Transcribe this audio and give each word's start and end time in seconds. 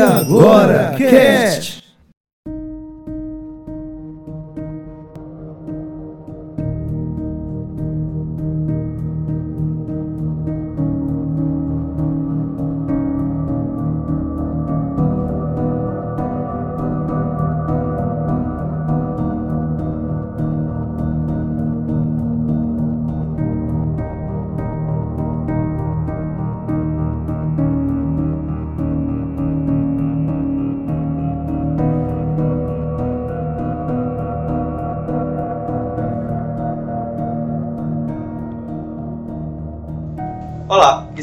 agora, 0.00 0.94
Cast! 0.96 1.77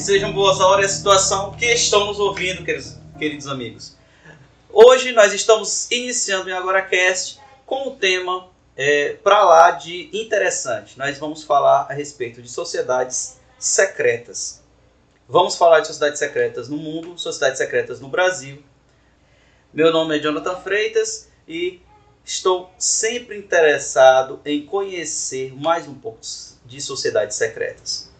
Sejam 0.05 0.31
boas 0.31 0.61
a 0.61 0.67
hora 0.67 0.83
e 0.83 0.85
a 0.85 0.87
situação 0.87 1.55
que 1.55 1.65
estão 1.65 2.05
nos 2.05 2.19
ouvindo, 2.19 2.63
queridos, 2.63 2.95
queridos 3.17 3.47
amigos. 3.47 3.97
Hoje 4.71 5.11
nós 5.13 5.33
estamos 5.33 5.89
iniciando 5.89 6.47
o 6.47 6.55
AgoraCast 6.55 7.39
com 7.65 7.89
um 7.89 7.95
tema 7.95 8.47
é, 8.77 9.13
para 9.23 9.43
lá 9.43 9.71
de 9.71 10.11
interessante. 10.13 10.95
Nós 10.95 11.17
vamos 11.17 11.43
falar 11.43 11.87
a 11.89 11.93
respeito 11.93 12.39
de 12.39 12.47
sociedades 12.47 13.39
secretas. 13.57 14.61
Vamos 15.27 15.55
falar 15.55 15.79
de 15.79 15.87
sociedades 15.87 16.19
secretas 16.19 16.69
no 16.69 16.77
mundo, 16.77 17.17
sociedades 17.17 17.57
secretas 17.57 17.99
no 17.99 18.07
Brasil. 18.07 18.63
Meu 19.73 19.91
nome 19.91 20.19
é 20.19 20.21
Jonathan 20.21 20.57
Freitas 20.57 21.29
e 21.47 21.81
estou 22.23 22.69
sempre 22.77 23.39
interessado 23.39 24.39
em 24.45 24.67
conhecer 24.67 25.51
mais 25.59 25.87
um 25.87 25.95
pouco 25.95 26.19
de 26.63 26.79
sociedades 26.79 27.35
secretas. 27.35 28.13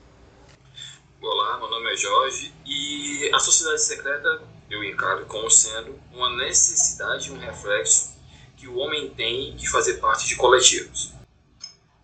Olá, 1.28 1.58
meu 1.58 1.68
nome 1.68 1.92
é 1.92 1.98
Jorge 1.98 2.54
e 2.68 3.32
a 3.34 3.40
sociedade 3.40 3.82
secreta 3.82 4.44
eu 4.70 4.84
encaro 4.84 5.26
como 5.26 5.50
sendo 5.50 6.00
uma 6.14 6.30
necessidade 6.38 7.32
um 7.32 7.40
reflexo 7.40 8.16
que 8.56 8.68
o 8.68 8.78
homem 8.78 9.10
tem 9.10 9.56
de 9.56 9.68
fazer 9.68 9.96
parte 9.96 10.28
de 10.28 10.36
coletivos. 10.36 11.14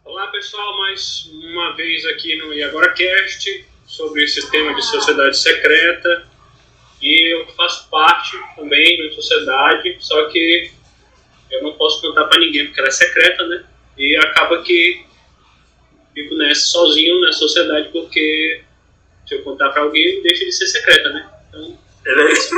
Olá 0.03 0.25
pessoal, 0.29 0.75
mais 0.79 1.29
uma 1.31 1.75
vez 1.75 2.03
aqui 2.07 2.35
no 2.37 2.51
E 2.51 2.63
Agora 2.63 2.93
Cast 2.95 3.63
sobre 3.85 4.23
esse 4.23 4.49
tema 4.49 4.73
de 4.73 4.81
sociedade 4.81 5.37
secreta 5.37 6.27
e 6.99 7.31
eu 7.31 7.45
faço 7.53 7.89
parte 7.89 8.35
também 8.55 8.97
de 8.97 9.03
uma 9.03 9.13
sociedade, 9.13 9.97
só 9.99 10.29
que 10.29 10.71
eu 11.51 11.61
não 11.61 11.73
posso 11.73 12.01
contar 12.01 12.25
para 12.25 12.39
ninguém 12.39 12.65
porque 12.65 12.79
ela 12.79 12.89
é 12.89 12.91
secreta, 12.91 13.45
né? 13.45 13.65
E 13.99 14.17
acaba 14.17 14.63
que 14.63 15.05
fico 16.11 16.33
nessa 16.33 16.61
sozinho 16.61 17.21
na 17.21 17.31
sociedade 17.31 17.89
porque 17.89 18.63
se 19.31 19.35
eu 19.35 19.43
contar 19.43 19.69
para 19.69 19.83
alguém, 19.83 20.21
deixa 20.21 20.43
de 20.43 20.51
ser 20.51 20.67
secreta, 20.67 21.09
né? 21.09 21.31
Então, 21.47 21.77
é 22.05 22.31
isso. 22.33 22.53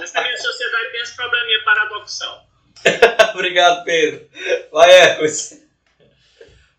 Essa 0.00 0.22
minha 0.22 0.36
sociedade 0.38 0.92
tem 0.92 1.00
esse 1.00 1.16
probleminha 1.16 1.64
paradoxal. 1.64 2.46
Obrigado, 3.34 3.84
Pedro. 3.84 4.28
Vai, 4.70 4.88
Hércules. 4.88 5.66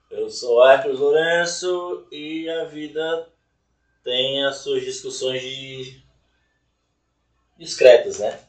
Eu 0.09 0.29
sou 0.29 0.65
Hércules 0.65 0.97
Lourenço 0.97 2.07
e 2.09 2.49
a 2.49 2.63
vida 2.63 3.27
tem 4.01 4.45
as 4.45 4.59
suas 4.59 4.81
discussões 4.85 5.41
de... 5.41 6.01
discretas, 7.57 8.19
né? 8.19 8.39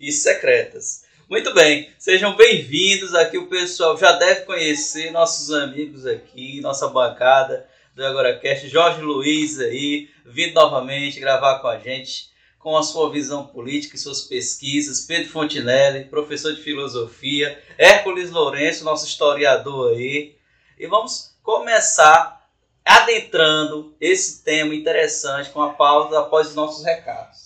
E 0.00 0.10
secretas. 0.10 1.04
Muito 1.28 1.52
bem, 1.52 1.92
sejam 1.98 2.34
bem-vindos. 2.34 3.14
Aqui 3.14 3.36
o 3.36 3.50
pessoal 3.50 3.98
já 3.98 4.12
deve 4.12 4.46
conhecer 4.46 5.10
nossos 5.10 5.52
amigos 5.52 6.06
aqui, 6.06 6.62
nossa 6.62 6.88
bancada 6.88 7.68
do 7.96 8.04
AgoraCast, 8.04 8.68
Jorge 8.68 9.00
Luiz 9.00 9.58
aí, 9.58 10.10
vindo 10.22 10.52
novamente 10.52 11.18
gravar 11.18 11.60
com 11.60 11.66
a 11.66 11.78
gente, 11.78 12.28
com 12.58 12.76
a 12.76 12.82
sua 12.82 13.10
visão 13.10 13.46
política 13.46 13.96
e 13.96 13.98
suas 13.98 14.20
pesquisas, 14.20 15.00
Pedro 15.00 15.30
Fontinelli, 15.30 16.04
professor 16.04 16.54
de 16.54 16.60
filosofia, 16.60 17.58
Hércules 17.78 18.30
Lourenço, 18.30 18.84
nosso 18.84 19.06
historiador 19.06 19.96
aí, 19.96 20.36
e 20.78 20.86
vamos 20.86 21.34
começar 21.42 22.46
adentrando 22.84 23.96
esse 23.98 24.44
tema 24.44 24.74
interessante 24.74 25.48
com 25.48 25.62
a 25.62 25.72
pausa 25.72 26.20
após 26.20 26.48
os 26.48 26.54
nossos 26.54 26.84
recados. 26.84 27.45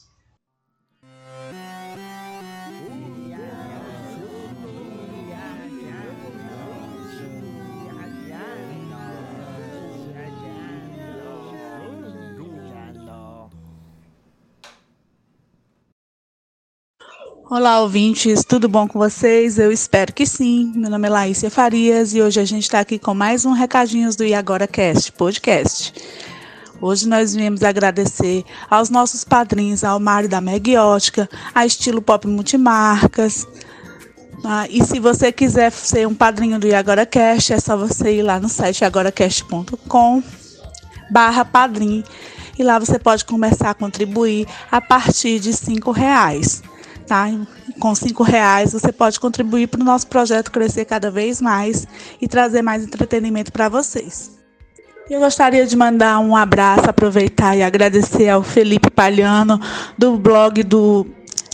Olá, 17.51 17.81
ouvintes, 17.81 18.45
tudo 18.45 18.69
bom 18.69 18.87
com 18.87 18.97
vocês? 18.97 19.59
Eu 19.59 19.73
espero 19.73 20.13
que 20.13 20.25
sim. 20.25 20.73
Meu 20.77 20.89
nome 20.89 21.09
é 21.09 21.11
Laícia 21.11 21.51
Farias 21.51 22.15
e 22.15 22.23
hoje 22.23 22.39
a 22.39 22.45
gente 22.45 22.63
está 22.63 22.79
aqui 22.79 22.97
com 22.97 23.13
mais 23.13 23.45
um 23.45 23.51
Recadinhos 23.51 24.15
do 24.15 24.25
E 24.25 24.33
Agora 24.33 24.69
Cast, 24.69 25.11
podcast. 25.11 25.93
Hoje 26.81 27.09
nós 27.09 27.35
viemos 27.35 27.65
agradecer 27.65 28.45
aos 28.71 28.89
nossos 28.89 29.25
padrinhos, 29.25 29.83
ao 29.83 29.99
Mário 29.99 30.29
da 30.29 30.41
Megiótica, 30.41 31.29
a 31.53 31.67
Estilo 31.67 32.01
Pop 32.01 32.25
Multimarcas. 32.29 33.49
Ah, 34.45 34.69
e 34.71 34.85
se 34.85 35.01
você 35.01 35.33
quiser 35.33 35.73
ser 35.73 36.07
um 36.07 36.15
padrinho 36.15 36.57
do 36.57 36.69
E 36.69 36.73
Agora 36.73 37.05
Cast, 37.05 37.53
é 37.53 37.59
só 37.59 37.77
você 37.77 38.19
ir 38.19 38.23
lá 38.23 38.39
no 38.39 38.49
site 38.49 38.85
agoracast.com 38.85 40.23
barra 41.11 41.45
padrinho 41.45 42.05
e 42.57 42.63
lá 42.63 42.79
você 42.79 42.97
pode 42.97 43.25
começar 43.25 43.71
a 43.71 43.75
contribuir 43.75 44.47
a 44.71 44.81
partir 44.81 45.41
de 45.41 45.53
cinco 45.53 45.91
reais. 45.91 46.63
Tá? 47.11 47.29
Com 47.81 47.93
cinco 47.93 48.23
reais 48.23 48.73
você 48.73 48.93
pode 48.93 49.19
contribuir 49.19 49.67
para 49.67 49.81
o 49.81 49.85
nosso 49.85 50.07
projeto 50.07 50.53
crescer 50.53 50.85
cada 50.85 51.11
vez 51.11 51.41
mais 51.41 51.85
e 52.23 52.29
trazer 52.29 52.63
mais 52.63 52.85
entretenimento 52.85 53.51
para 53.51 53.69
vocês. 53.69 54.39
Eu 55.11 55.19
gostaria 55.19 55.67
de 55.67 55.77
mandar 55.77 56.21
um 56.21 56.37
abraço, 56.37 56.89
aproveitar 56.89 57.57
e 57.57 57.65
agradecer 57.65 58.29
ao 58.29 58.45
Felipe 58.45 58.89
Palhano 58.93 59.61
do 59.99 60.17
blog 60.17 60.63
do 60.63 61.05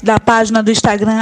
da 0.02 0.20
página 0.20 0.62
do 0.62 0.70
Instagram 0.70 1.20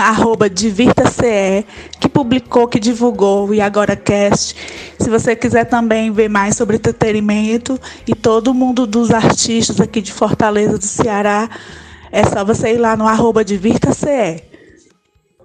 DivirtaCE, 0.53 1.65
que 2.01 2.09
publicou, 2.09 2.67
que 2.67 2.81
divulgou 2.81 3.55
E 3.55 3.61
Agora 3.61 3.95
Cast. 3.95 4.57
Se 4.99 5.09
você 5.09 5.37
quiser 5.37 5.67
também 5.67 6.11
ver 6.11 6.29
mais 6.29 6.57
sobre 6.57 6.75
entretenimento 6.75 7.81
e 8.05 8.17
todo 8.17 8.53
mundo 8.53 8.85
dos 8.85 9.13
artistas 9.13 9.81
aqui 9.81 10.01
de 10.01 10.13
Fortaleza 10.13 10.77
do 10.77 10.85
Ceará, 10.85 11.49
é 12.15 12.23
só 12.23 12.45
você 12.45 12.75
ir 12.75 12.79
lá 12.79 12.97
no 12.97 13.09
arroba 13.09 13.45
DivirtaCE. 13.45 14.45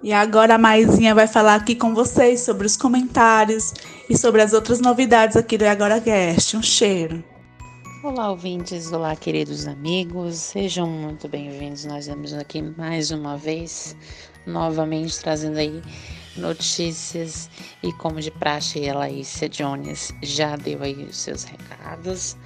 E 0.04 0.12
agora 0.12 0.54
a 0.54 0.58
Maisinha 0.58 1.12
vai 1.12 1.26
falar 1.26 1.56
aqui 1.56 1.74
com 1.74 1.92
vocês 1.96 2.42
sobre 2.42 2.64
os 2.64 2.76
comentários 2.76 3.74
e 4.08 4.16
sobre 4.16 4.40
as 4.40 4.52
outras 4.52 4.78
novidades 4.78 5.36
aqui 5.36 5.58
do 5.58 5.64
Agora 5.64 6.00
Cast. 6.00 6.56
Um 6.56 6.62
cheiro. 6.62 7.24
Olá, 8.04 8.30
ouvintes, 8.30 8.92
olá, 8.92 9.16
queridos 9.16 9.66
amigos, 9.66 10.36
sejam 10.36 10.86
muito 10.86 11.28
bem-vindos. 11.28 11.84
Nós 11.86 12.06
estamos 12.06 12.32
aqui 12.32 12.62
mais 12.62 13.10
uma 13.10 13.36
vez, 13.36 13.96
novamente 14.46 15.18
trazendo 15.18 15.58
aí 15.58 15.82
notícias 16.36 17.50
e, 17.82 17.92
como 17.94 18.20
de 18.20 18.30
praxe, 18.30 18.88
a 18.88 18.96
Laícia 18.96 19.48
Jones 19.48 20.12
já 20.22 20.54
deu 20.54 20.80
aí 20.84 21.02
os 21.02 21.16
seus 21.16 21.42
recados. 21.42 22.36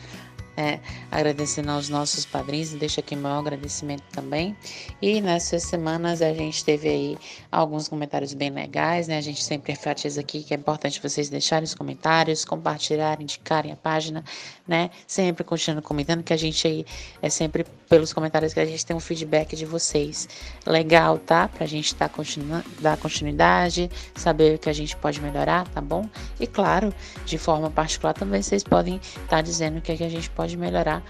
É, 0.57 0.79
agradecendo 1.11 1.73
aos 1.73 1.89
nossos 1.89 2.25
padrinhos, 2.25 2.71
deixa 2.75 3.01
aqui 3.01 3.17
meu 3.17 3.33
agradecimento 3.33 4.05
também. 4.13 4.57
E 5.03 5.21
nessas 5.21 5.65
semanas 5.65 6.23
a 6.23 6.33
gente 6.33 6.65
teve 6.65 6.89
aí 6.89 7.19
alguns 7.51 7.89
comentários 7.89 8.33
bem 8.35 8.51
legais, 8.51 9.09
né? 9.09 9.19
A 9.19 9.21
gente 9.21 9.43
sempre 9.43 9.73
enfatiza 9.73 10.21
aqui 10.21 10.45
que 10.45 10.55
é 10.55 10.57
importante 10.57 11.03
vocês 11.03 11.29
deixarem 11.29 11.65
os 11.65 11.75
comentários, 11.75 12.45
compartilharem, 12.45 13.25
indicarem 13.25 13.73
a 13.73 13.77
página, 13.77 14.25
né? 14.67 14.91
Sempre 15.07 15.45
continuando 15.45 15.83
comentando, 15.83 16.23
que 16.23 16.33
a 16.33 16.37
gente 16.37 16.67
aí 16.67 16.87
é 17.21 17.29
sempre 17.29 17.65
pelos 17.89 18.13
comentários 18.13 18.55
que 18.55 18.61
a 18.61 18.65
gente 18.65 18.85
tem 18.85 18.97
um 18.97 19.01
feedback 19.01 19.55
de 19.55 19.67
vocês. 19.67 20.29
Legal, 20.67 21.19
tá? 21.19 21.49
Pra 21.49 21.67
gente 21.67 21.95
tá 21.95 22.09
continuando, 22.09 22.65
dar 22.81 22.97
continuidade, 22.97 23.91
saber 24.15 24.57
o 24.57 24.59
que 24.59 24.71
a 24.71 24.73
gente 24.73 24.97
pode 24.97 25.21
melhorar, 25.21 25.69
tá 25.69 25.81
bom? 25.81 26.09
E 26.41 26.47
claro, 26.47 26.93
de 27.25 27.39
forma 27.39 27.71
particular 27.71 28.15
também 28.15 28.43
vocês 28.43 28.65
podem 28.65 28.97
estar 28.97 29.25
tá 29.29 29.43
dizendo 29.43 29.79
o 29.79 29.83
que, 29.83 29.93
é 29.93 29.97
que 29.97 30.05
a 30.05 30.09
gente 30.09 30.31
pode 30.31 30.57
melhorar, 30.57 31.03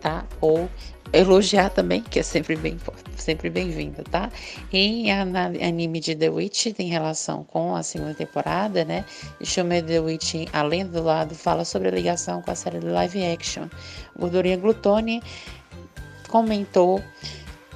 tá? 0.00 0.24
Ou 0.40 0.68
elogiar 1.14 1.70
também, 1.70 2.02
que 2.02 2.18
é 2.18 2.22
sempre 2.22 2.56
bem 2.56 2.76
sempre 3.16 3.48
bem-vinda, 3.48 4.02
tá? 4.10 4.30
Em 4.72 5.10
anime 5.10 6.00
de 6.00 6.14
The 6.14 6.28
Witch 6.28 6.74
tem 6.74 6.88
relação 6.88 7.44
com 7.44 7.74
a 7.74 7.82
segunda 7.82 8.14
temporada, 8.14 8.84
né? 8.84 9.04
Shume 9.42 9.80
The 9.82 10.00
Witch, 10.00 10.34
além 10.52 10.86
do 10.86 11.02
lado, 11.02 11.34
fala 11.34 11.64
sobre 11.64 11.88
a 11.88 11.90
ligação 11.90 12.42
com 12.42 12.50
a 12.50 12.54
série 12.54 12.80
de 12.80 12.86
live 12.86 13.24
action. 13.24 13.68
Gordurinha 14.18 14.56
Glutone 14.56 15.22
comentou 16.28 17.00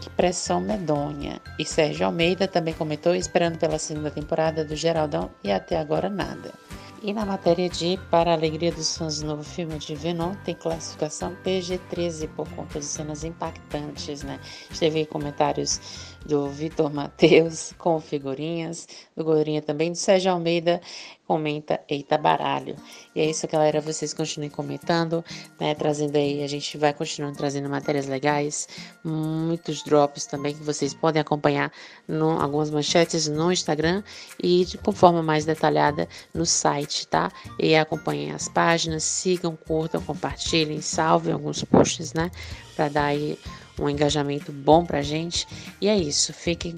Que 0.01 0.11
pressão 0.11 0.61
medonha. 0.61 1.41
E 1.59 1.65
Sérgio 1.65 2.07
Almeida 2.07 2.47
também 2.47 2.75
comentou 2.75 3.15
esperando 3.15 3.59
pela 3.59 3.79
segunda 3.79 4.11
temporada 4.11 4.65
do 4.65 4.77
Geraldão 4.77 5.31
e 5.43 5.51
até 5.51 5.77
agora 5.79 6.09
nada. 6.09 6.53
E 7.01 7.13
na 7.13 7.25
matéria 7.25 7.69
de 7.69 7.97
Para 8.11 8.33
a 8.33 8.35
Alegria 8.35 8.73
dos 8.73 8.99
Fãs 8.99 9.21
do 9.21 9.29
novo 9.29 9.45
filme 9.45 9.79
de 9.79 9.95
Venom, 9.95 10.35
tem 10.45 10.53
classificação 10.53 11.37
PG-13 11.45 12.29
por 12.35 12.49
conta 12.51 12.81
de 12.81 12.85
cenas 12.85 13.23
impactantes, 13.23 14.25
né? 14.25 14.41
Teve 14.77 15.07
comentários 15.07 16.17
do 16.27 16.49
Vitor 16.49 16.93
Matheus 16.93 17.73
com 17.79 18.01
figurinhas, 18.01 18.89
do 19.17 19.23
Gorinha 19.23 19.63
também, 19.63 19.93
do 19.93 19.97
Sérgio 19.97 20.33
Almeida 20.33 20.81
comenta 21.29 21.79
Eita 21.87 22.17
Baralho. 22.17 22.75
E 23.15 23.21
é 23.21 23.29
isso, 23.29 23.47
galera. 23.47 23.83
Vocês 23.83 24.15
continuem 24.15 24.49
comentando, 24.49 25.23
né? 25.61 25.75
Trazendo 25.75 26.17
aí, 26.17 26.43
a 26.43 26.47
gente 26.47 26.79
vai 26.79 26.95
continuando 26.95 27.37
trazendo 27.37 27.69
matérias 27.69 28.07
legais, 28.07 28.67
muitos 29.05 29.85
drops 29.85 30.25
também 30.25 30.55
que 30.55 30.63
vocês 30.63 30.95
podem 30.95 31.21
acompanhar 31.21 31.71
no, 32.09 32.41
algumas 32.41 32.71
manchetes 32.71 33.29
no 33.29 33.53
Instagram 33.53 34.03
e 34.43 34.65
de, 34.65 34.79
forma 34.95 35.23
mais 35.23 35.45
detalhada 35.45 36.09
no 36.33 36.47
site, 36.47 37.07
tá? 37.07 37.31
E 37.59 37.77
acompanhem 37.77 38.33
as 38.33 38.49
páginas, 38.49 39.05
sigam, 39.05 39.55
curtam, 39.55 40.01
compartilhem, 40.01 40.81
salvem 40.81 41.35
alguns 41.35 41.63
posts, 41.63 42.15
né? 42.15 42.31
Para 42.75 42.89
dar 42.89 43.05
aí 43.05 43.39
um 43.79 43.87
engajamento 43.87 44.51
bom 44.51 44.83
pra 44.83 45.03
gente. 45.03 45.47
E 45.79 45.89
é 45.89 45.97
isso. 45.97 46.33
Fiquem 46.33 46.77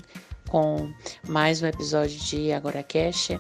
com 0.51 0.93
mais 1.29 1.63
um 1.63 1.67
episódio 1.67 2.19
de 2.19 2.53
Agora 2.53 2.83
Cash 2.83 3.31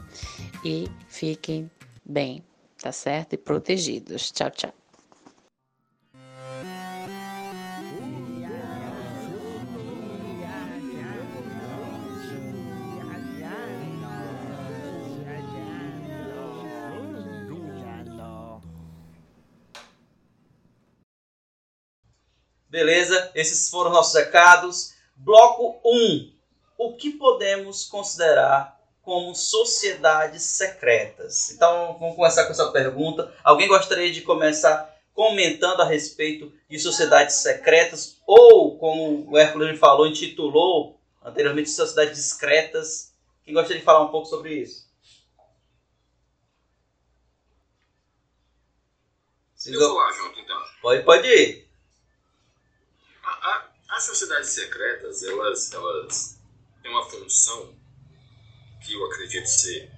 e 0.64 0.88
fiquem 1.08 1.68
bem, 2.04 2.44
tá 2.80 2.92
certo? 2.92 3.32
E 3.32 3.36
protegidos. 3.36 4.30
Tchau, 4.30 4.50
tchau. 4.52 4.72
Beleza? 22.68 23.32
Esses 23.34 23.68
foram 23.68 23.90
nossos 23.90 24.14
recados. 24.14 24.94
Bloco 25.16 25.80
1 25.84 26.39
o 26.80 26.96
que 26.96 27.10
podemos 27.10 27.84
considerar 27.84 28.80
como 29.02 29.34
sociedades 29.34 30.42
secretas? 30.42 31.50
Então, 31.50 31.98
vamos 32.00 32.16
começar 32.16 32.46
com 32.46 32.52
essa 32.52 32.72
pergunta. 32.72 33.30
Alguém 33.44 33.68
gostaria 33.68 34.10
de 34.10 34.22
começar 34.22 34.98
comentando 35.12 35.82
a 35.82 35.84
respeito 35.84 36.50
de 36.70 36.78
sociedades 36.78 37.42
secretas 37.42 38.16
ou, 38.26 38.78
como 38.78 39.30
o 39.30 39.36
Hércules 39.36 39.78
falou, 39.78 40.06
intitulou 40.06 40.98
anteriormente 41.22 41.68
sociedades 41.68 42.16
discretas? 42.16 43.12
Quem 43.44 43.52
gostaria 43.52 43.80
de 43.80 43.84
falar 43.84 44.00
um 44.00 44.10
pouco 44.10 44.26
sobre 44.26 44.54
isso? 44.54 44.88
Eu 49.66 49.78
vou 49.78 49.98
lá 49.98 50.10
junto, 50.12 50.40
então. 50.40 50.56
Pode, 50.80 51.02
pode 51.02 51.28
ir. 51.28 51.68
A, 53.22 53.28
a, 53.28 53.68
as 53.90 54.04
sociedades 54.04 54.48
secretas, 54.48 55.22
elas, 55.22 55.74
elas 55.74 56.39
tem 56.82 56.90
uma 56.90 57.04
função 57.08 57.76
que 58.84 58.94
eu 58.94 59.04
acredito 59.06 59.46
ser, 59.46 59.90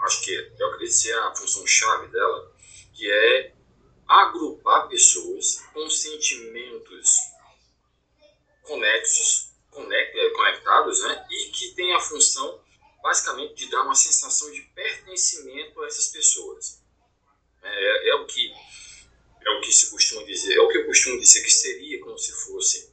acho 0.00 0.22
que 0.22 0.36
é, 0.36 0.52
eu 0.58 0.66
acredito 0.68 0.94
ser 0.94 1.12
a 1.18 1.34
função 1.34 1.66
chave 1.66 2.08
dela, 2.08 2.54
que 2.92 3.10
é 3.10 3.54
agrupar 4.06 4.88
pessoas 4.88 5.60
com 5.72 5.88
sentimentos 5.88 7.16
conexos, 8.62 9.52
é, 9.74 10.30
conectados, 10.30 11.02
né? 11.02 11.26
E 11.30 11.50
que 11.50 11.74
tem 11.74 11.94
a 11.94 12.00
função 12.00 12.62
basicamente 13.02 13.54
de 13.54 13.70
dar 13.70 13.82
uma 13.82 13.94
sensação 13.94 14.50
de 14.52 14.60
pertencimento 14.74 15.82
a 15.82 15.86
essas 15.86 16.08
pessoas. 16.08 16.80
É, 17.62 18.10
é, 18.10 18.14
o 18.16 18.26
que 18.26 18.52
é 19.44 19.50
o 19.50 19.60
que 19.60 19.72
se 19.72 19.90
costuma 19.90 20.22
dizer, 20.22 20.54
é 20.54 20.60
o 20.60 20.68
que 20.68 20.78
eu 20.78 20.86
costumo 20.86 21.18
dizer 21.18 21.42
que 21.42 21.50
seria 21.50 22.00
como 22.00 22.16
se 22.16 22.32
fosse 22.44 22.91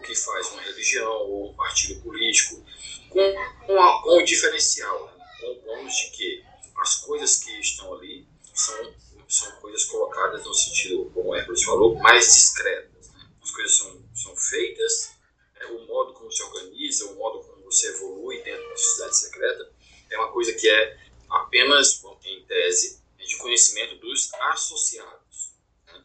o 0.00 0.02
que 0.02 0.14
faz 0.14 0.50
uma 0.52 0.62
religião 0.62 1.12
ou 1.12 1.50
um 1.50 1.54
partido 1.54 2.00
político, 2.00 2.64
com, 3.10 3.34
com, 3.66 3.80
a, 3.80 4.02
com 4.02 4.18
o 4.18 4.24
diferencial, 4.24 5.06
né? 5.06 5.24
com 5.38 5.46
o 5.46 5.60
bônus 5.60 5.94
de 5.94 6.10
que 6.10 6.44
as 6.76 6.96
coisas 6.96 7.36
que 7.36 7.60
estão 7.60 7.92
ali 7.94 8.26
são, 8.54 8.94
são 9.28 9.52
coisas 9.60 9.84
colocadas 9.84 10.42
no 10.44 10.54
sentido, 10.54 11.10
como 11.12 11.30
o 11.30 11.34
Hércules 11.34 11.62
falou, 11.62 11.94
mais 11.96 12.24
discretas. 12.32 13.08
Né? 13.08 13.30
As 13.42 13.50
coisas 13.50 13.76
são, 13.76 14.02
são 14.14 14.36
feitas, 14.36 15.12
é, 15.56 15.66
o 15.66 15.86
modo 15.86 16.14
como 16.14 16.32
se 16.32 16.42
organiza, 16.42 17.06
o 17.06 17.16
modo 17.16 17.40
como 17.40 17.64
você 17.64 17.88
evolui 17.88 18.42
dentro 18.42 18.68
da 18.68 18.76
sociedade 18.76 19.18
secreta, 19.18 19.72
é 20.10 20.16
uma 20.16 20.32
coisa 20.32 20.52
que 20.54 20.68
é 20.68 20.98
apenas, 21.28 22.02
em 22.24 22.44
tese, 22.46 23.00
de 23.18 23.36
conhecimento 23.36 23.96
dos 23.96 24.32
associados. 24.34 25.52
Né? 25.86 26.02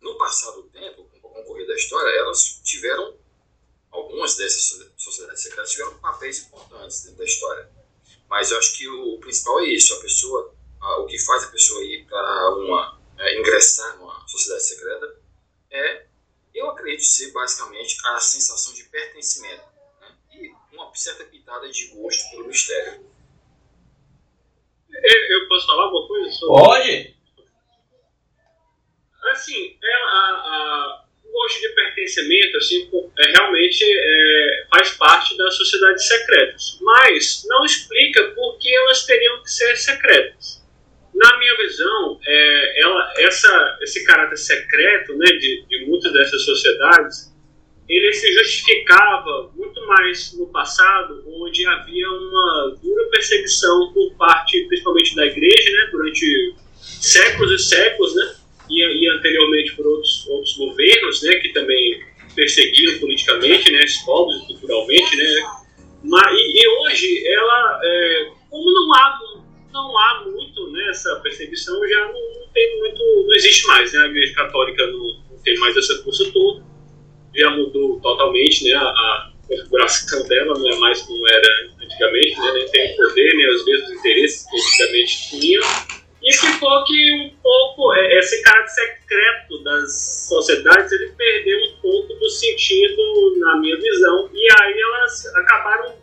No 0.00 0.18
passado 0.18 0.64
tempo, 0.64 1.08
concorrer 1.36 1.66
da 1.66 1.74
história, 1.74 2.08
elas 2.18 2.60
tiveram, 2.64 3.16
algumas 3.90 4.36
dessas 4.36 4.90
sociedades 4.96 5.42
secretas 5.42 5.70
tiveram 5.70 5.98
papéis 5.98 6.46
importantes 6.46 7.02
dentro 7.02 7.18
da 7.18 7.24
história. 7.24 7.70
Mas 8.28 8.50
eu 8.50 8.58
acho 8.58 8.76
que 8.76 8.88
o, 8.88 9.18
principal 9.18 9.60
é 9.60 9.66
isso, 9.66 9.94
a 9.94 10.00
pessoa, 10.00 10.54
a, 10.80 11.00
o 11.00 11.06
que 11.06 11.18
faz 11.18 11.44
a 11.44 11.48
pessoa 11.48 11.82
ir 11.84 12.04
para 12.06 12.54
uma, 12.56 13.00
é, 13.18 13.38
ingressar 13.38 13.96
numa 13.98 14.26
sociedade 14.26 14.64
secreta 14.64 15.16
é, 15.70 16.06
eu 16.54 16.70
acredito 16.70 17.04
ser 17.04 17.32
basicamente 17.32 17.96
a 18.06 18.20
sensação 18.20 18.72
de 18.72 18.84
pertencimento 18.84 19.64
né? 20.00 20.16
e 20.32 20.52
uma 20.72 20.94
certa 20.94 21.24
pitada 21.24 21.68
de 21.70 21.88
gosto 21.88 22.30
pelo 22.30 22.46
mistério. 22.46 23.04
Eu 24.88 25.48
posso 25.48 25.66
falar 25.66 25.84
alguma 25.84 26.08
coisa? 26.08 26.30
Sobre... 26.32 26.64
Pode! 26.64 27.16
Assim, 29.32 29.78
é 29.82 29.94
a, 29.94 30.08
a, 30.08 31.05
gosto 31.36 31.60
de 31.60 31.68
pertencimento 31.68 32.56
assim, 32.56 32.90
é, 33.18 33.30
realmente 33.32 33.84
é, 33.84 34.66
faz 34.70 34.90
parte 34.92 35.36
das 35.36 35.54
sociedades 35.54 36.08
secretas, 36.08 36.78
mas 36.80 37.44
não 37.46 37.64
explica 37.64 38.24
por 38.34 38.58
que 38.58 38.74
elas 38.74 39.04
teriam 39.04 39.42
que 39.42 39.52
ser 39.52 39.76
secretas. 39.76 40.64
Na 41.14 41.38
minha 41.38 41.56
visão, 41.56 42.20
é, 42.26 42.82
ela, 42.82 43.12
essa, 43.18 43.78
esse 43.82 44.04
caráter 44.04 44.36
secreto 44.36 45.16
né, 45.16 45.26
de, 45.26 45.64
de 45.66 45.86
muitas 45.86 46.12
dessas 46.12 46.42
sociedades, 46.42 47.34
ele 47.88 48.12
se 48.12 48.32
justificava 48.32 49.50
muito 49.54 49.86
mais 49.86 50.32
no 50.34 50.46
passado, 50.48 51.22
onde 51.26 51.66
havia 51.66 52.08
uma 52.10 52.76
dura 52.82 53.08
perseguição 53.10 53.92
por 53.92 54.14
parte, 54.16 54.66
principalmente 54.66 55.14
da 55.14 55.26
igreja, 55.26 55.70
né, 55.70 55.88
durante 55.92 56.54
séculos 56.80 57.52
e 57.52 57.64
séculos, 57.64 58.14
né, 58.14 58.34
e, 58.70 59.04
e 59.04 59.08
anteriormente 59.10 59.74
por 59.76 59.86
outros, 59.86 60.26
outros 60.28 60.56
governos, 60.56 61.22
né, 61.22 61.34
que 61.36 61.50
também 61.50 62.02
perseguiram 62.34 62.98
politicamente, 62.98 63.70
né, 63.72 63.82
esses 63.82 64.02
povos 64.04 64.36
culturalmente, 64.46 65.16
né, 65.16 65.24
mas, 66.04 66.26
e, 66.32 66.62
e 66.62 66.68
hoje 66.68 67.28
ela, 67.28 67.80
é, 67.82 68.30
como 68.50 68.72
não 68.72 68.94
há 68.94 69.18
não 69.72 69.98
há 69.98 70.24
muito 70.24 70.70
né, 70.70 70.90
perseguição, 71.22 71.86
já 71.86 72.06
não, 72.06 72.12
não, 72.12 72.48
tem 72.54 72.78
muito, 72.78 73.02
não 73.26 73.34
existe 73.34 73.66
mais, 73.66 73.92
né, 73.92 74.00
a 74.00 74.06
Igreja 74.06 74.34
Católica 74.34 74.86
não, 74.86 75.04
não 75.30 75.38
tem 75.44 75.58
mais 75.58 75.76
essa 75.76 76.02
força 76.02 76.30
toda, 76.32 76.64
já 77.34 77.50
mudou 77.50 78.00
totalmente, 78.00 78.64
né, 78.64 78.72
a, 78.72 78.80
a 78.80 79.32
configuração 79.46 80.26
dela 80.26 80.58
não 80.58 80.72
é 80.72 80.76
mais 80.78 81.02
como 81.02 81.28
era 81.28 81.48
antigamente, 81.82 82.40
né, 82.40 82.52
nem 82.54 82.68
tem 82.70 82.92
o 82.92 82.96
poder, 82.96 83.34
nem 83.34 83.54
os 83.54 83.64
mesmos 83.66 83.90
interesses 83.92 84.46
que 84.48 84.56
antigamente 84.56 85.30
tinha 85.30 85.60
e 86.26 86.32
ficou 86.32 86.84
que 86.84 87.12
um 87.12 87.36
pouco, 87.40 87.94
é, 87.94 88.18
esse 88.18 88.42
caráter 88.42 88.68
secreto 88.68 89.62
das 89.62 90.26
sociedades, 90.28 90.90
ele 90.90 91.12
perdeu 91.12 91.56
um 91.56 91.80
pouco 91.80 92.14
do 92.14 92.28
sentido, 92.28 93.36
na 93.38 93.56
minha 93.58 93.76
visão, 93.76 94.28
e 94.34 94.48
aí 94.60 94.80
elas 94.80 95.26
acabaram 95.36 95.94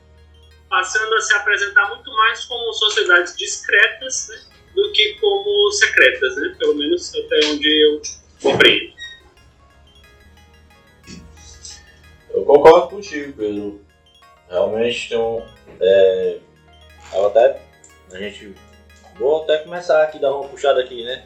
passando 0.69 1.13
a 1.13 1.19
se 1.19 1.33
apresentar 1.33 1.89
muito 1.89 2.09
mais 2.13 2.45
como 2.45 2.71
sociedades 2.71 3.35
discretas 3.35 4.29
né, 4.29 4.39
do 4.73 4.93
que 4.93 5.15
como 5.19 5.69
secretas, 5.73 6.37
né? 6.37 6.55
pelo 6.57 6.75
menos 6.75 7.13
até 7.13 7.39
onde 7.47 7.83
eu 7.83 8.01
compreendo. 8.41 8.93
Eu 12.29 12.45
concordo 12.45 12.87
contigo, 12.95 13.33
Pedro. 13.33 13.85
Realmente 14.49 15.09
tem 15.09 15.17
um. 15.17 15.45
É, 15.81 16.39
até 17.11 17.61
a 18.13 18.17
gente 18.17 18.55
Vou 19.17 19.43
até 19.43 19.59
começar 19.59 20.03
aqui, 20.03 20.19
dar 20.19 20.35
uma 20.35 20.47
puxada 20.47 20.81
aqui, 20.81 21.03
né? 21.03 21.25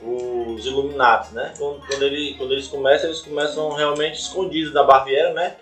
Os 0.00 0.64
Illuminati, 0.64 1.34
né? 1.34 1.52
Quando, 1.58 1.86
quando, 1.86 2.02
ele, 2.02 2.34
quando 2.34 2.52
eles 2.52 2.68
começam, 2.68 3.08
eles 3.08 3.20
começam 3.20 3.72
realmente 3.72 4.20
escondidos 4.20 4.72
da 4.72 4.84
Baviera, 4.84 5.32
né? 5.32 5.56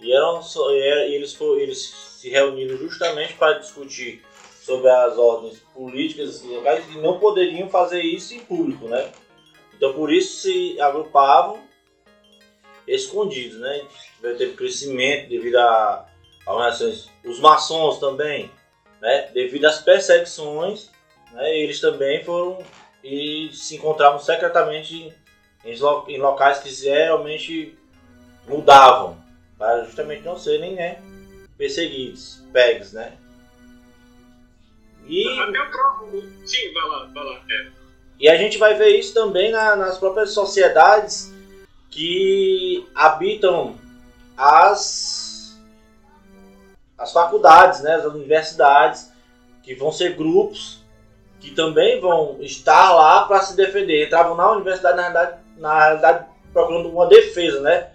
E, 0.00 0.12
eram, 0.12 0.40
e 0.40 1.14
eles, 1.14 1.34
for, 1.34 1.58
eles 1.60 1.78
se 2.20 2.30
reuniram 2.30 2.76
justamente 2.76 3.34
para 3.34 3.58
discutir 3.58 4.24
sobre 4.62 4.88
as 4.88 5.18
ordens 5.18 5.58
políticas 5.74 6.42
locais 6.42 6.84
e 6.94 6.98
não 6.98 7.18
poderiam 7.18 7.68
fazer 7.68 8.00
isso 8.02 8.34
em 8.34 8.40
público, 8.40 8.86
né? 8.86 9.10
Então 9.74 9.92
por 9.94 10.12
isso 10.12 10.42
se 10.42 10.80
agrupavam 10.80 11.58
escondidos, 12.86 13.58
né? 13.58 13.86
Teve 14.20 14.52
crescimento 14.52 15.28
devido 15.28 15.56
a, 15.56 16.06
a 16.46 16.70
os 17.24 17.40
maçons 17.40 17.98
também, 17.98 18.50
né? 19.00 19.30
Devido 19.32 19.64
às 19.64 19.80
perseguições, 19.80 20.90
né? 21.32 21.56
Eles 21.56 21.80
também 21.80 22.24
foram 22.24 22.62
e 23.02 23.50
se 23.52 23.76
encontravam 23.76 24.18
secretamente 24.18 25.12
em, 25.64 25.72
em 26.08 26.18
locais 26.18 26.58
que 26.58 26.70
geralmente 26.70 27.76
mudavam 28.46 29.18
para 29.58 29.84
justamente 29.84 30.22
não 30.22 30.38
serem, 30.38 30.74
né? 30.74 31.00
Perseguidos, 31.56 32.42
pegs, 32.52 32.92
né? 32.92 33.12
E... 35.06 35.26
Até 35.40 35.60
o 35.60 35.70
próprio. 35.70 36.32
Sim, 36.46 36.72
vai 36.72 36.88
lá, 36.88 37.04
vai 37.12 37.24
lá. 37.24 37.40
É. 37.50 37.66
E 38.18 38.28
a 38.28 38.36
gente 38.36 38.58
vai 38.58 38.74
ver 38.74 38.98
isso 38.98 39.14
também 39.14 39.50
na, 39.50 39.76
nas 39.76 39.98
próprias 39.98 40.32
sociedades 40.32 41.32
que 41.90 42.86
habitam 42.94 43.78
as, 44.36 45.58
as 46.96 47.12
faculdades, 47.12 47.80
né, 47.80 47.96
as 47.96 48.04
universidades, 48.04 49.12
que 49.62 49.74
vão 49.74 49.90
ser 49.90 50.14
grupos 50.14 50.79
que 51.40 51.52
também 51.52 52.00
vão 52.00 52.38
estar 52.42 52.92
lá 52.92 53.24
para 53.24 53.40
se 53.40 53.56
defender. 53.56 54.06
Entravam 54.06 54.36
na 54.36 54.52
universidade, 54.52 54.96
na 54.96 55.02
realidade, 55.02 55.40
na 55.56 55.84
realidade, 55.84 56.26
procurando 56.52 56.88
uma 56.90 57.06
defesa, 57.06 57.60
né? 57.60 57.90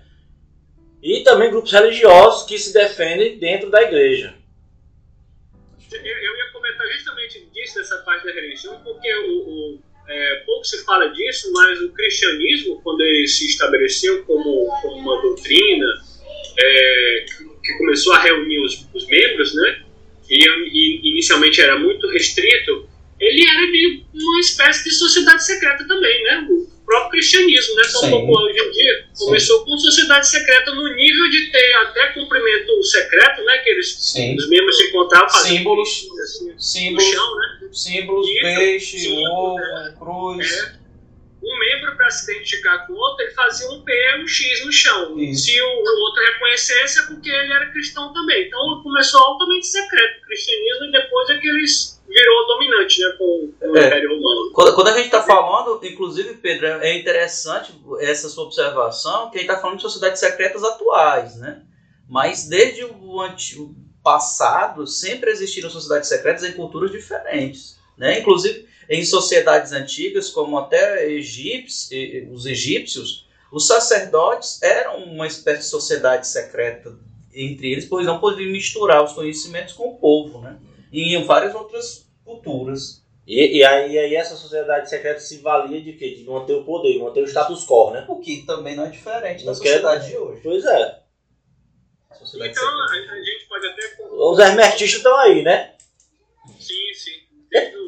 E 1.01 1.21
também 1.23 1.51
grupos 1.51 1.71
religiosos 1.71 2.47
que 2.47 2.57
se 2.57 2.73
defendem 2.73 3.37
dentro 3.37 3.69
da 3.69 3.83
igreja. 3.83 4.33
Eu, 5.91 5.99
eu 6.01 6.37
ia 6.37 6.51
comentar 6.51 6.87
justamente 6.87 7.45
disso, 7.53 7.75
dessa 7.75 7.97
parte 7.99 8.25
da 8.25 8.33
religião, 8.33 8.81
porque 8.83 9.13
o, 9.15 9.75
o 9.75 9.79
é, 10.07 10.35
pouco 10.45 10.65
se 10.65 10.83
fala 10.83 11.07
disso, 11.09 11.51
mas 11.51 11.81
o 11.81 11.91
cristianismo, 11.91 12.81
quando 12.81 13.01
ele 13.01 13.27
se 13.27 13.45
estabeleceu 13.45 14.23
como, 14.25 14.67
como 14.81 14.97
uma 14.97 15.21
doutrina, 15.21 15.85
é, 16.57 17.25
que 17.63 17.73
começou 17.77 18.13
a 18.13 18.19
reunir 18.19 18.59
os, 18.59 18.87
os 18.93 19.07
membros, 19.07 19.53
né? 19.55 19.83
E, 20.29 20.37
e, 20.37 21.11
inicialmente 21.11 21.61
era 21.61 21.77
muito 21.77 22.07
restrito, 22.09 22.89
ele 23.19 23.47
era 23.47 23.71
de 23.71 24.03
uma 24.13 24.39
espécie 24.39 24.83
de 24.83 24.91
sociedade 24.91 25.45
secreta 25.45 25.85
também, 25.87 26.23
né? 26.23 26.47
O 26.49 26.67
próprio 26.85 27.11
cristianismo, 27.11 27.75
né? 27.75 27.83
Tão 27.91 28.01
Sim. 28.01 28.11
popular 28.11 28.43
hoje 28.43 28.59
em 28.59 28.71
dia, 28.71 29.05
Sim. 29.13 29.25
começou 29.25 29.65
com 29.65 29.77
sociedade 29.77 30.27
secreta 30.27 30.71
no 30.73 30.95
nível 30.95 31.29
de 31.29 31.51
ter 31.51 31.73
até 31.73 32.07
cumprimento 32.07 32.83
secreto, 32.83 33.43
né? 33.43 33.57
Que 33.59 33.69
eles, 33.69 33.95
Sim. 33.99 34.35
os 34.35 34.49
membros 34.49 34.77
se 34.77 34.87
encontravam 34.87 35.29
fazendo 35.29 35.57
símbolos, 35.57 35.89
assim, 36.23 36.53
símbolos, 36.59 37.05
no 37.05 37.13
chão, 37.13 37.35
né? 37.35 37.69
Símbolos, 37.71 38.27
Isso, 38.29 38.41
peixe, 38.41 39.09
ovo, 39.09 39.57
cruz. 39.99 40.51
É 40.51 40.84
um 41.43 41.59
membro 41.59 41.95
para 41.95 42.09
se 42.09 42.31
identificar 42.31 42.87
com 42.87 42.93
o 42.93 42.97
outro, 42.97 43.23
ele 43.23 43.33
fazia 43.33 43.69
um 43.69 43.83
P 43.83 43.91
e 43.91 44.23
um 44.23 44.27
X 44.27 44.65
no 44.65 44.71
chão. 44.71 45.19
Isso. 45.19 45.45
Se 45.45 45.61
o, 45.61 45.67
outro 45.67 46.23
reconhecesse, 46.33 46.99
é 46.99 47.03
porque 47.03 47.29
ele 47.29 47.53
era 47.53 47.71
cristão 47.71 48.13
também. 48.13 48.47
Então 48.47 48.81
começou 48.81 49.21
altamente 49.21 49.67
secreto 49.67 50.19
o 50.19 50.25
cristianismo 50.25 50.85
e 50.85 50.91
depois 50.91 51.29
é 51.29 51.37
que 51.37 51.47
eles 51.47 52.01
virou 52.07 52.47
dominante 52.47 53.01
né, 53.01 53.15
com, 53.17 53.53
com 53.59 53.71
o 53.71 53.77
é. 53.77 53.87
Império 53.87 54.15
Romano. 54.15 54.51
Quando, 54.53 54.75
quando 54.75 54.87
a 54.87 54.93
gente 54.93 55.05
está 55.05 55.21
falando, 55.21 55.79
inclusive, 55.83 56.35
Pedro, 56.35 56.67
é 56.67 56.97
interessante 56.97 57.73
essa 57.99 58.29
sua 58.29 58.45
observação, 58.45 59.29
que 59.29 59.37
a 59.37 59.41
gente 59.41 59.49
está 59.49 59.61
falando 59.61 59.77
de 59.77 59.83
sociedades 59.83 60.19
secretas 60.19 60.63
atuais, 60.63 61.35
né? 61.37 61.63
Mas 62.07 62.47
desde 62.47 62.85
o 62.85 63.19
antigo 63.19 63.75
passado, 64.03 64.85
sempre 64.85 65.31
existiram 65.31 65.69
sociedades 65.69 66.07
secretas 66.07 66.43
em 66.43 66.53
culturas 66.53 66.91
diferentes. 66.91 67.79
Né? 67.97 68.19
Inclusive, 68.19 68.64
em 68.89 69.03
sociedades 69.03 69.71
antigas, 69.71 70.29
como 70.29 70.57
até 70.57 71.09
egípcios, 71.09 71.89
os 72.31 72.45
egípcios, 72.45 73.25
os 73.51 73.67
sacerdotes 73.67 74.61
eram 74.61 75.03
uma 75.03 75.27
espécie 75.27 75.61
de 75.61 75.67
sociedade 75.67 76.27
secreta 76.27 76.97
entre 77.33 77.71
eles, 77.71 77.85
pois 77.85 78.05
não 78.05 78.19
podiam 78.19 78.51
misturar 78.51 79.03
os 79.03 79.13
conhecimentos 79.13 79.73
com 79.73 79.89
o 79.89 79.97
povo, 79.97 80.41
né? 80.41 80.57
E 80.91 81.15
em 81.15 81.23
várias 81.23 81.53
outras 81.53 82.05
culturas. 82.23 83.03
E, 83.27 83.57
e, 83.57 83.63
aí, 83.63 83.97
aí, 83.97 84.15
essa 84.15 84.35
sociedade 84.35 84.89
secreta 84.89 85.19
se 85.19 85.39
valia 85.39 85.81
de 85.81 85.93
quê? 85.93 86.15
De 86.15 86.23
manter 86.23 86.53
o 86.53 86.63
poder, 86.63 86.93
de 86.93 86.99
manter 86.99 87.23
o 87.23 87.27
status 87.27 87.65
quo, 87.65 87.91
né? 87.91 88.05
O 88.07 88.19
que 88.19 88.45
também 88.45 88.75
não 88.75 88.85
é 88.85 88.89
diferente 88.89 89.43
da 89.43 89.53
sociedade 89.53 90.09
de 90.09 90.17
hoje. 90.17 90.41
Pois 90.43 90.63
é. 90.63 91.01
então, 92.35 92.63
a, 92.63 92.85
a, 92.85 93.23
gente 93.23 93.47
pode 93.49 93.67
até... 93.67 93.81
Os 94.11 94.39
hermetistas 94.39 94.97
estão 94.97 95.17
aí, 95.17 95.41
né? 95.41 95.73
Sim, 96.59 96.93
sim. 96.93 97.11
Desde 97.49 97.75
o 97.75 97.84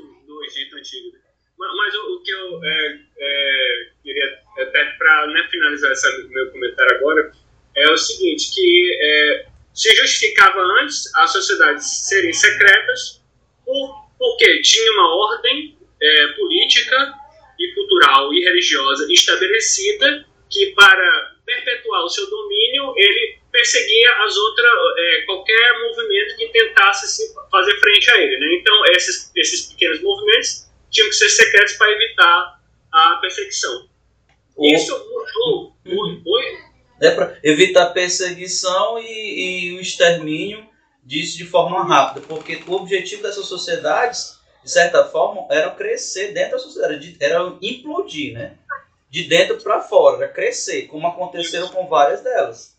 Antigo. 0.88 1.18
Mas, 1.58 1.72
mas 1.76 1.96
o, 1.96 2.16
o, 2.16 2.24
que 2.24 2.32
eu 2.32 2.64
é, 2.64 3.00
é, 3.18 3.90
queria, 4.04 4.40
até 4.60 4.86
para 4.98 5.28
né, 5.28 5.48
finalizar 5.52 5.92
esse 5.92 6.28
meu 6.30 6.52
comentário 6.52 6.96
agora, 6.98 7.32
é 7.76 7.92
o 7.92 7.98
seguinte, 7.98 8.54
que 8.54 8.98
é, 9.02 9.48
se 9.74 9.96
justificava 9.96 10.60
antes 10.82 11.14
as 11.16 11.32
sociedades 11.32 12.08
serem 12.08 12.34
secretas 12.34 13.22
por, 13.66 14.08
porque 14.18 14.62
tinha 14.62 14.92
uma 14.94 15.16
ordem 15.16 15.78
é, 16.02 16.28
política 16.30 17.14
e 17.60 17.74
cultural 17.74 18.34
e 18.34 18.44
religiosa 18.44 19.12
estabelecida 19.12 20.26
que 20.50 20.68
para 20.74 21.36
perpetuar 21.46 22.04
o 22.04 22.10
seu 22.10 22.30
domínio 22.30 22.94
ele 22.96 23.40
perseguia 23.52 24.24
as 24.24 24.36
outras 24.38 24.72
é, 24.98 25.22
qualquer 25.22 25.80
movimento 25.80 26.38
que 26.38 26.48
tentasse 26.50 27.36
fazer 27.52 27.80
frente 27.80 28.12
a 28.12 28.22
ele 28.22 28.38
né? 28.38 28.56
então 28.56 28.86
esses, 28.88 29.32
esses 29.36 29.72
pequenos 29.72 30.02
movimentos 30.02 30.67
tinham 30.90 31.10
que 31.10 31.16
ser 31.16 31.30
secretos 31.30 31.74
para 31.74 31.92
evitar 31.92 32.62
a 32.92 33.18
perseguição 33.22 33.90
isso 34.60 34.98
mudou 35.10 35.76
muito 35.86 36.68
é 37.00 37.12
para 37.12 37.38
evitar 37.44 37.84
a 37.84 37.90
perseguição 37.92 38.98
e, 39.00 39.74
e, 39.74 39.78
o 39.78 39.82
extermínio 39.82 40.68
disso 41.04 41.38
de 41.38 41.46
forma 41.46 41.84
rápida, 41.84 42.26
porque 42.28 42.62
o 42.68 42.74
objetivo 42.74 43.22
dessas 43.22 43.46
sociedades, 43.46 44.40
de 44.64 44.72
certa 44.72 45.06
forma, 45.06 45.46
era 45.50 45.70
crescer 45.72 46.34
dentro 46.34 46.54
da 46.54 46.60
sociedade, 46.60 47.16
era 47.20 47.56
implodir, 47.62 48.34
né? 48.34 48.58
De 49.10 49.24
dentro 49.24 49.58
para 49.62 49.80
fora, 49.82 50.18
era 50.18 50.34
crescer, 50.34 50.88
como 50.88 51.08
aconteceram 51.08 51.66
Isso. 51.66 51.74
com 51.74 51.88
várias 51.88 52.22
delas. 52.22 52.78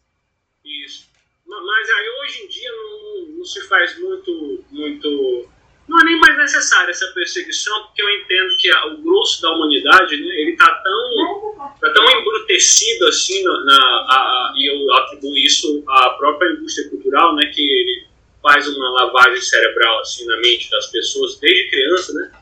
Isso. 0.65 1.09
Mas 1.47 1.91
aí 1.91 2.11
hoje 2.21 2.43
em 2.43 2.49
dia 2.49 2.71
não, 2.71 3.39
não 3.39 3.45
se 3.45 3.67
faz 3.67 3.99
muito, 3.99 4.65
muito 4.71 5.49
não 5.89 6.01
é 6.01 6.05
nem 6.05 6.21
mais 6.21 6.37
necessária 6.37 6.91
essa 6.91 7.07
perseguição, 7.15 7.85
porque 7.87 8.03
eu 8.03 8.11
entendo 8.11 8.57
que 8.59 8.71
a, 8.71 8.87
o 8.89 8.99
grosso 8.99 9.41
da 9.41 9.51
humanidade, 9.53 10.17
né, 10.21 10.41
ele 10.41 10.53
está 10.53 10.67
tão, 10.67 11.75
tá 11.81 11.91
tão 11.93 12.21
embrutecido 12.21 13.07
assim, 13.07 13.43
na, 13.43 13.65
na 13.65 13.77
a, 13.77 14.53
e 14.57 14.67
eu 14.67 14.95
atribuo 14.97 15.37
isso 15.37 15.83
à 15.89 16.11
própria 16.11 16.51
indústria 16.51 16.91
cultural, 16.91 17.35
né, 17.35 17.47
que 17.47 17.63
ele 17.63 18.07
faz 18.43 18.69
uma 18.69 18.91
lavagem 18.91 19.41
cerebral 19.41 20.01
assim 20.01 20.27
na 20.27 20.37
mente 20.37 20.71
das 20.71 20.87
pessoas 20.89 21.39
desde 21.41 21.71
criança, 21.71 22.13
né, 22.13 22.33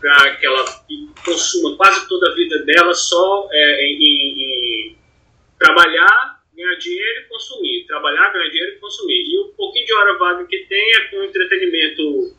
para 0.00 0.36
que 0.36 0.44
ela 0.44 0.64
consuma 1.24 1.76
quase 1.76 2.08
toda 2.08 2.30
a 2.30 2.34
vida 2.34 2.58
dela 2.64 2.92
só 2.92 3.48
é, 3.52 3.86
em, 3.86 4.02
em, 4.02 4.90
em 4.90 4.98
trabalhar, 5.58 6.40
ganhar 6.56 6.74
dinheiro 6.74 7.20
e 7.20 7.28
consumir, 7.28 7.86
trabalhar, 7.86 8.32
ganhar 8.32 8.48
dinheiro 8.48 8.72
e 8.72 8.78
consumir. 8.78 9.24
E 9.26 9.38
o 9.38 9.48
pouquinho 9.56 9.86
de 9.86 9.94
hora 9.94 10.18
vaga 10.18 10.44
que 10.46 10.58
tem 10.68 10.92
é 10.96 11.04
com 11.04 11.22
entretenimento 11.22 12.36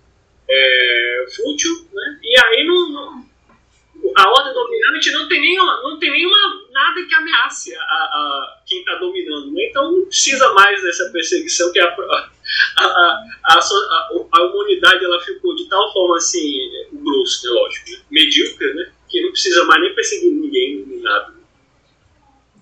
é, 0.49 1.25
fútil, 1.35 1.87
né? 1.93 2.19
E 2.23 2.39
aí 2.39 2.65
não, 2.65 2.89
não, 2.89 3.25
a 4.15 4.29
ordem 4.29 4.53
dominante 4.53 5.11
não 5.11 5.27
tem 5.27 5.41
nenhuma, 5.41 5.81
não 5.83 5.99
tem 5.99 6.11
nenhuma 6.11 6.37
nada 6.71 7.03
que 7.05 7.13
ameace 7.13 7.75
a, 7.75 7.79
a 7.79 8.61
quem 8.65 8.79
está 8.79 8.95
dominando, 8.95 9.51
né? 9.51 9.67
Então 9.69 9.91
não 9.91 10.05
precisa 10.05 10.53
mais 10.53 10.81
dessa 10.81 11.09
perseguição 11.11 11.71
que 11.71 11.79
a, 11.79 11.87
a, 12.77 13.59
a, 14.31 14.43
humanidade 14.43 15.03
ela 15.03 15.21
ficou 15.21 15.55
de 15.55 15.67
tal 15.67 15.91
forma 15.91 16.17
assim, 16.17 16.69
grosso, 16.93 17.45
né? 17.45 17.51
Lógico, 17.51 17.91
né? 17.91 17.97
medíocre, 18.11 18.73
né? 18.73 18.91
Que 19.09 19.21
não 19.21 19.31
precisa 19.31 19.63
mais 19.65 19.81
nem 19.81 19.95
perseguir 19.95 20.31
ninguém, 20.31 20.85
nem 20.85 20.99
nada. 21.01 21.35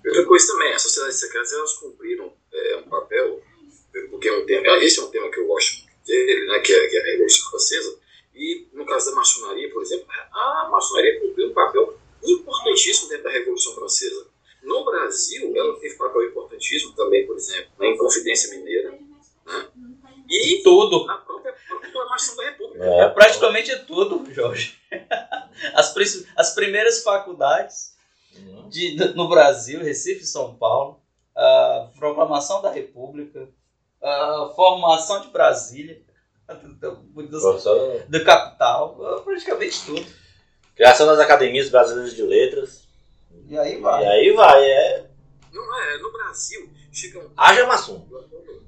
Outra 0.04 0.24
coisa 0.24 0.46
também, 0.46 0.72
as 0.72 0.82
sociedades 0.82 1.18
secretas 1.18 1.52
elas 1.52 1.72
cumpriram 1.74 2.32
é, 2.52 2.76
um 2.76 2.88
papel, 2.88 3.42
porque 4.10 4.28
é 4.28 4.32
um 4.32 4.46
tema, 4.46 4.66
esse 4.78 5.00
é 5.00 5.02
um 5.02 5.10
tema 5.10 5.30
que 5.30 5.40
eu 5.40 5.46
gosto 5.46 5.85
dele, 6.06 6.46
né, 6.46 6.60
que, 6.60 6.72
é, 6.72 6.88
que 6.88 6.96
é 6.96 7.00
a 7.00 7.04
Revolução 7.04 7.50
Francesa, 7.50 7.98
e 8.34 8.68
no 8.72 8.84
caso 8.84 9.10
da 9.10 9.16
maçonaria, 9.16 9.70
por 9.72 9.82
exemplo, 9.82 10.06
a 10.32 10.68
maçonaria 10.70 11.20
cumpriu 11.20 11.48
um 11.48 11.54
papel 11.54 11.98
importantíssimo 12.24 13.08
dentro 13.08 13.24
da 13.24 13.30
Revolução 13.30 13.74
Francesa. 13.74 14.26
No 14.62 14.84
Brasil, 14.84 15.52
ela 15.56 15.78
teve 15.78 15.96
papel 15.96 16.28
importantíssimo 16.28 16.92
também, 16.92 17.26
por 17.26 17.36
exemplo, 17.36 17.70
na 17.78 17.86
Inconfidência 17.86 18.56
Mineira. 18.56 18.90
Né? 18.90 19.68
E 20.28 20.60
tudo. 20.62 21.08
a 21.08 21.18
própria 21.18 21.54
proclamação 21.80 22.36
da 22.36 22.44
República. 22.44 22.84
É, 22.84 23.08
praticamente 23.08 23.76
tudo, 23.86 24.32
Jorge. 24.32 24.78
As, 25.72 25.94
as 26.36 26.54
primeiras 26.54 27.02
faculdades 27.02 27.96
de, 28.68 28.94
no 29.14 29.26
Brasil, 29.26 29.80
Recife 29.80 30.22
e 30.22 30.26
São 30.26 30.54
Paulo, 30.54 31.00
a 31.34 31.90
proclamação 31.98 32.60
da 32.60 32.70
República, 32.70 33.48
a 34.02 34.52
formação 34.54 35.20
de 35.20 35.28
Brasília, 35.28 36.00
do, 36.48 36.74
do, 36.74 37.26
do 38.08 38.24
capital, 38.24 39.22
praticamente 39.24 39.84
tudo. 39.84 40.06
Criação 40.74 41.06
das 41.06 41.18
academias 41.18 41.70
brasileiras 41.70 42.14
de 42.14 42.22
letras. 42.22 42.86
E 43.48 43.58
aí 43.58 43.80
vai. 43.80 44.04
E 44.04 44.06
aí 44.06 44.32
vai, 44.32 44.64
é. 44.64 45.10
Não 45.52 45.82
é, 45.82 45.98
no 45.98 46.12
Brasil 46.12 46.68
chega 46.92 47.18
um. 47.18 47.30
Haja 47.36 47.66
maçom. 47.66 48.06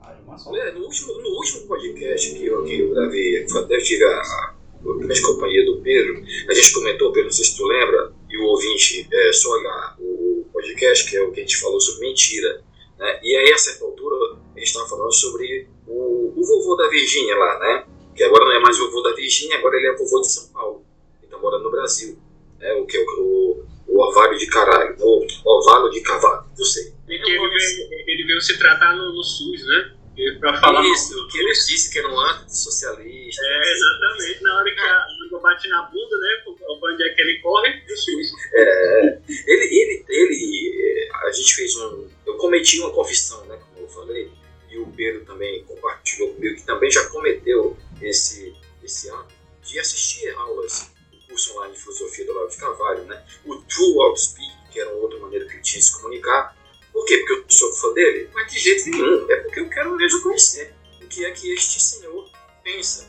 Haja 0.00 0.22
maçom. 0.26 0.56
É, 0.56 0.72
no, 0.72 0.84
último, 0.84 1.14
no 1.20 1.28
último 1.30 1.66
podcast 1.66 2.34
que 2.34 2.46
eu, 2.46 2.64
que 2.64 2.80
eu 2.80 2.94
gravei, 2.94 3.42
eu 3.42 3.82
tive 3.82 4.04
a, 4.04 4.08
a, 4.08 4.54
a 4.80 5.22
companhia 5.22 5.64
do 5.64 5.80
Pedro, 5.80 6.22
a 6.48 6.54
gente 6.54 6.72
comentou, 6.72 7.12
Pedro, 7.12 7.26
não 7.26 7.32
sei 7.32 7.44
se 7.44 7.56
tu 7.56 7.66
lembra, 7.66 8.12
e 8.28 8.38
o 8.38 8.44
ouvinte 8.44 9.08
é 9.10 9.32
só 9.32 9.50
olhar 9.50 9.96
o 9.98 10.46
podcast, 10.52 11.08
que 11.08 11.16
é 11.16 11.22
o 11.22 11.32
que 11.32 11.40
a 11.40 11.42
gente 11.42 11.56
falou 11.56 11.80
sobre 11.80 12.06
mentira. 12.06 12.62
Né? 12.98 13.20
E 13.22 13.36
aí, 13.36 13.52
a 13.52 13.58
certa 13.58 13.84
altura, 13.84 14.36
a 14.58 14.60
gente 14.60 14.68
estava 14.68 14.88
falando 14.88 15.12
sobre 15.12 15.68
o, 15.86 16.34
o 16.36 16.44
vovô 16.44 16.76
da 16.76 16.88
Virgínia 16.88 17.36
lá, 17.36 17.58
né? 17.60 17.86
Que 18.14 18.24
agora 18.24 18.44
não 18.44 18.52
é 18.52 18.60
mais 18.60 18.78
o 18.80 18.86
vovô 18.86 19.02
da 19.02 19.14
Virgínia, 19.14 19.56
agora 19.56 19.76
ele 19.76 19.86
é 19.86 19.92
o 19.92 19.98
vovô 19.98 20.20
de 20.20 20.32
São 20.32 20.48
Paulo. 20.52 20.84
Ele 21.18 21.26
está 21.26 21.38
morando 21.38 21.64
no 21.64 21.70
Brasil. 21.70 22.18
Né? 22.58 22.72
O 22.74 22.86
que 22.86 22.96
é 22.96 23.00
o, 23.00 23.64
o 23.86 24.00
orvalho 24.00 24.36
de 24.36 24.46
caralho, 24.48 24.96
ou 25.00 25.24
orvalho 25.44 25.90
de 25.90 26.00
cavalo, 26.00 26.46
não 26.56 26.64
sei. 26.64 26.92
E 27.08 27.18
que 27.18 27.30
ele 27.30 27.48
veio, 27.48 27.88
ele 28.06 28.24
veio 28.24 28.40
se 28.40 28.58
tratar 28.58 28.96
no, 28.96 29.14
no 29.14 29.22
SUS, 29.22 29.64
né? 29.64 29.94
Para 30.40 30.60
falar 30.60 30.84
Isso, 30.84 31.16
mal. 31.16 31.28
que 31.28 31.38
ele 31.38 31.52
disse 31.52 31.92
que 31.92 32.00
era 32.00 32.08
um 32.08 32.18
antissocialista. 32.18 33.40
É, 33.40 33.72
exatamente. 33.72 34.42
Na 34.42 34.56
hora 34.56 34.74
que 34.74 34.80
a 34.80 35.06
língua 35.22 35.40
bate 35.40 35.68
na 35.68 35.82
bunda, 35.82 36.16
né? 36.18 36.42
Onde 36.82 37.02
é 37.04 37.14
que 37.14 37.20
ele 37.22 37.38
corre? 37.38 37.80
SUS. 37.86 38.32
É, 38.52 39.18
ele, 39.46 39.64
ele, 39.64 40.04
ele, 40.08 41.08
a 41.22 41.30
gente 41.30 41.54
fez 41.54 41.76
um. 41.76 42.08
Eu 42.26 42.34
cometi 42.34 42.80
uma 42.80 42.90
confissão, 42.90 43.44
né? 43.46 43.58
Como 43.68 43.86
eu 43.86 43.88
falei, 43.88 44.28
e 44.70 44.78
o 44.78 44.86
Pedro 44.88 45.24
também 45.24 45.64
compartilhou 45.64 46.34
comigo 46.34 46.56
que 46.56 46.64
também 46.64 46.90
já 46.90 47.04
cometeu 47.08 47.76
esse, 48.00 48.54
esse 48.82 49.10
ato 49.10 49.34
de 49.62 49.78
assistir 49.78 50.30
aulas 50.34 50.90
do 51.10 51.18
curso 51.28 51.52
online 51.54 51.74
de 51.74 51.80
filosofia 51.80 52.24
do 52.24 52.32
Olavo 52.32 52.50
de 52.50 52.56
Carvalho, 52.56 53.04
né? 53.04 53.24
O 53.44 53.56
True 53.56 54.00
Outspeak, 54.00 54.70
que 54.70 54.80
era 54.80 54.90
uma 54.90 55.00
outra 55.00 55.18
maneira 55.18 55.46
que 55.46 55.54
ele 55.54 55.62
tinha 55.62 55.80
de 55.80 55.86
se 55.86 55.92
comunicar 55.94 56.58
por 56.98 57.04
quê? 57.04 57.16
Porque 57.18 57.32
eu 57.32 57.44
sou 57.48 57.72
fã 57.74 57.92
dele? 57.92 58.28
Mas 58.34 58.52
de 58.52 58.58
jeito 58.58 58.90
nenhum. 58.90 59.30
É 59.30 59.36
porque 59.36 59.60
eu 59.60 59.70
quero 59.70 59.96
mesmo 59.96 60.20
conhecer 60.20 60.74
o 61.00 61.06
que 61.06 61.24
é 61.24 61.30
que 61.30 61.52
este 61.52 61.80
senhor 61.80 62.28
pensa. 62.64 63.08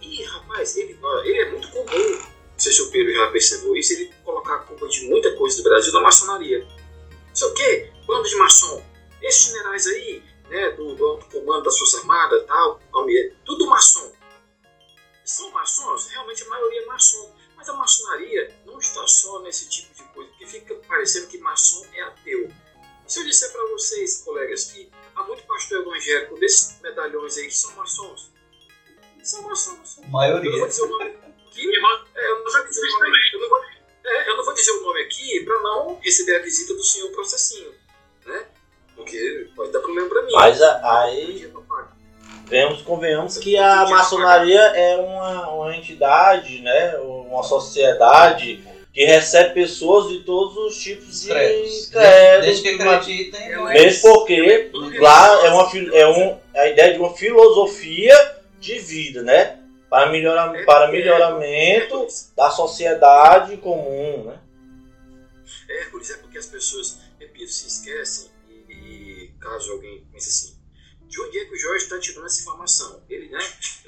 E, 0.00 0.24
rapaz, 0.24 0.76
ele, 0.76 0.98
ele 1.24 1.38
é 1.38 1.50
muito 1.50 1.68
comum, 1.68 1.86
não 1.86 2.58
sei 2.58 2.72
se 2.72 2.82
o 2.82 2.90
Pedro 2.90 3.14
já 3.14 3.30
percebeu 3.30 3.76
isso, 3.76 3.92
ele 3.92 4.12
colocar 4.24 4.56
a 4.56 4.58
culpa 4.58 4.88
de 4.88 5.06
muita 5.06 5.32
coisa 5.36 5.56
do 5.58 5.62
Brasil 5.62 5.92
na 5.92 6.00
maçonaria. 6.00 6.66
Sei 7.32 7.46
o 7.46 7.54
quê? 7.54 7.92
Bando 8.06 8.28
de 8.28 8.34
maçom. 8.34 8.84
Esses 9.22 9.46
generais 9.46 9.86
aí, 9.86 10.22
né, 10.52 10.70
do, 10.72 10.94
do 10.94 11.06
alto 11.06 11.26
comando 11.26 11.64
das 11.64 11.78
Forças 11.78 12.00
Armadas 12.00 12.42
e 12.42 12.46
tal, 12.46 12.78
tudo 13.44 13.66
maçom. 13.66 14.12
São 15.24 15.50
maçons? 15.50 16.08
Realmente 16.10 16.42
a 16.42 16.48
maioria 16.48 16.82
é 16.82 16.86
maçom. 16.86 17.34
Mas 17.56 17.68
a 17.68 17.72
maçonaria 17.72 18.54
não 18.66 18.78
está 18.78 19.06
só 19.06 19.40
nesse 19.40 19.68
tipo 19.68 19.94
de 19.94 20.02
coisa, 20.12 20.30
porque 20.30 20.46
fica 20.46 20.74
parecendo 20.86 21.28
que 21.28 21.38
maçom 21.38 21.86
é 21.94 22.02
ateu. 22.02 22.50
Se 23.06 23.20
eu 23.20 23.24
disser 23.24 23.50
para 23.50 23.64
vocês, 23.68 24.18
colegas, 24.18 24.64
que 24.64 24.90
há 25.14 25.22
muito 25.22 25.42
pastor 25.44 25.80
evangélico 25.80 26.38
desses 26.38 26.80
medalhões 26.82 27.36
aí 27.38 27.46
que 27.46 27.56
são 27.56 27.74
maçons, 27.74 28.30
são 29.22 29.42
maçons. 29.42 30.00
Maioria. 30.08 30.50
Eu 30.50 30.52
não 30.52 30.58
vou 30.58 30.68
dizer 30.68 30.82
o 30.82 30.88
nome 30.88 31.04
aqui. 31.04 31.68
É, 32.14 32.30
eu, 32.30 32.44
não 32.44 32.52
vou 32.52 32.64
dizer 32.64 32.80
o 32.80 32.98
nome, 32.98 33.18
eu, 33.32 33.40
não 33.40 33.48
vou, 33.48 33.64
é, 34.04 34.28
eu 34.28 34.36
não 34.36 34.44
vou 34.44 34.54
dizer 34.54 34.72
o 34.72 34.82
nome 34.82 35.00
aqui 35.02 35.44
para 35.44 35.60
não 35.60 36.00
receber 36.00 36.36
a 36.36 36.38
visita 36.40 36.74
do 36.74 36.82
senhor 36.82 37.10
processinho? 37.12 37.74
Porque 38.96 39.48
pode 39.54 39.72
dar 39.72 39.80
problema 39.80 40.08
para 40.08 40.22
mim. 40.22 40.32
Mas 40.32 40.62
aí. 40.62 41.52
Vemos, 42.46 42.82
convenhamos 42.82 43.38
que 43.38 43.56
a 43.56 43.86
maçonaria 43.88 44.60
é 44.60 44.96
uma, 44.96 45.48
uma 45.52 45.76
entidade, 45.76 46.60
né, 46.60 46.98
uma 46.98 47.42
sociedade 47.42 48.62
que 48.92 49.04
recebe 49.06 49.54
pessoas 49.54 50.10
de 50.10 50.20
todos 50.20 50.54
os 50.58 50.76
tipos 50.78 51.22
de 51.22 51.28
credos. 51.28 51.90
Desde 52.42 52.62
que 52.62 52.68
acreditem. 52.82 53.64
Mesmo 53.64 54.12
porque 54.12 54.70
lá 54.98 55.46
é, 55.46 55.50
uma, 55.50 55.96
é 55.96 56.06
um, 56.08 56.38
a 56.54 56.68
ideia 56.68 56.92
de 56.92 56.98
uma 56.98 57.14
filosofia 57.14 58.14
de 58.60 58.78
vida, 58.78 59.22
né? 59.22 59.58
Para, 59.88 60.10
melhorar, 60.10 60.52
para 60.64 60.90
melhoramento 60.90 62.06
da 62.36 62.50
sociedade 62.50 63.56
comum, 63.56 64.24
né? 64.24 64.38
É, 65.70 65.84
por 65.86 66.02
isso 66.02 66.12
é 66.12 66.16
porque 66.16 66.36
as 66.36 66.46
pessoas, 66.46 66.98
repito, 67.18 67.50
se 67.50 67.66
esquecem 67.66 68.31
caso 69.42 69.72
alguém 69.72 70.06
pense 70.12 70.28
assim, 70.28 70.62
de 71.06 71.20
onde 71.20 71.38
é 71.38 71.44
que 71.44 71.52
o 71.52 71.58
Jorge 71.58 71.84
está 71.84 71.98
tirando 71.98 72.24
essa 72.24 72.40
informação? 72.40 73.02
Ele, 73.08 73.28
né? 73.28 73.38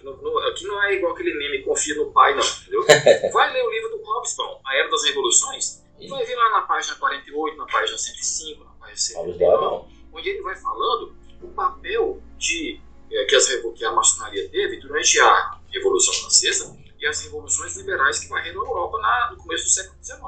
No, 0.03 0.21
no, 0.21 0.39
aqui 0.41 0.67
não 0.67 0.83
é 0.83 0.95
igual 0.95 1.15
aquele 1.15 1.33
meme, 1.35 1.65
confia 1.65 1.95
no 1.95 2.13
pai, 2.13 2.35
não, 2.35 2.45
entendeu? 2.45 2.85
Vai 3.33 3.53
ler 3.53 3.65
o 3.65 3.71
livro 3.71 3.91
do 3.91 4.03
Hobsbawm, 4.03 4.61
A 4.65 4.77
Era 4.77 4.91
das 4.91 5.05
Revoluções, 5.05 5.83
e 5.99 6.09
vai 6.09 6.25
ver 6.25 6.35
lá 6.35 6.51
na 6.51 6.63
página 6.63 6.97
48, 6.97 7.57
na 7.57 7.67
página 7.67 7.97
105, 7.97 8.65
na 8.65 8.71
página 8.73 8.97
109, 8.97 9.95
onde 10.13 10.29
ele 10.29 10.43
vai 10.43 10.57
falando 10.57 11.17
o 11.41 11.49
papel 11.49 12.21
de, 12.37 12.81
é, 13.11 13.25
que, 13.25 13.37
as, 13.37 13.47
que 13.47 13.85
a 13.85 13.93
maçonaria 13.93 14.49
teve 14.51 14.81
durante 14.81 15.19
a 15.21 15.61
Revolução 15.71 16.13
Francesa 16.15 16.77
e 16.99 17.07
as 17.07 17.21
revoluções 17.23 17.77
liberais 17.77 18.19
que 18.19 18.29
varreram 18.29 18.63
a 18.63 18.67
Europa 18.67 18.99
na, 18.99 19.31
no 19.33 19.39
começo 19.39 19.65
do 19.65 19.71
século 19.71 19.97
XIX. 20.03 20.21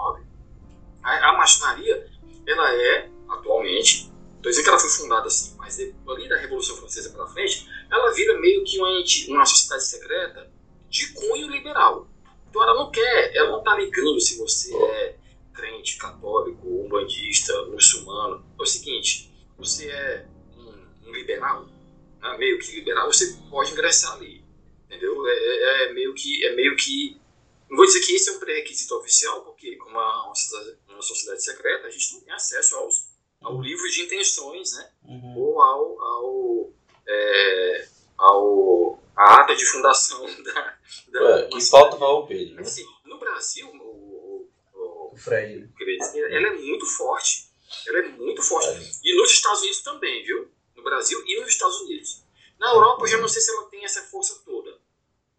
A, 1.02 1.30
a 1.30 1.36
maçonaria, 1.36 2.06
ela 2.46 2.74
é, 2.74 3.10
atualmente, 3.28 4.10
Estou 4.46 4.50
dizendo 4.52 4.64
que 4.64 4.70
ela 4.70 4.78
foi 4.78 4.90
fundada 4.90 5.26
assim, 5.26 5.56
mas 5.56 5.76
ali 5.80 6.28
da 6.28 6.36
Revolução 6.36 6.76
Francesa 6.76 7.10
para 7.10 7.26
frente, 7.26 7.68
ela 7.90 8.12
vira 8.12 8.38
meio 8.38 8.62
que 8.62 8.78
uma, 8.78 8.90
uma 9.28 9.44
sociedade 9.44 9.84
secreta 9.84 10.52
de 10.88 11.12
cunho 11.14 11.50
liberal. 11.50 12.08
Então 12.48 12.62
ela 12.62 12.74
não 12.74 12.92
quer, 12.92 13.34
ela 13.34 13.50
não 13.50 13.58
está 13.58 13.76
ligando 13.76 14.20
se 14.20 14.38
você 14.38 14.72
é 14.72 15.16
crente, 15.52 15.98
católico, 15.98 16.64
umbandista, 16.64 17.60
muçulmano. 17.64 18.46
É 18.56 18.62
o 18.62 18.66
seguinte, 18.66 19.32
você 19.58 19.90
é 19.90 20.28
um, 20.56 21.08
um 21.08 21.12
liberal, 21.12 21.66
né, 22.22 22.36
meio 22.38 22.60
que 22.60 22.70
liberal, 22.76 23.12
você 23.12 23.36
pode 23.50 23.72
ingressar 23.72 24.12
ali. 24.12 24.44
Entendeu? 24.84 25.26
É, 25.26 25.32
é, 25.32 25.84
é, 25.86 25.92
meio 25.92 26.14
que. 26.14 26.46
É 26.46 26.54
meio 26.54 26.76
que 26.76 27.20
não 27.68 27.76
vou 27.76 27.84
dizer 27.84 27.98
que 27.98 28.14
esse 28.14 28.30
é 28.30 28.32
um 28.32 28.38
pré-requisito 28.38 28.94
oficial, 28.94 29.42
porque 29.42 29.74
como 29.74 29.96
uma, 29.96 30.32
uma 30.88 31.02
sociedade 31.02 31.42
secreta, 31.42 31.88
a 31.88 31.90
gente 31.90 32.14
não 32.14 32.20
tem 32.20 32.32
acesso 32.32 32.76
aos 32.76 33.05
ao 33.46 33.62
livro 33.62 33.88
de 33.88 34.02
intenções, 34.02 34.72
né? 34.72 34.90
Uhum. 35.04 35.38
Ou 35.38 35.62
ao, 35.62 36.02
ao, 36.02 36.72
é, 37.06 37.88
ao 38.18 39.02
a 39.16 39.40
ata 39.40 39.54
de 39.54 39.64
fundação 39.64 40.26
da. 40.42 40.78
da 41.08 41.22
Ué, 41.22 41.48
que 41.48 41.60
falta 41.60 41.96
para 41.96 42.08
o 42.08 42.26
Pedro. 42.26 42.56
Né? 42.56 42.62
Assim, 42.62 42.84
no 43.04 43.18
Brasil, 43.18 43.68
o, 43.68 44.50
o, 44.74 45.10
o 45.12 45.16
Fred, 45.16 45.70
ela 46.28 46.48
é 46.48 46.54
muito 46.54 46.86
forte. 46.86 47.46
Ela 47.86 47.98
é 47.98 48.08
muito 48.08 48.42
forte. 48.42 48.68
É. 48.68 48.90
E 49.04 49.16
nos 49.16 49.30
Estados 49.30 49.60
Unidos 49.60 49.82
também, 49.82 50.24
viu? 50.24 50.50
No 50.74 50.82
Brasil 50.82 51.22
e 51.26 51.40
nos 51.40 51.48
Estados 51.48 51.80
Unidos. 51.82 52.24
Na 52.58 52.70
Europa, 52.70 53.04
eu 53.04 53.08
já 53.08 53.18
não 53.18 53.28
sei 53.28 53.40
se 53.40 53.50
ela 53.50 53.68
tem 53.68 53.84
essa 53.84 54.02
força 54.02 54.42
toda. 54.44 54.70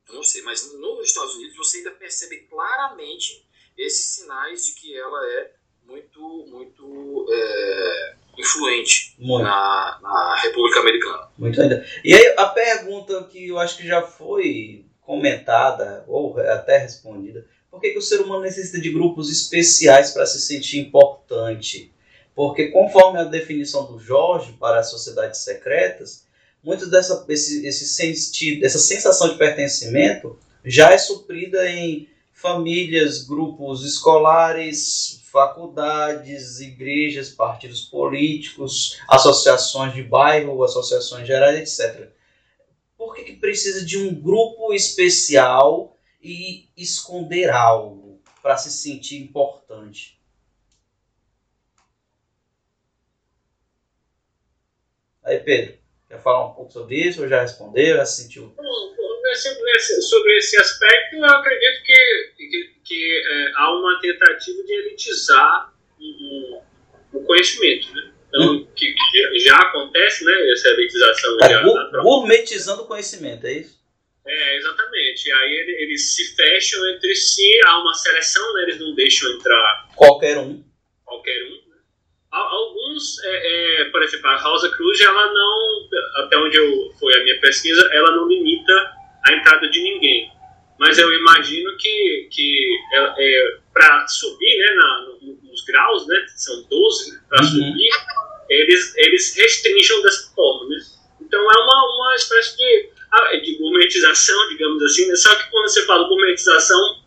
Eu 0.07 0.15
não 0.15 0.23
sei, 0.23 0.41
mas 0.43 0.73
nos 0.73 1.07
Estados 1.07 1.35
Unidos 1.35 1.57
você 1.57 1.77
ainda 1.77 1.91
percebe 1.91 2.47
claramente 2.49 3.45
esses 3.77 4.15
sinais 4.15 4.65
de 4.65 4.73
que 4.73 4.97
ela 4.97 5.25
é 5.33 5.56
muito, 5.87 6.45
muito 6.51 7.25
é, 7.31 8.13
influente 8.37 9.15
muito. 9.17 9.43
Na, 9.43 9.99
na 10.01 10.35
República 10.43 10.81
Americana. 10.81 11.29
Muito 11.37 11.61
ainda. 11.61 11.85
E 12.03 12.13
aí 12.13 12.33
a 12.37 12.47
pergunta 12.47 13.23
que 13.23 13.47
eu 13.47 13.57
acho 13.57 13.77
que 13.77 13.87
já 13.87 14.01
foi 14.01 14.85
comentada 15.01 16.03
ou 16.07 16.37
até 16.39 16.77
respondida, 16.77 17.45
por 17.71 17.79
que, 17.79 17.91
que 17.91 17.97
o 17.97 18.01
ser 18.01 18.19
humano 18.19 18.41
necessita 18.41 18.81
de 18.81 18.91
grupos 18.91 19.31
especiais 19.31 20.11
para 20.11 20.25
se 20.25 20.41
sentir 20.41 20.79
importante? 20.79 21.91
Porque 22.35 22.67
conforme 22.67 23.19
a 23.19 23.23
definição 23.23 23.85
do 23.85 23.97
Jorge 23.97 24.53
para 24.59 24.79
as 24.79 24.89
sociedades 24.89 25.39
secretas, 25.39 26.25
muito 26.63 26.89
dessa 26.89 27.25
esse, 27.29 27.65
esse 27.65 27.87
sentido, 27.87 28.65
essa 28.65 28.79
sensação 28.79 29.29
de 29.29 29.37
pertencimento 29.37 30.37
já 30.65 30.91
é 30.91 30.97
suprida 30.97 31.69
em 31.69 32.09
famílias, 32.33 33.23
grupos 33.23 33.85
escolares, 33.85 35.16
faculdades, 35.37 36.59
igrejas, 36.59 37.29
partidos 37.29 37.81
políticos, 37.81 38.99
associações 39.07 39.93
de 39.93 40.01
bairro, 40.01 40.63
associações 40.63 41.27
gerais, 41.27 41.79
etc. 41.79 42.09
Por 42.97 43.13
que, 43.13 43.23
que 43.23 43.33
precisa 43.33 43.85
de 43.85 43.99
um 43.99 44.19
grupo 44.19 44.73
especial 44.73 45.95
e 46.19 46.67
esconder 46.75 47.51
algo 47.51 48.19
para 48.41 48.57
se 48.57 48.71
sentir 48.71 49.21
importante? 49.21 50.19
Aí, 55.23 55.37
Pedro, 55.39 55.77
quer 56.09 56.19
falar 56.19 56.47
um 56.47 56.53
pouco 56.53 56.73
sobre 56.73 56.95
isso? 56.95 57.21
Ou 57.21 57.27
já 57.27 57.43
respondeu? 57.43 57.97
Já 57.97 58.05
se 58.07 58.23
sentiu? 58.23 58.55
Sobre 60.01 60.37
esse 60.37 60.57
aspecto, 60.57 61.15
eu 61.15 61.25
acredito 61.25 61.83
que, 61.83 62.33
que 62.37 62.77
que 62.87 63.23
é, 63.29 63.51
há 63.55 63.71
uma 63.77 63.99
tentativa 63.99 64.63
de 64.63 64.73
elitizar 64.73 65.73
o, 65.99 66.61
o 67.13 67.23
conhecimento, 67.23 67.93
né? 67.93 68.11
Então, 68.29 68.53
hum. 68.53 68.67
que, 68.75 68.93
que, 68.93 69.39
já 69.39 69.57
acontece, 69.57 70.23
né? 70.23 70.51
Essa 70.51 70.69
elitização 70.69 71.37
é, 71.41 71.49
já 71.49 71.61
gourmetizando 72.01 72.83
o 72.83 72.87
conhecimento, 72.87 73.45
é 73.45 73.53
isso? 73.53 73.77
É, 74.25 74.57
exatamente. 74.57 75.27
E 75.27 75.31
aí 75.31 75.53
eles 75.79 76.15
se 76.15 76.35
fecham 76.35 76.85
entre 76.89 77.13
si, 77.15 77.49
há 77.65 77.79
uma 77.79 77.93
seleção, 77.93 78.53
né? 78.53 78.63
Eles 78.63 78.79
não 78.79 78.95
deixam 78.95 79.31
entrar 79.33 79.89
qualquer 79.95 80.37
um. 80.37 80.63
Qualquer 81.05 81.43
um. 81.43 81.69
Né? 81.69 81.77
alguns, 82.31 83.23
é, 83.23 83.81
é, 83.81 83.85
por 83.85 84.03
exemplo, 84.03 84.27
a 84.27 84.37
Rosa 84.37 84.69
Cruz, 84.69 85.01
ela 85.01 85.33
não, 85.33 85.89
até 86.23 86.37
onde 86.37 86.57
eu 86.57 86.93
foi 86.99 87.13
a 87.15 87.23
minha 87.23 87.39
pesquisa, 87.39 87.89
ela 87.93 88.11
não 88.11 88.27
limita 88.27 88.96
a 89.27 89.35
entrada 89.35 89.69
de 89.69 89.81
ninguém. 89.81 90.31
Mas 90.79 90.97
eu 90.97 91.11
imagino 91.11 91.75
que, 91.77 92.29
que 92.31 92.79
é, 92.93 93.13
é 93.17 93.57
para 93.73 94.07
subir 94.07 94.57
né, 94.57 94.73
na, 94.75 95.07
nos 95.43 95.63
graus, 95.65 96.07
né, 96.07 96.25
são 96.35 96.63
12, 96.69 97.11
né, 97.11 97.19
para 97.27 97.41
uhum. 97.41 97.47
subir, 97.47 97.89
eles, 98.49 98.95
eles 98.97 99.35
restringam 99.35 100.01
dessa 100.03 100.31
forma. 100.35 100.69
Né? 100.69 100.77
Então 101.21 101.39
é 101.39 101.57
uma, 101.63 101.95
uma 101.95 102.15
espécie 102.15 102.57
de, 102.57 102.89
ah, 103.11 103.35
de 103.37 103.57
gourmetização, 103.57 104.49
digamos 104.49 104.83
assim, 104.83 105.07
né? 105.07 105.15
só 105.15 105.35
que 105.35 105.49
quando 105.49 105.67
você 105.67 105.85
fala 105.85 106.07
gourmetização, 106.07 107.01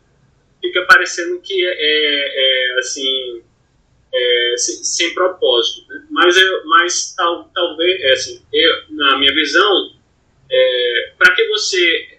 fica 0.61 0.85
parecendo 0.87 1.40
que 1.40 1.64
é, 1.64 1.70
é, 1.70 2.74
é 2.74 2.78
assim, 2.78 3.42
é, 4.12 4.54
sem, 4.59 4.85
sem, 4.85 5.14
propósito. 5.14 5.87
Né? 5.88 6.06
Mas, 6.11 6.37
eu, 6.37 6.66
mas 6.66 7.14
tal, 7.16 7.50
talvez, 7.54 8.00
é 8.02 8.12
assim, 8.12 8.42
eu, 8.52 8.74
na 8.90 9.18
minha 9.18 9.33
visão, 9.33 9.99
é, 10.50 11.12
para 11.16 11.34
que 11.34 11.46
você 11.48 12.18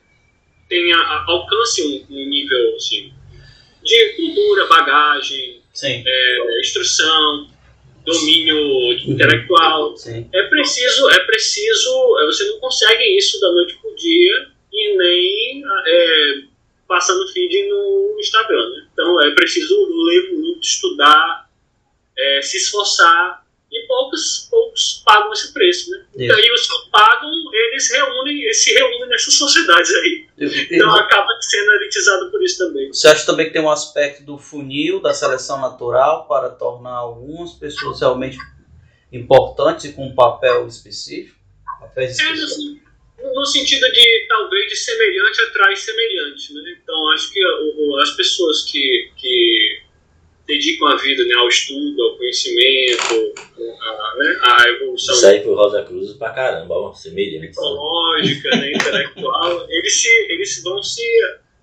tenha, 0.70 0.98
alcance 1.28 1.82
um, 1.84 2.16
um, 2.16 2.30
nível 2.30 2.76
assim, 2.76 3.14
de 3.84 4.10
cultura, 4.16 4.68
bagagem, 4.68 5.62
é, 5.84 6.60
instrução, 6.62 7.50
domínio 8.06 8.94
intelectual, 8.94 9.96
Sim. 9.98 10.28
é 10.34 10.44
preciso, 10.44 11.10
é 11.10 11.20
preciso, 11.26 12.20
é, 12.20 12.26
você 12.26 12.46
não 12.46 12.60
consegue 12.60 13.04
isso 13.18 13.40
da 13.40 13.52
noite 13.52 13.78
para 13.80 13.92
o 13.92 13.96
dia 13.96 14.48
e 14.72 14.98
nem 14.98 15.64
é, 15.86 16.44
passando 16.88 17.28
feed 17.32 17.68
no 17.68 18.18
Instagram. 18.20 18.70
Né? 18.70 18.88
Então 18.94 19.22
é 19.22 19.32
preciso 19.32 19.88
ler 20.06 20.32
muito, 20.34 20.62
estudar, 20.62 21.50
é, 22.18 22.42
se 22.42 22.58
esforçar 22.58 23.46
e 23.72 23.88
poucos, 23.88 24.48
poucos 24.52 25.02
pagam 25.06 25.32
esse 25.32 25.54
preço, 25.54 25.90
né? 25.92 26.04
E 26.16 26.30
aí 26.30 26.52
os 26.52 26.68
que 26.68 26.92
pagam, 26.92 27.32
eles 27.54 27.90
reúnem, 27.92 28.42
eles 28.42 28.64
se 28.64 28.74
reúnem 28.74 29.08
nessas 29.08 29.34
sociedades 29.36 29.94
aí. 29.96 30.28
Então 30.70 30.94
acaba 30.94 31.28
sendo 31.40 31.72
elitizado 31.74 32.30
por 32.30 32.44
isso 32.44 32.58
também. 32.58 32.92
Você 32.92 33.08
acha 33.08 33.26
também 33.26 33.48
que 33.48 33.54
tem 33.54 33.62
um 33.62 33.72
aspecto 33.72 34.24
do 34.24 34.38
funil, 34.38 35.00
da 35.00 35.14
seleção 35.14 35.62
natural, 35.62 36.28
para 36.28 36.50
tornar 36.50 36.96
algumas 36.96 37.54
pessoas 37.54 38.02
realmente 38.02 38.38
importantes 39.12 39.86
e 39.86 39.94
com 39.94 40.08
um 40.08 40.16
papel 40.16 40.68
específico? 40.68 41.40
Papéis 41.80 42.12
específicos? 42.12 42.42
É, 42.42 42.54
assim, 42.54 42.82
no 43.34 43.46
sentido 43.46 43.90
de 43.92 44.26
talvez 44.28 44.68
de 44.68 44.76
semelhante 44.76 45.42
atrai 45.42 45.76
semelhante, 45.78 46.54
né? 46.54 46.78
Então 46.82 47.10
acho 47.12 47.32
que 47.32 47.40
as 48.02 48.12
pessoas 48.12 48.64
que, 48.64 49.12
que 49.16 49.71
dedicam 50.52 50.88
a 50.88 50.98
vida 50.98 51.24
né, 51.24 51.36
ao 51.36 51.48
estudo, 51.48 52.04
ao 52.04 52.18
conhecimento, 52.18 53.34
a, 53.82 54.16
né, 54.18 54.40
à 54.42 54.70
evolução. 54.70 55.16
Isso 55.16 55.28
aí 55.28 55.44
foi 55.44 55.54
Rosa 55.54 55.84
Cruz 55.84 56.14
pra 56.14 56.32
caramba, 56.32 56.94
semelhante. 56.96 57.48
Psicológica, 57.48 58.50
né, 58.58 58.74
intelectual, 58.74 59.66
eles, 59.72 60.02
se, 60.02 60.10
eles 60.30 60.64
vão 60.64 60.82
se 60.84 61.02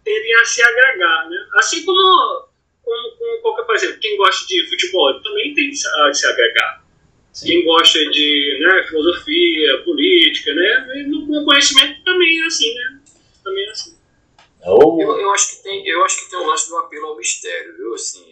tendem 0.04 0.34
a 0.36 0.44
se 0.44 0.62
agregar, 0.62 1.28
né? 1.28 1.36
Assim 1.54 1.84
como, 1.84 2.48
como, 2.82 3.10
como 3.18 3.42
qualquer, 3.42 3.64
por 3.64 3.74
exemplo, 3.74 3.98
quem 4.00 4.16
gosta 4.16 4.46
de 4.46 4.66
futebol 4.68 5.20
também 5.22 5.52
tem 5.54 5.70
a 5.70 6.14
se 6.14 6.26
agregar. 6.26 6.84
Sim. 7.32 7.46
Quem 7.46 7.64
gosta 7.64 7.98
de 8.10 8.58
né, 8.60 8.86
filosofia, 8.88 9.78
política, 9.84 10.54
né? 10.54 11.04
No 11.06 11.44
conhecimento 11.44 12.02
também 12.02 12.40
é 12.40 12.46
assim, 12.46 12.74
né? 12.74 13.00
Também 13.44 13.66
é 13.66 13.70
assim. 13.70 13.98
Eu, 14.64 15.18
eu, 15.20 15.30
acho 15.30 15.56
que 15.56 15.62
tem, 15.62 15.86
eu 15.86 16.04
acho 16.04 16.24
que 16.24 16.30
tem 16.30 16.38
um 16.38 16.46
lance 16.46 16.68
do 16.68 16.76
apelo 16.78 17.06
ao 17.06 17.16
mistério, 17.16 17.76
viu? 17.76 17.94
Assim. 17.94 18.24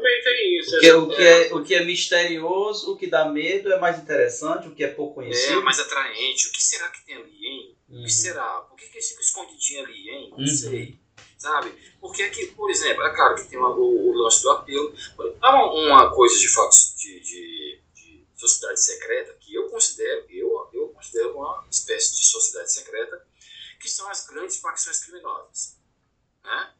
Também 0.00 0.22
tem 0.22 0.58
isso. 0.58 0.70
Porque, 0.70 0.92
o, 0.92 1.08
que 1.08 1.22
é, 1.22 1.54
o 1.54 1.62
que 1.62 1.74
é 1.74 1.84
misterioso, 1.84 2.92
o 2.92 2.96
que 2.96 3.06
dá 3.06 3.26
medo 3.26 3.70
é 3.70 3.78
mais 3.78 3.98
interessante, 3.98 4.66
o 4.66 4.74
que 4.74 4.82
é 4.82 4.88
pouco 4.88 5.16
conhecido. 5.16 5.60
É 5.60 5.62
mais 5.62 5.78
atraente. 5.78 6.48
O 6.48 6.52
que 6.52 6.62
será 6.62 6.88
que 6.88 7.04
tem 7.04 7.16
ali, 7.16 7.46
hein? 7.46 7.76
Uhum. 7.88 7.96
O 7.96 7.98
que 7.98 8.02
uhum. 8.02 8.08
será? 8.08 8.60
Por 8.62 8.76
que, 8.76 8.86
que 8.86 9.02
fica 9.02 9.20
escondidinho 9.20 9.84
ali, 9.84 10.08
hein? 10.08 10.30
Não 10.30 10.38
uhum. 10.38 10.46
sei. 10.46 10.98
Sabe? 11.36 11.74
Porque 12.00 12.22
aqui, 12.22 12.46
por 12.48 12.70
exemplo, 12.70 13.02
é 13.02 13.14
claro 13.14 13.34
que 13.34 13.44
tem 13.44 13.58
uma, 13.58 13.70
o, 13.70 14.10
o, 14.10 14.12
lance 14.12 14.42
do 14.42 14.50
apelo. 14.50 14.94
Há 15.40 15.54
uma, 15.54 15.72
uma 15.72 16.14
coisa 16.14 16.38
de 16.38 16.48
fatos 16.48 16.94
de, 16.96 17.20
de, 17.20 17.80
de 17.94 18.24
sociedade 18.36 18.80
secreta 18.80 19.36
que 19.40 19.54
eu 19.54 19.68
considero, 19.68 20.26
eu, 20.30 20.68
eu 20.72 20.88
considero 20.88 21.36
uma 21.36 21.66
espécie 21.70 22.16
de 22.16 22.24
sociedade 22.24 22.72
secreta 22.72 23.26
que 23.78 23.88
são 23.88 24.08
as 24.08 24.26
grandes 24.26 24.58
facções 24.58 24.98
criminosas. 25.02 25.78
Né? 26.44 26.74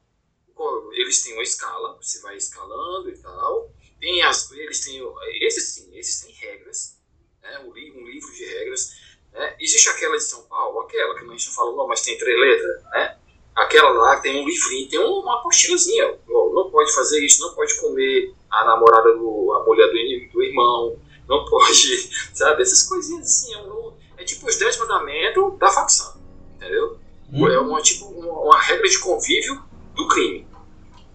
Eles 0.92 1.22
têm 1.22 1.32
uma 1.34 1.42
escala, 1.42 1.96
você 2.00 2.20
vai 2.20 2.36
escalando 2.36 3.08
e 3.08 3.16
tal. 3.18 3.70
Tem 4.00 4.22
as, 4.22 4.50
eles 4.52 4.80
têm, 4.80 5.02
esses 5.40 5.74
sim, 5.74 5.90
esses 5.96 6.22
têm 6.22 6.34
regras, 6.34 6.98
né? 7.42 7.58
um, 7.60 7.72
livro, 7.72 8.00
um 8.00 8.06
livro 8.06 8.32
de 8.32 8.44
regras. 8.44 8.94
Né? 9.32 9.56
Existe 9.60 9.88
aquela 9.88 10.16
de 10.16 10.24
São 10.24 10.42
Paulo, 10.44 10.80
aquela 10.80 11.14
que 11.14 11.24
a 11.24 11.28
gente 11.28 11.50
fala 11.50 11.76
não, 11.76 11.86
mas 11.86 12.02
tem 12.02 12.18
três 12.18 12.38
letras, 12.38 12.82
né? 12.84 13.16
Aquela 13.54 13.90
lá 13.90 14.20
tem 14.20 14.42
um 14.42 14.48
livrinho, 14.48 14.88
tem 14.88 14.98
uma 14.98 15.40
apostilazinha. 15.40 16.18
Não 16.28 16.70
pode 16.70 16.94
fazer 16.94 17.22
isso, 17.24 17.42
não 17.42 17.54
pode 17.54 17.78
comer 17.78 18.32
a 18.48 18.64
namorada 18.64 19.12
do, 19.12 19.52
a 19.52 19.64
mulher 19.64 19.86
do, 19.88 20.32
do 20.32 20.42
irmão, 20.42 20.98
não 21.28 21.44
pode, 21.44 22.10
sabe? 22.32 22.62
Essas 22.62 22.84
coisinhas 22.84 23.26
assim. 23.26 23.54
É, 23.54 24.22
é 24.22 24.24
tipo 24.24 24.48
os 24.48 24.56
dez 24.56 24.78
mandamentos 24.78 25.58
da 25.58 25.70
facção 25.70 26.20
entendeu? 26.60 26.98
Hum. 27.32 27.48
É 27.48 27.58
uma, 27.58 27.80
tipo, 27.80 28.06
uma, 28.06 28.32
uma, 28.32 28.60
regra 28.60 28.88
de 28.88 28.98
convívio 28.98 29.62
do 29.94 30.06
crime. 30.08 30.46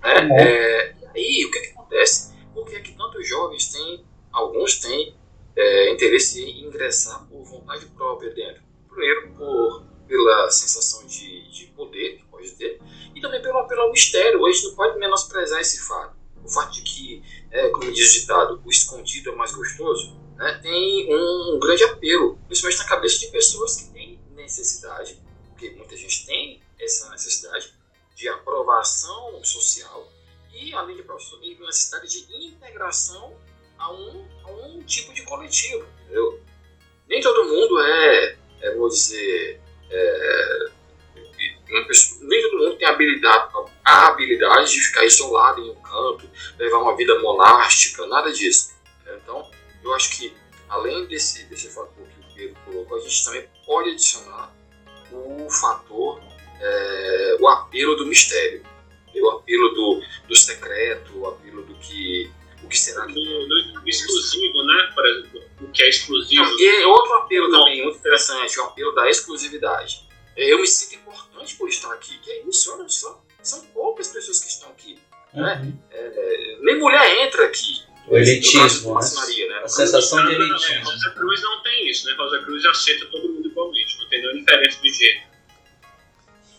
Né? 0.05 0.21
Hum. 0.21 0.37
É, 0.39 0.95
aí, 1.15 1.45
o 1.45 1.51
que, 1.51 1.59
que 1.59 1.67
acontece? 1.67 2.33
Por 2.53 2.65
que 2.65 2.75
é 2.75 2.79
que 2.79 2.93
tantos 2.93 3.27
jovens 3.27 3.71
têm, 3.71 4.05
alguns 4.31 4.79
têm, 4.79 5.15
é, 5.55 5.91
interesse 5.91 6.43
em 6.43 6.65
ingressar 6.67 7.25
por 7.27 7.43
vontade 7.43 7.85
própria 7.87 8.29
dentro? 8.33 8.63
Primeiro, 8.87 9.31
por, 9.33 9.83
pela 10.07 10.49
sensação 10.51 11.05
de, 11.05 11.49
de 11.49 11.65
poder 11.67 12.17
que 12.17 12.25
pode 12.25 12.51
ter, 12.51 12.79
e 13.13 13.19
também 13.19 13.41
pelo, 13.41 13.67
pelo 13.67 13.91
mistério. 13.91 14.45
A 14.45 14.51
gente 14.51 14.67
não 14.67 14.75
pode 14.75 14.99
menosprezar 14.99 15.59
esse 15.59 15.81
fato. 15.81 16.15
O 16.43 16.49
fato 16.49 16.73
de 16.73 16.81
que, 16.83 17.23
é, 17.51 17.69
como 17.69 17.91
diz 17.91 18.09
o 18.09 18.19
ditado, 18.21 18.61
o 18.63 18.69
escondido 18.69 19.31
é 19.31 19.35
mais 19.35 19.51
gostoso, 19.51 20.15
né, 20.35 20.59
tem 20.61 21.13
um, 21.13 21.55
um 21.55 21.59
grande 21.59 21.83
apelo, 21.85 22.37
principalmente 22.45 22.79
na 22.79 22.89
cabeça 22.89 23.19
de 23.19 23.27
pessoas 23.27 23.77
que 23.77 23.93
têm 23.93 24.19
necessidade 24.35 25.19
porque 25.55 25.71
muita 25.71 25.95
gente 25.95 26.25
tem 26.25 26.61
essa 26.79 27.09
necessidade 27.09 27.73
de 28.15 28.27
aprovação 28.29 29.43
social 29.43 30.11
e, 30.53 30.73
além 30.73 30.95
de 30.95 31.01
aprovação, 31.01 31.39
necessidade 31.41 32.07
de 32.07 32.47
integração 32.47 33.37
a 33.77 33.91
um, 33.91 34.25
a 34.43 34.51
um 34.51 34.81
tipo 34.83 35.13
de 35.13 35.23
coletivo, 35.23 35.85
entendeu? 36.03 36.41
Nem 37.07 37.21
todo 37.21 37.45
mundo 37.45 37.79
é, 37.81 38.37
é 38.61 38.75
vou 38.75 38.87
dizer, 38.89 39.61
é, 39.89 40.69
pessoa, 41.87 42.19
nem 42.27 42.41
todo 42.41 42.57
mundo 42.57 42.77
tem 42.77 42.87
a 42.87 42.91
habilidade, 42.91 43.51
a 43.83 44.07
habilidade 44.07 44.71
de 44.71 44.81
ficar 44.81 45.05
isolado 45.05 45.61
em 45.61 45.69
um 45.69 45.75
canto, 45.75 46.29
levar 46.57 46.77
uma 46.79 46.95
vida 46.95 47.19
monástica, 47.19 48.05
nada 48.07 48.31
disso. 48.31 48.73
Então, 49.05 49.49
eu 49.83 49.93
acho 49.93 50.17
que, 50.17 50.35
além 50.69 51.05
desse, 51.05 51.43
desse 51.45 51.69
fator 51.69 52.07
que 52.07 52.19
o 52.19 52.35
Pedro 52.35 52.61
colocou, 52.65 52.97
a 52.97 53.01
gente 53.01 53.25
também 53.25 53.49
pode 53.65 53.91
adicionar 53.91 54.53
o 55.11 55.49
fator, 55.49 56.21
é, 56.59 57.37
o 57.39 57.47
apelo 57.47 57.95
do 57.95 58.05
mistério, 58.05 58.63
o 59.15 59.29
apelo 59.29 59.69
do, 59.69 60.01
do 60.27 60.35
secreto, 60.35 61.17
o 61.17 61.27
apelo 61.27 61.63
do 61.63 61.75
que 61.75 62.29
o 62.63 62.67
que 62.67 62.77
será 62.77 63.05
que 63.05 63.13
do, 63.13 63.47
do 63.47 63.81
exclusivo, 63.85 64.63
né? 64.63 64.91
Por 64.93 65.05
exemplo, 65.05 65.43
o 65.61 65.67
que 65.67 65.83
é 65.83 65.89
exclusivo. 65.89 66.43
Não, 66.43 66.59
e 66.59 66.67
é 66.81 66.87
outro 66.87 67.13
apelo 67.17 67.47
Não. 67.49 67.59
também 67.59 67.83
muito 67.83 67.99
interessante, 67.99 68.59
o 68.59 68.63
apelo 68.63 68.91
da 68.93 69.09
exclusividade. 69.09 70.05
Eu 70.35 70.59
me 70.59 70.67
sinto 70.67 70.95
importante 70.95 71.55
por 71.55 71.69
estar 71.69 71.93
aqui. 71.93 72.17
Que 72.19 72.31
é 72.31 72.43
isso, 72.47 72.73
olha 72.73 72.89
só. 72.89 73.23
São 73.41 73.63
poucas 73.67 74.07
pessoas 74.09 74.39
que 74.39 74.49
estão 74.49 74.69
aqui. 74.69 74.99
Né? 75.33 75.61
Uhum. 75.63 75.79
É, 75.91 76.57
nem 76.61 76.79
mulher 76.79 77.25
entra 77.25 77.45
aqui. 77.45 77.85
O 78.07 78.17
elitismo, 78.17 78.95
né? 78.95 79.01
né? 79.47 79.61
A 79.63 79.67
sensação 79.67 80.25
de 80.25 80.33
elitismo. 80.33 80.85
Rosa 80.85 81.11
Cruz 81.11 81.41
não 81.41 81.63
tem 81.63 81.89
isso, 81.89 82.05
né? 82.07 82.15
Rosa 82.17 82.43
Cruz 82.43 82.65
aceita 82.65 83.05
todo 83.07 83.29
mundo 83.29 83.47
igualmente, 83.47 83.97
não 83.99 84.07
tem 84.09 84.21
nenhuma 84.21 84.39
diferença 84.39 84.81
de 84.81 84.93
gênero. 84.93 85.34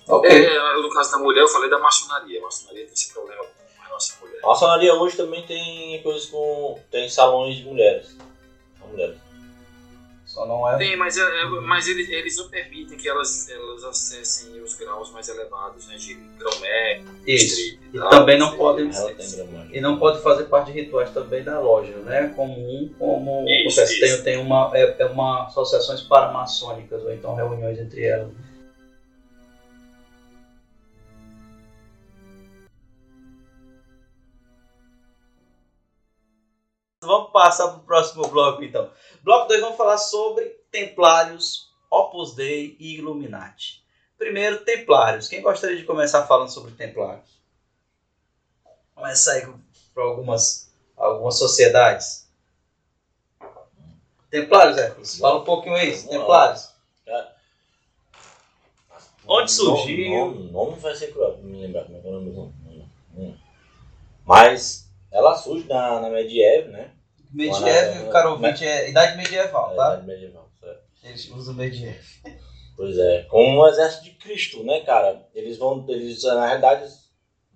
Okay. 0.09 0.47
É, 0.47 0.77
no 0.77 0.89
caso 0.91 1.13
da 1.13 1.19
mulher, 1.19 1.41
eu 1.41 1.49
falei 1.49 1.69
da 1.69 1.79
maçonaria. 1.79 2.39
A 2.39 2.43
maçonaria 2.43 2.85
tem 2.85 2.93
esse 2.95 3.13
problema 3.13 3.43
com 3.45 3.83
relação 3.83 4.17
à 4.17 4.27
mulher. 4.27 4.41
A 4.43 4.47
maçonaria 4.47 4.95
hoje 4.95 5.17
também 5.17 5.45
tem 5.47 6.03
coisas 6.03 6.27
com. 6.27 6.79
tem 6.91 7.09
salões 7.09 7.57
de 7.57 7.65
mulheres. 7.65 8.17
São 8.79 8.89
mulheres. 8.89 9.27
Só 10.37 10.45
não 10.45 10.69
é. 10.69 10.77
Tem, 10.77 10.97
mas, 10.97 11.17
é, 11.17 11.23
é, 11.23 11.45
mas 11.47 11.89
eles, 11.89 12.11
eles 12.11 12.37
não 12.37 12.49
permitem 12.49 12.99
que 12.99 13.09
elas, 13.09 13.49
elas 13.49 13.83
acessem 13.85 14.61
os 14.61 14.75
graus 14.75 15.11
mais 15.11 15.29
elevados, 15.29 15.87
né? 15.87 15.97
De 15.97 16.15
grão-mé, 16.15 17.03
Isso. 17.27 17.79
E, 17.95 17.99
também 18.11 18.39
não 18.39 18.57
podem. 18.57 18.91
E 19.73 19.81
não 19.81 19.99
pode 19.99 20.23
fazer 20.23 20.45
parte 20.45 20.73
de 20.73 20.81
rituais 20.81 21.11
também 21.11 21.43
da 21.43 21.59
loja, 21.59 21.97
né? 21.99 22.33
Comum, 22.37 22.93
como 22.99 23.49
isso, 23.49 23.81
acontece. 23.81 24.01
Tem, 24.01 24.23
tem 24.23 24.37
uma, 24.37 24.71
é, 24.75 24.97
é 24.99 25.07
uma 25.07 25.47
associações 25.47 26.03
paramaçônicas, 26.03 27.03
ou 27.03 27.13
então 27.13 27.35
reuniões 27.35 27.79
entre 27.79 28.05
elas. 28.05 28.29
Vamos 37.07 37.31
passar 37.31 37.69
para 37.69 37.79
o 37.79 37.85
próximo 37.85 38.27
bloco 38.29 38.63
então. 38.63 38.91
Bloco 39.23 39.49
2 39.49 39.61
vamos 39.61 39.77
falar 39.77 39.99
sobre 39.99 40.45
Templários, 40.71 41.73
Opus 41.91 42.35
Dei 42.35 42.77
e 42.79 42.97
Illuminati. 42.97 43.85
Primeiro, 44.19 44.65
Templários. 44.65 45.29
Quem 45.29 45.43
gostaria 45.43 45.77
de 45.77 45.85
começar 45.85 46.27
falando 46.27 46.51
sobre 46.51 46.73
Templários? 46.73 47.37
Começa 48.95 49.33
aí 49.33 49.47
para 49.95 50.05
algumas, 50.05 50.73
algumas 50.97 51.39
sociedades. 51.39 52.27
Templários, 54.31 54.77
é. 54.77 54.95
Fala 55.21 55.41
um 55.41 55.45
pouquinho 55.45 55.75
aí, 55.75 55.97
Templários. 56.03 56.77
Onde 59.29 59.51
surgiu? 59.51 60.13
O 60.13 60.35
nome, 60.35 60.51
nome 60.53 60.79
vai 60.79 60.95
ser 60.95 61.13
cruel, 61.13 61.39
me 61.39 61.61
lembrar 61.61 61.85
como 61.85 61.99
é 61.99 62.01
que 62.01 62.07
é 62.07 62.11
o 62.11 62.13
nome 62.13 62.31
do 62.31 62.37
nome. 62.37 63.41
Mas 64.25 64.89
ela 65.11 65.35
surge 65.35 65.67
na, 65.69 66.01
na 66.01 66.11
medieval, 66.11 66.71
né? 66.71 66.93
Medieval, 67.31 68.11
caro 68.11 68.31
ouvinte, 68.33 68.65
é 68.65 68.91
idade 68.91 69.17
medieval, 69.17 69.73
É, 69.73 69.77
tá? 69.77 69.93
idade 69.95 70.07
medieval, 70.07 70.49
certo. 70.61 70.81
Eles 71.05 71.31
usam 71.31 71.55
medieval. 71.55 71.95
Pois 72.77 72.99
é, 72.99 73.23
como 73.25 73.63
um 73.63 73.67
exército 73.69 74.05
de 74.05 74.11
Cristo, 74.13 74.63
né, 74.63 74.81
cara? 74.81 75.27
Eles 75.35 75.57
vão, 75.57 75.85
eles 75.89 76.23
na 76.25 76.47
realidade 76.47 76.93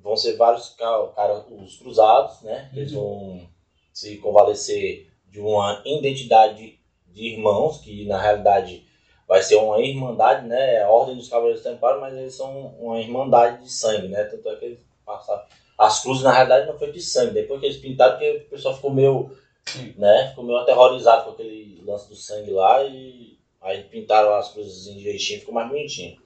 vão 0.03 0.17
ser 0.17 0.37
vários 0.37 0.71
ca- 0.71 1.09
cara, 1.15 1.45
os 1.51 1.77
cruzados, 1.77 2.41
né? 2.43 2.71
Eles 2.73 2.93
vão 2.93 3.47
se 3.93 4.17
convalescer 4.17 5.11
de 5.29 5.41
uma 5.41 5.83
identidade 5.85 6.79
de 7.07 7.23
irmãos, 7.35 7.79
que 7.79 8.07
na 8.07 8.21
realidade 8.21 8.85
vai 9.29 9.43
ser 9.43 9.57
uma 9.57 9.81
irmandade, 9.81 10.47
né? 10.47 10.75
É 10.77 10.83
a 10.83 10.89
Ordem 10.89 11.17
dos 11.17 11.29
Cavaleiros 11.29 11.63
Templários, 11.63 12.01
mas 12.01 12.15
eles 12.17 12.35
são 12.35 12.69
uma 12.81 12.99
irmandade 12.99 13.63
de 13.63 13.71
sangue, 13.71 14.09
né? 14.09 14.25
Tanto 14.25 14.49
é 14.49 14.57
que 14.57 14.65
eles 14.65 14.79
passaram. 15.05 15.43
As 15.77 16.01
cruzes 16.03 16.23
na 16.23 16.33
realidade 16.33 16.67
não 16.67 16.79
foi 16.79 16.93
de 16.93 17.01
sangue, 17.01 17.33
depois 17.35 17.61
que 17.61 17.67
eles 17.67 17.79
pintaram, 17.79 18.13
porque 18.13 18.45
o 18.47 18.51
pessoal 18.51 18.75
ficou 18.75 18.91
meio, 18.93 19.31
Sim. 19.73 19.95
né? 19.97 20.29
Ficou 20.31 20.45
meio 20.45 20.59
aterrorizado 20.59 21.25
com 21.25 21.31
aquele 21.31 21.83
lance 21.85 22.09
do 22.09 22.17
sangue 22.17 22.51
lá 22.51 22.83
e 22.85 23.39
aí 23.61 23.83
pintaram 23.85 24.35
as 24.35 24.57
em 24.57 24.97
direitinho, 24.97 25.41
ficou 25.41 25.55
mais 25.55 25.69
bonitinho. 25.69 26.19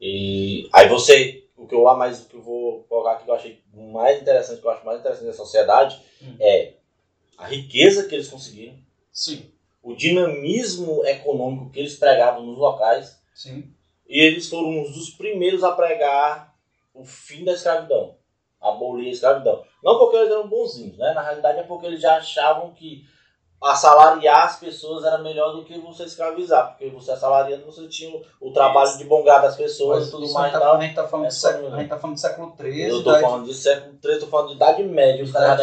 E 0.00 0.68
aí 0.72 0.88
você, 0.88 1.44
o 1.56 1.66
que 1.66 1.74
eu 1.74 1.88
a 1.88 1.96
mais 1.96 2.22
o 2.22 2.28
que 2.28 2.34
eu 2.34 2.42
vou 2.42 2.82
colocar 2.84 3.12
aqui 3.12 3.24
que 3.24 3.30
eu 3.30 3.34
achei 3.34 3.62
mais 3.72 4.20
interessante, 4.20 4.60
que 4.60 4.66
eu 4.66 4.70
acho 4.70 4.84
mais 4.84 4.98
interessante 5.00 5.26
da 5.26 5.32
sociedade 5.32 6.00
Hum. 6.22 6.36
é 6.40 6.74
a 7.36 7.46
riqueza 7.46 8.06
que 8.08 8.14
eles 8.14 8.28
conseguiram, 8.28 8.74
Sim, 9.12 9.50
o 9.82 9.94
dinamismo 9.94 11.04
econômico 11.04 11.70
que 11.70 11.80
eles 11.80 11.96
pregavam 11.96 12.46
nos 12.46 12.56
locais, 12.56 13.20
sim. 13.34 13.64
e 14.08 14.20
eles 14.20 14.48
foram 14.48 14.68
um 14.68 14.82
dos 14.84 15.10
primeiros 15.10 15.64
a 15.64 15.72
pregar 15.72 16.54
o 16.94 17.04
fim 17.04 17.44
da 17.44 17.52
escravidão, 17.52 18.14
abolir 18.60 19.08
a 19.08 19.12
escravidão. 19.12 19.64
Não 19.82 19.98
porque 19.98 20.16
eles 20.16 20.30
eram 20.30 20.48
bonzinhos, 20.48 20.96
né? 20.96 21.12
Na 21.14 21.22
realidade 21.22 21.58
é 21.58 21.62
porque 21.62 21.86
eles 21.86 22.00
já 22.00 22.16
achavam 22.16 22.70
que 22.70 23.04
assalariar 23.62 24.46
as 24.46 24.58
pessoas 24.58 25.04
era 25.04 25.18
melhor 25.18 25.52
do 25.52 25.64
que 25.64 25.78
você 25.78 26.02
escravizar, 26.02 26.70
porque 26.70 26.88
você 26.88 27.12
assalariando 27.12 27.64
você 27.64 27.86
tinha 27.86 28.10
o, 28.10 28.48
o 28.48 28.52
trabalho 28.52 28.98
de 28.98 29.04
bom 29.04 29.22
grado 29.22 29.42
das 29.42 29.56
pessoas 29.56 30.08
e 30.08 30.10
tudo 30.10 30.24
isso 30.24 30.34
mais. 30.34 30.52
e 30.52 30.58
tal. 30.58 30.60
tá, 30.72 30.78
a 30.78 30.80
gente 30.80 30.94
tá 30.94 31.06
falando 31.06 31.26
É 31.26 31.28
de 31.28 31.34
século, 31.34 31.74
a 31.74 31.78
gente 31.78 31.88
tá 31.88 31.98
falando 31.98 32.16
de 32.16 32.20
século 32.20 32.54
XIII, 32.60 32.88
Eu 32.88 33.04
tô 33.04 33.20
falando 33.20 33.46
de 33.46 33.54
século 33.54 33.98
III, 34.04 34.18
tô 34.18 34.26
falando 34.26 34.48
de 34.48 34.54
Idade 34.54 34.82
Média, 34.82 35.24
os 35.24 35.32
caras 35.32 35.60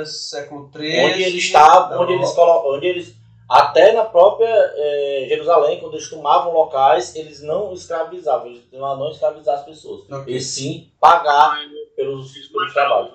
isso. 0.00 0.30
Século 0.30 0.70
XIII. 0.74 1.04
Onde 1.04 1.22
eles 1.22 1.44
estavam, 1.44 2.00
onde 2.00 2.12
eles 2.14 2.32
colocam, 2.32 2.70
onde 2.72 2.86
eles 2.86 3.18
até 3.48 3.92
na 3.92 4.04
própria 4.04 4.46
eh, 4.46 5.26
Jerusalém, 5.26 5.80
quando 5.80 5.94
eles 5.94 6.10
tomavam 6.10 6.52
locais, 6.52 7.16
eles 7.16 7.42
não 7.42 7.72
escravizavam, 7.72 8.48
eles 8.48 8.62
não 8.70 9.10
escravizavam 9.10 9.60
as 9.60 9.66
pessoas. 9.66 10.10
Ok. 10.10 10.36
E 10.36 10.40
sim 10.40 10.90
pagar 11.00 11.58
pelos, 11.98 12.32
pelos 12.48 12.72
trabalhos. 12.72 13.12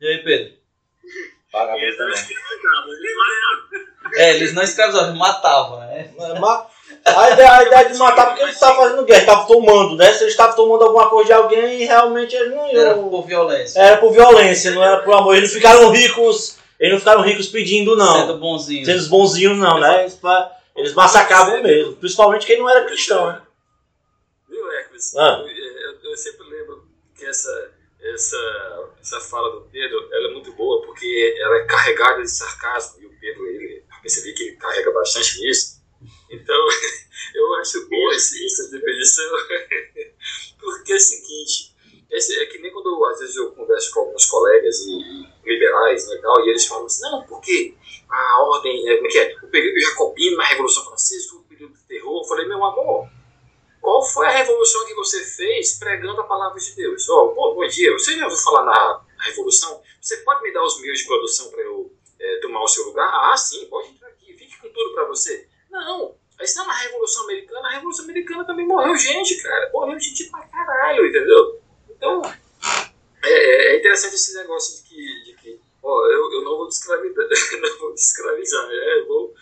E 0.00 0.06
aí, 0.06 0.18
Pedro? 0.22 0.52
Pagar 1.50 1.78
Eles 1.78 1.96
não 1.98 2.06
trabalhos. 2.06 2.20
escravizavam, 2.30 2.92
eles 2.92 3.16
matavam. 3.16 3.86
É, 4.14 4.34
eles 4.36 4.54
não 4.54 4.62
escravizavam, 4.62 5.08
eles 5.08 5.18
matavam, 5.18 5.80
né? 5.80 6.12
A 7.04 7.30
ideia, 7.30 7.52
a 7.52 7.62
ideia 7.62 7.88
de 7.90 7.98
matar 7.98 8.26
porque 8.26 8.42
eles 8.42 8.54
estavam 8.54 8.82
fazendo 8.82 9.04
guerra, 9.04 9.20
estavam 9.20 9.46
tomando, 9.46 9.96
né? 9.96 10.12
Se 10.12 10.22
eles 10.24 10.32
estavam 10.34 10.54
tomando 10.56 10.84
alguma 10.84 11.08
coisa 11.08 11.26
de 11.26 11.32
alguém, 11.32 11.78
realmente 11.84 12.34
eles 12.36 12.54
não 12.54 12.66
Era 12.68 12.90
iam. 12.90 13.08
por 13.08 13.22
violência. 13.26 13.80
Era 13.80 13.96
por 13.98 14.12
violência, 14.12 14.70
não 14.72 14.82
era 14.82 14.98
por 15.02 15.14
amor. 15.14 15.36
Eles 15.36 15.50
não 15.50 15.56
ficaram 15.56 15.90
ricos, 15.90 16.58
eles 16.78 16.92
não 16.92 16.98
ficaram 16.98 17.22
ricos 17.22 17.46
pedindo, 17.48 17.96
não. 17.96 18.12
Sendo 18.20 18.38
bonzinho. 18.38 18.84
Sendo 18.84 18.98
os 18.98 19.08
bonzinhos, 19.08 19.56
não, 19.56 19.78
né? 19.80 20.02
Eles, 20.02 20.20
eles 20.76 20.94
massacravam 20.94 21.62
mesmo. 21.62 21.96
Principalmente 21.96 22.46
quem 22.46 22.58
não 22.58 22.68
era 22.68 22.84
cristão, 22.86 23.26
né? 23.32 23.40
Viu, 24.48 24.70
Hércules? 24.72 25.16
Ah. 25.16 25.40
Eu, 25.42 25.48
eu- 25.48 26.10
eu 26.10 26.16
sempre 26.16 26.45
essa, 27.26 27.74
essa, 28.00 28.90
essa 29.00 29.20
fala 29.20 29.50
do 29.50 29.68
Pedro 29.70 30.08
ela 30.12 30.28
é 30.28 30.32
muito 30.32 30.52
boa 30.52 30.82
porque 30.82 31.36
ela 31.38 31.56
é 31.56 31.64
carregada 31.64 32.22
de 32.22 32.30
sarcasmo 32.30 33.00
e 33.02 33.06
o 33.06 33.20
Pedro, 33.20 33.46
ele, 33.46 33.78
eu 33.78 34.02
percebi 34.02 34.32
que 34.34 34.42
ele 34.44 34.56
carrega 34.56 34.92
bastante 34.92 35.40
nisso. 35.40 35.76
Então, 36.30 36.68
eu 37.34 37.54
acho 37.56 37.88
boa 37.88 38.14
essa 38.14 38.70
definição 38.70 39.30
porque 40.60 40.92
é 40.92 40.96
o 40.96 41.00
seguinte, 41.00 41.74
esse, 42.10 42.38
é 42.40 42.46
que 42.46 42.58
nem 42.58 42.72
quando 42.72 43.04
às 43.06 43.18
vezes 43.18 43.36
eu 43.36 43.52
converso 43.52 43.92
com 43.92 44.00
alguns 44.00 44.26
colegas 44.26 44.80
e, 44.80 45.26
liberais 45.44 46.08
né, 46.08 46.16
e 46.16 46.22
tal, 46.22 46.44
e 46.44 46.50
eles 46.50 46.66
falam 46.66 46.86
assim, 46.86 47.02
não, 47.02 47.26
porque 47.26 47.74
a 48.08 48.42
ordem, 48.42 48.88
é, 48.88 48.96
como 48.96 49.06
é 49.06 49.10
que 49.10 49.18
é? 49.18 49.36
O 49.42 49.48
período 49.48 49.80
jacobino 49.80 50.36
na 50.36 50.44
Revolução 50.44 50.84
Francesa 50.84 51.36
um 51.36 51.42
período 51.42 51.74
de 51.74 51.82
terror. 51.84 52.22
Eu 52.22 52.28
falei, 52.28 52.46
meu 52.46 52.64
amor, 52.64 53.08
qual 53.86 54.02
foi 54.02 54.26
a 54.26 54.30
revolução 54.30 54.84
que 54.84 54.94
você 54.94 55.22
fez 55.22 55.78
pregando 55.78 56.20
a 56.20 56.24
palavra 56.24 56.58
de 56.58 56.74
Deus? 56.74 57.08
Ó, 57.08 57.28
bom, 57.28 57.54
bom 57.54 57.68
dia, 57.68 57.92
você 57.92 58.16
já 58.18 58.24
ouviu 58.24 58.36
falar 58.40 58.64
na 58.64 59.00
revolução? 59.20 59.80
Você 60.00 60.16
pode 60.24 60.42
me 60.42 60.52
dar 60.52 60.64
os 60.64 60.80
meios 60.80 60.98
de 60.98 61.06
produção 61.06 61.52
para 61.52 61.62
eu 61.62 61.92
é, 62.18 62.40
tomar 62.40 62.64
o 62.64 62.66
seu 62.66 62.84
lugar? 62.86 63.08
Ah, 63.14 63.36
sim, 63.36 63.64
pode 63.66 63.90
entrar 63.90 64.08
aqui, 64.08 64.32
fique 64.36 64.58
com 64.60 64.68
tudo 64.70 64.92
para 64.92 65.04
você. 65.04 65.46
Não, 65.70 66.16
aí 66.36 66.44
está 66.44 66.64
na 66.64 66.74
Revolução 66.74 67.22
Americana, 67.22 67.68
a 67.68 67.70
Revolução 67.74 68.04
Americana 68.06 68.44
também 68.44 68.66
morreu 68.66 68.96
gente, 68.96 69.40
cara. 69.40 69.70
Morreu 69.72 70.00
gente 70.00 70.28
pra 70.32 70.40
caralho, 70.48 71.06
entendeu? 71.06 71.60
Então, 71.88 72.22
é, 73.22 73.30
é- 73.30 73.72
é 73.72 73.78
interessante 73.78 74.16
esse 74.16 74.34
negócio 74.34 74.82
de 74.82 74.88
que, 74.88 75.22
de 75.26 75.36
que 75.36 75.60
ó, 75.80 76.06
eu, 76.08 76.32
eu 76.32 76.42
não 76.42 76.56
vou 76.56 76.68
te 76.68 76.72
escravizar, 76.72 77.24
não 77.60 77.78
vou 77.78 77.94
te 77.94 78.00
escravizar, 78.00 78.66
né? 78.66 78.98
eu 78.98 79.06
vou 79.06 79.32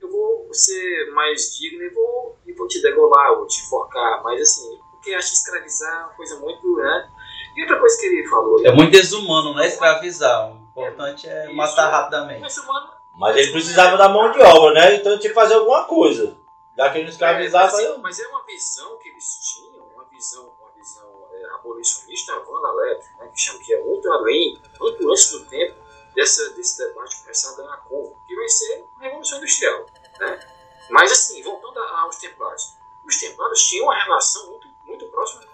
eu 0.00 0.10
vou 0.10 0.48
ser 0.52 1.10
mais 1.12 1.56
digno 1.56 1.82
e 1.82 1.90
vou, 1.90 2.36
e 2.46 2.52
vou 2.52 2.66
te 2.66 2.80
degolar, 2.80 3.36
vou 3.36 3.46
te 3.46 3.62
enforcar, 3.62 4.22
mas 4.22 4.40
assim, 4.40 4.78
porque 4.90 5.14
acho 5.14 5.32
escravizar 5.32 5.92
é 5.92 6.04
uma 6.04 6.14
coisa 6.14 6.38
muito, 6.40 6.76
né? 6.76 7.10
E 7.56 7.62
outra 7.62 7.78
coisa 7.78 7.98
que 7.98 8.06
ele 8.06 8.28
falou, 8.28 8.64
É 8.64 8.72
muito 8.72 8.92
desumano, 8.92 9.54
né? 9.54 9.66
Escravizar. 9.66 10.52
O 10.52 10.68
importante 10.70 11.26
é 11.26 11.46
Isso. 11.46 11.54
matar 11.54 11.88
rapidamente. 11.88 12.40
mas 12.40 12.58
humano, 12.58 12.90
Mas 13.18 13.36
ele 13.36 13.52
precisava 13.52 13.96
da 13.96 14.08
mão 14.08 14.30
de 14.30 14.40
obra, 14.40 14.74
né? 14.74 14.96
Então 14.96 15.12
ele 15.12 15.20
tinha 15.20 15.30
que 15.30 15.40
fazer 15.40 15.54
alguma 15.54 15.84
coisa. 15.84 16.36
Já 16.76 16.90
que 16.90 16.98
ele 16.98 17.04
não 17.04 17.10
é, 17.10 17.12
escravizava, 17.12 17.72
mas, 17.72 17.84
eu... 17.84 17.98
mas 17.98 18.20
é 18.20 18.26
uma 18.28 18.44
visão 18.44 18.98
que 18.98 19.08
eles 19.08 19.24
tinham, 19.54 19.86
uma 19.94 20.04
visão, 20.04 20.52
uma 20.60 20.70
visão 20.72 21.28
é, 21.32 21.54
abolicionista, 21.54 22.34
Wanda 22.46 22.72
Lev, 22.72 23.00
né, 23.18 23.30
que 23.32 23.40
chama 23.40 23.60
que 23.60 23.72
é 23.72 23.82
muito 23.82 24.12
além, 24.12 24.60
muito 24.78 25.10
antes 25.10 25.30
do 25.30 25.46
tempo 25.46 25.85
dessa, 26.16 26.50
desse 26.54 26.78
debate 26.78 27.20
começar 27.20 27.52
a 27.52 27.56
ganhar 27.56 27.76
corpo, 27.84 28.16
que 28.26 28.34
vai 28.34 28.48
ser 28.48 28.84
a 28.98 29.02
Revolução 29.04 29.38
Industrial. 29.38 29.86
Né? 30.18 30.48
Mas 30.90 31.12
assim, 31.12 31.40
voltando 31.42 31.78
aos 31.78 32.16
Templários, 32.16 32.74
os 33.06 33.16
Templários 33.20 33.62
tinham 33.68 33.84
uma 33.84 34.02
relação 34.02 34.50
muito, 34.50 34.66
muito 34.84 35.06
próxima. 35.08 35.44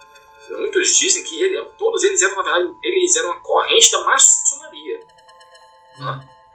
Muitos 0.49 0.95
dizem 0.97 1.23
que 1.23 1.41
ele, 1.41 1.63
todos 1.77 2.03
eles 2.03 2.21
eram, 2.21 2.35
na 2.37 2.43
verdade, 2.43 2.75
eles 2.83 3.15
eram 3.15 3.29
uma 3.31 3.39
corrente 3.41 3.91
da 3.91 3.99
maçonaria. 4.03 4.99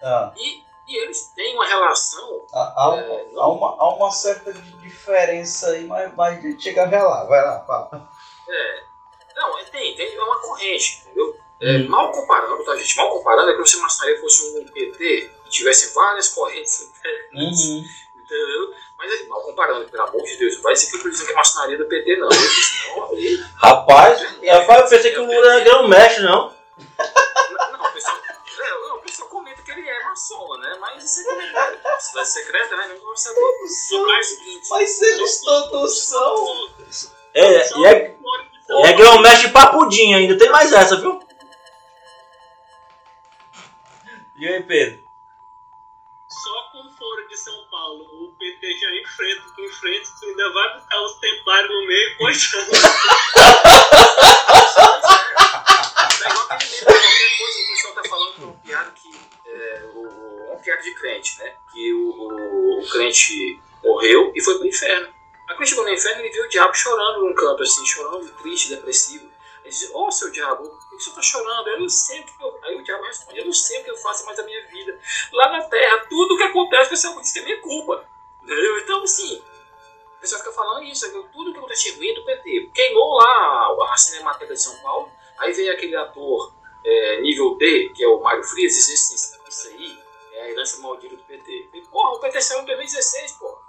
Ah, 0.03 0.33
E, 0.37 0.65
e 0.87 0.97
eles 0.97 1.29
têm 1.35 1.55
uma 1.55 1.67
relação 1.67 2.47
há, 2.53 2.73
há, 2.77 2.91
um- 2.95 2.99
É, 2.99 3.27
há 3.37 3.49
uma, 3.49 3.69
há 3.79 3.95
uma 3.95 4.11
certa 4.11 4.53
di- 4.53 4.73
diferença 4.79 5.69
aí, 5.71 5.85
mas, 5.87 6.15
mas 6.15 6.39
a 6.39 6.41
gente 6.41 6.63
chega 6.63 6.89
já 6.89 7.03
lá. 7.03 7.25
Vai 7.25 7.45
lá, 7.45 7.65
fala. 7.67 8.11
É. 8.49 8.85
Não, 9.37 9.59
é, 9.59 9.65
tem, 9.65 9.95
tem, 9.97 10.15
é 10.15 10.23
uma 10.23 10.41
corrente, 10.41 11.03
entendeu? 11.05 11.38
É, 11.61 11.77
Hum. 11.79 11.89
Mal 11.89 12.13
comparando, 12.13 12.65
tá, 12.65 12.77
gente? 12.77 12.97
Mal 12.97 13.11
comparando 13.11 13.51
é 13.51 13.55
como 13.55 13.67
se 13.67 13.77
a 13.77 13.83
maçonaria 13.83 14.21
fosse 14.21 14.43
um 14.59 14.65
PT 14.67 15.31
e 15.45 15.49
tivesse 15.49 15.93
várias 15.95 16.29
correntes 16.29 16.83
internas, 16.83 17.59
Uhum. 17.61 17.85
entendeu? 18.17 18.75
Mas 18.97 19.13
é, 19.13 19.27
mal 19.27 19.43
comparando, 19.43 19.89
pelo 19.89 20.03
amor 20.05 20.23
de 20.23 20.37
Deus, 20.37 20.57
não 20.57 20.63
vai 20.63 20.77
ser 20.77 20.91
que 20.91 20.97
eu 21.07 21.13
que 21.13 21.33
é 21.33 21.35
maçonaria 21.35 21.79
do 21.79 21.87
PT, 21.87 22.17
não. 22.17 22.31
Senão, 22.31 23.11
aí, 23.13 23.45
Rapaz, 23.57 24.21
rapaz, 24.47 24.81
eu 24.83 24.89
pensei 24.89 25.13
que 25.13 25.19
o 25.19 25.25
Lula 25.27 25.55
era 25.55 25.65
grão-mestre, 25.65 26.23
não. 26.25 26.53
não, 27.51 27.73
não, 27.73 27.87
o 27.87 27.93
pessoal, 27.93 28.17
é, 28.17 28.71
não, 28.89 28.97
o 28.97 29.01
pessoal 29.01 29.29
comenta 29.29 29.63
que 29.63 29.71
ele 29.71 29.89
é 29.89 30.05
maçom, 30.05 30.57
né? 30.59 30.77
Mas 30.81 31.05
isso 31.05 31.21
é 31.21 31.25
comentário. 31.25 31.79
Cidade 32.01 32.29
secreta, 32.29 32.77
né? 32.77 32.89
Não 32.89 33.01
vamos 33.01 33.21
saber. 33.21 33.41
Mas 34.71 35.03
eles 35.03 35.41
todos 35.41 36.05
são. 36.09 36.69
É, 37.35 37.79
e 37.79 37.87
é, 37.87 38.17
e 38.69 38.87
é 38.87 38.93
grão-mestre 38.95 39.51
papudinho 39.51 40.19
ainda, 40.19 40.37
tem 40.39 40.51
mais 40.51 40.73
essa, 40.73 40.97
viu? 40.97 41.21
E 44.39 44.47
aí, 44.47 44.63
Pedro? 44.63 45.03
Só 46.29 46.63
com 46.71 46.89
fora 46.93 47.27
de 47.27 47.37
São 47.37 47.67
Paulo, 47.71 48.05
o 48.05 48.33
PT 48.39 48.79
já 48.79 48.97
enfrenta, 48.97 49.43
tu 49.57 49.63
enfrenta, 49.63 50.09
tu 50.21 50.27
ainda 50.27 50.53
vai 50.53 50.79
botar 50.79 51.03
os 51.03 51.19
templários 51.19 51.71
no 51.71 51.87
meio, 51.89 52.17
coitado. 52.19 52.71
É 56.25 56.31
igual 56.31 56.47
aquele 56.51 56.85
meme, 56.85 57.39
coisa 57.39 57.59
o 57.59 57.69
pessoal 57.69 57.95
tá 57.95 58.03
falando 58.09 58.43
é 58.43 58.45
uma 58.45 58.55
piada, 58.59 58.91
que 58.93 60.71
era 60.71 60.83
de 60.83 60.95
crente, 60.95 61.39
né? 61.39 61.55
Que 61.73 61.93
o, 61.93 62.11
o, 62.11 62.81
o 62.81 62.89
crente 62.91 63.61
morreu 63.83 64.33
e 64.37 64.41
foi 64.41 64.59
pro 64.59 64.69
inferno. 64.69 65.09
Aí 65.49 65.57
quando 65.57 65.69
chegou 65.69 65.85
no 65.85 65.91
inferno, 65.91 66.21
ele 66.21 66.33
viu 66.33 66.45
o 66.45 66.49
diabo 66.49 66.75
chorando 66.75 67.25
num 67.25 67.35
canto, 67.35 67.63
assim, 67.63 67.85
chorando, 67.87 68.31
triste, 68.37 68.69
depressivo. 68.69 69.28
Ele 69.69 69.75
disse, 69.75 69.93
ô 69.93 70.07
oh, 70.07 70.11
seu 70.11 70.31
diabo, 70.33 70.67
por 70.67 70.97
que 70.97 71.05
você 71.05 71.11
está 71.11 71.21
chorando? 71.21 71.69
Eu 71.69 71.81
não 71.81 71.89
sei 71.91 72.21
o 72.21 72.25
que 72.25 72.43
eu... 72.43 72.59
Aí 72.63 72.75
o 72.75 72.83
diabo 72.83 73.05
responde, 73.05 73.39
eu 73.39 73.45
não 73.45 73.53
sei 73.53 73.81
o 73.81 73.85
que 73.85 73.91
eu 73.91 73.97
faço 73.99 74.25
mais 74.25 74.39
da 74.39 74.43
minha 74.43 74.67
vida. 74.69 74.99
Lá 75.31 75.53
na 75.53 75.63
terra, 75.65 76.07
tudo 76.09 76.35
o 76.35 76.37
que 76.39 76.45
acontece, 76.45 76.87
o 76.87 76.91
pessoal 76.91 77.21
diz 77.21 77.33
que 77.33 77.39
é 77.41 77.43
minha 77.43 77.61
culpa. 77.61 78.09
Entendeu? 78.43 78.79
Então, 78.79 79.03
assim, 79.03 79.45
o 80.17 80.21
pessoal 80.21 80.41
fica 80.41 80.55
falando 80.55 80.85
isso, 80.85 81.07
tudo 81.31 81.53
que 81.53 81.59
aconteceu 81.59 81.97
ruim 81.97 82.15
do 82.15 82.25
PT. 82.25 82.71
Queimou 82.75 83.17
lá 83.17 83.93
a 83.93 83.97
Cinemateca 83.99 84.55
de 84.55 84.63
São 84.63 84.75
Paulo, 84.79 85.13
aí 85.37 85.53
veio 85.53 85.71
aquele 85.71 85.95
ator 85.97 86.55
é, 86.83 87.21
nível 87.21 87.59
D, 87.59 87.93
que 87.95 88.03
é 88.03 88.09
o 88.09 88.21
Mário 88.21 88.43
Frias, 88.43 88.73
e 88.73 88.77
disse 88.77 89.15
assim, 89.15 89.39
isso 89.47 89.69
aí 89.69 90.03
é 90.33 90.43
a 90.45 90.51
herança 90.51 90.81
maldita 90.81 91.15
do 91.15 91.23
PT. 91.25 91.69
E, 91.75 91.81
porra, 91.83 92.17
o 92.17 92.21
PT 92.21 92.41
saiu 92.41 92.63
em 92.63 92.65
2016, 92.65 93.33
porra. 93.33 93.61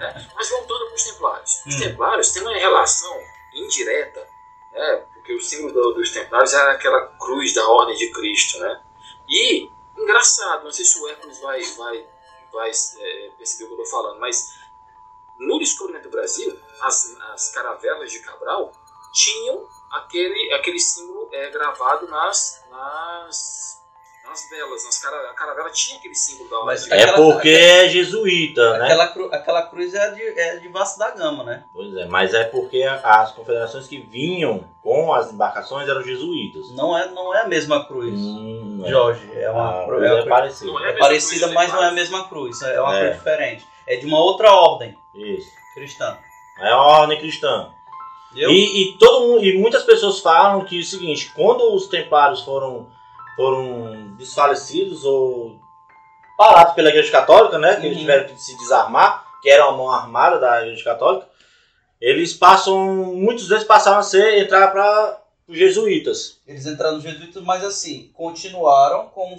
É, 0.00 0.26
mas 0.34 0.50
voltando 0.50 0.84
para 0.84 0.94
os 0.94 1.04
templários. 1.04 1.62
Os 1.66 1.74
hum. 1.76 1.80
templários 1.80 2.30
têm 2.30 2.42
uma 2.42 2.54
relação 2.54 3.18
indireta, 3.54 4.28
né, 4.72 5.06
porque 5.24 5.34
o 5.34 5.40
símbolo 5.40 5.72
do, 5.72 5.94
dos 5.94 6.10
templários 6.10 6.52
era 6.52 6.72
aquela 6.72 7.06
cruz 7.18 7.54
da 7.54 7.66
ordem 7.66 7.96
de 7.96 8.10
Cristo. 8.10 8.58
Né? 8.58 8.82
E, 9.26 9.70
engraçado, 9.96 10.64
não 10.64 10.70
sei 10.70 10.84
se 10.84 10.98
o 11.00 11.08
Hércules 11.08 11.40
vai, 11.40 11.62
vai, 11.62 12.06
vai 12.52 12.70
é, 12.70 13.30
perceber 13.38 13.64
o 13.64 13.68
que 13.68 13.80
eu 13.80 13.84
estou 13.84 14.00
falando, 14.00 14.20
mas 14.20 14.54
no 15.38 15.58
descobrimento 15.58 16.04
do 16.04 16.10
Brasil, 16.10 16.60
as, 16.82 17.16
as 17.32 17.50
caravelas 17.52 18.12
de 18.12 18.20
Cabral 18.20 18.70
tinham 19.14 19.66
aquele, 19.90 20.52
aquele 20.52 20.78
símbolo 20.78 21.30
é, 21.32 21.48
gravado 21.48 22.06
nas, 22.06 22.62
nas, 22.70 23.82
nas 24.34 24.48
velas. 24.50 24.84
Nas 24.84 24.98
cara, 24.98 25.30
a 25.30 25.34
caravela 25.34 25.70
tinha 25.70 25.96
aquele 25.96 26.14
símbolo 26.14 26.50
da 26.50 26.64
Mas 26.64 26.90
É 26.90 27.12
porque 27.12 27.48
é 27.48 27.88
jesuíta, 27.88 28.78
né? 28.78 28.84
Aquela, 28.84 29.08
cru, 29.08 29.28
aquela 29.32 29.62
cruz 29.62 29.94
é 29.94 30.10
de, 30.10 30.22
é 30.22 30.56
de 30.56 30.68
Vasco 30.68 30.98
da 30.98 31.10
Gama, 31.12 31.44
né? 31.44 31.64
Pois 31.72 31.94
é, 31.96 32.06
mas 32.06 32.34
é 32.34 32.44
porque 32.44 32.82
as 32.82 33.32
confederações 33.32 33.86
que 33.86 33.98
vinham 33.98 34.64
com 34.82 35.14
as 35.14 35.32
embarcações 35.32 35.88
eram 35.88 36.02
jesuítas. 36.02 36.70
Não 36.72 36.96
é, 36.96 37.08
não 37.10 37.34
é 37.34 37.42
a 37.42 37.48
mesma 37.48 37.86
cruz, 37.86 38.18
hum, 38.18 38.82
é. 38.84 38.90
Jorge. 38.90 39.30
É 39.34 39.50
uma, 39.50 39.82
ah, 39.82 39.86
cruz, 39.86 40.02
é, 40.02 40.18
é 40.18 40.26
parecida. 40.26 40.72
É, 40.84 40.90
é 40.90 40.92
parecida, 40.94 41.48
mas 41.48 41.72
não 41.72 41.82
é 41.82 41.88
a 41.88 41.92
mesma 41.92 42.28
cruz. 42.28 42.60
É 42.62 42.80
uma 42.80 42.96
é. 42.96 43.00
cruz 43.00 43.16
diferente. 43.16 43.66
É 43.86 43.96
de 43.96 44.06
uma 44.06 44.18
outra 44.18 44.52
ordem. 44.52 44.96
Isso. 45.14 45.50
Cristã. 45.74 46.18
É 46.58 46.74
uma 46.74 47.00
ordem 47.00 47.18
cristã. 47.18 47.70
E, 48.34 48.82
e, 48.82 48.98
todo 48.98 49.28
mundo, 49.28 49.44
e 49.44 49.56
muitas 49.56 49.84
pessoas 49.84 50.18
falam 50.18 50.64
que 50.64 50.76
é 50.76 50.80
o 50.80 50.84
seguinte, 50.84 51.30
quando 51.36 51.72
os 51.72 51.86
templários 51.86 52.42
foram, 52.42 52.88
foram 53.36 54.16
desfalecidos 54.16 55.04
ou 55.04 55.58
parados 56.36 56.74
pela 56.74 56.88
Igreja 56.88 57.10
Católica, 57.10 57.58
né? 57.58 57.76
Que 57.76 57.80
uhum. 57.80 57.86
eles 57.86 57.98
tiveram 57.98 58.26
que 58.26 58.40
se 58.40 58.56
desarmar, 58.58 59.24
que 59.42 59.50
era 59.50 59.68
uma 59.68 59.76
mão 59.76 59.90
armada 59.90 60.38
da 60.38 60.62
Igreja 60.62 60.84
Católica, 60.84 61.26
eles 62.00 62.34
passam, 62.34 63.14
muitos 63.14 63.48
deles 63.48 63.64
passaram 63.64 63.98
a 63.98 64.02
ser, 64.02 64.38
entrar 64.38 64.68
para 64.68 65.22
os 65.46 65.56
jesuítas. 65.56 66.38
Eles 66.46 66.66
entraram 66.66 66.96
nos 66.96 67.02
jesuítas, 67.02 67.42
mas 67.42 67.64
assim, 67.64 68.10
continuaram 68.14 69.08
com, 69.08 69.36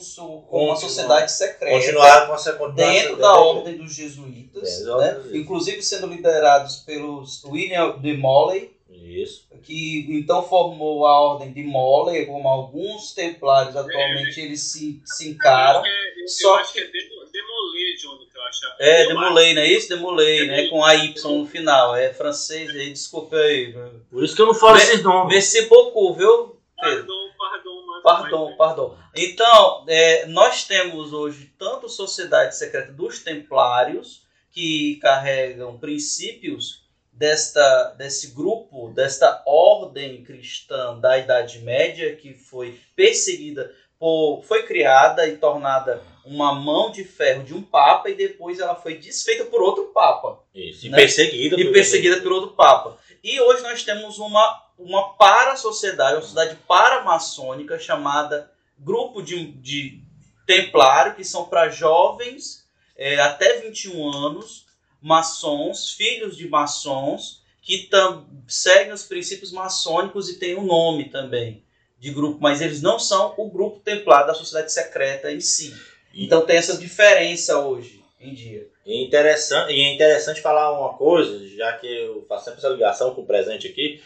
com 0.47 0.65
uma 0.65 0.75
sociedade 0.75 1.31
secreta. 1.31 1.75
Continuaram 1.75 2.27
com 2.27 2.34
a 2.34 2.38
secretaria. 2.38 3.01
Dentro 3.01 3.17
da 3.17 3.34
ordem 3.34 3.77
dos 3.77 3.93
jesuítas, 3.93 4.84
né? 4.84 5.21
inclusive 5.34 5.81
sendo 5.81 6.08
liderados 6.08 6.77
pelos 6.77 7.43
William 7.43 7.99
de 7.99 8.15
Molay, 8.15 8.75
isso. 9.08 9.48
Que 9.63 10.06
então 10.10 10.44
formou 10.44 11.06
a 11.06 11.20
ordem 11.20 11.52
de 11.52 11.63
Moller, 11.63 12.26
como 12.28 12.48
alguns 12.48 13.13
templários 13.13 13.76
atualmente 13.76 14.39
eles 14.39 14.72
se, 14.72 15.02
se 15.06 15.30
encaram. 15.30 15.84
Eu 15.86 15.86
acho 15.86 16.13
que 16.15 16.24
é, 16.24 16.28
só 16.28 16.56
acho 16.56 16.74
que 16.74 16.80
é 16.80 16.86
Demolay, 16.86 17.96
John, 17.98 18.18
que 18.18 18.38
eu 18.38 18.44
acho. 18.44 18.60
É, 18.80 19.08
Demolay, 19.08 19.54
não 19.54 19.62
é 19.62 19.68
isso? 19.68 19.89
Demolay, 19.89 20.48
né? 20.48 20.68
Com 20.70 20.84
a 20.84 20.96
Y 20.96 21.38
no 21.38 21.46
final. 21.46 21.96
É 21.96 22.13
francês 22.13 22.70
aí, 22.70 22.91
desculpa 22.91 23.36
aí. 23.36 23.74
Por 24.10 24.24
isso 24.24 24.36
que 24.36 24.41
eu 24.41 24.48
não 24.48 24.54
falo 24.54 24.78
esses 24.78 25.04
nomes. 25.04 25.34
Merci 25.34 25.68
beaucoup, 25.68 26.13
viu? 26.15 26.56
Pardon, 26.78 27.32
pardon, 27.38 28.02
pardon, 28.04 28.56
pardon. 28.58 28.98
Então, 29.15 29.86
é, 29.88 30.26
nós 30.28 30.65
temos 30.65 31.13
hoje 31.13 31.52
tanto 31.58 31.89
sociedade 31.89 32.58
secreta 32.58 32.91
dos 32.91 33.20
templários, 33.20 34.26
que 34.56 34.98
carregam 35.02 35.78
princípios 35.78 36.85
desta, 37.15 37.95
desse 37.97 38.32
grupo, 38.32 38.89
desta 38.89 39.41
ordem 39.45 40.23
cristã 40.23 40.99
da 40.99 41.17
Idade 41.17 41.60
Média 41.60 42.15
que 42.15 42.34
foi 42.34 42.80
perseguida 42.95 43.71
por, 43.97 44.43
foi 44.43 44.63
criada 44.63 45.28
e 45.28 45.38
tornada 45.38 46.01
uma 46.25 46.54
mão 46.54 46.91
de 46.91 47.04
ferro 47.04 47.43
de 47.43 47.54
um 47.54 47.62
papa 47.62 48.10
e 48.10 48.15
depois 48.15 48.60
ela 48.60 48.75
foi 48.75 48.97
desfeita 48.97 49.45
por 49.45 49.62
outro 49.62 49.86
papa. 49.93 50.39
Isso, 50.54 50.89
né? 50.89 50.97
e 50.97 51.01
perseguida, 51.01 51.62
e 51.62 51.71
perseguida 51.71 52.21
por 52.21 52.32
outro 52.32 52.56
papa. 52.56 52.97
E 53.23 53.39
hoje 53.39 53.63
nós 53.63 53.84
temos 53.84 54.19
uma, 54.19 54.63
uma 54.78 55.13
para-sociedade, 55.15 56.15
uma 56.15 56.21
sociedade 56.21 56.58
paramaçônica 56.67 57.80
chamada 57.80 58.51
Grupo 58.78 59.21
de, 59.21 59.51
de 59.54 60.01
Templário, 60.45 61.15
que 61.15 61.23
são 61.23 61.45
para 61.45 61.69
jovens 61.69 62.67
é, 62.97 63.19
até 63.19 63.62
21 63.62 64.12
anos, 64.12 64.64
maçons, 65.06 65.91
filhos 65.91 66.36
de 66.36 66.48
maçons, 66.50 67.44
que 67.62 67.84
tam, 67.89 68.26
seguem 68.48 68.91
os 68.91 69.04
princípios 69.04 69.52
maçônicos 69.52 70.30
e 70.30 70.39
têm 70.39 70.56
um 70.56 70.65
nome 70.65 71.10
também 71.10 71.63
de 72.00 72.10
grupo, 72.10 72.39
mas 72.41 72.60
eles 72.60 72.82
não 72.82 72.98
são 72.98 73.36
o 73.38 73.48
grupo 73.48 73.80
templar 73.82 74.26
da 74.26 74.34
sociedade 74.34 74.74
secreta 74.74 75.32
em 75.32 75.39
si. 75.39 75.76
Então 76.12 76.44
tem 76.44 76.58
essa 76.58 76.76
diferença 76.76 77.60
hoje 77.60 78.04
em 78.20 78.34
dia. 78.34 78.68
E, 78.84 79.06
interessante, 79.06 79.74
e 79.74 79.80
é 79.80 79.94
interessante 79.94 80.41
falar 80.41 80.72
uma 80.72 80.98
coisa, 80.98 81.48
já 81.50 81.74
que 81.74 81.86
eu 81.86 82.26
faço 82.28 82.46
sempre 82.46 82.62
essa 82.62 82.70
ligação 82.70 83.13
com 83.13 83.22
o 83.22 83.28
presente 83.28 83.68
aqui, 83.68 84.02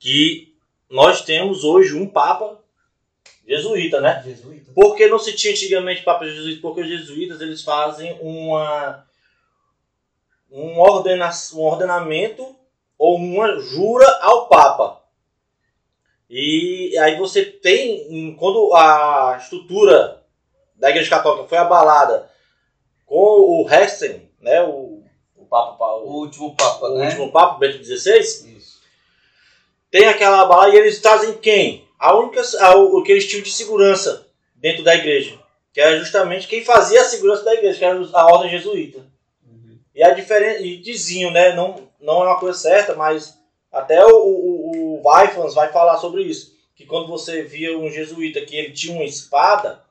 que 0.00 0.52
nós 0.90 1.22
temos 1.22 1.62
hoje 1.62 1.94
um 1.94 2.08
Papa 2.08 2.60
jesuíta, 3.46 4.00
né? 4.00 4.20
Jesuíta. 4.24 4.72
Porque 4.74 5.06
não 5.06 5.20
se 5.20 5.34
tinha 5.34 5.52
antigamente 5.52 6.02
Papa 6.02 6.26
jesuíta? 6.26 6.60
Porque 6.60 6.80
os 6.80 6.88
jesuítas 6.88 7.40
eles 7.40 7.62
fazem 7.62 8.18
uma 8.20 9.06
um, 10.52 10.78
ordena 10.78 11.30
um 11.54 11.60
ordenamento 11.60 12.54
ou 12.98 13.16
uma 13.16 13.58
jura 13.58 14.06
ao 14.20 14.48
Papa. 14.48 15.02
E 16.28 16.96
aí 16.98 17.16
você 17.18 17.44
tem, 17.44 18.36
quando 18.38 18.74
a 18.74 19.38
estrutura 19.40 20.22
da 20.74 20.90
Igreja 20.90 21.10
Católica 21.10 21.48
foi 21.48 21.58
abalada 21.58 22.30
com 23.06 23.16
o 23.16 23.68
Hessen, 23.68 24.30
né, 24.40 24.62
o, 24.62 25.02
o, 25.36 25.44
Papa, 25.46 25.84
o, 25.96 26.20
último 26.20 26.54
Papa, 26.54 26.86
o 26.86 26.98
né? 26.98 27.06
último 27.06 27.30
Papa, 27.30 27.58
Bento 27.58 27.84
XVI, 27.84 28.20
Isso. 28.20 28.80
tem 29.90 30.06
aquela 30.06 30.46
bala 30.46 30.70
e 30.70 30.78
eles 30.78 31.00
trazem 31.00 31.34
quem? 31.34 31.86
A 31.98 32.14
única, 32.14 32.40
a, 32.60 32.76
o, 32.76 33.00
aquele 33.00 33.18
estilo 33.18 33.42
de 33.42 33.52
segurança 33.52 34.26
dentro 34.54 34.82
da 34.82 34.94
igreja, 34.94 35.38
que 35.72 35.80
era 35.80 35.98
justamente 35.98 36.48
quem 36.48 36.64
fazia 36.64 37.02
a 37.02 37.04
segurança 37.04 37.44
da 37.44 37.54
igreja, 37.54 37.78
que 37.78 37.84
era 37.84 38.00
a 38.14 38.26
ordem 38.32 38.50
jesuíta. 38.50 39.11
E 39.94 40.02
a 40.02 40.10
diferença, 40.14 40.60
e 40.60 40.78
diziam, 40.78 41.30
né, 41.30 41.54
não, 41.54 41.76
não 42.00 42.22
é 42.22 42.26
uma 42.28 42.38
coisa 42.38 42.58
certa, 42.58 42.94
mas 42.94 43.38
até 43.70 44.04
o, 44.04 44.10
o, 44.10 45.00
o 45.00 45.08
Weifans 45.08 45.54
vai 45.54 45.70
falar 45.70 45.96
sobre 45.98 46.22
isso, 46.22 46.52
que 46.74 46.86
quando 46.86 47.08
você 47.08 47.42
via 47.42 47.78
um 47.78 47.90
jesuíta 47.90 48.40
que 48.40 48.56
ele 48.56 48.72
tinha 48.72 48.94
uma 48.94 49.04
espada, 49.04 49.82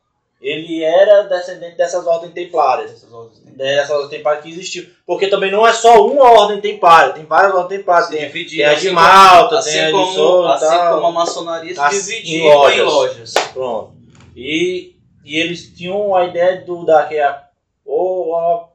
ele 0.41 0.83
era 0.83 1.23
descendente 1.23 1.77
dessas 1.77 2.07
ordens 2.07 2.33
templárias. 2.33 2.91
Dessas 2.91 3.13
ordens 3.13 3.39
templárias, 3.39 3.75
dessas 3.75 3.91
ordens 3.91 4.09
templárias 4.09 4.43
que 4.43 4.49
existiam. 4.49 4.85
Porque 5.05 5.27
também 5.27 5.51
não 5.51 5.67
é 5.67 5.71
só 5.71 6.03
uma 6.05 6.31
ordem 6.31 6.59
templária, 6.59 7.13
tem 7.13 7.25
várias 7.25 7.53
ordens 7.53 7.77
templárias. 7.77 8.09
Tem, 8.09 8.45
tem 8.47 8.65
a 8.65 8.73
de 8.73 8.89
Malta, 8.89 9.59
assim 9.59 9.71
tem 9.71 9.81
a 9.81 9.91
de 9.91 10.13
Souza. 10.13 10.53
Assim 10.53 10.65
tal. 10.65 10.95
como 10.95 11.07
a 11.07 11.11
maçonaria 11.11 11.73
se 11.75 11.79
assim, 11.79 12.11
dividia 12.11 12.39
em 12.39 12.43
lojas. 12.43 12.79
em 12.79 12.81
lojas. 12.81 13.33
Pronto. 13.53 13.93
E, 14.35 14.95
e 15.23 15.39
eles 15.39 15.71
tinham 15.75 16.15
a 16.15 16.25
ideia 16.25 16.61
do, 16.61 16.85
da, 16.85 17.05
que 17.05 17.19
a, 17.19 17.43
ou 17.85 18.35
a 18.35 18.70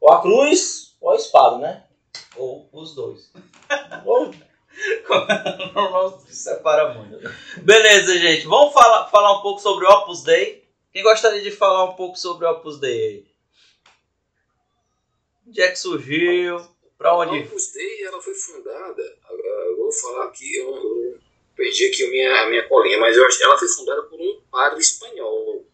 ou 0.00 0.12
a 0.12 0.22
cruz 0.22 0.96
ou 1.00 1.10
a 1.10 1.16
espada, 1.16 1.58
né? 1.58 1.84
Ou 2.36 2.68
os 2.72 2.94
dois. 2.94 3.30
ou... 4.04 4.32
Normal 5.74 6.20
se 6.20 6.34
separa 6.34 6.94
muito. 6.94 7.18
Beleza, 7.62 8.16
gente. 8.18 8.46
Vamos 8.46 8.72
falar, 8.72 9.08
falar 9.08 9.38
um 9.38 9.42
pouco 9.42 9.60
sobre 9.60 9.84
o 9.84 9.90
Opus 9.90 10.22
Dei. 10.22 10.68
Quem 10.92 11.02
gostaria 11.02 11.42
de 11.42 11.50
falar 11.50 11.84
um 11.84 11.94
pouco 11.94 12.16
sobre 12.16 12.46
o 12.46 12.50
Opus 12.50 12.78
Dei? 12.78 13.26
Onde 15.46 15.60
é 15.60 15.68
que 15.68 15.76
surgiu? 15.76 16.60
Para 16.96 17.16
onde? 17.16 17.38
A 17.38 17.42
Opus 17.42 17.72
Dei 17.72 18.04
ela 18.04 18.22
foi 18.22 18.34
fundada. 18.34 19.02
Eu 19.66 19.76
vou 19.76 19.92
falar 19.92 20.26
aqui, 20.26 20.56
eu, 20.56 20.74
eu 20.74 21.18
perdi 21.56 21.86
aqui 21.86 22.04
a 22.04 22.10
minha, 22.10 22.42
a 22.42 22.46
minha 22.48 22.68
colinha, 22.68 22.98
mas 22.98 23.16
eu 23.16 23.26
acho 23.26 23.42
ela 23.42 23.58
foi 23.58 23.68
fundada 23.68 24.02
por 24.04 24.20
um 24.20 24.40
padre 24.50 24.80
espanhol. 24.80 25.66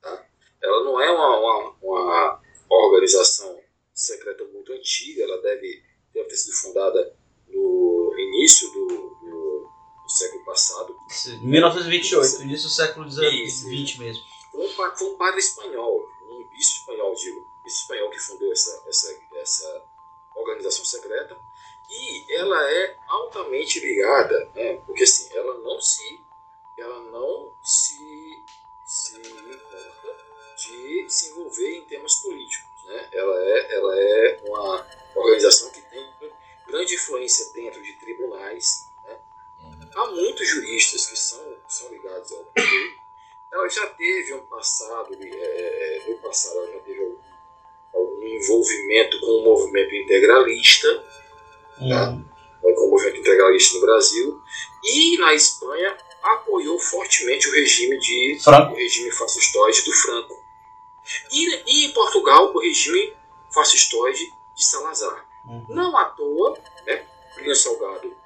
Tá? 0.00 0.26
Ela 0.62 0.82
não 0.82 1.00
é 1.00 1.10
uma, 1.10 1.38
uma, 1.38 1.76
uma 1.82 2.43
organização 2.70 3.58
secreta 3.92 4.44
muito 4.44 4.72
antiga, 4.72 5.22
ela 5.22 5.40
deve, 5.40 5.82
deve 6.12 6.28
ter 6.28 6.36
sido 6.36 6.54
fundada 6.56 7.16
no 7.48 8.14
início 8.18 8.70
do, 8.72 8.86
do, 8.86 9.68
do 10.02 10.08
século 10.08 10.44
passado. 10.44 10.96
1928, 11.42 12.42
início 12.42 12.68
do 12.68 12.74
século 12.74 13.10
XX 13.10 13.98
mesmo. 13.98 14.24
Foi 14.50 14.66
um, 14.66 14.96
foi 14.96 15.08
um 15.08 15.16
padre 15.16 15.40
espanhol, 15.40 16.08
um 16.30 16.48
bispo 16.50 16.80
espanhol, 16.80 17.14
digo, 17.14 17.40
bispo 17.64 17.80
espanhol 17.80 18.10
que 18.10 18.20
fundou 18.20 18.52
essa, 18.52 18.84
essa, 18.88 19.20
essa 19.36 19.82
organização 20.36 20.84
secreta, 20.84 21.36
e 21.90 22.34
ela 22.36 22.70
é 22.70 22.96
altamente 23.08 23.80
ligada, 23.80 24.50
né, 24.54 24.74
porque 24.86 25.04
assim, 25.04 25.32
ela 25.36 25.58
não 25.58 25.80
se, 25.80 26.20
ela 26.78 27.00
não 27.10 27.52
se, 27.62 27.98
se 28.86 29.16
de 30.64 31.06
se 31.08 31.30
envolver 31.30 31.78
em 31.78 31.84
temas 31.84 32.16
políticos. 32.16 32.84
Né? 32.84 33.08
Ela, 33.12 33.44
é, 33.44 33.74
ela 33.74 34.00
é 34.00 34.40
uma 34.44 34.86
organização 35.14 35.70
que 35.70 35.80
tem 35.82 36.06
grande 36.66 36.94
influência 36.94 37.52
dentro 37.52 37.82
de 37.82 37.92
tribunais. 37.94 38.86
Né? 39.04 39.18
Há 39.94 40.06
muitos 40.06 40.48
juristas 40.48 41.06
que 41.06 41.16
são, 41.16 41.56
são 41.68 41.90
ligados 41.90 42.32
ao 42.32 42.44
poder. 42.44 42.94
Ela 43.52 43.68
já 43.68 43.86
teve 43.86 44.34
um 44.34 44.44
passado, 44.46 45.14
é, 45.14 45.26
é, 45.26 46.10
no 46.10 46.18
passado, 46.18 46.58
ela 46.58 46.72
já 46.72 46.80
teve 46.80 47.00
algum, 47.00 47.18
algum 47.94 48.22
envolvimento 48.26 49.20
com 49.20 49.26
o 49.26 49.44
movimento 49.44 49.94
integralista, 49.94 50.88
uhum. 51.78 51.88
tá? 51.88 52.18
com 52.60 52.86
o 52.86 52.90
movimento 52.90 53.18
integralista 53.18 53.74
no 53.76 53.82
Brasil, 53.82 54.42
e 54.82 55.18
na 55.18 55.34
Espanha 55.34 55.96
apoiou 56.20 56.78
fortemente 56.80 57.48
o 57.48 57.52
regime 57.52 57.98
de 57.98 58.40
Franco. 58.42 58.72
o 58.72 58.76
regime 58.76 59.10
fascistoide 59.12 59.82
do 59.84 59.92
Franco. 59.92 60.43
E, 61.30 61.62
e 61.66 61.86
em 61.86 61.92
Portugal, 61.92 62.52
o 62.54 62.60
regime 62.60 63.14
fascistoide 63.50 64.32
de 64.54 64.64
Salazar. 64.64 65.26
Uhum. 65.46 65.66
Não 65.68 65.96
à 65.96 66.06
toa, 66.06 66.58
né, 66.86 67.06
Plínio 67.34 67.54
Salgado, 67.54 68.16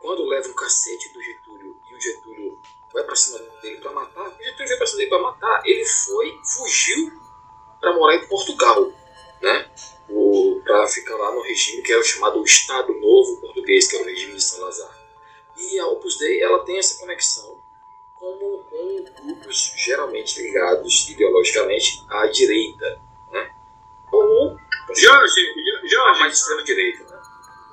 quando 0.00 0.26
leva 0.26 0.48
um 0.48 0.54
cacete 0.54 1.08
do 1.10 1.22
Getúlio 1.22 1.76
e 1.90 1.94
o 1.94 2.00
Getúlio 2.00 2.60
vai 2.92 3.02
para 3.04 3.16
cima 3.16 3.38
dele 3.60 3.78
para 3.78 3.92
matar, 3.92 4.28
o 4.28 4.44
Getúlio 4.44 4.68
vai 4.68 4.76
para 4.76 4.86
cima 4.86 4.98
dele 4.98 5.10
para 5.10 5.22
matar, 5.22 5.62
ele 5.64 5.84
foi, 5.84 6.40
fugiu 6.44 7.20
para 7.80 7.92
morar 7.94 8.16
em 8.16 8.26
Portugal, 8.26 8.92
né? 9.40 9.70
Para 10.64 10.86
ficar 10.88 11.16
lá 11.16 11.32
no 11.32 11.42
regime 11.42 11.82
que 11.82 11.92
era 11.92 12.02
chamado 12.02 12.44
Estado 12.44 12.92
Novo 12.94 13.40
Português, 13.40 13.88
que 13.88 13.96
era 13.96 14.04
o 14.04 14.08
regime 14.08 14.34
de 14.34 14.42
Salazar. 14.42 14.98
E 15.56 15.78
a 15.78 15.86
Opus 15.86 16.18
Dei 16.18 16.42
ela 16.42 16.64
tem 16.64 16.78
essa 16.78 16.98
conexão 16.98 17.61
como 18.22 18.62
com 18.70 19.26
grupos 19.26 19.74
geralmente 19.76 20.40
ligados 20.40 21.08
ideologicamente 21.08 22.04
à 22.08 22.24
direita, 22.28 23.00
né? 23.32 23.50
Ou 24.12 24.56
Jorge, 24.96 25.40
Jorge, 25.84 26.20
mais 26.20 26.38
extrema 26.38 26.62
direita, 26.62 27.02
né? 27.02 27.20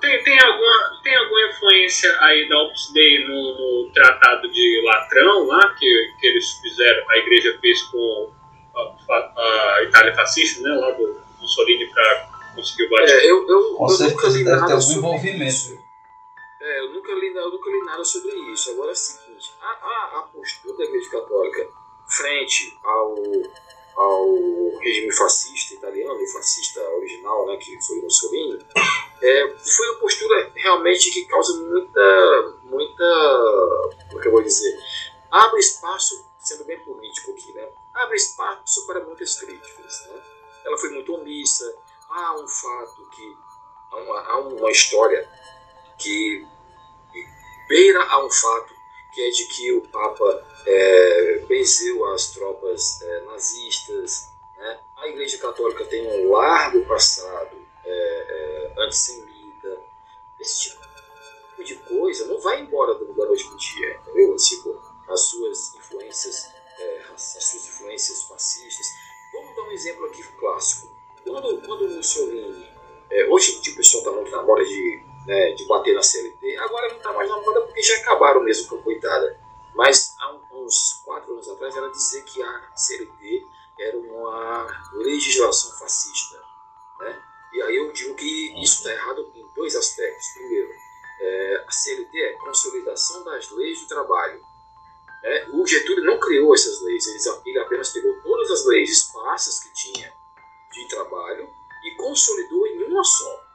Tem, 0.01 0.23
tem, 0.23 0.39
alguma, 0.39 1.01
tem 1.03 1.15
alguma 1.15 1.49
influência 1.49 2.17
aí 2.21 2.49
da 2.49 2.57
Opus 2.63 2.91
Dei 2.93 3.27
no, 3.27 3.83
no 3.85 3.91
Tratado 3.93 4.49
de 4.49 4.81
Latrão 4.85 5.45
lá 5.45 5.75
que, 5.75 6.13
que 6.19 6.25
eles 6.25 6.51
fizeram, 6.53 7.09
a 7.11 7.17
igreja 7.17 7.55
fez 7.61 7.83
com 7.83 8.31
a, 8.75 9.13
a, 9.13 9.75
a 9.75 9.83
Itália 9.83 10.15
fascista, 10.15 10.63
né, 10.63 10.73
lá 10.79 10.91
do 10.91 11.21
Mussolini 11.39 11.85
para 11.93 12.29
conseguir 12.55 12.85
o 12.85 12.89
Vaticano? 12.89 13.19
É, 13.19 13.25
eu, 13.29 13.47
eu, 13.47 13.73
com 13.75 13.85
eu 13.85 13.89
certeza 13.89 14.15
nunca 14.15 14.27
li 14.29 14.43
deve 14.43 14.55
nada 14.55 14.65
ter 14.65 14.73
algum 14.73 14.81
sobre 14.81 14.97
envolvimento. 14.97 15.43
isso. 15.43 15.89
É, 16.61 16.79
eu 16.79 16.89
nunca, 16.93 17.13
li, 17.13 17.27
eu 17.35 17.51
nunca 17.51 17.69
li 17.69 17.79
nada 17.85 18.03
sobre 18.03 18.35
isso. 18.51 18.71
Agora 18.71 18.95
seguinte, 18.95 19.28
a, 19.71 20.29
postura 20.33 20.77
da 20.77 20.83
Igreja 20.83 21.09
Católica 21.09 21.69
frente 22.07 22.77
ao, 22.83 23.15
ao 23.95 24.79
regime 24.79 25.11
fascista 25.13 25.75
italiano, 25.75 26.21
o 26.21 26.27
fascista 26.27 26.81
original, 26.95 27.45
né, 27.47 27.57
que 27.57 27.79
foi 27.81 28.01
Mussolini, 28.01 28.65
é, 29.21 29.55
foi 29.57 29.89
uma 29.89 29.99
postura 29.99 30.51
realmente 30.55 31.11
que 31.11 31.25
causa 31.25 31.53
muita, 31.61 32.57
muita, 32.63 33.03
como 34.07 34.19
é 34.19 34.21
que 34.21 34.27
eu 34.27 34.31
vou 34.31 34.41
dizer, 34.41 34.79
abre 35.29 35.59
espaço, 35.59 36.25
sendo 36.39 36.65
bem 36.65 36.79
político 36.79 37.31
aqui, 37.31 37.51
né, 37.53 37.67
abre 37.93 38.15
espaço 38.15 38.87
para 38.87 39.03
muitas 39.03 39.35
críticas, 39.35 40.07
né. 40.07 40.21
Ela 40.65 40.77
foi 40.77 40.89
muito 40.91 41.13
omissa, 41.13 41.73
há 42.09 42.35
um 42.35 42.47
fato 42.47 43.09
que, 43.09 43.37
há 43.91 43.97
uma, 43.97 44.19
há 44.21 44.39
uma 44.39 44.71
história 44.71 45.29
que 45.97 46.45
beira 47.67 48.03
a 48.03 48.25
um 48.25 48.29
fato 48.31 48.78
que 49.19 49.27
é 49.27 49.29
de 49.29 49.45
que 49.47 49.73
o 49.73 49.81
Papa 49.81 50.47
é, 50.65 51.43
as 52.13 52.31
tropas 52.31 53.01
é, 53.01 53.21
nazistas. 53.25 54.29
Né? 54.57 54.79
A 54.97 55.07
Igreja 55.09 55.37
Católica 55.37 55.85
tem 55.85 56.07
um 56.07 56.31
largo 56.31 56.85
passado 56.85 57.57
é, 57.83 57.91
é 57.91 58.83
antissemita. 58.83 59.77
Esse 60.39 60.69
tipo 60.69 60.79
de 61.65 61.75
coisa 61.75 62.27
não 62.27 62.39
vai 62.39 62.61
embora 62.61 62.93
da 62.93 63.25
noite 63.25 63.43
para 63.43 63.53
o 63.53 63.57
dia, 63.57 63.99
entendeu? 64.01 64.35
Tipo, 64.37 64.81
as 65.09 65.21
suas 65.21 65.75
influências, 65.75 66.49
é, 66.79 67.01
as 67.13 67.21
suas 67.21 67.67
influências 67.67 68.23
fascistas. 68.23 68.87
Vamos 69.33 69.55
dar 69.55 69.63
um 69.63 69.71
exemplo 69.71 70.05
aqui 70.05 70.23
clássico. 70.37 70.89
Quando, 71.25 71.61
quando 71.67 71.85
o 71.85 71.89
Mussolini, 71.89 72.69
é, 73.11 73.25
hoje 73.25 73.57
em 73.57 73.61
dia 73.61 73.73
o 73.73 73.75
pessoal 73.75 74.03
está 74.03 74.11
muito 74.13 74.31
na 74.31 74.43
moda 74.43 74.63
de 74.63 75.03
né, 75.29 75.51
de 75.51 75.63
bater 75.67 75.93
na 75.93 76.01
CLT. 76.01 76.57
Agora 76.57 76.89
não 76.89 76.97
está 76.97 77.13
mais 77.13 77.29
na 77.29 77.39
moda 77.39 77.61
porque 77.61 77.83
já 77.83 77.95
acabaram 77.97 78.41
mesmo 78.41 78.67
com 78.67 78.77
a 78.77 78.81
coitada. 78.81 79.39
Mas 79.75 80.15
há 80.19 80.33
uns 80.51 81.03
quatro 81.05 81.33
anos 81.33 81.47
atrás 81.47 81.75
ela 81.75 81.91
dizia 81.91 82.23
que 82.23 82.41
a 82.41 82.71
CLT 82.75 83.45
era 83.79 83.97
uma 83.97 84.67
legislação 84.93 85.77
fascista. 85.77 86.41
Né? 86.99 87.21
E 87.53 87.61
aí 87.61 87.75
eu 87.77 87.93
digo 87.93 88.15
que 88.15 88.59
isso 88.61 88.77
está 88.77 88.91
errado 88.91 89.31
em 89.35 89.45
dois 89.53 89.75
aspectos. 89.75 90.27
Primeiro, 90.33 90.69
é, 91.21 91.63
a 91.67 91.71
CLT 91.71 92.19
é 92.19 92.33
consolidação 92.33 93.23
das 93.23 93.51
leis 93.51 93.81
do 93.81 93.87
trabalho. 93.87 94.41
É, 95.23 95.47
o 95.51 95.65
Getúlio 95.65 96.05
não 96.05 96.19
criou 96.19 96.55
essas 96.55 96.81
leis, 96.81 97.05
ele 97.45 97.59
apenas 97.59 97.89
pegou 97.91 98.19
todas 98.23 98.49
as 98.49 98.65
leis 98.65 98.89
esparsas 98.89 99.59
que 99.59 99.73
tinha 99.73 100.11
de 100.71 100.87
trabalho 100.87 101.47
e 101.83 101.95
consolidou 101.97 102.65
em 102.65 102.83
uma 102.85 103.03
só 103.03 103.48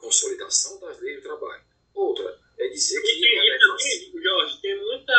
consolidação 0.00 0.80
das 0.80 1.00
leis 1.00 1.16
do 1.16 1.22
trabalho. 1.22 1.62
Outra 1.94 2.38
é 2.58 2.68
dizer 2.68 3.00
que. 3.00 3.20
Tem, 3.20 3.38
é 3.38 4.22
Jorge, 4.22 4.60
tem, 4.60 4.76
muita, 4.76 5.14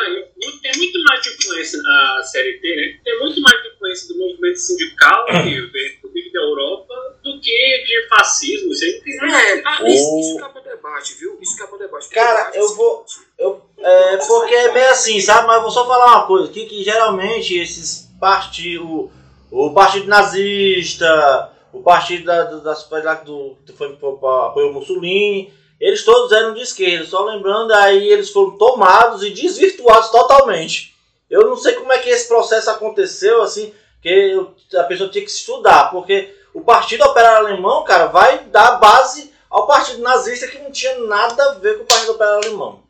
tem 0.62 0.78
muito 0.78 1.04
mais 1.04 1.26
influência 1.26 1.80
a 1.80 2.24
CLT, 2.24 2.76
né? 2.76 3.00
Tem 3.04 3.20
muito 3.20 3.42
mais 3.42 3.66
influência 3.66 4.08
do 4.10 4.20
movimento 4.20 4.58
sindical 4.58 5.26
vem 5.34 6.02
da 6.32 6.40
Europa 6.40 6.94
do 7.24 7.40
que 7.40 7.84
de 7.86 8.08
fascismo. 8.08 8.72
Isso 8.72 8.86
aí 8.86 9.02
tem 9.02 9.16
é, 9.16 9.62
ah, 9.66 9.84
isso, 9.88 10.20
isso 10.20 10.38
acaba 10.38 10.62
debate, 10.62 11.14
viu? 11.16 11.38
Isso 11.42 11.56
acaba 11.56 11.78
debate. 11.78 12.10
Cara, 12.10 12.38
debate, 12.38 12.58
eu 12.58 12.76
vou. 12.76 13.06
Eu, 13.38 13.62
é, 13.78 14.18
porque 14.18 14.54
é 14.54 14.72
bem 14.72 14.86
assim, 14.86 15.20
sabe? 15.20 15.48
Mas 15.48 15.58
eu 15.58 15.62
vou 15.64 15.72
só 15.72 15.86
falar 15.86 16.18
uma 16.18 16.28
coisa 16.28 16.50
aqui: 16.50 16.66
que 16.66 16.84
geralmente 16.84 17.58
esses 17.58 18.10
partidos. 18.20 19.10
O 19.52 19.74
partido 19.74 20.08
nazista, 20.08 21.54
o 21.74 21.82
partido 21.82 22.26
da, 22.26 22.44
da, 22.44 22.74
da 22.74 23.14
do, 23.16 23.58
que 23.66 23.74
foi 23.74 23.94
apoiou 23.94 24.74
Mussolini, 24.74 25.54
eles 25.80 26.04
todos 26.04 26.32
eram 26.32 26.54
de 26.54 26.62
esquerda, 26.62 27.06
só 27.06 27.26
lembrando, 27.26 27.74
aí 27.74 28.08
eles 28.08 28.30
foram 28.30 28.58
tomados 28.58 29.24
e 29.24 29.32
desvirtuados 29.32 30.10
totalmente. 30.10 30.96
Eu 31.30 31.48
não 31.48 31.56
sei 31.56 31.74
como 31.74 31.92
é 31.92 31.98
que 31.98 32.10
esse 32.10 32.28
processo 32.28 32.70
aconteceu, 32.70 33.42
assim, 33.42 33.74
que 34.02 34.46
a 34.76 34.84
pessoa 34.84 35.10
tinha 35.10 35.24
que 35.24 35.32
estudar, 35.32 35.90
porque 35.90 36.36
o 36.54 36.62
Partido 36.62 37.04
Operário 37.06 37.48
Alemão, 37.48 37.84
cara, 37.84 38.08
vai 38.08 38.40
dar 38.46 38.72
base 38.78 39.34
ao 39.50 39.66
Partido 39.66 40.02
Nazista 40.02 40.48
que 40.48 40.60
não 40.60 40.72
tinha 40.72 41.00
nada 41.00 41.44
a 41.44 41.54
ver 41.54 41.78
com 41.78 41.84
o 41.84 41.88
Partido 41.88 42.12
Operário 42.12 42.46
Alemão. 42.46 42.84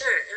É, 0.00 0.35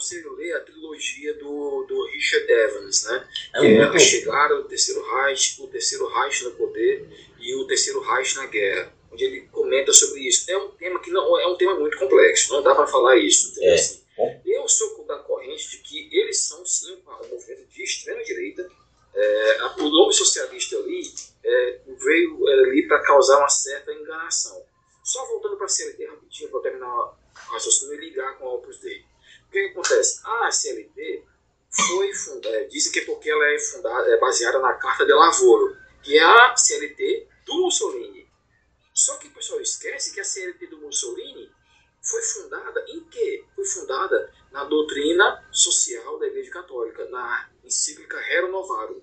é 0.00 0.20
aconselho 0.20 0.34
ler 0.34 0.56
a 0.56 0.60
trilogia 0.60 1.34
do, 1.34 1.84
do 1.84 2.06
Richard 2.06 2.50
Evans, 2.50 3.04
né? 3.04 3.28
É 3.54 3.60
que 3.60 3.66
é 3.66 3.82
a 3.82 3.98
chegada 3.98 4.56
do 4.56 4.64
terceiro 4.64 5.02
Reich, 5.02 5.60
o 5.60 5.66
terceiro 5.68 6.08
Reich 6.08 6.44
no 6.44 6.52
poder 6.52 7.06
e 7.38 7.54
o 7.54 7.66
terceiro 7.66 8.00
Reich 8.00 8.36
na 8.36 8.46
guerra, 8.46 8.92
onde 9.12 9.24
ele 9.24 9.42
comenta 9.52 9.92
sobre 9.92 10.20
isso. 10.20 10.50
É 10.50 10.56
um 10.56 10.70
tema 10.72 11.00
que 11.00 11.10
não 11.10 11.38
é 11.38 11.46
um 11.46 11.56
tema 11.56 11.74
muito 11.78 11.98
complexo, 11.98 12.52
não 12.52 12.62
dá 12.62 12.74
para 12.74 12.86
falar 12.86 13.16
isso. 13.18 13.52
É. 13.62 13.74
Assim. 13.74 14.00
Eu 14.44 14.68
sou 14.68 15.04
da 15.04 15.18
corrente 15.18 15.70
de 15.70 15.78
que 15.78 16.08
eles 16.12 16.38
são 16.40 16.64
sim 16.64 16.92
um 16.92 17.28
movimento 17.28 17.66
de 17.68 17.82
extrema 17.82 18.22
direita. 18.22 18.68
É, 19.12 19.64
o 19.78 19.88
nome 19.88 20.12
socialista 20.12 20.76
ali 20.76 21.02
é, 21.42 21.80
veio 21.98 22.46
ali 22.48 22.86
para 22.86 23.02
causar 23.02 23.38
uma 23.38 23.48
certa 23.48 23.92
enganação. 23.92 24.62
Só 25.02 25.26
voltando 25.26 25.56
para 25.56 25.66
a 25.66 25.68
CLT 25.68 26.06
rapidinho 26.06 26.50
para 26.50 26.60
terminar 26.60 26.94
o 26.94 27.14
raciocínio 27.52 27.94
e 27.94 28.10
ligar 28.10 28.38
com 28.38 28.46
a 28.46 28.54
Opus 28.54 28.78
Dei. 28.78 29.04
O 29.50 29.52
que, 29.52 29.58
acontece? 29.66 30.20
A 30.24 30.48
CLT 30.48 31.24
foi 31.68 32.12
é, 32.44 32.64
dizem 32.66 32.92
que 32.92 33.00
é 33.00 33.04
porque 33.04 33.28
ela 33.28 33.44
é, 33.52 33.58
fundada, 33.58 34.08
é 34.08 34.16
baseada 34.16 34.60
na 34.60 34.74
Carta 34.74 35.04
de 35.04 35.12
Lavoro, 35.12 35.76
que 36.04 36.16
é 36.16 36.22
a 36.22 36.56
CLT 36.56 37.26
do 37.44 37.54
Mussolini. 37.62 38.30
Só 38.94 39.16
que 39.16 39.26
o 39.26 39.32
pessoal 39.32 39.60
esquece 39.60 40.14
que 40.14 40.20
a 40.20 40.24
CLT 40.24 40.68
do 40.68 40.78
Mussolini 40.78 41.50
foi 42.00 42.22
fundada 42.22 42.84
em 42.90 43.02
quê? 43.06 43.44
Foi 43.56 43.64
fundada 43.64 44.32
na 44.52 44.62
doutrina 44.62 45.44
social 45.50 46.16
da 46.20 46.28
Igreja 46.28 46.52
Católica, 46.52 47.04
na 47.06 47.50
encíclica 47.64 48.20
Rerum 48.20 48.52
Novarum. 48.52 49.02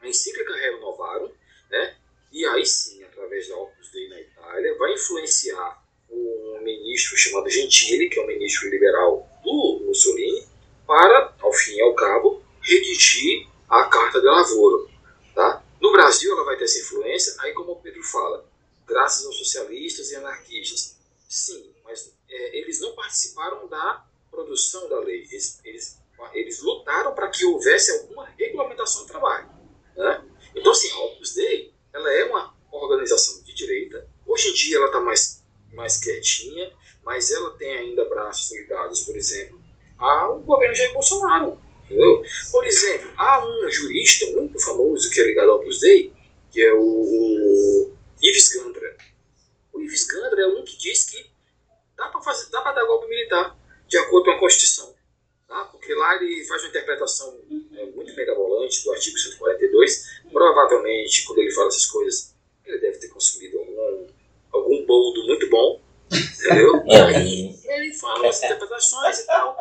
A 0.00 0.06
encíclica 0.06 0.54
Rerum 0.54 0.80
Novarum, 0.80 1.32
né? 1.70 1.96
E 2.30 2.44
aí 2.44 2.66
sim, 2.66 3.02
através 3.04 3.48
da 3.48 3.56
Opus 3.56 3.90
Dei 3.90 4.06
na 4.10 4.20
Itália, 4.20 4.76
vai 4.76 4.92
influenciar 4.92 5.79
um 6.20 6.62
ministro 6.62 7.16
chamado 7.16 7.48
Gentili, 7.48 8.08
que 8.08 8.18
é 8.18 8.22
um 8.22 8.26
ministro 8.26 8.68
liberal 8.68 9.28
do 9.42 9.82
Mussolini, 9.86 10.46
para, 10.86 11.34
ao 11.40 11.52
fim 11.52 11.76
e 11.76 11.82
ao 11.82 11.94
cabo, 11.94 12.42
redigir 12.60 13.46
a 13.68 13.84
Carta 13.84 14.20
de 14.20 14.26
Lavoro. 14.26 14.90
Tá? 15.34 15.62
no 15.80 15.92
Brasil 15.92 16.32
ela 16.32 16.44
vai 16.44 16.56
ter 16.56 16.64
essa 16.64 16.78
influência, 16.78 17.34
aí 17.40 17.52
como 17.54 17.72
o 17.72 17.76
Pedro 17.76 18.02
fala, 18.02 18.46
graças 18.86 19.24
aos 19.24 19.36
socialistas 19.36 20.10
e 20.10 20.16
anarquistas. 20.16 20.96
Sim, 21.28 21.72
mas 21.84 22.12
é, 22.28 22.58
eles 22.58 22.80
não 22.80 22.94
participaram 22.94 23.66
da 23.68 24.04
produção 24.30 24.88
da 24.88 25.00
lei. 25.00 25.26
Eles, 25.30 25.60
eles, 25.64 25.98
eles 26.34 26.60
lutaram 26.62 27.14
para 27.14 27.28
que 27.28 27.44
houvesse 27.44 27.90
alguma 27.92 28.26
regulamentação 28.38 29.02
do 29.02 29.08
trabalho. 29.08 29.48
Né? 29.96 30.24
Então, 30.54 30.72
assim, 30.72 30.90
a 30.90 30.98
Opus 30.98 31.34
Dei 31.34 31.72
ela 31.92 32.12
é 32.12 32.24
uma 32.24 32.54
organização 32.70 33.42
de 33.42 33.52
direita. 33.52 34.08
Hoje 34.26 34.50
em 34.50 34.54
dia 34.54 34.76
ela 34.76 34.86
está 34.86 35.00
mais, 35.00 35.39
mais 35.72 35.98
quietinha, 35.98 36.72
mas 37.04 37.30
ela 37.30 37.50
tem 37.56 37.72
ainda 37.72 38.04
braços 38.04 38.52
ligados, 38.52 39.00
por 39.00 39.16
exemplo, 39.16 39.60
ao 39.98 40.40
governo 40.40 40.74
Jair 40.74 40.92
Bolsonaro. 40.92 41.58
Entendeu? 41.84 42.22
Por 42.52 42.64
exemplo, 42.64 43.10
há 43.16 43.44
um 43.44 43.68
jurista 43.70 44.26
muito 44.32 44.60
famoso 44.60 45.10
que 45.10 45.20
é 45.20 45.24
ligado 45.24 45.50
ao 45.50 45.58
Opus 45.58 45.80
Dei, 45.80 46.12
que 46.52 46.60
é 46.60 46.72
o, 46.72 47.92
Ives 48.22 48.48
Gandra. 48.50 48.96
O 49.72 49.80
Ives 49.80 50.06
Gandra 50.06 50.42
é 50.42 50.46
um 50.46 50.64
que 50.64 50.76
diz 50.76 51.04
que 51.04 51.30
dá 51.96 52.08
para 52.08 52.72
dar 52.72 52.86
golpe 52.86 53.08
militar 53.08 53.58
de 53.88 53.98
acordo 53.98 54.26
com 54.26 54.30
a 54.32 54.38
Constituição. 54.38 54.94
Tá? 55.48 55.64
Porque 55.64 55.92
lá 55.94 56.14
ele 56.16 56.44
faz 56.44 56.62
uma 56.62 56.68
interpretação 56.68 57.40
é, 57.76 57.86
muito 57.86 58.14
mirabolante 58.14 58.84
do 58.84 58.92
artigo 58.92 59.18
142. 59.18 60.20
Provavelmente, 60.30 61.24
quando 61.24 61.40
ele 61.40 61.50
fala 61.50 61.68
essas 61.68 61.86
coisas, 61.86 62.36
ele 62.64 62.78
deve 62.78 62.98
ter 62.98 63.08
consumido 63.08 63.58
algum, 63.58 64.06
algum 64.52 64.84
boldo 64.86 65.26
muito 65.26 65.48
bom. 65.48 65.80
Entendeu? 66.12 66.82
e 66.86 66.94
aí 66.94 67.54
ele 67.64 67.94
fala 67.94 68.28
as 68.28 68.42
interpretações 68.42 69.20
e 69.20 69.26
tal. 69.26 69.56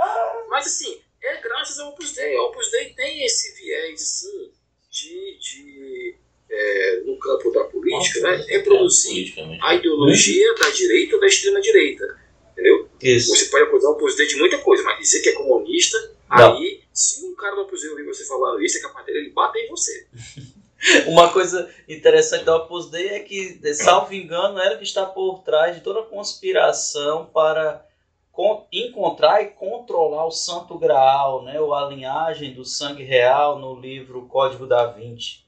Mas 0.49 0.67
assim, 0.67 0.99
é 1.23 1.41
graças 1.41 1.79
ao 1.79 1.89
Opus 1.89 2.13
Dei. 2.13 2.35
O 2.37 2.47
Opus 2.47 2.71
Dei 2.71 2.93
tem 2.93 3.23
esse 3.23 3.55
viés 3.55 4.01
assim, 4.01 4.51
de, 4.89 5.37
de 5.39 6.15
é, 6.49 7.01
no 7.05 7.17
campo 7.19 7.51
da 7.51 7.65
política, 7.65 8.21
né, 8.21 8.43
reproduzir 8.47 9.33
a 9.61 9.75
ideologia 9.75 10.55
da 10.55 10.69
direita 10.69 11.15
ou 11.15 11.21
da 11.21 11.27
extrema 11.27 11.61
direita. 11.61 12.19
Entendeu? 12.51 12.89
Isso. 13.01 13.29
Você 13.29 13.45
pode 13.45 13.65
acusar 13.65 13.91
o 13.91 13.93
Opus 13.93 14.15
Dei 14.15 14.27
de 14.27 14.37
muita 14.37 14.57
coisa, 14.57 14.83
mas 14.83 14.99
dizer 14.99 15.21
que 15.21 15.29
é 15.29 15.33
comunista, 15.33 15.97
Não. 16.29 16.57
aí, 16.57 16.81
se 16.91 17.25
um 17.25 17.35
cara 17.35 17.55
do 17.55 17.61
Opus 17.61 17.81
Dei 17.81 17.89
ouvir 17.89 18.05
você 18.05 18.25
falando 18.25 18.61
isso, 18.61 18.77
é 18.77 18.81
capaz 18.81 19.05
dele 19.05 19.19
ele 19.19 19.29
bater 19.29 19.65
em 19.65 19.69
você. 19.69 20.07
Uma 21.07 21.31
coisa 21.31 21.69
interessante 21.87 22.45
da 22.45 22.55
Opus 22.55 22.89
Dei 22.89 23.09
é 23.09 23.19
que, 23.19 23.59
salvo 23.73 24.13
engano, 24.13 24.59
ela 24.59 24.77
que 24.77 24.83
está 24.83 25.05
por 25.05 25.39
trás 25.39 25.75
de 25.75 25.81
toda 25.81 25.99
a 26.01 26.05
conspiração 26.05 27.25
para 27.25 27.85
con- 28.31 28.65
encontrar 28.71 29.41
e 29.41 29.47
controlar 29.47 30.25
o 30.25 30.31
Santo 30.31 30.77
Graal, 30.77 31.43
né, 31.43 31.59
ou 31.59 31.73
a 31.73 31.87
linhagem 31.89 32.53
do 32.53 32.63
sangue 32.63 33.03
real 33.03 33.59
no 33.59 33.79
livro 33.79 34.25
Código 34.27 34.65
da 34.65 34.85
Vinci, 34.87 35.39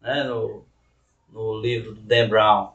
né, 0.00 0.24
no, 0.24 0.64
no 1.28 1.60
livro 1.60 1.94
do 1.94 2.00
Dan 2.00 2.28
Brown. 2.28 2.72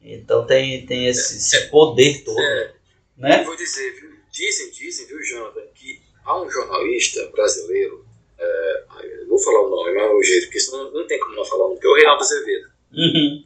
Então 0.00 0.46
tem, 0.46 0.86
tem 0.86 1.06
esse, 1.08 1.36
esse 1.36 1.68
poder 1.68 2.24
todo, 2.24 2.40
É, 2.40 2.72
né? 3.16 3.40
Eu 3.40 3.44
vou 3.44 3.56
dizer, 3.56 4.00
viu? 4.00 4.16
Dizem, 4.30 4.70
dizem, 4.70 5.06
viu, 5.06 5.22
Jonathan, 5.24 5.66
que 5.74 6.00
há 6.24 6.40
um 6.40 6.48
jornalista 6.48 7.26
brasileiro, 7.32 8.06
é, 8.38 8.84
vou 9.28 9.38
falar 9.38 9.62
o 9.62 9.70
nome, 9.70 9.94
mas 9.94 10.04
é 10.04 10.10
o 10.10 10.22
jeito, 10.22 10.46
porque 10.46 10.60
senão 10.60 10.90
não 10.90 11.06
tem 11.06 11.18
como 11.18 11.34
não 11.34 11.44
falar 11.44 11.66
o 11.66 11.68
nome, 11.68 11.80
que 11.80 11.86
é 11.86 11.90
o 11.90 11.94
Reinaldo 11.94 12.22
Azevedo. 12.22 12.68
Uhum. 12.92 13.44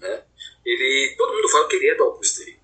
Ele, 0.64 1.14
todo 1.16 1.34
mundo 1.34 1.48
fala 1.48 1.68
que 1.68 1.76
ele 1.76 1.88
é 1.88 1.94
da 1.94 2.04
Opus 2.04 2.38
Dei. 2.38 2.56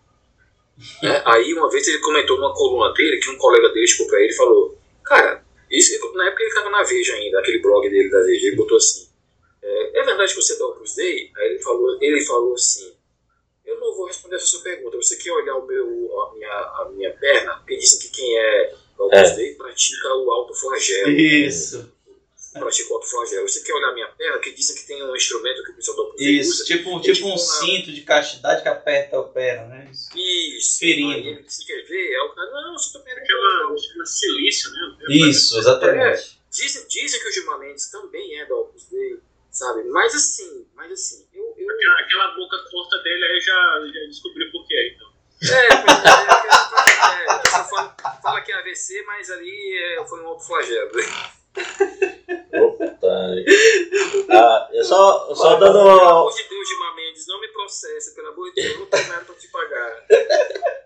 Né? 1.03 1.23
Aí 1.27 1.53
uma 1.55 1.69
vez 1.71 1.87
ele 1.89 1.99
comentou 1.99 2.37
numa 2.37 2.55
coluna 2.55 2.93
dele 2.95 3.19
que 3.19 3.31
um 3.31 3.37
colega 3.37 3.69
dele 3.71 3.87
chegou 3.87 4.07
pra 4.07 4.21
ele 4.21 4.33
e 4.33 4.37
falou: 4.37 4.79
Cara, 5.05 5.45
isso, 5.71 6.15
na 6.15 6.27
época 6.27 6.43
ele 6.43 6.51
estava 6.51 6.71
na 6.71 6.85
Veja 6.85 7.15
ainda, 7.15 7.41
aquele 7.41 7.61
blog 7.61 7.89
dele 7.89 8.11
da 8.11 8.21
Veja, 8.23 8.47
ele 8.47 8.57
botou 8.57 8.77
assim: 8.77 9.09
É, 9.61 10.01
é 10.01 10.03
verdade 10.05 10.33
que 10.33 10.41
você 10.41 10.55
é 10.55 10.59
da 10.59 10.67
Opus 10.67 10.95
Dei? 10.95 11.33
Aí 11.37 11.51
ele 11.51 11.59
falou, 11.59 11.99
ele 12.01 12.25
falou 12.25 12.55
assim: 12.55 12.93
Eu 13.67 13.81
não 13.81 13.97
vou 13.97 14.07
responder 14.07 14.37
essa 14.37 14.47
sua 14.47 14.63
pergunta. 14.63 14.97
Você 14.97 15.17
quer 15.17 15.33
olhar 15.33 15.57
o 15.57 15.67
meu, 15.67 16.21
a, 16.23 16.35
minha, 16.35 16.51
a 16.51 16.91
minha 16.93 17.13
perna? 17.15 17.57
Porque 17.57 17.77
dizem 17.77 17.99
que 17.99 18.11
quem 18.11 18.39
é 18.39 18.75
da 18.97 19.05
Opus 19.05 19.19
É. 19.19 19.35
Dei 19.35 19.55
pratica 19.55 20.15
o 20.15 20.31
autoflagelo. 20.31 21.11
Isso, 21.11 21.93
Pratica 22.59 22.93
o 22.93 22.97
autoflagelo. 22.97 23.49
Você 23.49 23.61
quer 23.63 23.73
olhar 23.75 23.89
a 23.91 23.95
minha 23.95 24.09
perna? 24.09 24.39
Que 24.39 24.53
dizem 24.53 24.77
que 24.77 24.87
tem 24.87 25.03
um 25.03 25.15
instrumento 25.17 25.63
que 25.65 25.71
o 25.71 25.75
pessoal 25.75 26.15
Dei 26.17 26.39
isso. 26.41 26.53
usa. 26.53 26.65
Tipo, 26.65 26.99
É 26.99 27.01
tipo 27.01 27.15
tipo 27.15 27.27
um 27.27 27.31
uma- 27.31 27.39
cinto 27.39 27.93
de 27.93 28.01
castidade 28.03 28.63
que 28.63 28.69
aperta 28.69 29.19
o 29.19 29.29
pé, 29.29 29.67
né? 29.67 29.89
Isso. 29.91 30.09
Isso. 30.19 30.79
Ferindo. 30.81 31.29
Aí 31.29 31.43
disse, 31.43 31.65
quer 31.67 31.83
ver? 31.87 32.15
Aí 32.15 32.21
o 32.27 32.35
cara, 32.35 32.51
não, 32.51 32.73
você 32.79 32.93
tá 32.93 33.05
perdendo. 33.05 33.25
Aquela, 33.25 33.77
chama 33.79 34.07
silício, 34.07 34.71
né? 34.73 34.97
Isso, 35.11 35.59
exatamente. 35.59 36.39
Dizem, 36.51 36.87
dizem 36.89 37.21
que 37.21 37.29
o 37.29 37.33
Gilmar 37.33 37.59
Mendes 37.59 37.91
também 37.91 38.39
é 38.41 38.47
da 38.47 38.55
Opus 38.55 38.85
Dei, 38.91 39.19
sabe? 39.51 39.85
Mas 39.85 40.15
assim, 40.15 40.67
mas 40.75 40.91
assim, 40.93 41.27
eu. 41.35 41.55
eu 41.57 41.69
Aquela, 41.75 42.01
aquela 42.01 42.35
boca 42.37 42.57
torta 42.71 42.99
dele 43.03 43.25
aí 43.25 43.41
já, 43.41 43.81
já 43.95 44.07
descobri 44.09 44.51
por 44.51 44.67
quê, 44.67 44.95
então. 44.97 45.09
é, 45.43 45.69
pois 45.85 46.05
é, 46.05 46.09
é, 46.09 47.25
é, 47.25 47.31
a 47.31 47.39
pessoa 47.39 47.65
fala, 47.65 47.97
fala 48.23 48.41
que 48.41 48.51
é 48.51 48.55
AVC, 48.57 49.03
mas 49.07 49.31
ali 49.31 49.79
é, 49.79 50.05
foi 50.07 50.21
um 50.23 50.27
autoflagelo. 50.29 50.91
Opa, 52.63 52.97
ah, 54.31 54.69
eu 54.73 54.85
só, 54.85 55.35
só 55.35 55.57
Pelo 55.59 55.73
dando. 55.73 55.89
amor 56.01 56.33
de 56.35 56.43
Deus, 56.49 56.69
Gilmar 56.69 56.95
Mendes, 56.97 57.27
não 57.27 57.41
me 57.41 57.49
processa, 57.49 58.15
pelo 58.15 58.29
amor 58.29 58.49
de 58.51 58.55
Deus, 58.63 58.73
eu 58.75 58.79
não 58.81 58.87
tenho 58.87 59.09
nada 59.09 59.25
pra 59.25 59.35
te 59.35 59.49
pagar. 59.49 60.05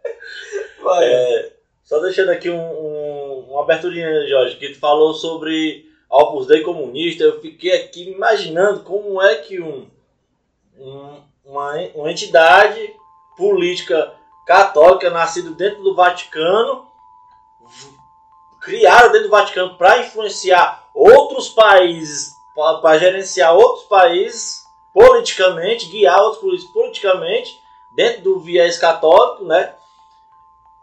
É, 1.05 1.53
só 1.85 2.01
deixando 2.01 2.31
aqui 2.31 2.51
um, 2.51 2.59
um- 2.61 3.47
uma 3.51 3.63
aberturinha, 3.63 4.27
Jorge, 4.27 4.57
que 4.57 4.71
tu 4.71 4.79
falou 4.81 5.15
sobre 5.15 5.87
Opus 6.11 6.47
Dei 6.47 6.61
comunista. 6.63 7.23
Eu 7.25 7.41
fiquei 7.41 7.73
aqui 7.73 8.11
imaginando 8.11 8.83
como 8.83 9.23
é 9.23 9.37
que 9.37 9.61
um, 9.61 9.89
um- 10.77 11.23
uma, 11.45 11.75
uma 11.95 12.11
entidade 12.11 12.95
política 13.37 14.13
católica 14.47 15.09
nascida 15.11 15.51
dentro 15.51 15.83
do 15.83 15.95
Vaticano 15.95 16.87
criaram 18.61 19.11
dentro 19.13 19.29
do 19.29 19.31
Vaticano 19.31 19.77
para 19.77 19.99
influenciar 20.01 20.82
outros 20.95 21.49
países, 21.49 22.37
para 22.55 22.99
gerenciar 22.99 23.55
outros 23.55 23.87
países 23.87 24.67
politicamente, 24.93 25.87
guiar 25.87 26.21
outros 26.21 26.43
países 26.43 26.71
politicamente 26.71 27.63
dentro 27.91 28.23
do 28.23 28.41
viés 28.41 28.79
católico, 28.79 29.45
né? 29.45 29.75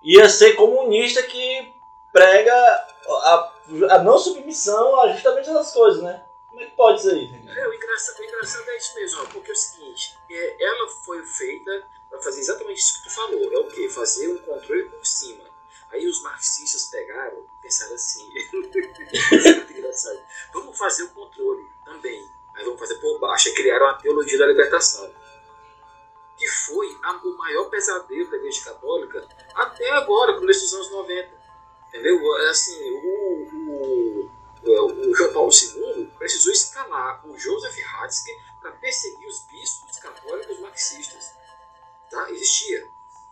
ia 0.02 0.30
ser 0.30 0.54
comunista 0.54 1.22
que 1.24 1.74
prega 2.12 2.54
a, 2.54 3.54
a 3.92 4.04
não 4.04 4.18
submissão 4.18 5.00
a 5.02 5.12
justamente 5.12 5.50
essas 5.50 5.72
coisas, 5.72 6.02
né? 6.02 6.24
Como 6.48 6.62
é 6.62 6.66
que 6.66 6.76
pode 6.76 7.02
ser 7.02 7.16
isso? 7.16 7.34
É, 7.34 7.68
o 7.68 7.74
engraçado, 7.74 8.20
o 8.20 8.24
engraçado 8.24 8.70
é 8.70 8.78
isso 8.78 8.96
mesmo, 8.96 9.22
ó, 9.22 9.26
porque 9.26 9.52
é 9.52 9.54
o 9.54 9.58
seguinte, 9.58 10.18
é, 10.30 10.64
ela 10.64 10.88
foi 11.06 11.24
feita 11.24 11.88
para 12.10 12.22
fazer 12.22 12.40
exatamente 12.40 12.80
isso 12.80 12.98
que 12.98 13.10
tu 13.10 13.14
falou, 13.14 13.54
é 13.54 13.60
o 13.60 13.68
quê? 13.68 13.90
Fazer 13.90 14.30
um 14.30 14.38
controle 14.40 14.84
por 14.86 15.06
cima. 15.06 15.44
Aí 15.92 16.08
os 16.08 16.22
marxistas 16.22 16.86
pegaram 16.86 17.40
e 17.40 17.62
pensaram 17.62 17.96
assim, 17.96 18.30
é 19.90 20.26
vamos 20.54 20.78
fazer 20.78 21.04
o 21.04 21.10
controle 21.10 21.66
também, 21.86 22.26
mas 22.54 22.64
vamos 22.66 22.80
fazer 22.80 22.96
por 22.96 23.20
baixo, 23.20 23.50
e 23.50 23.54
criaram 23.54 23.88
a 23.88 23.94
teologia 23.96 24.38
da 24.40 24.48
libertação, 24.48 25.12
que 26.38 26.48
foi 26.48 26.98
a- 27.04 27.18
o 27.18 27.38
maior 27.38 27.70
pesadelo 27.70 28.30
da 28.30 28.38
Igreja 28.38 28.64
Católica 28.66 29.28
até 29.56 29.90
agora, 29.92 30.38
começo 30.38 30.62
dos 30.62 30.74
anos 30.74 30.92
90. 30.92 31.40
Entendeu? 31.90 32.38
É 32.38 32.50
Assim, 32.50 32.92
o, 32.92 33.50
o, 33.54 34.32
o, 34.64 35.10
o 35.10 35.16
João 35.16 35.34
Paulo 35.34 35.52
II 35.52 36.06
precisou 36.18 36.54
escalar 36.54 37.28
o 37.28 37.38
Joseph 37.38 37.78
Ratzinger 37.84 38.36
para 38.62 38.72
perseguir 38.74 39.28
os 39.28 39.40
bispos 39.52 39.98
católicos 39.98 40.60
marxistas. 40.60 41.34
Tá? 42.12 42.30
Existia. 42.32 42.88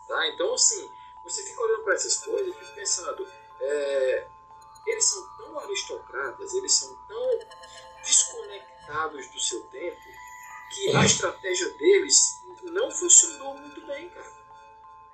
Tá? 0.07 0.27
Então, 0.29 0.53
assim, 0.53 0.89
você 1.23 1.43
fica 1.43 1.61
olhando 1.61 1.83
para 1.83 1.93
essas 1.93 2.17
coisas 2.17 2.47
e 2.47 2.53
fica 2.53 2.71
pensando, 2.73 3.27
é, 3.61 4.27
eles 4.87 5.05
são 5.05 5.37
tão 5.37 5.59
aristocratas, 5.59 6.53
eles 6.53 6.73
são 6.73 6.95
tão 7.07 7.39
desconectados 8.03 9.27
do 9.27 9.39
seu 9.39 9.63
tempo, 9.67 10.01
que 10.69 10.95
a 10.95 11.05
estratégia 11.05 11.69
deles 11.73 12.41
não 12.63 12.89
funcionou 12.91 13.57
muito 13.57 13.85
bem, 13.85 14.09
cara. 14.09 14.37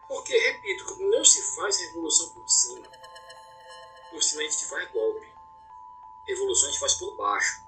Porque, 0.08 0.38
repito, 0.38 0.98
não 1.00 1.24
se 1.24 1.42
faz 1.56 1.78
revolução 1.80 2.30
por 2.30 2.48
cima. 2.48 2.88
Por 4.12 4.22
cima 4.22 4.42
a 4.42 4.46
gente 4.46 4.66
faz 4.66 4.92
golpe. 4.92 5.28
Revolução 6.28 6.70
a 6.70 6.72
gente 6.72 6.80
faz 6.80 6.94
por 6.96 7.16
baixo. 7.16 7.62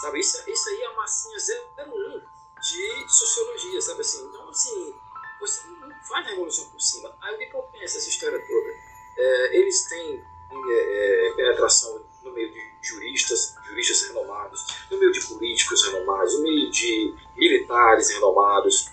Sabe? 0.00 0.20
Isso, 0.20 0.50
isso 0.50 0.68
aí 0.68 0.82
é 0.82 0.86
a 0.86 0.94
massinha 0.94 1.38
01 1.78 2.22
de 2.60 3.12
sociologia, 3.12 3.80
sabe 3.80 4.00
assim? 4.00 4.24
Então, 4.24 4.48
assim, 4.48 4.94
você 5.40 5.66
não 5.66 6.04
faz 6.04 6.26
revolução 6.26 6.68
por 6.70 6.80
cima. 6.80 7.16
Aí 7.20 7.34
o 7.34 7.38
que, 7.38 7.56
eu 7.56 7.62
penso 7.64 7.98
essa 7.98 8.08
história 8.08 8.38
toda? 8.38 8.68
É, 9.16 9.56
eles 9.56 9.88
têm 9.88 10.24
é, 10.54 11.28
é, 11.28 11.32
penetração 11.34 12.02
no 12.22 12.32
meio 12.32 12.52
de 12.52 12.72
juristas, 12.82 13.56
juristas 13.68 14.08
renomados, 14.08 14.66
no 14.90 14.98
meio 14.98 15.12
de 15.12 15.20
políticos 15.26 15.84
renomados, 15.86 16.34
no 16.34 16.42
meio 16.42 16.70
de 16.70 17.14
militares 17.36 18.10
renomados. 18.10 18.90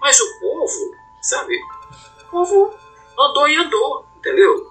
Mas 0.00 0.20
o 0.20 0.40
povo, 0.40 0.96
sabe? 1.20 1.58
O 2.26 2.30
povo 2.30 2.74
andou 3.18 3.48
e 3.48 3.56
andou, 3.56 4.06
entendeu? 4.16 4.70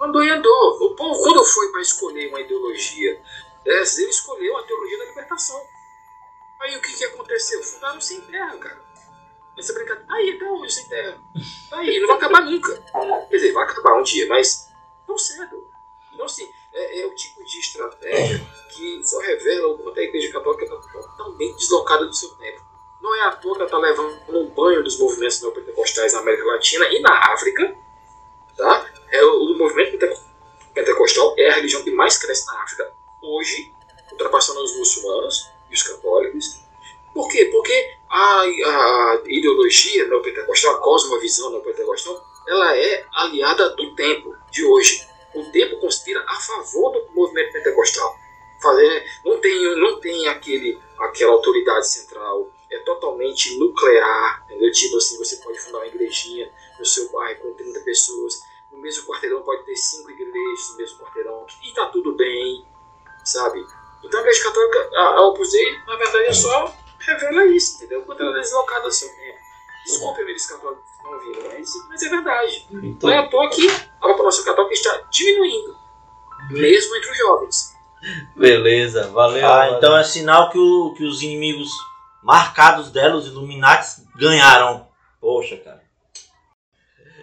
Andou 0.00 0.22
e 0.22 0.30
andou. 0.30 0.76
O 0.80 0.94
povo, 0.94 1.22
quando 1.22 1.44
foi 1.44 1.72
para 1.72 1.80
escolher 1.80 2.28
uma 2.28 2.40
ideologia 2.40 3.20
dessas, 3.64 3.98
ele 3.98 4.10
escolheu 4.10 4.56
a 4.56 4.62
teologia 4.62 4.98
da 4.98 5.04
libertação. 5.06 5.60
Aí 6.60 6.76
o 6.76 6.80
que, 6.80 6.92
que 6.92 7.04
aconteceu? 7.04 7.62
Fundaram 7.62 8.00
sem 8.00 8.20
terra, 8.22 8.56
cara. 8.58 8.88
Essa 9.56 9.72
brincadeira. 9.72 10.06
Tá 10.06 10.14
aí, 10.14 10.36
até 10.36 10.44
hoje, 10.44 10.74
sem 10.74 10.88
terra. 10.88 11.18
Tá 11.68 11.78
aí, 11.78 12.00
não 12.00 12.08
vai 12.08 12.16
acabar 12.16 12.40
nunca. 12.42 12.82
Quer 13.28 13.36
dizer, 13.36 13.52
vai 13.52 13.64
acabar 13.64 13.98
um 13.98 14.02
dia, 14.02 14.26
mas 14.28 14.67
não 15.08 15.18
cedo. 15.18 15.66
Então, 16.12 16.26
assim, 16.26 16.48
é, 16.72 17.00
é 17.00 17.06
o 17.06 17.14
tipo 17.14 17.42
de 17.42 17.58
estratégia 17.58 18.46
que 18.70 19.02
só 19.04 19.18
revela 19.20 19.68
o 19.68 19.78
quanto 19.78 19.98
a 19.98 20.02
Igreja 20.02 20.32
Católica 20.32 20.64
está 20.64 20.76
totalmente 20.76 21.56
deslocada 21.56 22.06
do 22.06 22.14
seu 22.14 22.28
tempo. 22.30 22.62
Não 23.00 23.14
é 23.14 23.22
à 23.22 23.32
toa 23.32 23.54
que 23.54 23.60
ela 23.62 23.66
está 23.66 23.78
levando 23.78 24.20
um 24.28 24.46
banho 24.50 24.82
dos 24.82 24.98
movimentos 24.98 25.40
neopentecostais 25.40 26.12
na 26.12 26.20
América 26.20 26.44
Latina 26.46 26.86
e 26.86 27.00
na 27.00 27.32
África. 27.32 27.76
Tá? 28.56 28.86
É, 29.10 29.24
o, 29.24 29.44
o 29.44 29.56
movimento 29.56 29.98
pentecostal 30.74 31.34
é 31.38 31.48
a 31.48 31.54
religião 31.54 31.82
que 31.82 31.90
mais 31.92 32.18
cresce 32.18 32.46
na 32.46 32.62
África 32.62 32.92
hoje, 33.22 33.72
ultrapassando 34.12 34.62
os 34.62 34.76
muçulmanos 34.76 35.48
e 35.70 35.74
os 35.74 35.82
católicos. 35.82 36.60
Por 37.14 37.28
quê? 37.28 37.46
Porque 37.46 37.96
a, 38.10 38.40
a 38.40 39.22
ideologia 39.26 40.06
neopentecostal, 40.08 40.74
a 40.74 40.80
cosmovisão 40.80 41.50
neopentecostal, 41.50 42.24
ela 42.46 42.76
é 42.76 43.06
aliada 43.14 43.70
do 43.70 43.94
tempo 43.94 44.34
de 44.50 44.64
hoje. 44.64 45.06
O 45.34 45.44
tempo 45.50 45.78
conspira 45.78 46.24
a 46.26 46.34
favor 46.40 46.92
do 46.92 47.12
movimento 47.12 47.52
pentecostal. 47.52 48.16
Fazer, 48.60 49.04
não 49.24 49.40
tem, 49.40 49.80
não 49.80 50.00
tem 50.00 50.26
aquele, 50.28 50.80
aquela 50.98 51.32
autoridade 51.32 51.88
central, 51.88 52.50
é 52.70 52.78
totalmente 52.80 53.56
nuclear, 53.58 54.44
entendeu? 54.44 54.70
Tipo 54.72 54.96
assim, 54.96 55.16
você 55.16 55.36
pode 55.36 55.58
fundar 55.60 55.78
uma 55.78 55.86
igrejinha 55.86 56.52
no 56.78 56.84
seu 56.84 57.08
bairro 57.10 57.40
com 57.40 57.54
30 57.54 57.80
pessoas, 57.80 58.40
no 58.72 58.78
mesmo 58.78 59.06
quarteirão 59.06 59.42
pode 59.42 59.64
ter 59.64 59.76
cinco 59.76 60.10
igrejas 60.10 60.70
no 60.70 60.76
mesmo 60.76 60.98
quarteirão, 60.98 61.46
e 61.62 61.72
tá 61.72 61.86
tudo 61.86 62.14
bem, 62.14 62.66
sabe? 63.24 63.64
Então 64.02 64.18
a 64.18 64.22
Igreja 64.22 64.42
Católica, 64.44 64.90
a, 64.94 65.02
a 65.16 65.26
Opus 65.28 65.52
Dei, 65.52 65.78
na 65.86 65.96
verdade, 65.96 66.24
é 66.26 66.32
só 66.32 66.74
revela 66.98 67.46
isso, 67.46 67.76
entendeu? 67.76 68.02
Quando 68.02 68.20
ela 68.22 68.38
é 68.38 68.40
deslocada 68.40 68.82
do 68.82 68.92
seu 68.92 69.08
tempo. 69.08 69.38
Desculpe, 69.84 70.20
eles 70.20 70.46
católicos 70.46 70.84
que 70.84 70.96
estão 70.96 71.12
ouvindo, 71.12 71.48
mas, 71.48 71.88
mas 71.88 72.02
é 72.02 72.08
verdade. 72.10 72.66
Então, 72.70 73.08
não 73.08 73.16
é 73.16 73.18
à 73.20 73.28
toa 73.28 73.48
que 73.48 73.66
a 74.28 74.30
população 74.30 74.44
católica 74.44 74.74
está 74.74 75.08
diminuindo, 75.10 75.76
mesmo 76.50 76.96
entre 76.96 77.10
os 77.10 77.18
jovens. 77.18 77.76
Beleza, 78.36 79.08
valeu. 79.08 79.44
Ah, 79.46 79.56
valeu. 79.56 79.76
então 79.76 79.96
é 79.96 80.04
sinal 80.04 80.50
que, 80.50 80.58
o, 80.58 80.94
que 80.94 81.04
os 81.04 81.22
inimigos 81.22 81.70
marcados 82.22 82.90
dela, 82.90 83.16
os 83.16 83.26
Illuminati, 83.26 84.02
ganharam. 84.16 84.86
Poxa, 85.20 85.56
cara. 85.56 85.82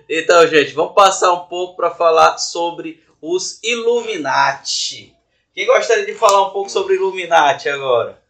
Então, 0.09 0.45
gente, 0.47 0.73
vamos 0.73 0.93
passar 0.93 1.31
um 1.33 1.45
pouco 1.45 1.75
para 1.75 1.91
falar 1.91 2.37
sobre 2.37 3.03
os 3.21 3.61
Illuminati. 3.63 5.15
Quem 5.53 5.65
gostaria 5.65 6.05
de 6.05 6.13
falar 6.13 6.47
um 6.47 6.51
pouco 6.51 6.69
sobre 6.69 6.95
Illuminati 6.95 7.69
agora? 7.69 8.21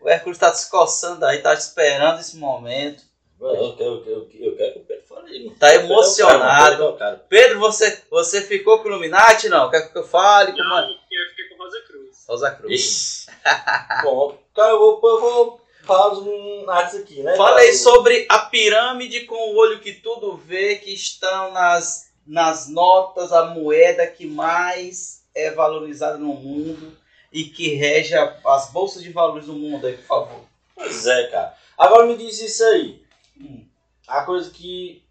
O 0.00 0.08
Hércules 0.08 0.36
está 0.36 0.52
se 0.52 0.70
coçando 0.70 1.24
aí, 1.24 1.38
está 1.38 1.54
esperando 1.54 2.20
esse 2.20 2.36
momento. 2.36 3.02
Eu 3.38 3.76
quero, 3.76 4.02
eu, 4.06 4.28
eu 4.40 4.56
quero 4.56 4.72
que 4.72 4.78
o 4.78 4.84
Pedro 4.84 5.04
fale. 5.06 5.50
Tá 5.50 5.68
Pedro 5.68 5.82
é 5.82 5.84
emocionado. 5.84 6.40
cara, 6.40 6.70
Pedro 6.70 6.84
é 6.84 6.88
o 6.88 6.96
cara. 6.96 7.26
Pedro, 7.28 7.58
você, 7.60 8.02
você 8.10 8.42
ficou 8.42 8.78
com 8.78 8.84
o 8.84 8.92
Illuminati? 8.92 9.48
Não? 9.48 9.70
Quer 9.70 9.92
que 9.92 9.98
eu 9.98 10.04
fale? 10.04 10.52
Como 10.52 10.64
Não, 10.64 10.78
é? 10.78 10.86
porque 10.86 11.14
eu 11.14 11.28
fiquei 11.30 11.48
com 11.48 11.62
Rosa 11.62 11.80
Cruz. 11.82 12.24
Rosa 12.26 12.50
Cruz. 12.52 13.26
Bom, 14.02 14.38
cara, 14.54 14.70
eu 14.70 14.78
vou, 14.78 15.00
eu 15.02 15.20
vou 15.20 15.60
falar 15.82 16.08
dos 16.14 16.26
Illuminati 16.26 16.96
aqui, 16.96 17.22
né? 17.22 17.36
Fala 17.36 17.60
aí 17.60 17.74
sobre 17.74 18.26
a 18.28 18.38
pirâmide 18.38 19.20
com 19.26 19.34
o 19.34 19.56
olho 19.56 19.80
que 19.80 19.92
tudo 19.92 20.36
vê, 20.36 20.76
que 20.76 20.92
estão 20.94 21.52
nas, 21.52 22.10
nas 22.26 22.68
notas, 22.68 23.32
a 23.32 23.46
moeda 23.46 24.06
que 24.06 24.26
mais 24.26 25.22
é 25.34 25.50
valorizada 25.50 26.16
no 26.16 26.32
mundo 26.34 26.96
e 27.30 27.44
que 27.44 27.74
rege 27.74 28.14
as 28.46 28.70
bolsas 28.72 29.02
de 29.02 29.10
valores 29.10 29.46
do 29.46 29.52
mundo 29.52 29.86
aí, 29.86 29.94
por 29.98 30.06
favor. 30.06 30.40
Pois 30.74 31.06
é, 31.06 31.26
cara. 31.28 31.54
Agora 31.76 32.06
me 32.06 32.16
diz 32.16 32.40
isso 32.40 32.64
aí. 32.64 33.05
Hum. 33.40 33.66
A 34.06 34.22
coisa 34.22 34.50
que 34.50 35.04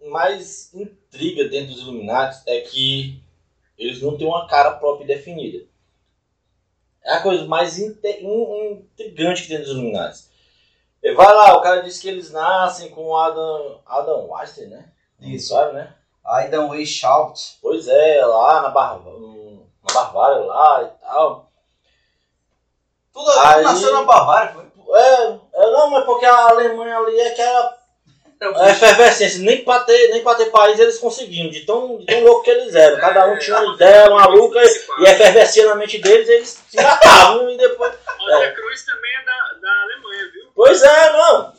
mais 0.00 0.72
intriga 0.74 1.48
dentro 1.48 1.72
dos 1.74 1.82
Illuminati 1.82 2.42
é 2.46 2.60
que 2.60 3.22
eles 3.78 4.00
não 4.02 4.16
têm 4.16 4.26
uma 4.26 4.46
cara 4.46 4.72
própria 4.72 5.06
definida. 5.06 5.64
É 7.04 7.14
a 7.14 7.22
coisa 7.22 7.44
mais 7.46 7.78
intrigante 7.78 9.42
que 9.42 9.48
tem 9.48 9.58
dos 9.58 9.68
Illuminati. 9.70 10.24
E 11.02 11.12
Vai 11.14 11.34
lá, 11.34 11.56
o 11.56 11.62
cara 11.62 11.82
disse 11.82 12.00
que 12.00 12.08
eles 12.08 12.30
nascem 12.30 12.90
com 12.90 13.16
Adam, 13.16 13.80
Adam 13.86 14.30
Weinstein, 14.30 14.68
né? 14.68 14.92
Isso. 15.20 15.48
Sabe, 15.48 15.72
né? 15.74 15.94
Aidan 16.24 16.68
Way 16.68 16.86
Shout. 16.86 17.58
Pois 17.60 17.88
é, 17.88 18.24
lá 18.24 18.62
na, 18.62 18.68
Bar... 18.68 19.00
na 19.02 19.92
Barvária 19.92 20.38
lá 20.44 20.82
e 20.84 21.04
tal. 21.04 21.50
Tudo, 23.12 23.30
Aí- 23.30 23.54
tudo 23.56 23.62
nasceu 23.64 23.92
na 23.92 24.04
Bavária, 24.04 24.52
foi? 24.52 24.71
É, 24.94 25.24
é, 25.54 25.70
não, 25.70 25.90
mas 25.90 26.04
porque 26.04 26.24
a 26.24 26.48
Alemanha 26.48 26.98
ali 26.98 27.20
é 27.20 27.30
que 27.30 27.40
era 27.40 27.78
É 28.40 28.70
efervescência, 28.70 29.40
nem 29.40 29.64
pra 29.64 29.80
ter, 29.80 30.08
nem 30.08 30.22
pra 30.22 30.34
ter 30.34 30.46
país 30.46 30.78
eles 30.78 30.98
conseguiam, 30.98 31.48
de 31.48 31.60
tão, 31.60 31.98
de 31.98 32.06
tão 32.06 32.24
louco 32.24 32.42
que 32.42 32.50
eles 32.50 32.74
eram. 32.74 32.98
Cada 32.98 33.26
um 33.26 33.38
tinha 33.38 33.58
uma 33.58 33.74
ideia 33.74 34.10
maluca 34.10 34.60
e 34.62 35.04
efervescia 35.04 35.66
na 35.66 35.76
mente 35.76 35.98
deles, 35.98 36.28
eles 36.28 36.60
se 36.68 36.76
matavam 36.76 37.50
e 37.50 37.56
depois. 37.56 37.92
Rosa 38.18 38.50
Cruz 38.50 38.84
também 38.84 39.10
é 39.14 39.24
da, 39.24 39.60
da 39.60 39.82
Alemanha, 39.82 40.30
viu? 40.32 40.44
Pois 40.54 40.82
é, 40.82 41.12
não. 41.12 41.52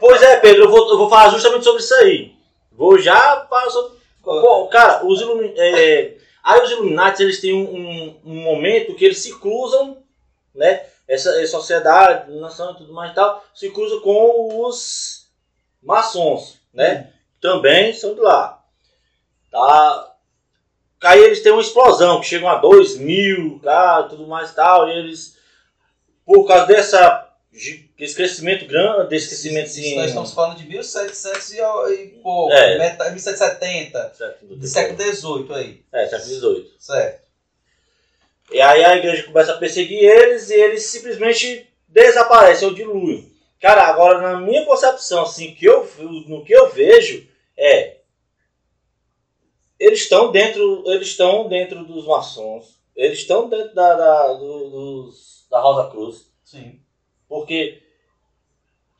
Pois 0.00 0.22
é, 0.22 0.36
Pedro, 0.36 0.64
eu 0.64 0.70
vou, 0.70 0.90
eu 0.90 0.98
vou 0.98 1.08
falar 1.08 1.30
justamente 1.30 1.64
sobre 1.64 1.82
isso 1.82 1.94
aí. 1.94 2.34
Vou 2.72 2.98
já 2.98 3.46
falar 3.48 3.70
sobre. 3.70 3.98
Pô, 4.22 4.66
cara, 4.68 5.04
os 5.04 5.20
Illuminati. 5.20 5.60
É, 5.60 6.16
aí 6.42 6.62
os 6.62 6.70
Illuminati 6.70 7.22
eles 7.22 7.40
têm 7.40 7.54
um, 7.54 7.64
um, 7.64 8.20
um 8.24 8.34
momento 8.42 8.94
que 8.94 9.04
eles 9.04 9.18
se 9.18 9.38
cruzam, 9.38 9.98
né? 10.54 10.84
Essa, 11.12 11.40
sociedade, 11.46 12.32
nação 12.32 12.72
e 12.72 12.76
tudo 12.76 12.92
mais 12.92 13.12
e 13.12 13.14
tal, 13.14 13.44
se 13.54 13.70
cruza 13.70 14.00
com 14.00 14.64
os 14.66 15.26
maçons, 15.82 16.58
né? 16.72 17.12
Também 17.40 17.92
são 17.92 18.14
de 18.14 18.20
lá. 18.20 18.64
Tá? 19.50 20.14
Aí 21.02 21.20
eles 21.22 21.42
têm 21.42 21.52
uma 21.52 21.60
explosão, 21.60 22.20
que 22.20 22.26
chegam 22.26 22.48
a 22.48 22.56
2 22.58 22.96
mil, 22.96 23.58
cara, 23.60 24.04
tudo 24.04 24.26
mais 24.26 24.50
e 24.50 24.54
tal, 24.54 24.88
e 24.88 24.92
eles, 24.98 25.36
por 26.24 26.46
causa 26.46 26.64
dessa, 26.66 27.28
crescimento 28.14 28.66
grande, 28.66 29.08
desse 29.08 29.26
crescimento 29.28 29.66
assim, 29.66 29.96
Nós 29.96 30.06
estamos 30.06 30.32
falando 30.32 30.56
de 30.56 30.64
1700 30.66 31.50
e, 31.52 31.60
e 31.92 32.08
pouco, 32.22 32.52
É. 32.54 32.78
meta- 32.78 33.10
1770, 33.10 34.14
Certo, 34.14 34.46
do 34.46 34.66
século 34.66 34.98
XVIII 34.98 35.54
aí, 35.54 35.84
É, 35.92 36.06
século 36.06 36.28
XVIII. 36.30 36.74
certo? 36.78 37.21
E 38.50 38.60
aí 38.60 38.84
a 38.84 38.96
igreja 38.96 39.24
começa 39.24 39.52
a 39.52 39.58
perseguir 39.58 40.02
eles 40.02 40.50
e 40.50 40.54
eles 40.54 40.84
simplesmente 40.84 41.66
desaparecem 41.88 42.68
ou 42.68 42.74
diluem. 42.74 43.30
Cara, 43.60 43.86
agora 43.86 44.20
na 44.20 44.40
minha 44.40 44.64
concepção, 44.64 45.22
assim, 45.22 45.54
que 45.54 45.64
eu, 45.64 45.88
no 46.26 46.44
que 46.44 46.52
eu 46.52 46.68
vejo 46.70 47.26
é 47.56 47.98
eles 49.78 50.00
estão 50.02 50.30
dentro, 50.30 50.84
eles 50.86 51.08
estão 51.08 51.48
dentro 51.48 51.84
dos 51.84 52.06
maçons, 52.06 52.78
eles 52.94 53.18
estão 53.18 53.48
dentro 53.48 53.74
da, 53.74 53.94
da, 53.94 54.32
do- 54.34 54.70
dos, 54.70 55.46
da 55.50 55.60
Rosa 55.60 55.90
Cruz, 55.90 56.30
Sim. 56.44 56.80
porque 57.28 57.82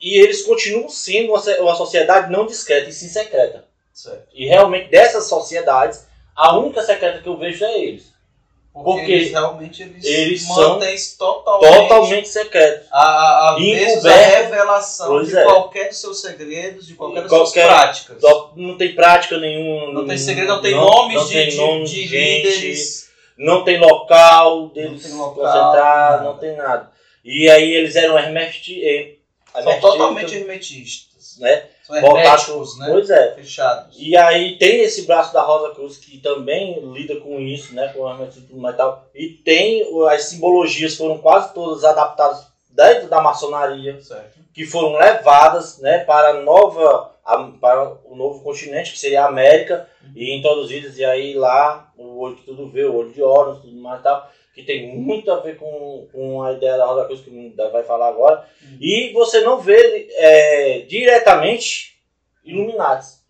e 0.01 0.17
eles 0.19 0.41
continuam 0.41 0.89
sendo 0.89 1.29
uma, 1.33 1.39
uma 1.61 1.75
sociedade 1.75 2.29
não 2.31 2.45
discreta 2.45 2.89
e 2.89 2.93
sim 2.93 3.07
secreta. 3.07 3.65
Certo. 3.93 4.27
E 4.33 4.45
realmente 4.45 4.89
dessas 4.89 5.27
sociedades, 5.27 6.05
a 6.35 6.57
única 6.57 6.81
secreta 6.81 7.21
que 7.21 7.29
eu 7.29 7.37
vejo 7.37 7.63
é 7.63 7.79
eles. 7.79 8.12
Porque, 8.73 8.89
Porque 9.01 9.11
eles 9.11 9.29
realmente 9.31 9.83
eles, 9.83 10.03
eles 10.03 10.41
são 10.47 10.55
mantêm-se 10.79 11.15
totalmente, 11.15 11.77
Totalmente 11.77 12.27
secretos. 12.27 12.87
a, 12.91 12.99
a, 13.01 13.49
a 13.51 13.55
vezes 13.59 14.03
a 14.03 14.09
Encoberto. 14.09 14.35
revelação 14.49 15.07
Pois 15.09 15.27
de 15.27 15.37
é. 15.37 15.43
qualquer 15.43 15.89
dos 15.89 15.97
seus 15.99 16.21
segredos, 16.21 16.87
de 16.87 16.95
qualquer 16.95 17.21
das 17.21 17.29
Qualquer- 17.29 17.67
suas 17.67 18.01
práticas. 18.01 18.17
Não 18.55 18.75
tem 18.75 18.95
prática 18.95 19.37
nenhuma. 19.37 19.93
Não 19.93 20.07
tem 20.07 20.17
segredo, 20.17 20.47
não 20.47 20.61
tem 20.61 20.71
não- 20.71 20.85
nomes 20.85 21.15
não 21.15 21.25
de, 21.27 21.33
tem 21.33 21.49
de, 21.49 21.55
nome 21.57 21.83
de 21.85 22.07
gente, 22.07 22.47
líderes. 22.47 23.09
Não 23.37 23.63
tem 23.63 23.77
local 23.79 24.69
deles 24.69 25.03
se 25.03 25.11
local, 25.11 25.33
concentrar, 25.35 26.11
nada. 26.11 26.23
não 26.23 26.37
tem 26.37 26.55
nada. 26.55 26.91
E 27.23 27.47
aí 27.49 27.73
eles 27.73 27.95
eram 27.95 28.17
hermeti, 28.17 28.83
eh, 28.83 29.15
São 29.61 29.79
totalmente 29.79 30.35
hermetistas. 30.35 31.37
né? 31.39 31.63
São 31.83 31.97
herméticos, 31.97 32.79
né? 32.79 32.87
Pois 32.89 33.09
é. 33.09 33.35
Fechados. 33.35 33.97
E 33.99 34.15
aí 34.15 34.57
tem 34.57 34.81
esse 34.81 35.01
braço 35.05 35.33
da 35.33 35.41
Rosa 35.41 35.75
Cruz 35.75 35.97
que 35.97 36.17
também 36.17 36.79
lida 36.93 37.17
com 37.17 37.39
isso, 37.39 37.75
né? 37.75 37.89
Com 37.89 38.01
o 38.01 38.09
hermetismo 38.09 38.43
e 38.43 38.47
tudo 38.47 38.61
mais 38.61 38.73
e 38.73 38.77
tal. 38.77 39.05
E 39.13 39.29
tem 39.29 39.85
as 40.09 40.23
simbologias 40.25 40.95
foram 40.95 41.17
quase 41.17 41.53
todas 41.53 41.83
adaptadas 41.83 42.47
dentro 42.69 43.09
da 43.09 43.21
maçonaria. 43.21 44.01
Certo. 44.01 44.39
que 44.53 44.65
foram 44.65 44.93
levadas 44.93 45.79
né, 45.79 45.99
para, 45.99 46.29
a 46.29 46.41
nova, 46.41 47.11
a- 47.25 47.51
para 47.59 47.97
o 48.05 48.15
novo 48.15 48.43
continente, 48.43 48.91
que 48.91 48.99
seria 48.99 49.23
a 49.23 49.27
América, 49.27 49.87
e 50.15 50.35
introduzidas, 50.37 50.97
e 50.97 51.05
aí 51.05 51.33
lá, 51.33 51.91
o 51.97 52.19
olho 52.19 52.35
que 52.35 52.43
tudo 52.45 52.69
vê, 52.69 52.83
o 52.83 52.95
olho 52.95 53.11
de 53.11 53.21
Horus, 53.21 53.61
tudo 53.61 53.75
mais 53.77 53.99
e 53.99 54.03
tal, 54.03 54.29
que 54.53 54.63
tem 54.63 54.95
muito 54.95 55.31
a 55.31 55.39
ver 55.39 55.57
com, 55.57 56.07
com 56.11 56.43
a 56.43 56.53
ideia 56.53 56.77
da 56.77 56.85
Rosa 56.85 57.05
Cruz, 57.05 57.21
que 57.21 57.29
o 57.29 57.33
vai 57.71 57.83
falar 57.83 58.09
agora, 58.09 58.47
e 58.79 59.11
você 59.13 59.41
não 59.41 59.59
vê 59.59 60.07
é, 60.11 60.79
diretamente 60.81 61.93
Illuminati. 62.45 63.22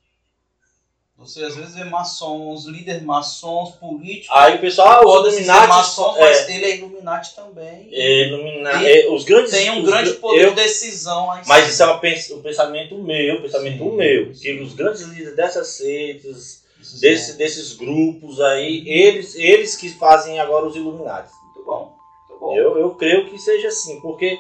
Você 1.26 1.44
às 1.44 1.56
vezes 1.56 1.74
vê 1.76 1.84
maçons, 1.86 2.66
líderes 2.66 3.02
maçons, 3.04 3.72
políticos. 3.76 4.30
Aí 4.38 4.56
o 4.56 4.60
pessoal, 4.60 5.00
os 5.00 5.12
pode 5.12 5.32
ser 5.32 5.42
Illuminati, 5.42 5.68
maçom, 5.70 6.18
é, 6.18 6.20
mas 6.22 6.50
ele 6.50 6.66
é 6.66 6.78
Illuminati 6.78 7.36
também. 7.36 7.90
é, 7.92 8.28
Illumina- 8.28 8.84
E 8.84 8.92
é, 9.06 9.10
os 9.12 9.24
grandes, 9.24 9.52
Tem 9.52 9.70
um 9.72 9.80
os 9.82 9.90
grande 9.90 10.12
gr- 10.12 10.20
poder 10.20 10.44
eu- 10.46 10.50
de 10.50 10.56
decisão 10.56 11.32
aí. 11.32 11.42
Mas 11.48 11.70
isso 11.70 11.84
é 11.84 11.88
um 11.88 12.00
pensamento 12.42 12.96
meu, 12.98 13.38
um 13.38 13.42
pensamento 13.42 13.78
Sim, 13.84 13.96
meu. 13.96 14.34
sim. 14.36 14.42
Que 14.42 14.62
os 14.62 14.74
grandes 14.74 15.02
líderes 15.02 15.36
dessas 15.36 15.68
seitas, 15.70 16.62
desse, 17.00 17.38
desses 17.38 17.74
grupos 17.74 18.42
aí, 18.42 18.84
eles, 18.88 19.36
eles 19.36 19.76
que 19.76 19.90
fazem 19.90 20.40
agora 20.40 20.66
os 20.66 20.76
Illuminati. 20.76 21.32
Muito 21.46 21.66
bom. 21.66 21.96
Muito 22.30 22.40
bom. 22.40 22.56
Eu, 22.58 22.78
eu 22.78 22.96
creio 22.96 23.30
que 23.30 23.38
seja 23.38 23.70
assim, 23.70 24.02
porque 24.02 24.38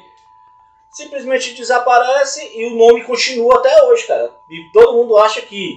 simplesmente 0.91 1.53
desaparece 1.55 2.51
e 2.55 2.65
o 2.65 2.75
nome 2.75 3.03
continua 3.03 3.55
até 3.57 3.84
hoje, 3.84 4.05
cara. 4.05 4.29
E 4.49 4.71
todo 4.71 4.93
mundo 4.97 5.17
acha 5.17 5.41
que 5.41 5.75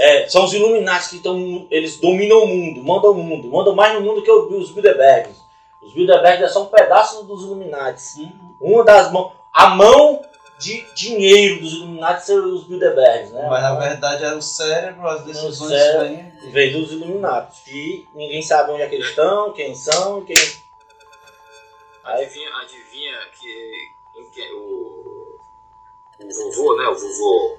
é, 0.00 0.26
são 0.30 0.44
os 0.44 0.54
Illuminati 0.54 1.10
que 1.10 1.16
estão. 1.16 1.66
Eles 1.70 1.98
dominam 1.98 2.44
o 2.44 2.46
mundo, 2.46 2.82
mandam 2.82 3.10
o 3.10 3.22
mundo, 3.22 3.48
mandam 3.48 3.74
mais 3.74 3.92
no 3.92 4.00
mundo 4.00 4.22
que 4.22 4.30
os 4.30 4.70
Bilderbergs. 4.70 5.38
Os 5.82 5.92
Bilderbergs 5.92 6.42
é 6.42 6.48
só 6.48 6.62
um 6.62 6.66
pedaço 6.68 7.22
dos 7.24 7.42
Illuminati. 7.42 8.22
Uhum. 8.22 8.54
Uma 8.76 8.84
das 8.84 9.12
mãos. 9.12 9.32
A 9.52 9.68
mão 9.74 10.22
de 10.58 10.86
dinheiro 10.94 11.60
dos 11.60 11.74
Illuminati 11.74 12.24
são 12.24 12.54
os 12.54 12.64
Bilderbergs, 12.64 13.30
né? 13.32 13.46
Mas 13.50 13.62
na 13.62 13.74
verdade 13.74 14.24
era 14.24 14.36
o 14.36 14.40
cérebro, 14.40 15.06
as 15.06 15.22
decisões 15.22 15.68
cérebro. 15.68 16.32
vêm. 16.40 16.50
Vem 16.50 16.72
dos 16.72 16.92
Illuminati. 16.92 17.62
E 17.70 18.08
ninguém 18.14 18.40
sabe 18.40 18.72
onde 18.72 18.82
é 18.82 18.88
que 18.88 18.94
eles 18.94 19.08
estão, 19.08 19.52
quem 19.52 19.74
são, 19.74 20.24
quem. 20.24 20.34
Aí 22.04 22.24
Adivinha, 22.24 22.48
adivinha 22.56 23.18
que, 23.38 23.90
que 24.32 24.52
o, 24.54 25.38
o 26.20 26.32
vovô, 26.32 26.76
né? 26.78 26.88
O 26.88 26.94
vovô 26.94 27.58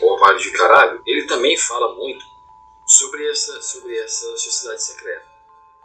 Romário 0.00 0.38
de 0.38 0.50
Caralho, 0.52 1.02
ele 1.06 1.26
também 1.26 1.56
fala 1.56 1.94
muito 1.94 2.24
sobre 2.86 3.28
essa, 3.30 3.60
sobre 3.62 3.96
essa 3.98 4.36
sociedade 4.36 4.82
secreta. 4.82 5.26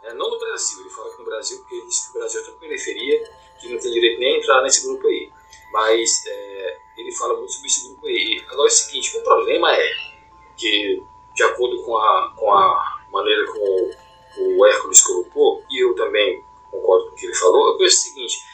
É, 0.02 0.14
não 0.14 0.30
no 0.30 0.38
Brasil, 0.38 0.80
ele 0.80 0.90
fala 0.90 1.10
que 1.10 1.18
no 1.18 1.24
Brasil, 1.24 1.58
porque 1.58 1.74
ele 1.76 1.86
diz 1.86 2.00
que 2.00 2.10
o 2.10 2.18
Brasil 2.20 2.40
é 2.40 2.44
tão 2.44 2.54
periferia 2.54 3.30
que 3.60 3.68
não 3.68 3.78
tem 3.78 3.92
direito 3.92 4.18
nem 4.18 4.34
a 4.34 4.38
entrar 4.38 4.62
nesse 4.62 4.86
grupo 4.86 5.06
aí. 5.06 5.30
Mas 5.72 6.24
é, 6.26 6.78
ele 6.98 7.12
fala 7.12 7.36
muito 7.36 7.52
sobre 7.52 7.68
esse 7.68 7.88
grupo 7.88 8.06
aí. 8.06 8.44
Agora 8.48 8.68
é 8.68 8.72
o 8.72 8.74
seguinte, 8.74 9.16
o 9.16 9.22
problema 9.22 9.74
é 9.74 9.90
que, 10.56 11.02
de 11.34 11.42
acordo 11.44 11.82
com 11.82 11.96
a, 11.96 12.34
com 12.36 12.52
a 12.52 13.06
maneira 13.10 13.46
como 13.46 13.90
o 14.38 14.66
Hércules 14.66 15.00
colocou, 15.02 15.64
e 15.70 15.84
eu 15.84 15.94
também 15.94 16.44
concordo 16.70 17.08
com 17.08 17.12
o 17.12 17.14
que 17.16 17.26
ele 17.26 17.34
falou, 17.34 17.76
penso 17.78 17.96
o 17.96 18.00
seguinte, 18.00 18.44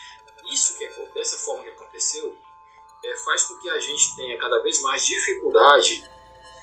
isso 0.51 0.77
que 0.77 0.85
é, 0.85 0.89
dessa 1.15 1.37
forma 1.39 1.63
que 1.63 1.71
aconteceu, 1.71 2.35
é, 3.09 3.17
faz 3.17 3.45
com 3.45 3.59
que 3.59 3.71
a 3.71 3.81
gente 3.81 4.15
tenha 4.17 4.39
cada 4.39 4.61
vez 4.63 4.81
mais 4.81 5.05
dificuldade 5.07 6.09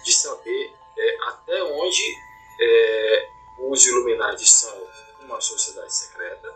de 0.03 0.13
saber 0.13 0.75
é, 0.97 1.17
até 1.27 1.63
onde 1.63 2.17
é, 2.59 3.29
os 3.59 3.85
Illuminati 3.85 4.45
são 4.45 4.87
uma 5.21 5.41
sociedade 5.41 5.93
secreta 5.93 6.55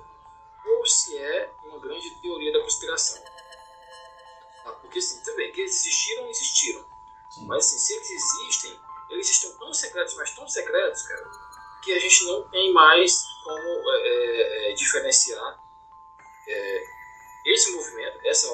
ou 0.66 0.86
se 0.86 1.18
é 1.18 1.52
uma 1.66 1.80
grande 1.80 2.10
teoria 2.22 2.54
da 2.54 2.62
conspiração. 2.62 3.22
Ah, 4.66 4.72
Porque 4.74 5.00
assim, 5.00 5.22
também, 5.24 5.52
que 5.52 5.62
eles 5.62 5.76
existiram, 5.76 6.30
existiram. 6.30 6.86
Mas 7.48 7.66
assim, 7.66 7.80
se 7.80 7.94
eles 7.94 8.10
existem, 8.12 8.80
eles 9.10 9.30
estão 9.30 9.58
tão 9.58 9.74
secretos, 9.74 10.16
mas 10.16 10.36
tão 10.36 10.48
secretos, 10.48 11.02
cara, 11.04 11.32
que 11.84 11.94
a 11.94 12.00
gente 12.00 12.26
não 12.26 12.48
tem 12.50 12.72
mais 12.74 13.24
como 13.44 13.92
é, 13.92 14.08
é, 14.08 14.72
é, 14.72 14.74
diferenciar 14.74 15.60
é, 16.48 16.84
esse 17.46 17.72
movimento, 17.72 18.20
essa 18.26 18.48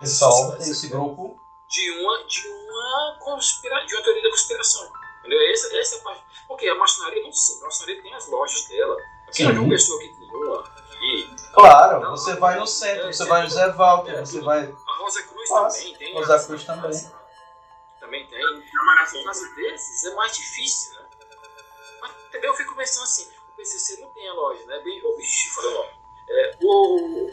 Pessoal, 0.00 0.56
esse 0.58 0.88
grupo. 0.88 1.36
de 1.68 1.90
uma 2.00 2.24
de 2.24 2.48
uma 2.48 3.16
conspira, 3.20 3.84
de 3.86 3.94
uma 3.94 4.02
teoria 4.02 4.22
da 4.22 4.30
conspiração. 4.30 4.90
Entendeu? 5.20 5.38
Essa, 5.52 5.76
essa 5.76 5.96
é 5.96 5.98
a 5.98 6.02
parte. 6.02 6.24
Porque 6.46 6.68
a 6.68 6.74
maçonaria 6.74 7.18
é 7.20 7.22
muito 7.22 7.36
simples. 7.36 7.62
A 7.62 7.66
maçonaria 7.66 8.02
tem 8.02 8.14
as 8.14 8.26
lojas 8.28 8.64
dela. 8.68 8.96
Aqui 9.26 9.36
Sim. 9.36 9.46
é 9.48 9.50
uma 9.60 9.68
pessoa 9.68 10.00
que 10.00 10.08
tem 10.08 10.30
uma 10.34 10.60
aqui. 10.60 11.36
Claro, 11.52 12.00
Não, 12.00 12.10
você 12.12 12.32
não, 12.32 12.40
vai 12.40 12.56
no 12.56 12.62
é, 12.62 12.66
centro, 12.66 13.12
você 13.12 13.22
é, 13.22 13.26
vai 13.26 13.42
no 13.42 13.50
Zé 13.50 13.68
Walter, 13.72 14.14
é, 14.14 14.20
você 14.20 14.40
vai. 14.40 14.64
A 14.86 14.96
Rosa 14.96 15.22
Cruz 15.24 15.48
Faz. 15.48 15.76
também 15.76 15.94
tem. 15.96 16.14
Rosa 16.14 16.34
as- 16.36 16.46
Cruz 16.46 16.64
também. 16.64 17.10
Também 18.00 18.26
tem. 18.28 18.40
Na 18.40 18.84
maratona. 18.84 19.18
No 19.18 19.24
caso 19.24 19.54
desses 19.56 20.04
é 20.04 20.14
mais 20.14 20.36
difícil, 20.36 20.94
né? 20.94 21.06
Mas 22.00 22.12
também 22.32 22.48
eu 22.48 22.54
fico 22.54 22.74
pensando 22.74 23.04
assim, 23.04 23.28
o 23.52 23.56
PCC 23.56 24.00
não 24.00 24.08
tem 24.10 24.28
a 24.28 24.32
loja, 24.34 24.64
né? 24.66 24.80
Bem, 24.80 25.00
oh, 25.04 25.16
bicho, 25.16 25.54
falei 25.54 25.74
não. 25.74 25.97
É, 26.30 26.56
o, 26.60 27.30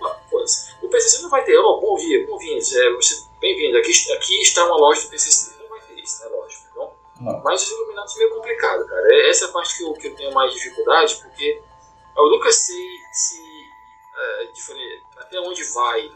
o, 0.82 0.90
PCC 0.90 1.22
não 1.22 1.30
vai 1.30 1.44
ter, 1.44 1.58
ó, 1.58 1.80
bom 1.80 1.98
dia, 1.98 2.26
bom-vindos, 2.26 2.74
é, 2.74 2.90
você- 2.94 3.26
bem-vindo, 3.42 3.78
aqui, 3.78 3.92
aqui 4.14 4.42
está 4.42 4.66
uma 4.66 4.78
loja 4.78 5.02
do 5.02 5.10
PCC. 5.10 5.54
Não 5.62 5.68
vai 5.70 5.82
ter 5.82 6.00
isso, 6.00 6.24
né? 6.24 6.30
Lógico. 6.30 6.66
Então, 6.72 6.94
Não. 7.20 7.44
mas 7.44 7.64
os 7.64 7.70
iluminados 7.70 8.16
é 8.16 8.20
meio 8.20 8.36
complicado, 8.36 8.86
cara. 8.88 9.14
É 9.14 9.30
essa 9.30 9.50
parte 9.50 9.78
que 9.78 9.84
eu, 9.84 9.94
que 9.94 10.08
eu 10.08 10.16
tenho 10.16 10.34
mais 10.34 10.54
dificuldade, 10.54 11.16
porque 11.18 11.62
eu 12.18 12.30
nunca 12.30 12.52
sei 12.52 12.88
se 13.12 13.42
é, 14.18 14.50
até 15.18 15.40
onde 15.42 15.64
vai 15.66 16.10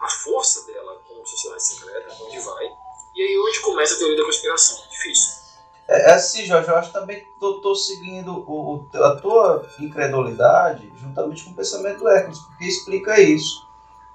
a 0.00 0.08
força 0.08 0.64
dela 0.66 1.02
como 1.08 1.26
sociedade 1.26 1.64
secreta, 1.64 2.16
onde 2.20 2.38
vai, 2.40 2.70
e 3.16 3.22
aí 3.22 3.38
onde 3.38 3.60
começa 3.60 3.94
a 3.94 3.98
teoria 3.98 4.16
da 4.16 4.24
conspiração. 4.24 4.86
Difícil. 4.88 5.43
É, 5.88 6.10
é 6.10 6.14
assim, 6.14 6.44
Jorge, 6.46 6.68
eu 6.68 6.76
acho 6.76 6.92
também 6.92 7.20
que 7.20 7.26
tô 7.38 7.74
seguindo 7.74 8.32
o, 8.48 8.86
o- 8.92 9.04
a 9.04 9.16
tua 9.16 9.66
incredulidade 9.80 10.92
juntamente 10.96 11.44
com 11.44 11.50
o 11.50 11.54
pensamento 11.54 11.98
do 11.98 12.08
Hércules, 12.08 12.38
porque 12.38 12.64
explica 12.64 13.20
isso. 13.20 13.64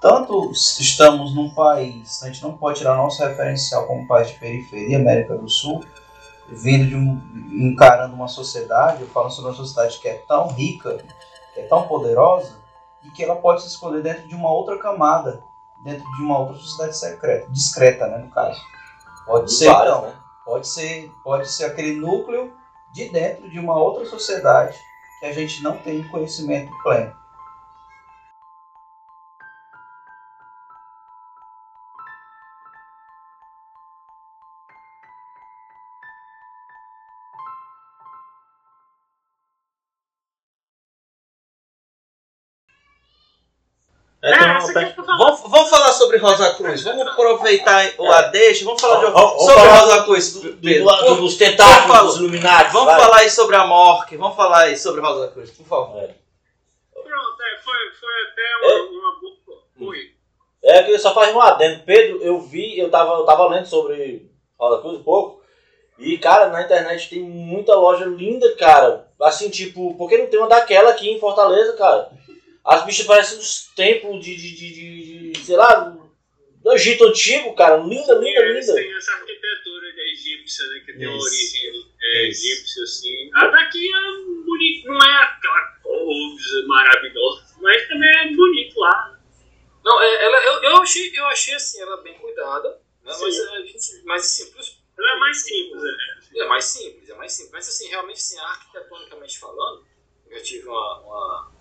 Tanto 0.01 0.51
estamos 0.51 1.35
num 1.35 1.49
país, 1.49 2.23
a 2.23 2.27
gente 2.27 2.41
não 2.41 2.57
pode 2.57 2.77
tirar 2.79 2.95
nosso 2.95 3.21
referencial 3.21 3.85
como 3.85 4.07
país 4.07 4.29
de 4.29 4.39
periferia, 4.39 4.97
América 4.97 5.35
do 5.37 5.49
Sul, 5.49 5.83
vindo 6.47 6.87
de 6.87 6.95
um, 6.95 7.21
encarando 7.69 8.15
uma 8.15 8.27
sociedade, 8.29 9.01
eu 9.01 9.07
falo 9.09 9.29
sobre 9.29 9.51
uma 9.51 9.57
sociedade 9.57 9.99
que 9.99 10.07
é 10.07 10.23
tão 10.27 10.47
rica, 10.47 11.03
que 11.53 11.59
é 11.59 11.63
tão 11.67 11.85
poderosa, 11.87 12.57
e 13.03 13.11
que 13.11 13.23
ela 13.23 13.35
pode 13.35 13.61
se 13.61 13.67
esconder 13.67 14.01
dentro 14.01 14.27
de 14.27 14.35
uma 14.35 14.49
outra 14.51 14.77
camada, 14.79 15.43
dentro 15.83 16.03
de 16.15 16.23
uma 16.23 16.39
outra 16.39 16.55
sociedade 16.55 16.97
secreta, 16.97 17.51
discreta, 17.51 18.07
né, 18.07 18.19
no 18.19 18.29
caso. 18.29 18.59
Pode 19.25 19.51
ser, 19.53 19.65
várias, 19.67 19.97
então, 19.97 20.07
né? 20.09 20.15
Pode 20.49 20.67
ser, 20.67 21.11
pode 21.23 21.47
ser 21.47 21.65
aquele 21.65 21.93
núcleo 21.93 22.51
de 22.91 23.07
dentro 23.09 23.47
de 23.47 23.59
uma 23.59 23.79
outra 23.79 24.03
sociedade 24.07 24.75
que 25.19 25.27
a 25.27 25.31
gente 25.31 25.61
não 25.61 25.77
tem 25.77 26.03
conhecimento 26.07 26.71
pleno. 26.81 27.13
É, 44.21 44.35
falando. 44.35 44.95
Vamos, 45.17 45.41
vamos 45.49 45.69
falar 45.69 45.93
sobre 45.93 46.17
Rosa 46.17 46.53
Cruz. 46.55 46.83
Vamos 46.83 47.07
aproveitar 47.07 47.89
o 47.97 48.11
a 48.11 48.23
deixa. 48.23 48.65
Vamos 48.65 48.81
falar 48.81 49.05
de, 49.05 49.11
Vamos- 49.11 49.45
sobre 49.45 49.67
Rosa 49.69 50.03
Cruz. 50.03 50.33
do- 50.33 50.51
do- 50.53 51.15
dos 51.21 51.37
tentáculos 51.37 52.01
dos 52.01 52.17
Illuminati. 52.17 52.73
Vamos 52.73 52.87
vai. 52.87 52.99
falar 52.99 53.17
aí 53.19 53.29
sobre 53.29 53.55
a 53.55 53.65
Mork. 53.65 54.17
Vamos 54.17 54.35
falar 54.35 54.63
aí 54.63 54.77
sobre 54.77 54.99
Rosa 55.01 55.29
Cruz, 55.29 55.51
por 55.51 55.65
favor. 55.65 56.09
Pronto, 56.93 57.41
é, 57.41 57.57
foi, 57.63 57.91
foi 57.97 58.13
até 58.31 58.75
uma, 58.75 58.83
uma 58.89 59.15
boa. 59.77 59.95
É 60.61 60.83
que 60.83 60.99
só 60.99 61.13
faz 61.13 61.33
um 61.33 61.39
adendo. 61.39 61.83
Pedro, 61.85 62.21
eu 62.21 62.41
vi, 62.41 62.77
eu 62.77 62.91
tava, 62.91 63.13
eu 63.13 63.23
tava 63.25 63.47
lendo 63.47 63.65
sobre 63.67 64.29
Rosa 64.59 64.81
Cruz 64.81 64.97
um 64.99 65.03
pouco. 65.03 65.39
E, 65.97 66.17
cara, 66.17 66.47
na 66.49 66.61
internet 66.61 67.09
tem 67.09 67.19
muita 67.21 67.73
loja 67.75 68.03
linda, 68.05 68.53
cara. 68.57 69.07
Assim, 69.21 69.49
tipo, 69.49 69.95
por 69.95 70.07
que 70.09 70.17
não 70.17 70.27
tem 70.27 70.39
uma 70.39 70.47
daquela 70.47 70.89
aqui 70.91 71.09
em 71.09 71.19
Fortaleza, 71.19 71.73
cara? 71.73 72.09
As 72.65 72.85
bichas 72.85 73.05
parecem 73.05 73.39
uns 73.39 73.71
templos 73.75 74.23
de, 74.23 74.35
de, 74.35 74.55
de, 74.55 74.73
de- 74.73 75.31
de, 75.31 75.39
sei 75.45 75.55
lá, 75.55 75.75
do 76.61 76.71
Egito 76.73 77.05
Antigo, 77.05 77.55
cara. 77.55 77.77
Linda, 77.77 78.13
linda, 78.15 78.41
Eles 78.41 78.67
linda. 78.67 78.79
têm 78.81 78.95
essa 78.95 79.11
arquitetura 79.13 79.93
de 79.93 80.01
egípcia, 80.11 80.67
né? 80.67 80.79
Que 80.85 80.93
tem 80.93 81.07
uma 81.07 81.17
origem 81.17 81.71
é, 82.01 82.27
egípcia, 82.27 82.83
assim. 82.83 83.29
A 83.33 83.47
daqui 83.47 83.87
é 83.87 84.43
bonito, 84.43 84.87
não 84.87 84.97
é 84.97 85.23
aquela 85.23 85.61
coisa 85.81 86.67
maravilhosa, 86.67 87.55
mas 87.61 87.87
também 87.87 88.09
é 88.09 88.31
bonito 88.35 88.79
lá. 88.79 89.19
Não, 89.83 90.01
é, 90.01 90.25
ela, 90.25 90.37
eu, 90.43 90.63
eu, 90.63 90.77
achei, 90.81 91.11
eu 91.15 91.25
achei 91.27 91.53
assim, 91.55 91.81
ela 91.81 91.97
bem 92.03 92.13
cuidada, 92.15 92.69
né? 92.69 92.77
Mas, 93.19 93.21
a 93.39 93.61
gente, 93.65 94.03
mas 94.05 94.49
pros- 94.53 94.77
Ela 94.97 95.11
é 95.15 95.19
mais 95.19 95.41
simples, 95.41 95.81
né? 95.81 95.91
é 96.35 96.45
mais 96.47 96.65
simples, 96.65 97.09
é 97.09 97.15
mais 97.15 97.31
simples. 97.31 97.51
Mas 97.53 97.69
assim, 97.69 97.87
realmente, 97.87 98.17
assim, 98.17 98.37
arquitetonicamente 98.39 99.39
falando, 99.39 99.85
eu 100.29 100.37
já 100.37 100.43
tive 100.43 100.67
uma, 100.67 100.99
uma, 100.99 101.51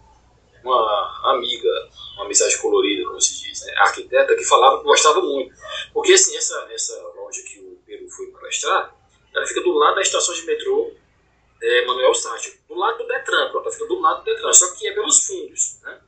uma 0.65 1.33
amiga, 1.33 1.69
uma 2.17 2.27
mensagem 2.27 2.59
colorida, 2.59 3.07
como 3.07 3.21
se 3.21 3.43
diz, 3.43 3.65
né, 3.65 3.75
arquiteta, 3.79 4.35
que 4.35 4.45
falava 4.45 4.79
que 4.79 4.85
gostava 4.85 5.21
muito. 5.21 5.55
Porque 5.93 6.13
assim, 6.13 6.37
essa, 6.37 6.69
essa 6.71 7.01
loja 7.17 7.43
que 7.43 7.61
o 7.61 7.79
Peru 7.87 8.09
foi 8.09 8.27
palestrar, 8.29 8.95
ela 9.35 9.47
fica 9.47 9.61
do 9.61 9.73
lado 9.73 9.95
da 9.97 10.03
estação 10.03 10.35
de 10.35 10.43
metrô 10.43 10.93
é, 11.61 11.87
Manuel 11.87 12.15
Sátio, 12.15 12.53
do 12.69 12.75
lado 12.75 12.99
do 12.99 13.07
Detran, 13.07 13.51
pronto, 13.51 13.65
ela 13.65 13.73
fica 13.73 13.87
do 13.87 14.01
lado 14.01 14.19
do 14.19 14.25
Detran, 14.25 14.53
só 14.53 14.75
que 14.75 14.87
é 14.87 14.93
pelos 14.93 15.27
fundos. 15.27 15.81
Né? 15.83 16.01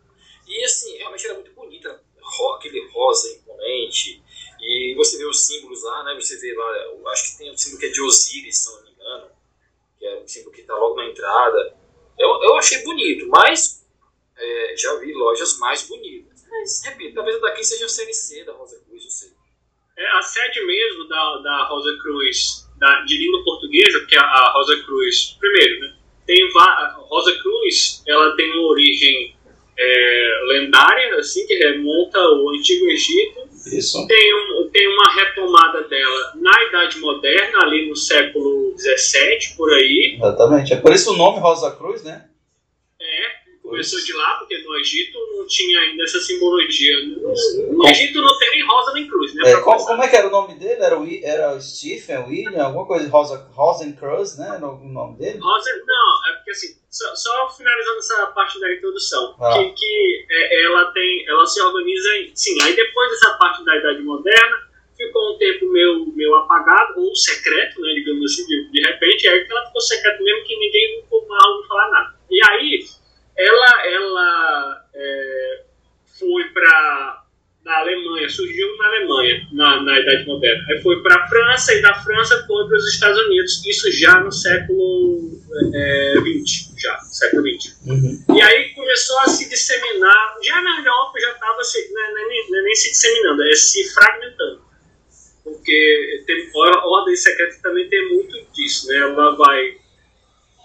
E 0.46 0.64
assim, 0.64 0.96
realmente 0.96 1.24
era 1.24 1.34
é 1.34 1.36
muito 1.36 1.52
bonita, 1.52 2.02
ro 2.20 2.52
aquele 2.54 2.88
rosa 2.88 3.32
imponente, 3.32 4.22
e 4.60 4.94
você 4.94 5.16
vê 5.16 5.24
os 5.24 5.46
símbolos 5.46 5.82
lá, 5.82 6.04
né? 6.04 6.14
Você 6.16 6.36
vê 6.36 6.54
lá, 6.54 7.12
acho 7.12 7.32
que 7.32 7.38
tem 7.38 7.50
um 7.50 7.56
símbolo 7.56 7.80
que 7.80 7.86
é 7.86 7.88
de 7.88 8.02
Osíris, 8.02 8.58
se 8.58 8.70
não 8.70 8.82
me 8.82 8.90
engano, 8.90 9.30
que 9.98 10.06
é 10.06 10.18
um 10.18 10.28
símbolo 10.28 10.54
que 10.54 10.60
está 10.60 10.76
logo 10.76 10.96
na 10.96 11.06
entrada. 11.06 11.76
Eu, 12.18 12.28
eu 12.42 12.56
achei 12.56 12.82
bonito, 12.82 13.26
mas 13.28 13.79
já 14.76 14.94
vi 14.96 15.12
lojas 15.12 15.58
mais 15.58 15.86
bonitas. 15.86 16.44
Mas, 16.48 16.82
repito, 16.84 17.14
talvez 17.14 17.36
a 17.36 17.40
daqui 17.40 17.64
seja 17.64 17.86
a 17.86 17.88
série 17.88 18.12
C 18.12 18.44
da 18.44 18.52
Rosa 18.52 18.80
Cruz, 18.86 19.04
não 19.04 19.10
sei. 19.10 19.30
É, 19.96 20.06
a 20.18 20.22
sede 20.22 20.64
mesmo 20.64 21.08
da, 21.08 21.36
da 21.38 21.64
Rosa 21.68 21.96
Cruz, 22.00 22.66
da, 22.78 23.02
de 23.02 23.18
língua 23.18 23.44
portuguesa, 23.44 24.00
porque 24.00 24.16
a, 24.16 24.22
a 24.22 24.52
Rosa 24.52 24.82
Cruz, 24.82 25.36
primeiro, 25.38 25.80
né, 25.80 25.94
tem 26.26 26.48
a 26.56 26.96
Rosa 27.08 27.36
Cruz, 27.42 28.02
ela 28.06 28.36
tem 28.36 28.50
uma 28.52 28.68
origem 28.68 29.36
é, 29.78 30.42
lendária, 30.48 31.16
assim, 31.16 31.46
que 31.46 31.54
remonta 31.54 32.18
ao 32.18 32.48
Antigo 32.50 32.86
Egito. 32.86 33.48
Isso. 33.66 34.06
Tem, 34.06 34.34
um, 34.34 34.70
tem 34.70 34.88
uma 34.88 35.12
retomada 35.12 35.82
dela 35.88 36.32
na 36.36 36.64
Idade 36.64 36.98
Moderna, 36.98 37.62
ali 37.62 37.88
no 37.88 37.96
século 37.96 38.74
XVII, 38.78 39.56
por 39.56 39.72
aí. 39.72 40.16
Exatamente. 40.16 40.72
É 40.72 40.76
por 40.76 40.92
isso 40.92 41.12
o 41.12 41.16
nome 41.16 41.40
Rosa 41.40 41.70
Cruz, 41.72 42.02
né? 42.02 42.26
É, 43.00 43.39
começou 43.70 44.00
de 44.04 44.12
lá, 44.14 44.34
porque 44.34 44.58
no 44.58 44.76
Egito 44.78 45.18
não 45.36 45.46
tinha 45.46 45.80
ainda 45.80 46.02
essa 46.04 46.18
simbologia. 46.20 46.96
No, 47.06 47.72
no 47.72 47.88
Egito 47.88 48.20
não 48.20 48.38
tem 48.38 48.50
nem 48.50 48.66
rosa 48.66 48.92
nem 48.92 49.06
cruz, 49.08 49.34
né? 49.34 49.50
É, 49.52 49.56
como, 49.60 49.86
como 49.86 50.02
é 50.02 50.08
que 50.08 50.16
era 50.16 50.28
o 50.28 50.30
nome 50.30 50.54
dele? 50.58 50.82
Era, 50.82 50.98
o, 50.98 51.06
era 51.22 51.54
o 51.56 51.60
Stephen, 51.60 52.24
William, 52.28 52.64
alguma 52.64 52.86
coisa, 52.86 53.08
Rosa, 53.08 53.48
Rosencruz, 53.52 54.36
né? 54.38 54.58
No, 54.60 54.74
o 54.74 54.88
nome 54.88 55.16
dele? 55.16 55.38
Rosa, 55.38 55.70
não, 55.86 56.30
é 56.30 56.36
porque 56.36 56.50
assim, 56.50 56.76
só, 56.90 57.14
só 57.14 57.48
finalizando 57.50 57.98
essa 57.98 58.26
parte 58.28 58.60
da 58.60 58.72
introdução, 58.74 59.36
Ah. 59.40 59.54
que, 59.54 59.70
que 59.72 60.26
é, 60.30 60.64
ela 60.64 60.92
tem, 60.92 61.24
ela 61.28 61.46
se 61.46 61.60
organiza 61.62 62.16
em, 62.16 62.32
sim, 62.34 62.60
aí 62.62 62.74
depois 62.74 63.10
dessa 63.10 63.34
parte 63.38 63.64
da 63.64 63.76
Idade 63.76 64.02
Moderna, 64.02 64.68
ficou 64.96 65.34
um 65.34 65.38
tempo 65.38 65.70
meio, 65.72 66.12
meio 66.14 66.34
apagado, 66.36 67.00
ou 67.00 67.14
secreto, 67.16 67.80
né, 67.80 67.94
digamos 67.94 68.32
assim, 68.32 68.44
de, 68.46 68.70
de 68.70 68.82
repente, 68.82 69.26
é 69.28 69.44
que 69.44 69.50
ela 69.50 69.64
ficou 69.66 69.80
secreta 69.80 70.22
mesmo 70.22 70.44
que 70.44 70.56
ninguém 70.58 71.04
ouviu 71.10 71.66
falar 71.68 71.90
nada. 71.90 72.14
E 72.30 72.40
aí, 72.50 72.84
ela, 73.46 73.86
ela 73.86 74.84
é, 74.94 75.62
foi 76.18 76.44
para 76.52 77.20
na 77.64 77.78
Alemanha, 77.78 78.28
surgiu 78.28 78.76
na 78.78 78.86
Alemanha, 78.86 79.48
na, 79.52 79.82
na 79.82 80.00
Idade 80.00 80.26
Moderna. 80.26 80.64
Aí 80.70 80.82
foi 80.82 81.02
para 81.02 81.22
a 81.22 81.28
França 81.28 81.74
e 81.74 81.82
da 81.82 81.94
França 82.02 82.44
foi 82.46 82.66
para 82.66 82.76
os 82.76 82.88
Estados 82.88 83.18
Unidos, 83.26 83.64
isso 83.66 83.92
já 83.92 84.20
no 84.20 84.32
século 84.32 85.30
é, 85.74 86.20
20, 86.20 86.80
já, 86.80 86.98
século 87.00 87.42
20. 87.42 87.74
Uhum. 87.86 88.24
E 88.34 88.42
aí 88.42 88.70
começou 88.74 89.18
a 89.20 89.28
se 89.28 89.48
disseminar, 89.48 90.36
já 90.42 90.60
na 90.62 90.78
Europa 90.78 91.20
já 91.20 91.32
estava 91.32 91.62
se, 91.62 91.92
não, 91.92 92.02
é- 92.02 92.10
não 92.12 92.18
é 92.18 92.28
nem, 92.28 92.50
não 92.50 92.58
é 92.58 92.62
nem 92.62 92.74
se 92.74 92.90
disseminando, 92.90 93.42
é 93.42 93.54
se 93.54 93.92
fragmentando. 93.92 94.62
Porque 95.44 96.24
tem, 96.26 96.50
a 96.54 96.86
ordem 96.86 97.16
secreta 97.16 97.56
também 97.62 97.88
tem 97.88 98.08
muito 98.08 98.36
disso, 98.52 98.86
né? 98.88 98.98
Ela 98.98 99.36
vai, 99.36 99.76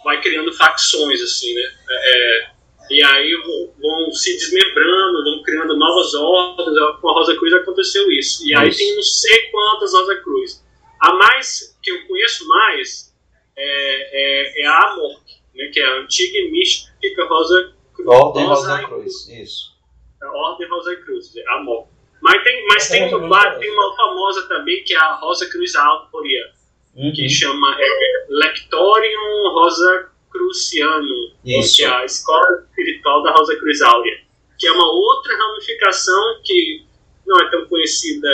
vai 0.04 0.22
criando 0.22 0.54
facções, 0.54 1.22
assim, 1.22 1.54
né? 1.54 1.64
É, 1.90 2.55
e 2.90 3.04
aí 3.04 3.34
vão, 3.82 4.12
se 4.12 4.34
desmembrando, 4.38 5.24
vão 5.24 5.44
criando 5.44 5.78
novas 5.78 6.14
ordens. 6.14 6.78
Com 7.02 7.10
a 7.10 7.14
Rosa 7.14 7.36
Cruz 7.36 7.54
aconteceu 7.54 8.12
isso. 8.12 8.48
E 8.48 8.56
aí 8.56 8.70
Isso. 8.70 8.78
tem 8.78 8.96
não 8.96 9.02
sei 9.02 9.50
quantas 9.52 9.94
Rosa 9.94 10.16
Cruz. 10.18 10.66
A 11.02 11.14
mais, 11.14 11.78
que 11.82 11.92
eu 11.92 12.08
conheço 12.08 12.48
mais, 12.48 13.14
é, 13.56 14.62
é, 14.62 14.62
é 14.64 14.68
a 14.68 14.92
Amor, 14.92 15.22
né? 15.56 15.70
que 15.74 15.80
é 15.80 15.86
a 15.86 16.00
antiga 16.00 16.38
e 16.38 16.52
mística 16.52 17.26
Rosa 17.26 17.74
Cruz. 17.94 18.08
Ordem 18.10 18.46
Rosa 18.46 18.76
Rosa 18.76 18.88
Cruz, 18.88 19.30
isso. 19.30 19.76
a 20.22 20.32
Ordem 20.32 20.70
Rosa 20.70 20.96
Cruz, 20.98 21.34
a 21.48 21.54
Amor. 21.56 21.88
Mas 22.22 22.44
tem, 22.44 22.66
mas 22.68 22.90
tem, 22.90 23.04
Rosa 23.04 23.18
uma, 23.18 23.42
Cruz, 23.42 23.60
tem 23.60 23.72
uma 23.72 23.96
famosa 23.96 24.48
também, 24.48 24.84
que 24.84 24.94
é 24.94 24.98
a 24.98 25.16
Rosa 25.16 25.50
Cruz 25.50 25.76
Áurea, 25.76 26.56
Uhum. 26.96 27.12
que 27.14 27.28
chama 27.28 27.76
é, 27.78 28.26
Lectorium 28.30 29.52
Rosa 29.52 30.10
Cruciano, 30.32 31.32
que 31.44 31.84
é 31.84 31.88
a 31.88 32.06
escola 32.06 32.66
espiritual 33.06 33.22
da 33.22 33.32
Rosa 33.32 33.56
Cruz 33.58 33.82
Áurea, 33.82 34.18
que 34.58 34.68
é 34.68 34.72
uma 34.72 34.91
outra 34.91 35.38
ramificação 35.38 36.41
que 36.43 36.84
não 37.26 37.39
é 37.39 37.51
tão 37.51 37.66
conhecida, 37.68 38.30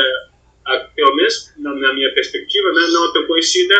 pelo 0.95 1.15
menos 1.15 1.53
na, 1.57 1.93
minha 1.93 2.13
perspectiva, 2.13 2.71
né, 2.71 2.87
não 2.91 3.09
é 3.09 3.13
tão 3.13 3.27
conhecida 3.27 3.75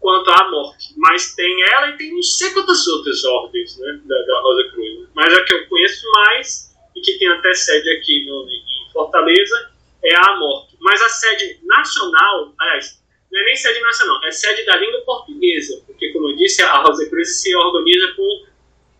quanto 0.00 0.30
a 0.30 0.50
morte, 0.50 0.94
mas 0.96 1.34
tem 1.34 1.62
ela 1.74 1.90
e 1.90 1.96
tem 1.96 2.12
não 2.12 2.22
sei 2.22 2.50
quantas 2.50 2.86
outras 2.88 3.24
ordens 3.24 3.78
né, 3.78 4.00
da, 4.04 4.22
da 4.22 4.40
Rosa 4.40 4.70
Cruz. 4.72 5.08
Mas 5.14 5.32
a 5.32 5.44
que 5.44 5.54
eu 5.54 5.68
conheço 5.68 6.10
mais 6.10 6.76
e 6.96 7.00
que 7.00 7.18
tem 7.18 7.28
até 7.28 7.54
sede 7.54 7.88
aqui 7.90 8.26
no, 8.26 8.44
em 8.48 8.92
Fortaleza 8.92 9.70
é 10.04 10.14
a 10.16 10.36
morte. 10.38 10.76
Mas 10.80 11.00
a 11.00 11.08
sede 11.08 11.60
nacional, 11.64 12.52
aliás, 12.58 13.00
não 13.30 13.40
é 13.40 13.44
nem 13.44 13.56
sede 13.56 13.80
nacional, 13.80 14.24
é 14.24 14.32
sede 14.32 14.64
da 14.64 14.76
língua 14.76 15.00
portuguesa, 15.02 15.82
porque, 15.86 16.10
como 16.12 16.30
eu 16.30 16.36
disse, 16.36 16.62
a 16.62 16.82
Rosa 16.82 17.08
Cruz 17.08 17.40
se 17.40 17.54
organiza 17.54 18.08
por, 18.16 18.51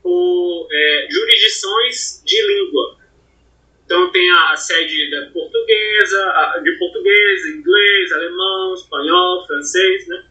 por 0.02 0.68
é, 0.70 1.06
jurisdições 1.10 2.22
de 2.24 2.42
língua. 2.46 2.96
Então 3.84 4.10
tem 4.10 4.30
a, 4.30 4.52
a 4.52 4.56
sede 4.56 5.10
da 5.10 5.26
portuguesa, 5.30 6.22
a- 6.30 6.60
de 6.62 6.72
português, 6.78 7.46
inglês, 7.46 8.12
alemão, 8.12 8.74
espanhol, 8.74 9.46
francês, 9.46 10.06
né? 10.08 10.24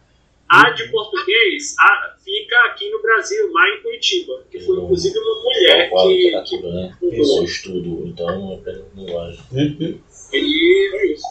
A 0.49 0.69
de 0.71 0.89
português 0.89 1.75
a- 1.79 2.15
fica 2.23 2.57
aqui 2.65 2.89
no 2.89 3.01
Brasil, 3.01 3.51
lá 3.53 3.69
em 3.69 3.81
Curitiba, 3.81 4.43
que 4.51 4.59
foi 4.59 4.77
inclusive 4.77 5.17
uma 5.17 5.43
mulher 5.43 5.89
Qual 5.89 6.05
a 6.05 6.09
que, 6.09 6.15
que 6.17 6.23
literatura, 6.25 6.73
né? 6.73 6.97
Esse 7.03 7.37
é 7.37 7.41
o 7.41 7.43
estudo, 7.43 8.07
então, 8.07 8.53
apenas 8.55 8.83
linguagem. 8.95 9.41
Uhum. 9.51 10.01
e 10.33 10.95
é 10.95 11.05
isso. 11.13 11.27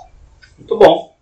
Muito 0.59 0.76
bom. 0.76 1.16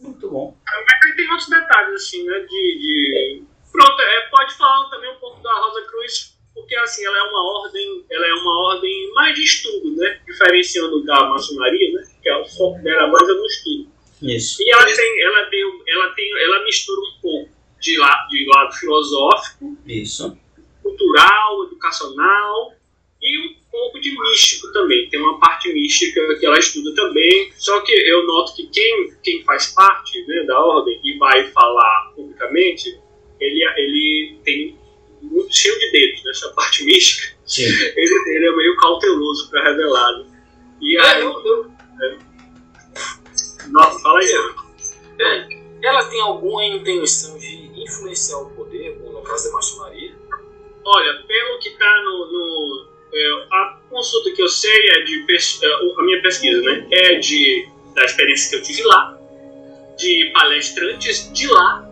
Muito 0.00 0.28
bom. 0.30 0.56
Aí 1.04 1.14
tem 1.16 1.30
outros 1.30 1.48
detalhes, 1.50 1.94
assim, 2.02 2.24
né? 2.24 2.38
De, 2.40 2.46
de... 2.78 3.42
Pronto, 3.70 4.00
é, 4.00 4.20
pode 4.30 4.54
falar 4.54 4.88
também 4.90 5.10
um 5.12 5.16
pouco 5.20 5.40
da 5.42 5.52
Rosa 5.52 5.82
Cruz, 5.86 6.29
porque 6.54 6.74
assim, 6.76 7.04
ela 7.04 7.18
é 7.18 7.22
uma 7.22 7.62
ordem, 7.62 8.04
ela 8.10 8.26
é 8.26 8.34
uma 8.34 8.68
ordem 8.68 9.12
mais 9.14 9.34
de 9.34 9.44
estudo, 9.44 9.96
né? 9.96 10.20
Diferenciando 10.26 11.04
da 11.04 11.28
maçonaria, 11.28 11.92
né? 11.92 12.08
Que 12.22 12.28
é 12.28 12.36
o 12.36 12.44
foco 12.44 12.82
dela 12.82 13.06
mais 13.08 13.28
é 13.28 13.32
no 13.32 13.46
estudo. 13.46 13.90
Isso. 14.22 14.62
E 14.62 14.70
ela 14.70 14.84
tem, 14.84 15.22
ela 15.22 15.44
tem, 15.46 15.82
ela 15.88 16.10
tem, 16.10 16.42
ela 16.42 16.64
mistura 16.64 17.00
um 17.00 17.20
pouco 17.22 17.50
de 17.80 17.96
lado, 17.96 18.28
de 18.28 18.46
lado 18.46 18.72
filosófico, 18.74 19.78
Isso. 19.86 20.36
cultural, 20.82 21.64
educacional 21.64 22.74
e 23.22 23.38
um 23.38 23.54
pouco 23.70 24.00
de 24.00 24.10
místico 24.10 24.70
também. 24.72 25.08
Tem 25.08 25.20
uma 25.20 25.38
parte 25.38 25.72
mística 25.72 26.20
que 26.38 26.44
ela 26.44 26.58
estuda 26.58 26.94
também. 26.94 27.50
Só 27.56 27.80
que 27.80 27.92
eu 27.92 28.26
noto 28.26 28.54
que 28.54 28.66
quem, 28.68 29.14
quem 29.22 29.42
faz 29.44 29.68
parte 29.68 30.24
né, 30.26 30.44
da 30.44 30.60
ordem 30.60 31.00
e 31.02 31.16
vai 31.16 31.44
falar 31.50 32.12
publicamente, 32.14 32.98
ele, 33.40 33.64
ele 33.76 34.38
tem 34.44 34.79
muito 35.30 35.54
cheio 35.54 35.78
de 35.78 35.90
dedos 35.92 36.24
nessa 36.24 36.48
parte 36.50 36.84
mística. 36.84 37.34
Sim. 37.46 37.62
Ele, 37.96 38.30
ele 38.36 38.46
é 38.48 38.56
meio 38.56 38.76
cauteloso 38.76 39.48
para 39.50 39.64
revelar. 39.70 40.12
né? 40.18 40.24
E 40.80 40.96
É, 40.98 41.00
aí, 41.02 41.22
eu- 41.22 41.42
eu- 41.44 41.70
nossa, 43.68 43.98
fala 44.00 44.20
aí. 44.20 44.32
é, 45.20 45.48
ela 45.82 46.04
tem 46.06 46.20
alguma 46.20 46.64
intenção 46.64 47.36
de 47.38 47.70
influenciar 47.82 48.38
o 48.38 48.50
poder, 48.50 48.96
como 48.98 49.12
no 49.12 49.22
caso 49.22 49.48
da 49.48 49.54
maçonaria? 49.54 50.12
Olha, 50.84 51.22
pelo 51.26 51.58
que 51.60 51.68
está 51.68 52.02
no, 52.04 52.32
no, 52.32 52.86
é, 53.12 53.46
a 53.52 53.78
consulta 53.90 54.30
que 54.32 54.42
eu 54.42 54.48
sei 54.48 54.88
é 54.90 55.00
de 55.02 55.24
pes- 55.26 55.60
é, 55.62 55.66
a 55.98 56.02
minha 56.02 56.22
pesquisa, 56.22 56.60
né? 56.62 56.86
É 56.90 57.14
de 57.18 57.68
da 57.94 58.04
experiência 58.04 58.50
que 58.50 58.56
eu 58.56 58.62
tive 58.62 58.82
lá, 58.84 59.18
de 59.98 60.30
palestrantes 60.32 61.30
de 61.32 61.46
lá 61.48 61.86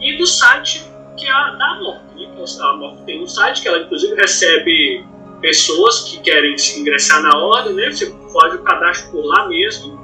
e 0.00 0.16
do 0.16 0.26
site 0.26 0.82
que 1.22 1.28
é 1.28 1.32
a 1.32 1.50
da 1.50 1.66
Amor. 1.72 2.00
Né? 2.16 2.28
A 2.60 2.68
Amor 2.70 2.96
tem 3.06 3.22
um 3.22 3.26
site 3.26 3.62
que 3.62 3.68
ela 3.68 3.78
inclusive 3.78 4.14
recebe 4.14 5.04
pessoas 5.40 6.04
que 6.04 6.20
querem 6.20 6.56
se 6.58 6.80
ingressar 6.80 7.22
na 7.22 7.36
ordem, 7.36 7.74
né? 7.74 7.90
Você 7.90 8.06
pode 8.32 8.56
o 8.56 8.62
cadastro 8.62 9.10
por 9.12 9.24
lá 9.24 9.48
mesmo. 9.48 10.00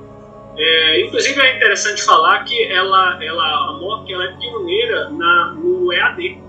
É, 0.57 1.01
inclusive 1.03 1.41
é 1.41 1.57
interessante 1.57 2.03
falar 2.03 2.43
que 2.45 2.64
ela, 2.64 3.23
ela 3.23 3.45
a 3.45 4.05
que 4.05 4.12
ela 4.12 4.25
é 4.25 4.37
pioneira 4.37 5.09
na, 5.11 5.55
no 5.55 5.93
EAD 5.93 6.49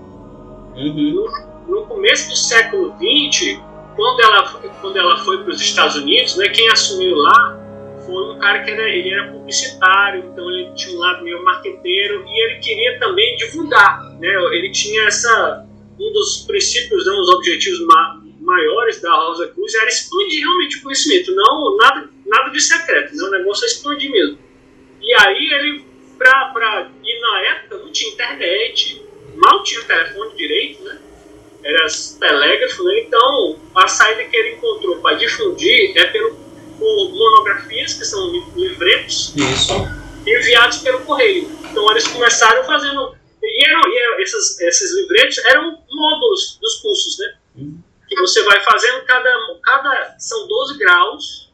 Uhum. 0.76 1.26
no 1.68 1.86
começo 1.86 2.30
do 2.30 2.36
século 2.36 2.94
XX, 2.94 3.60
quando 3.96 4.20
ela, 4.20 4.48
quando 4.80 4.96
ela 4.96 5.16
foi 5.18 5.42
para 5.42 5.50
os 5.50 5.60
Estados 5.60 5.96
Unidos, 5.96 6.36
né, 6.36 6.48
quem 6.48 6.70
assumiu 6.70 7.16
lá 7.16 7.58
foi 8.10 8.34
um 8.34 8.38
cara 8.38 8.62
que 8.64 8.70
era, 8.70 8.88
ele 8.88 9.10
era 9.10 9.30
publicitário, 9.30 10.24
então 10.26 10.50
ele 10.50 10.72
tinha 10.74 10.96
um 10.96 10.98
lado 10.98 11.22
meio 11.22 11.42
marqueteiro 11.44 12.24
e 12.26 12.44
ele 12.44 12.60
queria 12.60 12.98
também 12.98 13.36
divulgar. 13.36 14.02
Né, 14.18 14.28
ele 14.52 14.70
tinha 14.70 15.04
essa. 15.04 15.66
Um 15.98 16.12
dos 16.12 16.44
princípios, 16.46 17.04
né, 17.06 17.12
um 17.12 17.16
dos 17.16 17.28
objetivos 17.28 17.80
ma 17.86 18.20
maiores 18.40 19.00
da 19.02 19.14
Rosa 19.14 19.48
Cruz 19.48 19.74
era 19.74 19.86
expandir 19.86 20.40
realmente 20.40 20.78
o 20.78 20.82
conhecimento, 20.82 21.30
não 21.36 21.76
nada, 21.76 22.08
nada 22.26 22.50
de 22.50 22.58
secreto, 22.58 23.14
né, 23.14 23.22
o 23.22 23.30
negócio 23.30 23.64
é 23.64 23.66
expandir 23.66 24.10
mesmo. 24.10 24.38
E 25.00 25.14
aí 25.14 25.52
ele, 25.52 25.84
pra, 26.16 26.46
pra, 26.46 26.90
e 27.04 27.20
na 27.20 27.40
época 27.42 27.76
não 27.76 27.92
tinha 27.92 28.12
internet, 28.12 29.04
mal 29.36 29.62
tinha 29.62 29.82
telefone 29.82 30.34
direito, 30.36 30.82
né? 30.82 30.98
Era 31.62 31.86
telégrafo, 32.18 32.82
né? 32.84 33.00
Então 33.00 33.58
a 33.74 33.86
saída 33.86 34.24
que 34.24 34.36
ele 34.36 34.56
encontrou 34.56 34.96
para 35.00 35.16
difundir 35.16 35.92
é 35.96 36.06
pelo, 36.06 36.34
monografias, 36.80 37.94
que 37.94 38.04
são 38.04 38.30
li- 38.30 38.44
livretos, 38.56 39.34
Isso. 39.36 39.72
enviados 40.26 40.78
pelo 40.78 41.00
correio. 41.00 41.48
Então 41.70 41.90
eles 41.90 42.06
começaram 42.08 42.64
fazendo. 42.64 43.14
E, 43.42 43.66
eram, 43.66 43.80
e 43.88 43.98
eram- 43.98 44.20
esses, 44.20 44.60
esses 44.60 44.94
livretos 44.96 45.38
eram 45.46 45.78
módulos 45.90 46.58
dos 46.60 46.76
cursos, 46.76 47.18
né? 47.18 47.34
que 48.08 48.16
você 48.16 48.42
vai 48.42 48.60
fazendo 48.62 49.04
cada, 49.04 49.30
cada 49.62 50.16
são 50.18 50.46
12 50.48 50.78
graus 50.78 51.52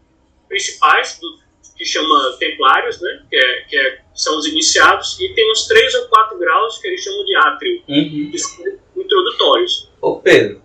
principais 0.49 1.19
do, 1.21 1.39
que 1.77 1.85
chama 1.85 2.35
templários, 2.39 2.99
né? 3.01 3.23
Que, 3.29 3.37
é, 3.37 3.61
que 3.69 3.77
é, 3.77 3.99
são 4.15 4.39
os 4.39 4.47
iniciados 4.47 5.21
e 5.21 5.35
tem 5.35 5.53
uns 5.53 5.67
três 5.67 5.95
ou 5.95 6.07
quatro 6.09 6.39
graus 6.39 6.79
que 6.79 6.87
eles 6.89 7.03
chamam 7.03 7.25
de 7.27 7.37
átrio, 7.37 7.83
Uhum. 7.89 8.31
que 8.31 8.39
são 8.39 8.65
introdutórios. 8.97 9.91
Ô 10.01 10.17
Pedro, 10.17 10.63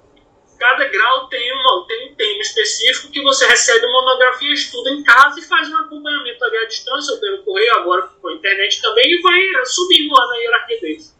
Cada 0.61 0.87
grau 0.89 1.27
tem, 1.27 1.51
uma, 1.53 1.87
tem 1.87 2.11
um 2.11 2.13
tema 2.13 2.39
específico 2.39 3.11
que 3.11 3.19
você 3.23 3.47
recebe 3.47 3.83
uma 3.87 3.99
monografia, 3.99 4.53
estuda 4.53 4.91
em 4.91 5.01
casa 5.01 5.39
e 5.39 5.43
faz 5.43 5.67
um 5.67 5.77
acompanhamento 5.77 6.45
ali 6.45 6.57
à 6.57 6.67
distância, 6.67 7.15
ou 7.15 7.19
pelo 7.19 7.43
correio, 7.43 7.77
agora 7.77 8.07
com 8.21 8.27
a 8.27 8.33
internet 8.35 8.79
também, 8.79 9.11
e 9.11 9.21
vai 9.23 9.39
subindo 9.65 10.13
lá 10.13 10.27
na 10.27 10.35
hierarquia 10.35 10.79
deles. 10.81 11.17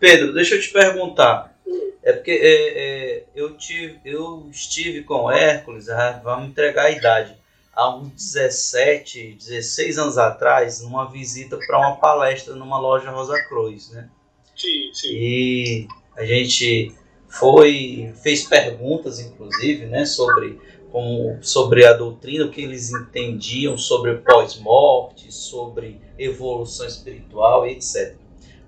Pedro, 0.00 0.32
deixa 0.32 0.56
eu 0.56 0.60
te 0.60 0.68
perguntar. 0.70 1.56
É 2.02 2.12
porque 2.12 2.32
é, 2.32 2.42
é, 2.42 3.24
eu, 3.36 3.56
tive, 3.56 4.00
eu 4.04 4.48
estive 4.50 5.04
com 5.04 5.26
o 5.26 5.30
Hércules, 5.30 5.88
ah, 5.88 6.20
vamos 6.24 6.48
entregar 6.48 6.86
a 6.86 6.90
idade, 6.90 7.38
há 7.72 7.94
uns 7.94 8.10
17, 8.34 9.36
16 9.38 9.96
anos 9.96 10.18
atrás, 10.18 10.82
numa 10.82 11.08
visita 11.08 11.56
para 11.56 11.78
uma 11.78 12.00
palestra 12.00 12.56
numa 12.56 12.80
loja 12.80 13.12
Rosa 13.12 13.40
Cruz, 13.44 13.90
né? 13.90 14.08
Sim, 14.56 14.90
sim. 14.92 15.08
E 15.12 15.88
a 16.16 16.24
gente 16.24 16.92
foi, 17.38 18.12
fez 18.22 18.44
perguntas, 18.44 19.18
inclusive, 19.18 19.86
né, 19.86 20.06
sobre, 20.06 20.60
como, 20.90 21.38
sobre 21.42 21.84
a 21.84 21.92
doutrina, 21.92 22.44
o 22.44 22.50
que 22.50 22.62
eles 22.62 22.92
entendiam 22.92 23.76
sobre 23.76 24.14
pós-morte, 24.16 25.32
sobre 25.32 26.00
evolução 26.18 26.86
espiritual 26.86 27.66
etc. 27.66 28.14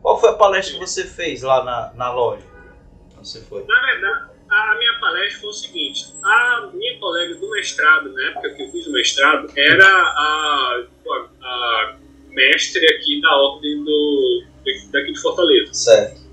Qual 0.03 0.21
foi 0.21 0.31
a 0.31 0.35
palestra 0.35 0.75
que 0.75 0.81
você 0.81 1.05
fez 1.05 1.43
lá 1.43 1.64
na, 1.64 1.93
na 1.95 2.12
loja? 2.12 2.45
Você 3.19 3.41
foi? 3.41 3.64
Na 3.64 3.87
verdade, 3.87 4.31
a 4.49 4.77
minha 4.79 5.01
palestra 5.01 5.41
foi 5.41 5.51
o 5.51 5.53
seguinte: 5.53 6.14
a 6.23 6.71
minha 6.73 6.99
colega 6.99 7.35
do 7.37 7.51
mestrado, 7.51 8.12
na 8.12 8.31
época 8.31 8.51
que 8.51 8.62
eu 8.62 8.71
fiz 8.71 8.87
o 8.87 8.93
mestrado, 8.93 9.51
era 9.57 9.87
a, 9.87 10.87
a 11.43 11.97
mestre 12.31 12.85
aqui 12.95 13.21
da 13.21 13.37
ordem 13.37 13.85
do, 13.85 14.45
daqui 14.93 15.12
de 15.12 15.21
Fortaleza. 15.21 15.73
Certo. 15.73 16.26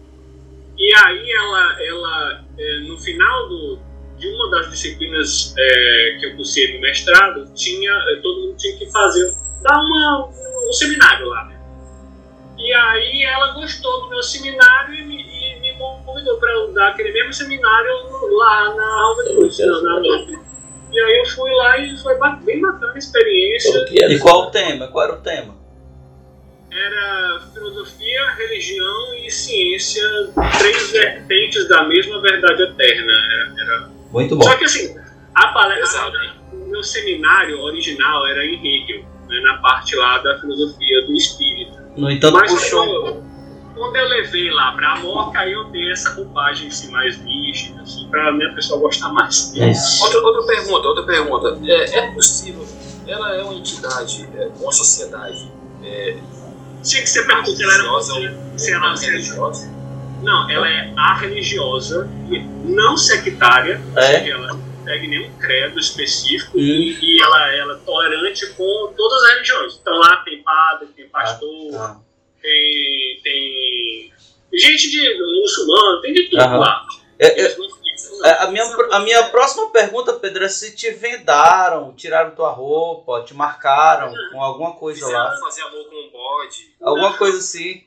E 0.78 0.94
aí 0.96 1.32
ela, 1.32 1.84
ela 1.84 2.44
é, 2.58 2.80
no 2.88 2.98
final 2.98 3.48
do, 3.48 3.80
de 4.18 4.28
uma 4.28 4.50
das 4.52 4.70
disciplinas 4.72 5.54
é, 5.58 6.18
que 6.20 6.26
eu 6.28 6.36
cursei 6.36 6.74
no 6.74 6.82
mestrado, 6.82 7.54
tinha, 7.54 7.92
é, 7.92 8.16
todo 8.22 8.42
mundo 8.42 8.58
tinha 8.58 8.78
que 8.78 8.92
fazer, 8.92 9.34
dar 9.62 9.78
uma, 9.78 10.30
um 10.68 10.74
seminário 10.74 11.28
lá. 11.28 11.46
né? 11.46 11.60
E 12.58 12.74
aí 12.74 13.24
ela 13.24 13.54
gostou 13.54 14.04
do 14.04 14.10
meu 14.10 14.24
seminário 14.24 14.94
e 14.96 15.06
me, 15.06 15.22
e 15.22 15.60
me 15.60 15.78
convidou 16.06 16.38
para 16.38 16.68
dar 16.74 16.88
aquele 16.90 17.12
mesmo 17.12 17.34
seminário 17.34 17.92
lá 18.32 18.74
na 18.76 19.02
Alva 19.02 19.24
Cruz, 19.24 19.60
na, 19.60 19.82
na 19.82 19.98
UF. 19.98 20.40
E 20.92 21.00
aí 21.00 21.20
eu 21.20 21.26
fui 21.26 21.52
lá 21.52 21.78
e 21.80 21.98
foi 21.98 22.18
bem 22.44 22.62
bacana 22.62 22.94
a 22.94 22.98
experiência. 22.98 23.86
E 23.92 24.20
qual 24.20 24.44
o 24.44 24.52
tema? 24.52 24.88
Qual 24.88 25.04
era 25.04 25.14
o 25.14 25.22
tema? 25.22 25.63
Era 26.76 27.42
filosofia, 27.54 28.32
religião 28.36 29.14
e 29.24 29.30
ciência, 29.30 30.04
três 30.58 30.92
vertentes 30.92 31.68
da 31.70 31.84
mesma 31.84 32.20
verdade 32.20 32.64
eterna. 32.64 33.14
Era, 33.14 33.54
era 33.62 33.90
Muito 34.12 34.36
bom. 34.36 34.44
Só 34.44 34.56
que 34.58 34.66
assim, 34.66 34.96
a 35.36 35.48
palestra, 35.50 35.84
Exato. 35.84 36.18
o 36.52 36.70
meu 36.70 36.84
seminário 36.84 37.60
original 37.60 38.26
era 38.28 38.44
em 38.44 38.56
Hegel, 38.56 39.06
né, 39.28 39.40
na 39.42 39.58
parte 39.58 39.96
lá 39.96 40.18
da 40.18 40.40
filosofia 40.40 41.06
do 41.06 41.14
espírito. 41.14 41.78
No 41.96 42.10
entanto, 42.10 42.40
Mas 42.40 42.52
puxou. 42.52 43.04
quando, 43.04 43.24
quando 43.76 43.96
eu 43.96 44.08
levei 44.08 44.50
lá 44.50 44.72
pra 44.72 44.94
Amorca, 44.94 45.42
aí 45.42 45.54
eu 45.54 45.66
dei 45.66 45.92
essa 45.92 46.14
roupagem 46.16 46.70
assim, 46.70 46.90
mais 46.92 47.18
nítida, 47.24 47.82
assim, 47.82 48.08
pra 48.10 48.32
né, 48.32 48.48
o 48.48 48.56
pessoal 48.56 48.80
gostar 48.80 49.10
mais. 49.10 49.54
Isso. 49.56 50.04
Outra, 50.04 50.20
outra 50.22 50.56
pergunta, 50.56 50.88
outra 50.88 51.04
pergunta. 51.04 51.60
É, 51.66 52.00
é 52.00 52.12
possível, 52.14 52.66
ela 53.08 53.36
é 53.36 53.44
uma 53.44 53.54
entidade, 53.54 54.28
é, 54.36 54.50
uma 54.60 54.72
sociedade 54.72 55.52
é, 55.84 56.18
Tinha 56.84 57.02
que 57.02 57.10
ser 57.10 57.26
pergunta, 57.26 57.64
ela 57.64 57.74
era 57.74 57.84
se 58.58 58.72
não 58.72 58.96
religiosa? 58.96 59.72
Não, 60.22 60.50
ela 60.50 60.70
é 60.70 60.94
a 60.98 61.14
religiosa, 61.16 62.10
e 62.30 62.40
não 62.40 62.96
sectária, 62.98 63.82
ou 63.94 63.98
É? 64.02 64.20
seja, 64.20 64.32
ela 64.34 64.48
não 64.54 64.62
segue 64.84 65.08
nenhum 65.08 65.32
credo 65.38 65.80
específico 65.80 66.58
e, 66.60 66.98
e 67.02 67.22
ela, 67.22 67.54
ela 67.56 67.74
é 67.76 67.78
tolerante 67.86 68.46
com 68.54 68.94
todas 68.98 69.24
as 69.24 69.34
religiões. 69.34 69.78
Então 69.82 69.98
lá 69.98 70.18
tem 70.18 70.42
padre, 70.44 70.88
tem 70.96 71.08
pastor, 71.08 71.76
Ah, 71.76 71.98
tem, 72.42 73.20
tem 73.24 74.12
gente 74.54 74.92
de 74.92 75.42
muçulmano, 75.42 76.02
tem 76.02 76.14
de 76.14 76.24
tudo 76.30 76.42
Aham. 76.42 76.58
lá. 76.60 76.86
é, 77.20 77.42
é, 77.42 77.56
É, 78.24 78.44
a, 78.44 78.48
minha, 78.48 78.64
a 78.92 79.00
minha 79.00 79.30
próxima 79.30 79.70
pergunta, 79.72 80.14
Pedro, 80.14 80.44
é 80.46 80.50
se 80.50 80.76
te 80.76 80.92
vendaram, 80.92 81.94
tiraram 81.96 82.36
tua 82.36 82.52
roupa, 82.52 83.24
te 83.24 83.34
marcaram 83.34 84.14
com 84.32 84.42
alguma 84.42 84.76
coisa 84.76 85.08
lá. 85.10 85.38
Fazer 85.40 85.62
amor 85.64 85.90
com 85.90 85.96
um 85.96 86.12
bode. 86.12 86.76
Alguma 86.82 87.18
coisa 87.18 87.38
assim. 87.40 87.86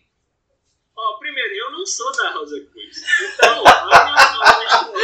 Ó, 0.96 1.18
primeiro, 1.18 1.54
eu 1.54 1.72
não 1.72 1.86
sou 1.86 2.10
da 2.16 2.30
Rosa 2.30 2.58
Cruz. 2.72 3.02
Então, 3.34 3.64
a 3.66 4.04
minha 4.04 4.16
palestra, 4.40 4.96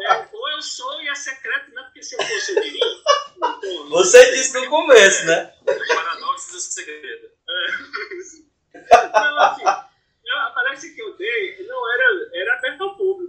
é, 0.00 0.28
ou 0.32 0.50
eu 0.50 0.62
sou 0.62 1.00
e 1.02 1.08
é 1.08 1.14
secreto, 1.14 1.72
não 1.74 1.82
é 1.82 1.84
porque 1.86 2.02
se 2.02 2.14
eu 2.14 2.22
fosse 2.24 2.56
eu 2.56 2.62
diria. 2.62 2.86
Então, 3.36 3.88
Você 3.90 4.30
disse 4.32 4.54
no 4.54 4.68
começo, 4.68 5.26
né? 5.26 5.52
Paradoxo 5.64 6.52
do 6.52 6.60
segredo. 6.60 7.30
Não, 9.12 9.38
assim, 9.40 9.64
a 9.64 10.50
palestra 10.54 10.90
que 10.90 11.00
eu 11.00 11.16
dei 11.16 11.66
não 11.66 11.92
era, 11.92 12.30
era 12.34 12.54
aberta 12.54 12.84
ao 12.84 12.96
público, 12.96 13.19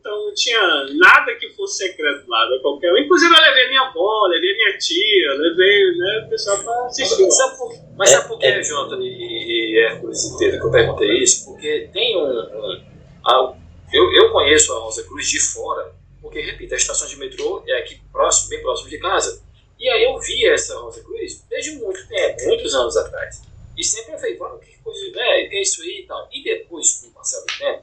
então 0.00 0.26
não 0.26 0.34
tinha 0.34 0.60
nada 0.96 1.34
que 1.36 1.50
fosse 1.50 1.86
secreto 1.86 2.28
lá, 2.28 2.48
da 2.48 2.58
qualquer 2.60 2.92
um. 2.92 2.98
Inclusive 2.98 3.32
eu 3.34 3.40
levei 3.40 3.68
minha 3.68 3.82
avó, 3.82 4.26
levei 4.28 4.54
minha 4.56 4.78
tia, 4.78 5.32
levei 5.34 5.96
né, 5.98 6.24
o 6.26 6.30
pessoal 6.30 6.58
para 6.64 6.86
assistir. 6.86 7.22
lá. 7.22 7.30
Sabe 7.30 7.58
por, 7.58 7.74
mas 7.96 8.10
sabe 8.10 8.28
por 8.28 8.38
que, 8.38 8.62
Jota 8.62 8.96
e, 8.96 9.74
e 9.74 9.78
Hércules 9.78 10.36
Pedro, 10.38 10.60
que 10.60 10.66
eu 10.66 10.70
perguntei 10.70 11.18
isso? 11.18 11.44
Porque 11.44 11.88
tem 11.92 12.16
um. 12.16 12.24
um- 12.24 12.84
ah, 13.26 13.54
eu, 13.92 14.12
eu 14.14 14.30
conheço 14.32 14.72
a 14.72 14.78
Rosa 14.80 15.04
Cruz 15.04 15.28
de 15.28 15.38
fora, 15.38 15.92
porque, 16.22 16.40
repito, 16.40 16.72
a 16.72 16.76
estação 16.76 17.06
de 17.06 17.16
metrô 17.16 17.62
é 17.66 17.78
aqui 17.78 18.00
próximo, 18.10 18.48
bem 18.48 18.62
próximo 18.62 18.88
de 18.88 18.98
casa. 18.98 19.42
E 19.78 19.88
aí 19.88 20.04
eu 20.04 20.18
vi 20.18 20.46
essa 20.46 20.78
Rosa 20.78 21.02
Cruz 21.02 21.44
desde 21.48 21.72
muito 21.72 22.06
tempo, 22.08 22.44
muitos 22.46 22.74
anos 22.74 22.96
atrás. 22.96 23.42
E 23.76 23.84
sempre 23.84 24.14
eu 24.14 24.18
falei, 24.18 24.34
que 24.60 24.78
coisa, 24.82 25.10
né? 25.12 25.46
Que 25.48 25.56
é 25.56 25.62
isso 25.62 25.82
aí 25.82 26.00
e 26.02 26.06
tal. 26.06 26.28
E 26.32 26.42
depois, 26.42 27.00
com 27.00 27.08
o 27.08 27.12
passar 27.12 27.40
do 27.40 27.46
tempo, 27.58 27.82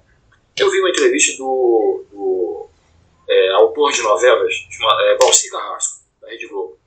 eu 0.60 0.72
vi 0.72 0.80
uma 0.80 0.90
entrevista 0.90 1.38
do, 1.38 2.06
do 2.12 2.70
é, 3.30 3.50
autor 3.54 3.92
de 3.92 4.02
novelas, 4.02 4.54
chama, 4.72 5.04
é, 5.04 5.18
Valci 5.18 5.50
Carrasco, 5.50 6.04
da 6.22 6.30
Rede 6.30 6.48
Globo. 6.48 6.80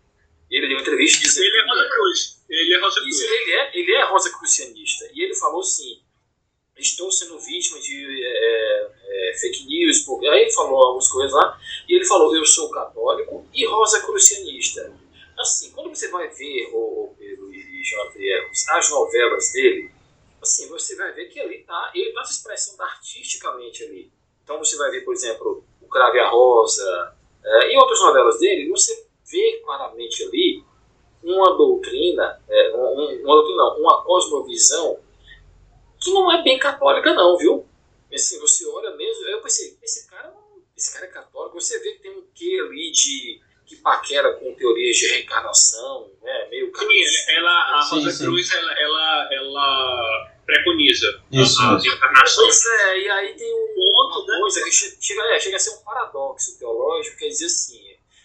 E 0.51 0.57
ele 0.57 0.67
deu 0.67 0.77
uma 0.77 0.83
entrevista 0.83 1.21
dizendo 1.21 1.47
Ele 1.47 1.59
é 1.59 1.71
Rosa 1.71 1.89
Cruz. 1.89 2.41
Ele 2.49 2.75
é 2.75 2.81
Rosa 2.81 3.01
isso, 3.07 3.27
Cruz. 3.27 3.41
ele 3.41 3.53
é, 3.53 3.79
ele 3.79 3.93
é 3.95 4.05
rosa 4.05 4.31
crucianista. 4.31 5.11
E 5.15 5.23
ele 5.23 5.35
falou 5.37 5.61
assim: 5.61 6.01
estou 6.77 7.11
sendo 7.13 7.39
vítima 7.39 7.79
de 7.79 8.25
é, 8.25 8.91
é, 9.05 9.39
fake 9.39 9.65
news. 9.67 10.01
Porque... 10.01 10.27
Aí 10.27 10.43
ele 10.43 10.53
falou 10.53 10.83
algumas 10.83 11.09
coisas 11.09 11.33
lá. 11.33 11.59
E 11.89 11.95
ele 11.95 12.05
falou: 12.05 12.35
eu 12.35 12.45
sou 12.45 12.69
católico 12.71 13.47
e 13.55 13.65
rosa 13.67 14.01
crucianista. 14.01 14.93
Assim, 15.39 15.71
quando 15.71 15.95
você 15.95 16.09
vai 16.09 16.29
ver 16.29 16.69
o, 16.73 17.05
o 17.05 17.15
Pedro 17.17 17.53
e 17.55 17.83
Jonathan 17.85 18.19
Erros, 18.19 18.69
as 18.69 18.91
novelas 18.91 19.53
dele, 19.53 19.91
assim, 20.41 20.69
você 20.69 20.97
vai 20.97 21.13
ver 21.13 21.27
que 21.27 21.41
ali 21.41 21.63
tá, 21.65 21.91
ele 21.95 22.09
está 22.09 22.25
se 22.25 22.33
expressando 22.33 22.83
artisticamente 22.83 23.85
ali. 23.85 24.13
Então 24.43 24.59
você 24.59 24.77
vai 24.77 24.91
ver, 24.91 25.03
por 25.05 25.13
exemplo, 25.15 25.65
o 25.81 25.87
Crave 25.89 26.19
a 26.21 26.29
Rosa 26.29 27.17
é, 27.45 27.73
e 27.73 27.77
outras 27.77 28.01
novelas 28.01 28.39
dele, 28.39 28.69
você 28.69 29.07
vê 29.31 29.61
claramente 29.65 30.25
ali 30.25 30.65
uma 31.23 31.57
doutrina, 31.57 32.43
é, 32.49 32.77
um- 32.77 33.23
uma 33.23 33.35
doutrina 33.37 33.57
não, 33.63 33.79
uma 33.81 34.03
cosmovisão 34.05 34.99
que 36.01 36.11
não 36.13 36.33
é 36.33 36.43
bem 36.43 36.59
católica 36.59 37.13
não, 37.13 37.37
viu? 37.37 37.67
Assim, 38.13 38.41
você 38.41 38.67
olha 38.67 38.91
mesmo, 38.97 39.27
eu 39.27 39.41
pensei, 39.43 39.79
esse 39.83 40.09
cara, 40.09 40.31
não- 40.31 40.63
esse 40.77 40.93
cara 40.93 41.07
é 41.07 41.11
católico, 41.11 41.61
você 41.61 41.79
vê 41.79 41.93
que 41.93 42.03
tem 42.03 42.11
um 42.19 42.27
quê 42.35 42.59
ali 42.67 42.91
de 42.91 43.41
que 43.71 43.77
paquera 43.77 44.33
com 44.35 44.53
teorias 44.57 44.97
de 44.97 45.07
reencarnação, 45.07 46.11
né, 46.21 46.49
meio 46.51 46.73
Sim, 46.77 47.33
ela, 47.37 47.79
a 47.79 47.83
Sim, 47.83 47.95
Rosa 47.95 48.11
sim. 48.11 48.25
Cruz, 48.25 48.53
ela, 48.53 48.73
ela, 48.81 49.29
ela 49.33 50.33
preconiza 50.45 51.23
Isso, 51.31 51.63
as 51.63 51.85
isso. 51.85 51.95
encarnações. 51.97 52.63
Pois 52.63 52.81
é, 52.81 52.99
e 52.99 53.09
aí 53.09 53.35
tem 53.37 53.55
um 53.55 53.93
Ponto, 53.93 54.19
uma 54.25 54.27
né? 54.35 54.41
coisa 54.41 54.65
que 54.65 54.73
che- 54.73 54.97
chega, 55.01 55.23
é, 55.23 55.39
chega 55.39 55.57
a 55.57 55.61
ser 55.61 55.71
um 55.71 55.83
paradoxo 55.85 56.59
teológico, 56.59 57.17
quer 57.17 57.29
dizer 57.29 57.47
assim, 57.47 57.81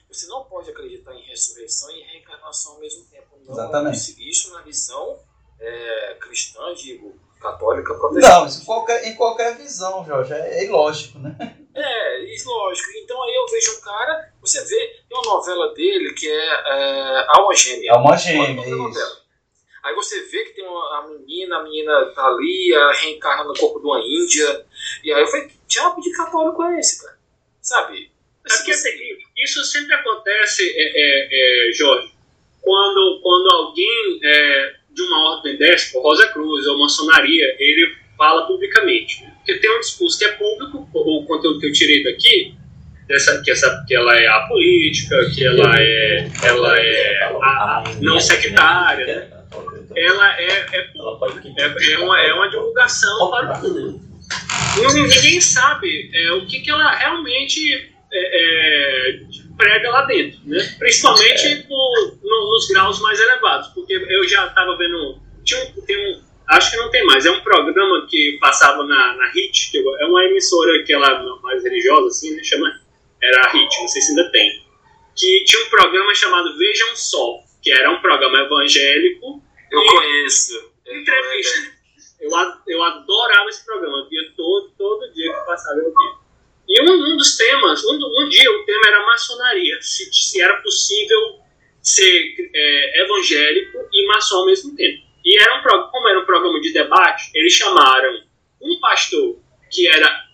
você 0.09 0.25
não 0.25 0.43
pode 0.45 0.71
acreditar 0.71 1.13
em 1.13 1.21
ressurreição 1.27 1.91
e 1.91 2.01
reencarnação 2.01 2.73
ao 2.73 2.79
mesmo 2.79 3.05
tempo. 3.05 3.27
Não 3.45 3.53
Exatamente. 3.53 3.97
Isso, 3.97 4.15
isso 4.21 4.51
na 4.53 4.61
visão 4.63 5.19
é, 5.59 6.17
cristã, 6.19 6.73
digo, 6.73 7.19
católica, 7.51 7.93
protestante. 7.93 8.35
Não, 8.35 8.45
isso 8.47 8.61
em 8.61 8.65
qualquer, 8.65 9.07
em 9.07 9.15
qualquer 9.15 9.57
visão, 9.57 10.05
Jorge, 10.05 10.33
é, 10.33 10.59
é 10.59 10.65
ilógico, 10.65 11.19
né? 11.19 11.35
É, 11.75 12.23
isso 12.33 12.49
lógico. 12.49 12.89
Então 12.97 13.21
aí 13.21 13.35
eu 13.35 13.45
vejo 13.47 13.77
um 13.77 13.81
cara, 13.81 14.33
você 14.41 14.63
vê, 14.63 15.03
tem 15.09 15.17
uma 15.17 15.33
novela 15.33 15.73
dele 15.73 16.13
que 16.13 16.27
é, 16.27 16.47
é 16.47 17.25
Alma 17.29 17.53
Gêmea. 17.53 17.91
É 17.91 17.95
Olha 17.95 18.17
gêmea, 18.17 18.89
isso. 18.89 19.25
Aí 19.83 19.93
você 19.93 20.21
vê 20.23 20.45
que 20.45 20.53
tem 20.53 20.65
uma, 20.65 20.99
a 20.99 21.07
menina, 21.07 21.57
a 21.57 21.63
menina 21.63 22.11
tá 22.15 22.25
ali, 22.25 22.73
ela 22.73 22.91
reencarna 22.93 23.43
no 23.43 23.53
corpo 23.53 23.79
de 23.79 23.85
uma 23.85 23.99
índia. 23.99 24.65
E 25.03 25.13
aí 25.13 25.21
eu 25.21 25.27
falei, 25.27 25.47
que 25.47 25.59
diabo 25.67 26.01
de 26.01 26.11
católico 26.11 26.63
é 26.63 26.79
esse, 26.79 27.03
cara? 27.03 27.19
Sabe? 27.61 28.11
É 28.49 28.55
porque 28.55 28.71
assim, 28.71 28.89
isso 29.37 29.63
sempre 29.65 29.93
acontece, 29.93 30.63
é, 30.63 30.83
é, 30.85 31.69
é, 31.69 31.73
Jorge, 31.73 32.11
quando, 32.61 33.19
quando 33.21 33.53
alguém 33.53 34.19
é, 34.23 34.74
de 34.95 35.01
uma 35.01 35.35
ordem 35.35 35.57
dessa, 35.57 35.99
Rosa 35.99 36.27
Cruz 36.29 36.65
ou 36.65 36.79
maçonaria, 36.79 37.55
ele 37.59 37.95
fala 38.17 38.47
publicamente. 38.47 39.23
Porque 39.37 39.59
tem 39.59 39.75
um 39.75 39.79
discurso 39.79 40.17
que 40.17 40.25
é 40.25 40.29
público, 40.29 40.89
o 40.93 41.25
conteúdo 41.25 41.59
que 41.59 41.67
eu 41.67 41.73
tirei 41.73 42.03
daqui, 42.03 42.55
dessa, 43.07 43.41
que, 43.43 43.51
essa, 43.51 43.83
que 43.87 43.93
ela 43.93 44.15
é 44.17 44.27
apolítica, 44.27 45.29
que 45.35 45.45
ela 45.45 45.75
é, 45.79 46.27
ela 46.43 46.79
é 46.79 47.23
a, 47.23 47.83
não 48.01 48.19
sectária, 48.19 49.05
né? 49.05 49.35
ela 49.95 50.39
é, 50.39 50.65
é, 50.71 50.91
é, 51.57 51.93
é, 51.93 51.99
uma, 51.99 52.21
é 52.21 52.33
uma 52.33 52.49
divulgação 52.49 53.29
para 53.29 53.59
o 53.59 53.61
mundo. 53.61 54.01
Ninguém 54.93 55.39
sabe 55.39 56.09
é, 56.13 56.31
o 56.33 56.45
que, 56.47 56.59
que 56.61 56.71
ela 56.71 56.91
realmente 56.95 57.91
é, 58.11 59.11
é, 59.11 59.19
prega 59.57 59.89
lá 59.89 60.03
dentro, 60.03 60.39
né? 60.45 60.59
principalmente 60.77 61.63
por, 61.67 62.17
no, 62.23 62.51
nos 62.51 62.67
graus 62.67 62.99
mais 63.01 63.19
elevados, 63.19 63.69
porque 63.69 63.93
eu 63.93 64.27
já 64.27 64.47
estava 64.47 64.77
vendo. 64.77 65.19
Tinha 65.43 65.63
um, 65.63 65.81
tem 65.81 65.97
um, 65.97 66.21
acho 66.49 66.71
que 66.71 66.77
não 66.77 66.89
tem 66.89 67.05
mais, 67.05 67.25
é 67.25 67.31
um 67.31 67.41
programa 67.41 68.05
que 68.09 68.37
passava 68.39 68.83
na, 68.83 69.15
na 69.15 69.27
HIT, 69.27 69.71
que 69.71 69.77
é 69.77 70.05
uma 70.05 70.23
emissora 70.25 70.83
que 70.83 70.93
ela 70.93 71.39
mais 71.41 71.63
religiosa, 71.63 72.07
assim, 72.07 72.35
né? 72.35 72.43
Chama, 72.43 72.71
era 73.21 73.47
a 73.47 73.51
HIT, 73.51 73.81
não 73.81 73.87
sei 73.87 74.01
se 74.01 74.09
ainda 74.11 74.31
tem. 74.31 74.63
Que 75.15 75.43
tinha 75.45 75.63
um 75.63 75.69
programa 75.69 76.13
chamado 76.13 76.57
Vejam 76.57 76.95
Só, 76.95 77.39
que 77.61 77.71
era 77.71 77.89
um 77.91 78.01
programa 78.01 78.39
evangélico. 78.39 79.41
Eu 79.71 79.85
conheço. 79.85 80.71
Entrevista. 80.85 81.75
Eu, 82.19 82.31
eu 82.67 82.83
adorava 82.83 83.49
esse 83.49 83.65
programa, 83.65 84.07
via 84.09 84.21
todo, 84.35 84.71
todo 84.77 85.13
dia 85.13 85.33
que 85.33 85.45
passava 85.45 85.79
eu 85.79 85.93
via. 85.93 86.24
E 86.67 86.81
um, 86.81 86.93
um 86.93 87.17
dos 87.17 87.37
temas, 87.37 87.83
um, 87.83 87.93
um, 87.93 88.29
dia 88.29 88.51
o 88.51 88.65
tema 88.65 88.87
era 88.87 89.05
maçonaria, 89.05 89.79
se, 89.81 90.11
se 90.11 90.41
era 90.41 90.57
possível 90.61 91.39
ser 91.81 92.35
é, 92.53 93.03
evangélico 93.03 93.87
e 93.93 94.07
maçom 94.07 94.39
ao 94.39 94.45
mesmo 94.47 94.75
tempo. 94.75 95.05
E 95.23 95.39
era 95.39 95.59
um, 95.59 95.91
como 95.91 96.07
era 96.07 96.19
um 96.19 96.25
programa 96.25 96.59
de 96.59 96.73
debate, 96.73 97.29
eles 97.35 97.53
chamaram 97.53 98.23
um 98.61 98.79
pastor 98.79 99.37
que 99.71 99.87
era 99.87 100.25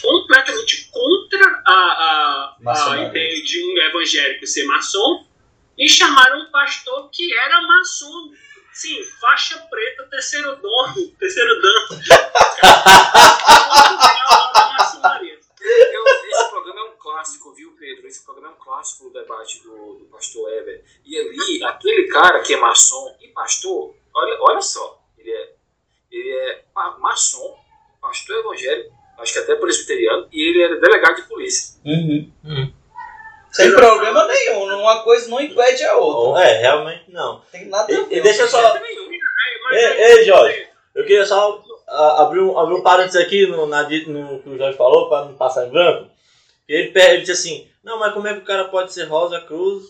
completamente 0.00 0.88
contra 0.90 1.62
a, 1.66 1.72
a, 1.72 2.56
a 2.92 3.08
ideia 3.08 3.42
de 3.42 3.62
um 3.62 3.78
evangélico 3.78 4.46
ser 4.46 4.64
maçom 4.64 5.26
e 5.76 5.86
chamaram 5.88 6.42
um 6.42 6.50
pastor 6.50 7.10
que 7.10 7.36
era 7.38 7.60
maçom. 7.60 8.32
Sim, 8.72 9.02
faixa 9.20 9.58
preta, 9.58 10.04
terceiro 10.04 10.56
dono, 10.56 11.08
terceiro 11.18 11.60
dano. 11.60 11.88
Eu, 15.68 16.04
esse 16.28 16.50
programa 16.50 16.80
é 16.80 16.84
um 16.84 16.96
clássico, 16.96 17.52
viu, 17.52 17.72
Pedro? 17.78 18.06
Esse 18.06 18.24
programa 18.24 18.54
é 18.54 18.56
um 18.56 18.64
clássico 18.64 19.04
do 19.04 19.10
debate 19.10 19.62
do, 19.62 19.94
do 19.94 20.04
pastor 20.06 20.50
Ever. 20.52 20.84
E 21.04 21.18
ali, 21.18 21.64
aquele 21.64 22.08
cara 22.08 22.40
que 22.40 22.54
é 22.54 22.56
maçom 22.56 23.16
e 23.20 23.28
pastor, 23.28 23.94
olha, 24.14 24.36
olha 24.40 24.60
só, 24.60 25.02
ele 25.18 25.30
é, 25.30 25.52
ele 26.10 26.30
é 26.30 26.64
maçom, 26.98 27.58
pastor 28.00 28.38
evangélico, 28.38 28.94
acho 29.18 29.32
que 29.32 29.38
até 29.40 29.56
presbiteriano, 29.56 30.28
e 30.32 30.48
ele 30.48 30.62
é 30.62 30.80
delegado 30.80 31.16
de 31.16 31.28
polícia. 31.28 31.78
Uhum. 31.84 32.32
Uhum. 32.44 32.72
Sem 33.50 33.72
problema 33.74 34.26
nenhum, 34.26 34.80
uma 34.80 35.02
coisa 35.02 35.28
não 35.28 35.40
impede 35.40 35.82
a 35.84 35.96
outra. 35.96 36.44
É, 36.44 36.60
realmente 36.60 37.10
não. 37.10 37.40
Tem 37.50 37.66
nada 37.66 37.84
a 37.84 37.86
ver. 37.86 38.06
E, 38.10 38.20
deixa 38.20 38.46
só. 38.46 38.76
Ei, 39.70 40.02
ei, 40.04 40.24
Jorge, 40.24 40.68
eu 40.94 41.04
queria 41.04 41.26
só 41.26 41.62
abrir 41.88 42.40
um, 42.40 42.58
abrir 42.58 42.74
um 42.74 42.82
parênteses 42.82 43.20
aqui 43.20 43.46
no, 43.46 43.66
na, 43.66 43.82
no 43.82 44.38
que 44.40 44.48
o 44.48 44.58
Jorge 44.58 44.76
falou, 44.76 45.08
para 45.08 45.26
não 45.26 45.34
passar 45.34 45.66
em 45.66 45.70
branco. 45.70 46.10
Ele, 46.68 46.92
ele 46.94 47.20
disse 47.20 47.32
assim: 47.32 47.68
Não, 47.82 47.98
mas 47.98 48.12
como 48.12 48.28
é 48.28 48.34
que 48.34 48.40
o 48.40 48.44
cara 48.44 48.64
pode 48.66 48.92
ser 48.92 49.04
Rosa 49.04 49.40
Cruz 49.40 49.84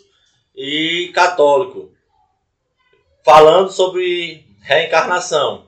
e 0.54 1.10
católico? 1.14 1.90
Falando 3.24 3.70
sobre 3.70 4.46
reencarnação. 4.62 5.66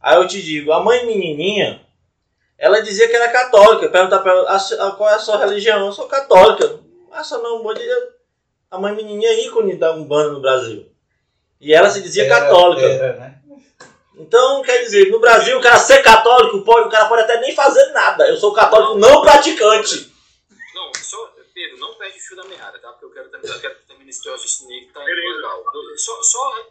Aí 0.00 0.16
eu 0.16 0.26
te 0.26 0.42
digo: 0.42 0.72
a 0.72 0.82
mãe 0.82 1.06
menininha, 1.06 1.80
ela 2.58 2.82
dizia 2.82 3.08
que 3.08 3.16
era 3.16 3.32
católica. 3.32 3.88
Perguntar 3.88 4.18
para 4.18 4.32
ela 4.32 4.92
qual 4.92 5.08
é 5.08 5.14
a 5.14 5.18
sua 5.18 5.38
religião. 5.38 5.86
Eu 5.86 5.92
sou 5.92 6.06
católica. 6.06 6.80
Ah, 7.12 7.22
só 7.22 7.40
não, 7.40 7.62
a 8.70 8.78
mãe 8.78 8.92
menininha 8.92 9.28
é 9.28 9.46
ícone 9.46 9.76
da 9.76 9.94
Umbanda 9.94 10.32
no 10.32 10.40
Brasil. 10.40 10.90
E 11.60 11.72
ela 11.72 11.88
se 11.88 12.02
dizia 12.02 12.24
era, 12.24 12.40
católica. 12.40 12.84
Era, 12.84 13.16
né? 13.16 13.38
Então, 14.16 14.62
quer 14.62 14.82
dizer, 14.82 15.10
no 15.10 15.18
Brasil, 15.18 15.58
o 15.58 15.60
cara 15.60 15.78
ser 15.78 16.02
católico, 16.02 16.62
pode, 16.64 16.86
o 16.86 16.90
cara 16.90 17.08
pode 17.08 17.22
até 17.22 17.40
nem 17.40 17.54
fazer 17.54 17.90
nada. 17.92 18.28
Eu 18.28 18.36
sou 18.36 18.52
católico 18.52 18.94
não 18.94 19.22
praticante. 19.22 20.12
Não, 20.74 20.92
só, 21.02 21.34
Pedro, 21.52 21.78
não 21.78 21.94
perde 21.94 22.18
o 22.18 22.20
fio 22.20 22.36
da 22.36 22.44
meada, 22.44 22.78
tá? 22.78 22.92
Porque 22.92 23.06
eu 23.06 23.10
quero 23.10 23.28
terminar, 23.28 23.54
eu 23.54 23.60
quero 23.60 23.74
terminar 23.88 24.10
esse 24.10 24.28
raciocínio 24.28 24.86
que 24.86 24.92
tá 24.92 25.02
legal. 25.02 25.64
Só, 25.96 26.22
só 26.22 26.66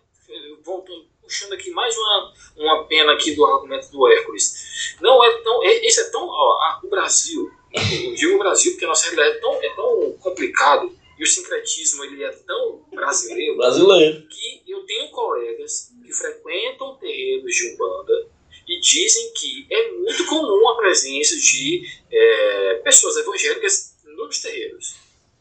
voltando, 0.63 1.05
puxando 1.21 1.53
aqui 1.53 1.69
mais 1.71 1.95
uma, 1.97 2.33
uma 2.57 2.85
pena 2.85 3.13
aqui 3.13 3.35
do 3.35 3.45
argumento 3.45 3.91
do 3.91 4.07
Hércules. 4.07 4.95
Não 5.01 5.23
é 5.23 5.41
tão. 5.41 5.63
É, 5.63 5.85
esse 5.85 6.01
é 6.01 6.09
tão. 6.09 6.27
Ó, 6.27 6.79
o 6.83 6.89
Brasil, 6.89 7.51
eu 7.73 8.13
digo 8.15 8.35
o 8.35 8.39
Brasil 8.39 8.71
porque 8.71 8.85
a 8.85 8.89
nossa 8.89 9.09
realidade 9.09 9.37
é 9.37 9.41
tão, 9.41 9.63
é 9.63 9.69
tão 9.75 10.17
complicado 10.19 10.95
e 11.17 11.23
o 11.23 11.27
sincretismo 11.27 12.03
ele 12.03 12.23
é 12.23 12.31
tão 12.31 12.85
brasileiro, 12.91 13.57
brasileiro 13.57 14.27
que 14.27 14.63
eu 14.67 14.83
tenho 14.85 15.09
colegas 15.11 15.91
que 16.03 16.11
frequentam 16.11 16.95
terreiros 16.95 17.55
de 17.55 17.73
Umbanda 17.73 18.27
e 18.67 18.79
dizem 18.93 19.33
que 19.33 19.67
é 19.71 19.91
muito 19.91 20.25
comum 20.27 20.69
a 20.69 20.77
presença 20.77 21.35
de 21.35 21.83
é, 22.11 22.81
pessoas 22.83 23.17
evangélicas 23.17 23.95
nos 24.05 24.39
terreiros. 24.39 24.95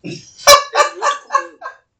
É 0.04 0.08
muito 0.94 1.18
comum. 1.28 1.58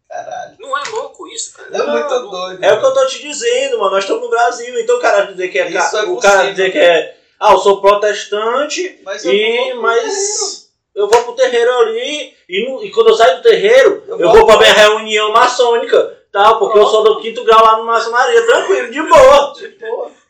Caralho. 0.09 0.57
Não 0.59 0.79
é 0.79 0.89
louco 0.91 1.29
isso, 1.29 1.55
cara. 1.55 1.69
É 1.73 1.79
não, 1.79 1.89
muito 1.89 2.09
não, 2.09 2.31
doido. 2.31 2.65
É 2.65 2.73
o 2.73 2.81
que 2.81 2.87
eu 2.87 2.95
tô 2.95 3.07
te 3.07 3.21
dizendo, 3.21 3.79
mano. 3.79 3.93
Nós 3.93 4.05
estamos 4.05 4.23
no 4.23 4.31
Brasil, 4.31 4.79
então 4.79 4.97
o 4.97 5.01
cara 5.01 5.27
dizer 5.27 5.49
que 5.49 5.59
é, 5.59 5.73
ca... 5.73 5.91
é 5.95 6.03
o 6.03 6.17
cara 6.19 6.51
dizer 6.51 6.73
que 6.73 6.79
é 6.79 7.17
ah, 7.41 7.53
eu 7.53 7.59
sou 7.59 7.81
protestante 7.81 9.01
mas 9.05 9.25
e 9.25 9.75
mas 9.75 10.71
eu 10.95 11.09
vou 11.09 11.25
pro 11.25 11.35
terreiro 11.35 11.73
ali 11.81 12.35
e, 12.49 12.69
no, 12.69 12.85
e 12.85 12.91
quando 12.91 13.09
eu 13.09 13.15
saio 13.15 13.39
do 13.39 13.43
terreiro, 13.43 14.05
eu, 14.07 14.21
eu 14.21 14.31
vou, 14.31 14.47
pra 14.47 14.59
minha 14.59 14.73
reunião 14.73 15.33
maçônica, 15.33 16.19
tá? 16.31 16.55
Porque 16.55 16.79
eu 16.79 16.87
sou 16.87 17.03
do 17.03 17.21
quinto 17.21 17.43
grau 17.45 17.65
lá 17.65 17.79
no 17.79 17.85
maçonaria, 17.85 18.47
tranquilo, 18.47 18.91
de 18.91 19.03
boa. 19.03 19.55
De 19.55 19.69
boa. 19.69 20.22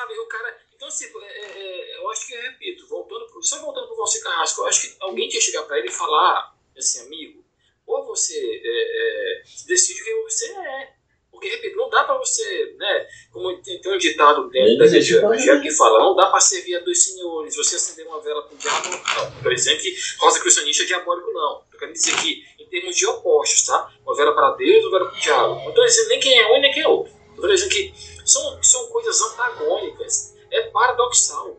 Sabe, 0.00 0.18
o 0.18 0.26
cara. 0.26 0.56
Então, 0.74 0.88
assim, 0.88 1.04
é, 1.04 1.58
é, 1.58 1.96
eu 1.98 2.08
acho 2.08 2.26
que, 2.26 2.32
eu 2.32 2.40
repito, 2.40 2.88
voltando 2.88 3.26
pro, 3.26 3.42
só 3.42 3.60
voltando 3.60 3.86
pro 3.86 3.96
Valci 3.96 4.22
Carrasco, 4.22 4.62
eu 4.62 4.66
acho 4.66 4.80
que 4.80 4.96
alguém 4.98 5.28
tinha 5.28 5.38
que 5.38 5.46
chegar 5.46 5.64
pra 5.64 5.78
ele 5.78 5.88
e 5.88 5.92
falar, 5.92 6.56
assim, 6.74 7.02
amigo, 7.02 7.44
ou 7.86 8.06
você 8.06 8.34
é, 8.34 9.40
é 9.40 9.42
decide 9.66 10.02
quem 10.02 10.22
você 10.22 10.50
é. 10.52 10.94
Porque, 11.30 11.50
repito, 11.50 11.76
não 11.76 11.90
dá 11.90 12.04
para 12.04 12.16
você, 12.16 12.74
né? 12.78 13.06
Como 13.30 13.60
tem, 13.60 13.78
tem 13.78 13.92
um 13.92 13.98
ditado 13.98 14.48
dentro 14.48 14.78
da 14.78 14.86
igreja 14.86 15.18
evangélica 15.18 15.60
que 15.60 15.70
fala: 15.70 15.98
não 15.98 16.16
dá 16.16 16.26
para 16.26 16.40
servir 16.40 16.76
a 16.76 16.80
dois 16.80 17.04
senhores. 17.04 17.56
Você 17.56 17.76
acender 17.76 18.06
uma 18.06 18.20
vela 18.20 18.42
para 18.42 18.54
o 18.54 18.58
diabo, 18.58 18.88
não. 18.88 19.42
Por 19.42 19.52
exemplo, 19.52 19.82
que 19.82 19.94
rosa 20.18 20.40
cristianista 20.40 20.82
é 20.82 20.86
diabólico, 20.86 21.30
não. 21.32 21.62
Eu 21.72 21.78
quero 21.78 21.92
dizer 21.92 22.16
que, 22.16 22.44
em 22.58 22.66
termos 22.68 22.96
de 22.96 23.06
opostos, 23.06 23.64
tá? 23.66 23.92
Uma 24.02 24.16
vela 24.16 24.34
para 24.34 24.52
Deus, 24.52 24.84
uma 24.84 24.98
vela 24.98 25.10
para 25.10 25.18
o 25.18 25.20
diabo. 25.20 25.54
Não 25.56 25.68
estou 25.68 25.84
dizendo 25.84 26.08
nem 26.08 26.20
quem 26.20 26.38
é 26.38 26.46
um 26.46 26.60
nem 26.60 26.72
quem 26.72 26.82
é 26.82 26.88
outro. 26.88 27.19
Dizendo 27.48 27.70
que 27.70 27.94
são, 28.24 28.62
são 28.62 28.86
coisas 28.88 29.20
antagônicas. 29.20 30.34
É 30.50 30.62
paradoxal. 30.70 31.56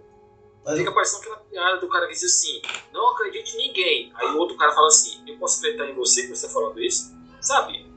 Mas... 0.66 0.78
Fica 0.78 0.92
parecendo 0.92 1.22
aquela 1.22 1.38
piada 1.38 1.78
do 1.80 1.90
cara 1.90 2.08
que 2.08 2.14
diz 2.14 2.24
assim: 2.24 2.62
não 2.92 3.10
acredite 3.10 3.56
em 3.56 3.68
ninguém. 3.68 4.12
Aí 4.16 4.28
o 4.28 4.38
outro 4.38 4.58
cara 4.58 4.74
fala 4.74 4.88
assim: 4.88 5.24
eu 5.28 5.38
posso 5.38 5.60
acreditar 5.60 5.90
em 5.90 5.96
você 5.96 6.24
que 6.24 6.28
você 6.28 6.46
está 6.46 6.50
falando 6.50 6.80
isso? 6.82 7.12
Sabe? 7.42 7.92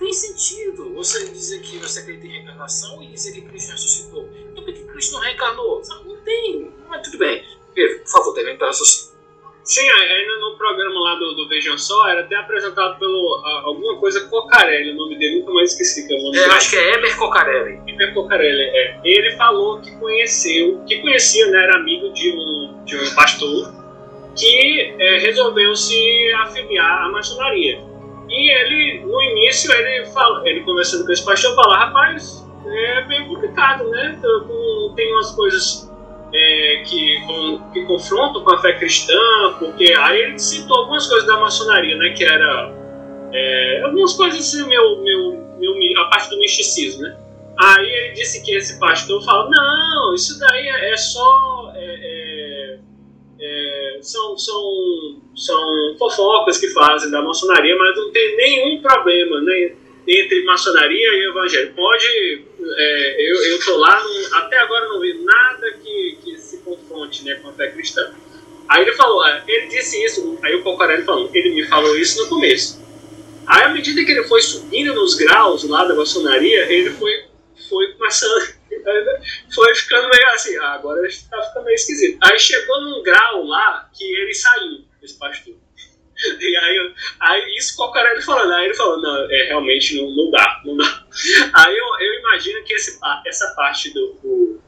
tem 0.00 0.12
sentido 0.14 0.94
você 0.94 1.26
dizer 1.26 1.60
que 1.60 1.76
você 1.76 2.00
acredita 2.00 2.26
em 2.26 2.30
reencarnação 2.30 3.02
e 3.02 3.08
dizer 3.08 3.32
que 3.32 3.42
Cristo 3.42 3.72
ressuscitou. 3.72 4.26
Então 4.50 4.64
por 4.64 4.72
que 4.72 4.82
Cristo 4.84 5.12
não 5.12 5.20
reencarnou? 5.20 5.82
Não 6.06 6.16
tem. 6.22 6.72
Mas 6.88 7.02
tudo 7.02 7.18
bem. 7.18 7.44
Pedro, 7.74 8.00
por 8.00 8.10
favor, 8.10 8.34
termine 8.34 8.56
para 8.56 8.68
raciocínio. 8.68 9.09
Sim, 9.62 9.88
ainda 9.88 10.36
no 10.40 10.56
programa 10.56 11.00
lá 11.00 11.14
do, 11.16 11.34
do 11.34 11.48
Vejam 11.48 11.76
Só, 11.76 12.08
era 12.08 12.22
até 12.22 12.34
apresentado 12.34 12.98
pelo 12.98 13.42
a, 13.44 13.62
alguma 13.66 13.96
coisa 13.98 14.26
Cocarelli, 14.28 14.92
o 14.92 14.96
nome 14.96 15.18
dele, 15.18 15.40
nunca 15.40 15.52
mais 15.52 15.72
esqueci. 15.72 16.08
Que 16.08 16.14
é, 16.14 16.18
o 16.18 16.22
nome 16.22 16.38
é 16.38 16.44
acho 16.46 16.70
que 16.70 16.76
é 16.76 16.94
Eber 16.94 17.16
Cocarelli. 17.16 17.80
Eber 17.86 18.14
Cocarelli, 18.14 18.62
é. 18.62 19.00
Ele 19.04 19.36
falou 19.36 19.80
que 19.80 19.94
conheceu, 19.98 20.82
que 20.86 20.98
conhecia, 20.98 21.46
né, 21.48 21.62
era 21.62 21.76
amigo 21.76 22.10
de 22.12 22.32
um, 22.32 22.84
de 22.84 22.96
um 22.96 23.14
pastor 23.14 23.74
que 24.36 24.94
é, 24.98 25.18
resolveu 25.18 25.74
se 25.76 26.32
afiliar 26.42 27.04
à 27.04 27.08
maçonaria. 27.10 27.78
E 28.28 28.50
ele, 28.50 29.04
no 29.04 29.22
início, 29.22 29.72
ele, 29.72 30.06
fala, 30.06 30.48
ele 30.48 30.60
conversando 30.60 31.04
com 31.04 31.12
esse 31.12 31.24
pastor, 31.24 31.54
fala, 31.54 31.76
rapaz, 31.76 32.46
é 32.64 33.02
bem 33.02 33.26
complicado, 33.26 33.88
né? 33.90 34.18
Tem 34.94 35.12
umas 35.12 35.32
coisas 35.32 35.89
é, 36.32 36.82
que, 36.86 37.20
com, 37.26 37.70
que 37.72 37.82
confrontam 37.84 38.42
com 38.42 38.52
a 38.52 38.60
fé 38.60 38.74
cristã, 38.74 39.18
porque 39.58 39.92
aí 39.92 40.20
ele 40.22 40.38
citou 40.38 40.78
algumas 40.78 41.06
coisas 41.06 41.26
da 41.26 41.38
maçonaria, 41.38 41.96
né? 41.96 42.10
Que 42.10 42.24
era 42.24 42.72
é, 43.32 43.82
algumas 43.84 44.14
coisas 44.14 44.40
assim, 44.40 44.68
meu, 44.68 45.02
meu, 45.02 45.56
meu, 45.58 46.00
a 46.00 46.04
parte 46.06 46.30
do 46.30 46.38
misticismo, 46.38 47.02
né? 47.02 47.16
Aí 47.58 47.86
ele 47.86 48.12
disse 48.14 48.44
que 48.44 48.54
esse 48.54 48.78
pastor 48.78 49.22
fala, 49.24 49.50
não, 49.50 50.14
isso 50.14 50.38
daí 50.38 50.68
é, 50.68 50.92
é 50.92 50.96
só 50.96 51.72
é, 51.74 51.84
é 51.84 52.50
é, 53.40 53.98
são, 54.02 54.36
são, 54.36 55.22
são 55.34 55.96
fofocas 55.98 56.58
que 56.58 56.68
fazem 56.68 57.10
da 57.10 57.22
maçonaria, 57.22 57.74
mas 57.76 57.96
não 57.96 58.12
tem 58.12 58.36
nenhum 58.36 58.82
problema 58.82 59.40
né, 59.40 59.72
entre 60.06 60.44
maçonaria 60.44 61.08
e 61.14 61.28
evangelho. 61.30 61.72
Pode, 61.74 62.44
é, 62.76 63.30
eu, 63.30 63.44
eu 63.44 63.64
tô 63.64 63.76
lá, 63.76 64.02
não, 64.02 64.38
até 64.38 64.58
agora 64.58 64.88
não 64.88 65.00
vi 65.00 65.14
nada 65.24 65.72
que, 65.82 66.18
que 66.22 66.38
se 66.38 66.58
confronte 66.58 67.24
né, 67.24 67.34
com 67.36 67.48
a 67.48 67.52
fé 67.52 67.70
cristã. 67.70 68.12
Aí 68.68 68.82
ele 68.82 68.92
falou, 68.92 69.26
é, 69.26 69.42
ele 69.48 69.66
disse 69.66 70.02
isso, 70.04 70.38
aí 70.42 70.54
o 70.54 70.62
Pocarelli 70.62 71.04
falou, 71.04 71.30
ele 71.34 71.50
me 71.50 71.66
falou 71.66 71.96
isso 71.96 72.22
no 72.22 72.28
começo. 72.28 72.80
Aí, 73.46 73.64
à 73.64 73.68
medida 73.70 74.04
que 74.04 74.12
ele 74.12 74.22
foi 74.24 74.40
subindo 74.40 74.94
nos 74.94 75.16
graus 75.16 75.64
lá 75.64 75.84
da 75.84 75.94
maçonaria, 75.94 76.72
ele 76.72 76.90
foi, 76.90 77.24
foi 77.68 77.92
começando, 77.94 78.54
foi 79.52 79.74
ficando 79.74 80.08
meio 80.08 80.28
assim, 80.28 80.56
ah, 80.58 80.74
agora 80.74 81.04
está 81.06 81.42
ficando 81.42 81.64
meio 81.64 81.74
esquisito. 81.74 82.18
Aí 82.22 82.38
chegou 82.38 82.80
num 82.82 83.02
grau 83.02 83.44
lá 83.44 83.90
que 83.92 84.04
ele 84.04 84.34
saiu, 84.34 84.84
esse 85.02 85.18
pastor. 85.18 85.54
E 86.38 86.56
aí, 86.58 86.94
aí 87.18 87.56
isso 87.56 87.82
o 87.82 87.98
ele 87.98 88.20
falando, 88.20 88.52
aí 88.52 88.66
ele 88.66 88.74
falou, 88.74 89.00
não, 89.00 89.30
é, 89.30 89.44
realmente 89.44 89.96
não, 89.96 90.10
não 90.10 90.30
dá, 90.30 90.60
não 90.66 90.76
dá. 90.76 91.06
Aí 91.52 91.76
eu, 91.76 91.86
eu 92.00 92.20
imagino 92.20 92.62
que 92.64 92.72
esse, 92.74 92.98
essa 93.26 93.54
parte 93.56 93.92
do, 93.92 94.12
do 94.22 94.62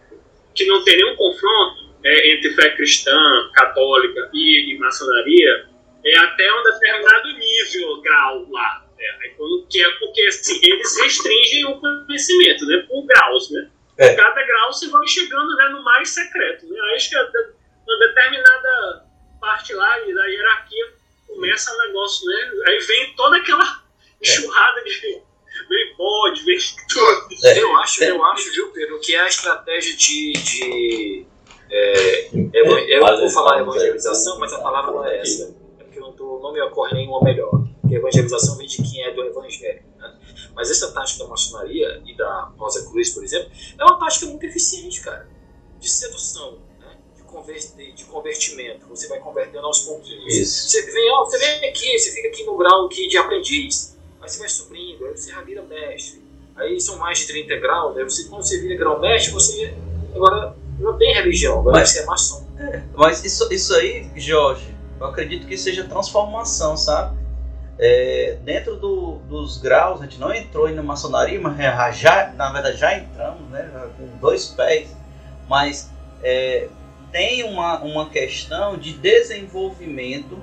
que 0.55 0.67
não 0.67 0.83
tem 0.85 0.97
nenhum 0.97 1.17
confronto 1.17 1.93
é, 2.05 2.35
entre 2.35 2.55
fé 2.55 2.71
cristã, 2.77 3.51
católica 3.55 4.31
e, 4.33 4.75
e 4.75 4.79
maçonaria, 4.79 5.69
é 6.05 6.17
até 6.19 6.53
um 6.53 6.63
determinado 6.65 7.29
nível, 7.39 8.01
grau 8.03 8.47
lá. 8.51 8.87
É, 8.99 9.33
que 9.69 9.83
é 9.83 9.91
porque 9.99 10.23
assim, 10.23 10.61
eles 10.63 11.01
restringem 11.01 11.65
o 11.65 11.81
conhecimento 11.81 12.67
né, 12.67 12.85
por 12.89 13.05
graus. 13.05 13.51
Né? 13.51 13.69
É. 13.99 14.15
Cada 14.15 14.43
grau 14.45 14.73
você 14.73 14.89
vai 14.89 15.07
chegando 15.07 15.57
né, 15.57 15.69
no 15.71 15.83
mais 15.83 16.11
secreto. 16.11 16.67
Né? 16.67 16.81
Aí 16.81 16.97
acho 16.97 17.11
que 17.11 17.17
uma 17.17 17.99
determinada 17.99 19.07
parte 19.41 19.73
lá 19.75 19.99
da 19.99 20.27
hierarquia 20.27 20.93
começa 21.27 21.73
o 21.73 21.79
negócio, 21.87 22.27
né? 22.29 22.51
Aí 22.69 22.79
vem 22.79 23.15
toda 23.17 23.37
aquela 23.39 23.65
é. 23.65 24.29
enxurrada 24.29 24.85
de 24.85 25.23
vem 26.45 26.59
tudo. 26.89 27.29
É. 27.45 27.59
Eu 27.59 27.77
acho, 27.79 28.05
eu 28.05 28.25
acho, 28.25 28.53
viu, 28.53 28.69
Pedro, 28.69 29.01
que 29.01 29.15
é 29.15 29.21
a 29.21 29.29
estratégia 29.29 29.97
de, 29.97 30.33
de 30.33 31.27
é, 31.71 32.29
eu 32.53 32.67
vou 33.21 33.31
falar 33.31 33.61
evangelização, 33.61 34.39
mas 34.39 34.53
a 34.53 34.59
palavra 34.59 34.93
não 34.93 35.07
é 35.07 35.21
essa 35.21 35.63
não, 36.03 36.13
tô, 36.13 36.41
não 36.41 36.53
me 36.53 36.61
ocorre 36.61 36.95
nenhuma 36.95 37.23
melhor. 37.23 37.65
Porque 37.81 37.95
evangelização 37.95 38.57
vem 38.57 38.67
de 38.67 38.83
quem 38.83 39.05
é 39.05 39.13
do 39.13 39.23
evangelho. 39.23 39.83
Né? 39.99 40.19
Mas 40.55 40.71
essa 40.71 40.93
tática 40.93 41.25
da 41.25 41.31
maçonaria 41.31 42.03
e 42.05 42.17
da 42.17 42.53
Rosa 42.57 42.89
Cruz, 42.91 43.11
por 43.11 43.25
exemplo, 43.25 43.51
é 43.79 43.85
uma 43.85 43.99
tática 43.99 44.27
muito 44.27 44.45
eficiente, 44.45 45.01
cara, 45.01 45.29
de 45.79 45.89
sedução. 45.89 46.59
Né? 46.81 46.99
De, 47.17 47.23
converter, 47.23 47.93
de 47.93 48.05
convertimento, 48.05 48.87
você 48.89 49.09
vai 49.09 49.21
convertendo 49.21 49.67
aos 49.67 49.81
pouquinhos. 49.81 50.35
Isso. 50.35 50.69
Você, 50.69 50.83
vem, 50.91 51.11
ó, 51.13 51.25
você 51.25 51.39
vem 51.39 51.69
aqui, 51.71 51.99
você 51.99 52.11
fica 52.13 52.29
aqui 52.29 52.45
no 52.45 52.57
grau 52.57 52.87
aqui 52.87 53.09
de 53.09 53.17
aprendiz, 53.17 53.97
aí 54.21 54.29
você 54.29 54.39
vai 54.39 54.49
subindo, 54.49 55.07
aí 55.07 55.17
você 55.17 55.31
já 55.31 55.41
vira 55.41 55.63
mestre, 55.63 56.23
aí 56.57 56.81
são 56.81 56.99
mais 56.99 57.19
de 57.19 57.27
30 57.29 57.57
graus, 57.57 57.97
aí 57.97 58.05
você, 58.05 58.29
quando 58.29 58.43
você 58.43 58.61
vira 58.61 58.77
grau 58.77 59.01
mestre, 59.01 59.33
você 59.33 59.75
agora 60.15 60.55
não 60.79 60.97
tem 60.97 61.15
religião, 61.15 61.61
agora 61.61 61.79
mas, 61.79 61.91
você 61.91 62.01
é 62.01 62.07
maçom. 62.07 62.47
É, 62.59 62.83
mas 62.95 63.25
isso, 63.25 63.53
isso 63.53 63.75
aí, 63.75 64.11
Jorge, 64.17 64.75
eu 65.01 65.07
acredito 65.07 65.47
que 65.47 65.57
seja 65.57 65.85
transformação, 65.85 66.77
sabe? 66.77 67.19
É, 67.79 68.39
dentro 68.45 68.77
do, 68.77 69.17
dos 69.29 69.59
graus, 69.59 70.01
a 70.01 70.05
gente 70.05 70.21
não 70.21 70.33
entrou 70.33 70.69
na 70.69 70.83
maçonaria, 70.83 71.41
mas 71.41 71.97
já, 71.97 72.33
na 72.37 72.53
verdade 72.53 72.77
já 72.77 72.97
entramos, 72.97 73.49
né? 73.51 73.91
Com 73.97 74.19
dois 74.19 74.47
pés, 74.47 74.95
mas 75.49 75.91
é, 76.23 76.69
tem 77.11 77.45
uma, 77.45 77.79
uma 77.81 78.09
questão 78.09 78.77
de 78.77 78.93
desenvolvimento 78.93 80.41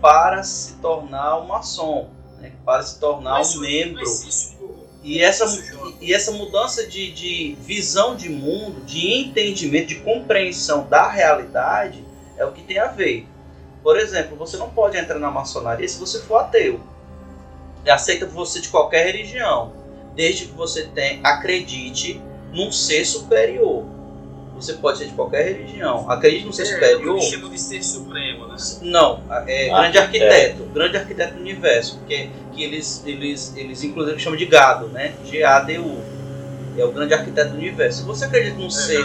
para 0.00 0.42
se 0.42 0.76
tornar 0.76 1.38
um 1.40 1.46
maçom, 1.46 2.10
né? 2.38 2.52
para 2.64 2.82
se 2.82 2.98
tornar 3.00 3.38
mas, 3.38 3.56
um 3.56 3.60
membro. 3.60 4.04
E 5.02 5.22
essa, 5.22 5.46
e 6.00 6.12
essa 6.12 6.32
mudança 6.32 6.86
de, 6.86 7.12
de 7.12 7.56
visão 7.60 8.16
de 8.16 8.28
mundo, 8.28 8.84
de 8.84 9.12
entendimento, 9.14 9.88
de 9.88 10.00
compreensão 10.00 10.86
da 10.86 11.08
realidade 11.08 12.04
é 12.36 12.44
o 12.44 12.52
que 12.52 12.62
tem 12.62 12.78
a 12.78 12.88
ver. 12.88 13.26
Por 13.82 13.98
exemplo, 13.98 14.36
você 14.36 14.56
não 14.56 14.70
pode 14.70 14.96
entrar 14.96 15.18
na 15.18 15.30
maçonaria 15.30 15.88
se 15.88 15.98
você 15.98 16.20
for 16.20 16.38
ateu. 16.38 16.80
Aceita 17.88 18.26
você 18.26 18.60
de 18.60 18.68
qualquer 18.68 19.06
religião, 19.06 19.72
desde 20.14 20.46
que 20.46 20.52
você 20.52 20.86
tem, 20.88 21.20
acredite 21.24 22.20
num 22.52 22.72
ser 22.72 23.04
superior. 23.04 23.84
Você 24.60 24.74
pode 24.74 24.98
ser 24.98 25.06
de 25.06 25.12
qualquer 25.12 25.44
religião. 25.44 26.10
Acredite 26.10 26.44
num 26.44 26.52
ser 26.52 26.62
é, 26.62 26.64
superior. 26.66 27.16
Eu 27.16 27.22
chamo 27.22 27.48
de 27.48 27.60
ser 27.60 27.82
supremo, 27.82 28.48
né? 28.48 28.56
Não, 28.82 29.22
é 29.46 29.70
ah, 29.70 29.82
grande 29.82 29.98
arquiteto, 29.98 30.62
é. 30.62 30.74
grande 30.74 30.96
arquiteto 30.96 31.34
do 31.34 31.40
universo, 31.40 31.98
porque 31.98 32.28
que 32.52 32.64
eles, 32.64 33.02
eles, 33.06 33.56
eles 33.56 33.84
inclusive 33.84 34.18
chamam 34.18 34.36
de 34.36 34.46
gado, 34.46 34.88
né? 34.88 35.14
G-A-D-U. 35.24 35.96
É 36.76 36.84
o 36.84 36.92
grande 36.92 37.14
arquiteto 37.14 37.50
do 37.50 37.56
universo. 37.56 38.00
Se 38.00 38.04
você 38.04 38.24
acredita 38.24 38.56
num 38.56 38.66
é, 38.66 38.70
ser, 38.70 39.04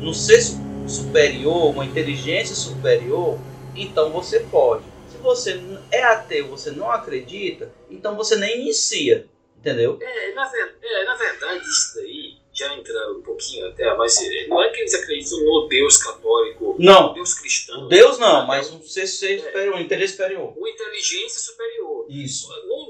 num 0.00 0.14
ser 0.14 0.42
superior, 0.86 1.70
uma 1.70 1.84
inteligência 1.84 2.54
superior, 2.54 3.38
então 3.76 4.10
você 4.10 4.40
pode. 4.40 4.84
Se 5.10 5.18
você 5.18 5.60
é 5.90 6.02
ateu, 6.02 6.48
você 6.48 6.70
não 6.70 6.90
acredita, 6.90 7.70
então 7.90 8.16
você 8.16 8.36
nem 8.36 8.62
inicia, 8.62 9.26
entendeu? 9.58 9.98
É, 10.00 10.32
na, 10.34 10.50
é, 10.82 11.04
na 11.04 11.14
verdade, 11.14 11.62
isso 11.62 11.94
daí, 11.96 12.41
já 12.62 12.74
entrando 12.74 13.18
um 13.18 13.22
pouquinho 13.22 13.66
até, 13.68 13.94
mas 13.96 14.16
não 14.48 14.62
é 14.62 14.70
que 14.70 14.80
eles 14.80 14.94
acreditam 14.94 15.40
no 15.40 15.66
Deus 15.68 15.96
católico, 15.96 16.76
não. 16.78 17.08
no 17.08 17.14
Deus 17.14 17.34
cristão. 17.34 17.88
Deus 17.88 18.18
não, 18.18 18.46
mas 18.46 18.70
um 18.70 18.82
ser, 18.82 19.06
ser 19.06 19.38
é, 19.38 19.38
superior, 19.38 19.76
um 19.76 19.80
inteligência 19.80 20.16
superior. 20.16 20.54
Uma 20.56 20.70
inteligência 20.70 21.40
superior. 21.40 22.06
Isso. 22.08 22.48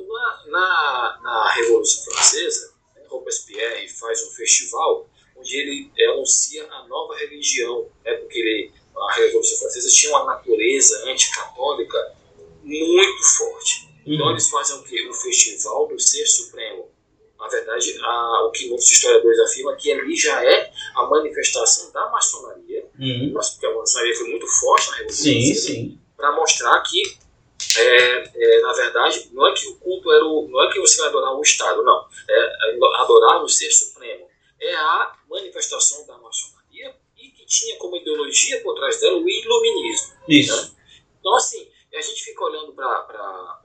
Na, 0.09 0.45
na, 0.47 1.21
na 1.23 1.53
Revolução 1.55 2.05
Francesa, 2.05 2.73
Robespierre 3.09 3.89
faz 3.89 4.23
um 4.27 4.31
festival 4.31 5.09
onde 5.37 5.57
ele 5.57 5.91
anuncia 6.11 6.65
a 6.71 6.87
nova 6.87 7.17
religião, 7.17 7.91
né, 8.05 8.15
porque 8.15 8.39
ele 8.39 8.73
a 8.95 9.15
Revolução 9.15 9.59
Francesa 9.59 9.89
tinha 9.89 10.13
uma 10.13 10.25
natureza 10.25 11.11
anticatólica 11.11 12.15
muito 12.63 13.23
forte. 13.37 13.89
Então 14.07 14.27
uhum. 14.27 14.33
eles 14.33 14.49
fazem 14.49 14.77
o 14.77 14.83
quê? 14.83 15.09
O 15.09 15.15
Festival 15.15 15.89
do 15.89 15.99
Ser 15.99 16.27
Supremo. 16.27 16.92
Na 17.43 17.49
verdade, 17.49 17.99
a, 18.01 18.45
o 18.47 18.53
que 18.53 18.69
muitos 18.69 18.91
historiadores 18.91 19.39
afirmam 19.41 19.75
é 19.75 19.77
que 19.77 19.93
ali 19.93 20.17
já 20.17 20.45
é 20.45 20.73
a 20.95 21.07
manifestação 21.07 21.91
da 21.91 22.09
maçonaria, 22.09 22.87
uhum. 22.99 23.33
porque 23.33 23.67
a 23.67 23.75
maçonaria 23.75 24.15
foi 24.15 24.29
muito 24.29 24.47
forte 24.47 24.91
na 24.91 24.97
Revolução 24.99 25.99
para 26.17 26.33
mostrar 26.33 26.81
que, 26.83 27.03
é, 27.79 28.31
é, 28.35 28.61
na 28.61 28.73
verdade, 28.73 29.29
não 29.33 29.47
é 29.49 29.55
que 29.55 29.67
o 29.67 29.77
culto 29.77 30.13
era 30.13 30.25
o, 30.25 30.49
não 30.49 30.63
é 30.63 30.73
que 30.73 30.79
você 30.79 30.99
vai 30.99 31.09
adorar 31.09 31.37
o 31.37 31.43
Estado, 31.43 31.83
não. 31.83 32.07
É 32.31 33.03
adorar 33.03 33.43
o 33.43 33.49
Ser 33.49 33.71
Supremo. 33.73 34.29
É 34.61 34.75
a 34.77 35.13
manifestação 35.29 36.07
da 36.07 36.17
maçonaria 36.19 36.63
tinha 37.53 37.77
como 37.77 37.97
ideologia 37.97 38.63
por 38.63 38.75
trás 38.75 38.99
dela 38.99 39.19
o 39.19 39.29
iluminismo. 39.29 40.15
Isso. 40.27 40.57
Né? 40.57 40.71
Então, 41.21 41.35
assim, 41.35 41.69
a 41.95 42.01
gente 42.01 42.25
fica 42.25 42.43
olhando 42.45 42.73
para 42.73 43.62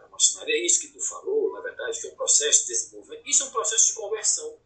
é 0.47 0.65
isso 0.65 0.81
que 0.81 0.87
tu 0.87 0.99
falou, 0.99 1.53
na 1.53 1.61
verdade, 1.61 1.99
que 1.99 2.07
é 2.07 2.11
um 2.11 2.15
processo 2.15 2.61
de 2.61 2.73
desenvolvimento, 2.73 3.27
isso 3.27 3.43
é 3.43 3.45
um 3.45 3.51
processo 3.51 3.87
de 3.87 3.93
conversão. 3.93 4.57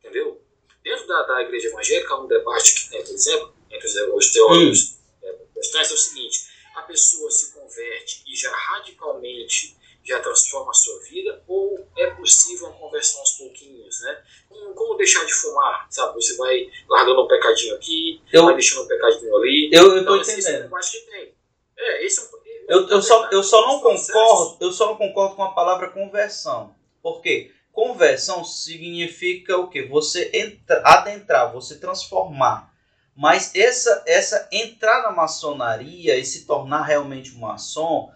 Entendeu? 0.00 0.42
Dentro 0.82 1.06
da, 1.06 1.22
da 1.22 1.42
igreja 1.42 1.68
evangélica, 1.68 2.16
um 2.16 2.26
debate 2.26 2.74
que 2.74 2.90
tem, 2.90 3.04
por 3.04 3.14
exemplo, 3.14 3.56
entre 3.70 3.86
os 3.86 4.30
teólogos 4.30 4.98
é, 5.22 5.32
protestantes 5.32 5.90
é 5.90 5.94
o 5.94 5.98
seguinte: 5.98 6.48
a 6.76 6.82
pessoa 6.82 7.30
se 7.30 7.52
converte 7.52 8.22
e 8.26 8.36
já 8.36 8.54
radicalmente 8.54 9.76
já 10.06 10.20
transforma 10.20 10.70
a 10.70 10.74
sua 10.74 11.00
vida, 11.00 11.42
ou 11.48 11.86
é 11.96 12.06
possível 12.12 12.68
uma 12.68 12.78
conversão 12.78 13.20
aos 13.20 13.32
pouquinhos, 13.32 14.00
né? 14.02 14.24
Como, 14.48 14.72
como 14.74 14.96
deixar 14.96 15.24
de 15.24 15.32
fumar, 15.32 15.86
sabe? 15.90 16.14
Você 16.14 16.36
vai 16.36 16.70
largando 16.88 17.24
um 17.24 17.26
pecadinho 17.26 17.74
aqui, 17.74 18.22
eu, 18.32 18.44
vai 18.44 18.54
deixando 18.54 18.84
um 18.84 18.86
pecadinho 18.86 19.36
ali. 19.36 19.68
Eu, 19.72 19.96
eu 19.96 19.98
então, 19.98 20.16
entendendo. 20.16 20.70
Eu 20.70 20.76
acho 20.76 20.92
que 20.92 21.00
tem. 21.10 21.34
É, 21.76 22.06
esse 22.06 22.20
é 22.20 22.22
um, 22.22 22.35
eu, 22.68 22.88
eu, 22.88 23.02
só, 23.02 23.28
eu 23.30 23.42
só 23.42 23.66
não 23.66 23.80
concordo, 23.80 24.56
eu 24.60 24.72
só 24.72 24.86
não 24.86 24.96
concordo 24.96 25.36
com 25.36 25.44
a 25.44 25.52
palavra 25.52 25.90
conversão. 25.90 26.74
Por 27.02 27.20
quê? 27.20 27.52
Conversão 27.72 28.44
significa 28.44 29.56
o 29.56 29.68
quê? 29.68 29.86
Você 29.86 30.30
entra, 30.34 30.82
adentrar, 30.84 31.52
você 31.52 31.76
transformar. 31.76 32.72
Mas 33.14 33.54
essa, 33.54 34.02
essa 34.06 34.48
entrar 34.50 35.02
na 35.02 35.10
maçonaria 35.10 36.16
e 36.16 36.24
se 36.24 36.46
tornar 36.46 36.82
realmente 36.82 37.34
um 37.34 37.40
maçom 37.40 38.10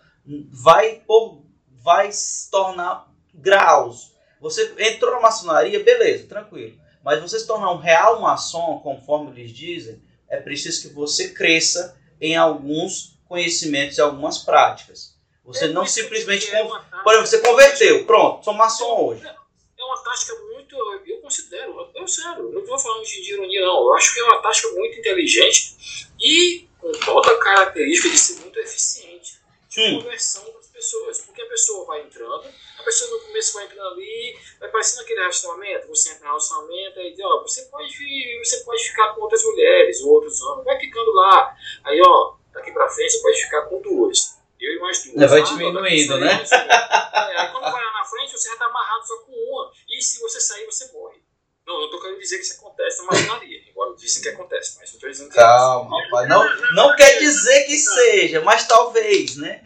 vai 0.50 1.02
por 1.06 1.42
vai 1.82 2.12
se 2.12 2.50
tornar 2.50 3.10
graus. 3.32 4.12
Você 4.40 4.74
entrou 4.78 5.12
na 5.12 5.20
maçonaria, 5.20 5.82
beleza, 5.82 6.26
tranquilo. 6.26 6.78
Mas 7.02 7.20
você 7.20 7.38
se 7.38 7.46
tornar 7.46 7.72
um 7.72 7.78
real 7.78 8.20
maçom, 8.20 8.80
conforme 8.80 9.30
eles 9.30 9.52
dizem, 9.52 10.02
é 10.28 10.38
preciso 10.38 10.82
que 10.88 10.94
você 10.94 11.30
cresça 11.30 11.96
em 12.20 12.36
alguns 12.36 13.18
conhecimentos 13.30 13.96
e 13.96 14.00
algumas 14.00 14.38
práticas. 14.38 15.14
Você 15.44 15.66
é 15.66 15.68
não 15.68 15.86
simplesmente. 15.86 16.52
É 16.52 16.64
Por 16.64 17.12
exemplo, 17.12 17.26
você 17.26 17.38
converteu, 17.38 18.04
pronto, 18.04 18.44
sou 18.44 18.52
maçom 18.52 19.06
hoje. 19.06 19.24
É 19.24 19.84
uma 19.84 20.02
tática 20.02 20.34
muito. 20.34 20.76
Eu 21.06 21.20
considero, 21.20 21.90
eu 21.94 22.08
sério, 22.08 22.50
não 22.50 22.60
estou 22.60 22.78
falando 22.78 23.04
de, 23.04 23.32
ironia, 23.32 23.60
não. 23.60 23.84
Eu 23.84 23.94
acho 23.94 24.12
que 24.12 24.20
é 24.20 24.24
uma 24.24 24.42
tática 24.42 24.68
muito 24.72 24.98
inteligente 24.98 26.08
e 26.20 26.68
com 26.78 26.90
toda 26.90 27.30
a 27.30 27.38
característica 27.38 28.10
de 28.10 28.18
ser 28.18 28.40
muito 28.40 28.58
eficiente 28.58 29.38
de 29.68 29.80
Hum. 29.80 30.02
conversão 30.02 30.44
das 30.52 30.66
pessoas. 30.66 31.20
Porque 31.20 31.42
a 31.42 31.46
pessoa 31.46 31.86
vai 31.86 32.02
entrando, 32.02 32.44
a 32.78 32.82
pessoa 32.82 33.10
no 33.10 33.26
começo 33.26 33.54
vai 33.54 33.64
entrando 33.66 33.94
ali, 33.94 34.38
vai 34.58 34.68
parecendo 34.70 35.02
aquele 35.02 35.20
relacionamento, 35.20 35.86
você 35.86 36.10
entra 36.10 36.20
no 36.20 36.26
relacionamento 36.26 37.00
diz, 37.00 37.24
ó, 37.24 37.42
você 37.42 37.62
pode 37.66 37.96
vir, 37.96 38.38
você 38.44 38.58
pode 38.64 38.82
ficar 38.82 39.14
com 39.14 39.20
outras 39.22 39.42
mulheres, 39.44 40.02
ou 40.02 40.14
outros 40.14 40.42
homens, 40.42 40.64
vai 40.64 40.80
ficando 40.80 41.12
lá. 41.12 41.56
Aí, 41.84 42.00
ó, 42.04 42.39
daqui 42.52 42.72
pra 42.72 42.88
frente 42.88 43.12
você 43.12 43.22
pode 43.22 43.42
ficar 43.42 43.62
com 43.62 43.80
duas. 43.82 44.38
Eu 44.60 44.72
e 44.74 44.78
mais 44.80 45.02
duas. 45.04 45.22
É, 45.22 45.26
vai 45.26 45.40
Ah, 45.40 45.44
diminuindo, 45.44 46.18
né? 46.18 46.32
é, 46.52 47.40
aí 47.40 47.50
quando 47.50 47.62
vai 47.72 47.82
lá 47.84 47.92
na 47.92 48.04
frente, 48.04 48.32
você 48.32 48.48
já 48.50 48.56
tá 48.56 48.66
amarrado 48.66 49.06
só 49.06 49.16
com 49.18 49.32
uma. 49.32 49.72
E 49.88 50.02
se 50.02 50.20
você 50.20 50.40
sair, 50.40 50.66
você 50.66 50.90
morre. 50.92 51.18
Não, 51.66 51.80
não 51.82 51.90
tô 51.90 52.00
querendo 52.00 52.18
dizer 52.18 52.36
que 52.38 52.42
isso 52.42 52.54
acontece 52.60 52.98
na 52.98 53.04
maçonaria. 53.04 53.58
Embora 53.70 53.94
dizem 53.94 54.22
que 54.22 54.28
acontece, 54.28 54.76
mas 54.78 54.92
não 54.92 55.00
tô 55.00 55.08
dizendo 55.08 55.28
que 55.30 55.36
Calma, 55.36 56.02
rapaz. 56.04 56.28
Não, 56.28 56.74
não 56.74 56.96
quer 56.96 57.18
dizer 57.18 57.64
que 57.64 57.76
seja, 57.78 58.40
mas 58.42 58.66
talvez, 58.66 59.36
né? 59.36 59.62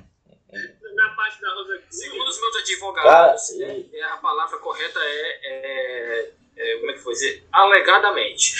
Na 0.94 1.08
parte 1.16 1.40
da 1.40 1.52
Rosa 1.54 1.82
Segundo 1.90 2.28
os 2.28 2.40
meus 2.40 2.56
advogados, 2.56 3.50
é, 3.60 3.84
é, 3.94 4.02
a 4.04 4.16
palavra 4.18 4.58
correta 4.58 5.00
é, 5.00 5.40
é, 5.42 6.30
é, 6.56 6.76
Como 6.76 6.90
é 6.90 6.94
que 6.94 7.00
foi 7.00 7.14
dizer? 7.14 7.44
Alegadamente. 7.52 8.54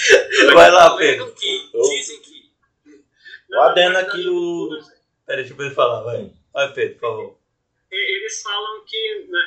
Vai 0.53 0.69
lá, 0.69 0.97
Pedro. 0.97 1.31
que, 1.33 1.69
dizem 1.73 2.19
que. 2.21 2.34
O 3.57 3.61
adendo 3.61 3.97
aqui 3.97 4.23
do. 4.23 4.69
do- 4.69 4.95
Pera, 5.25 5.41
deixa 5.43 5.55
eu 5.59 5.71
falar, 5.71 6.03
vai. 6.03 6.31
Vai, 6.53 6.71
Pedro, 6.73 6.93
por 6.95 7.01
favor. 7.01 7.37
E- 7.91 8.17
eles 8.17 8.41
falam 8.41 8.83
que 8.85 8.97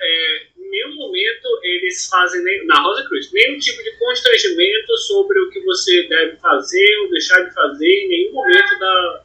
é, 0.03 0.43
em 0.57 0.71
nenhum 0.71 0.97
momento 0.97 1.49
eles 1.63 2.07
fazem, 2.09 2.43
nem, 2.43 2.67
na 2.67 2.81
Rosa 2.83 3.05
Cruz, 3.09 3.31
nenhum 3.33 3.59
tipo 3.59 3.83
de 3.83 3.97
constrangimento 3.99 4.97
sobre 5.07 5.39
o 5.41 5.51
que 5.51 5.61
você 5.65 6.07
deve 6.09 6.37
fazer 6.37 6.97
ou 7.03 7.11
deixar 7.11 7.41
de 7.43 7.55
fazer 7.55 7.87
em 7.89 8.09
nenhum 8.09 8.33
momento 8.33 8.79
da, 8.79 9.25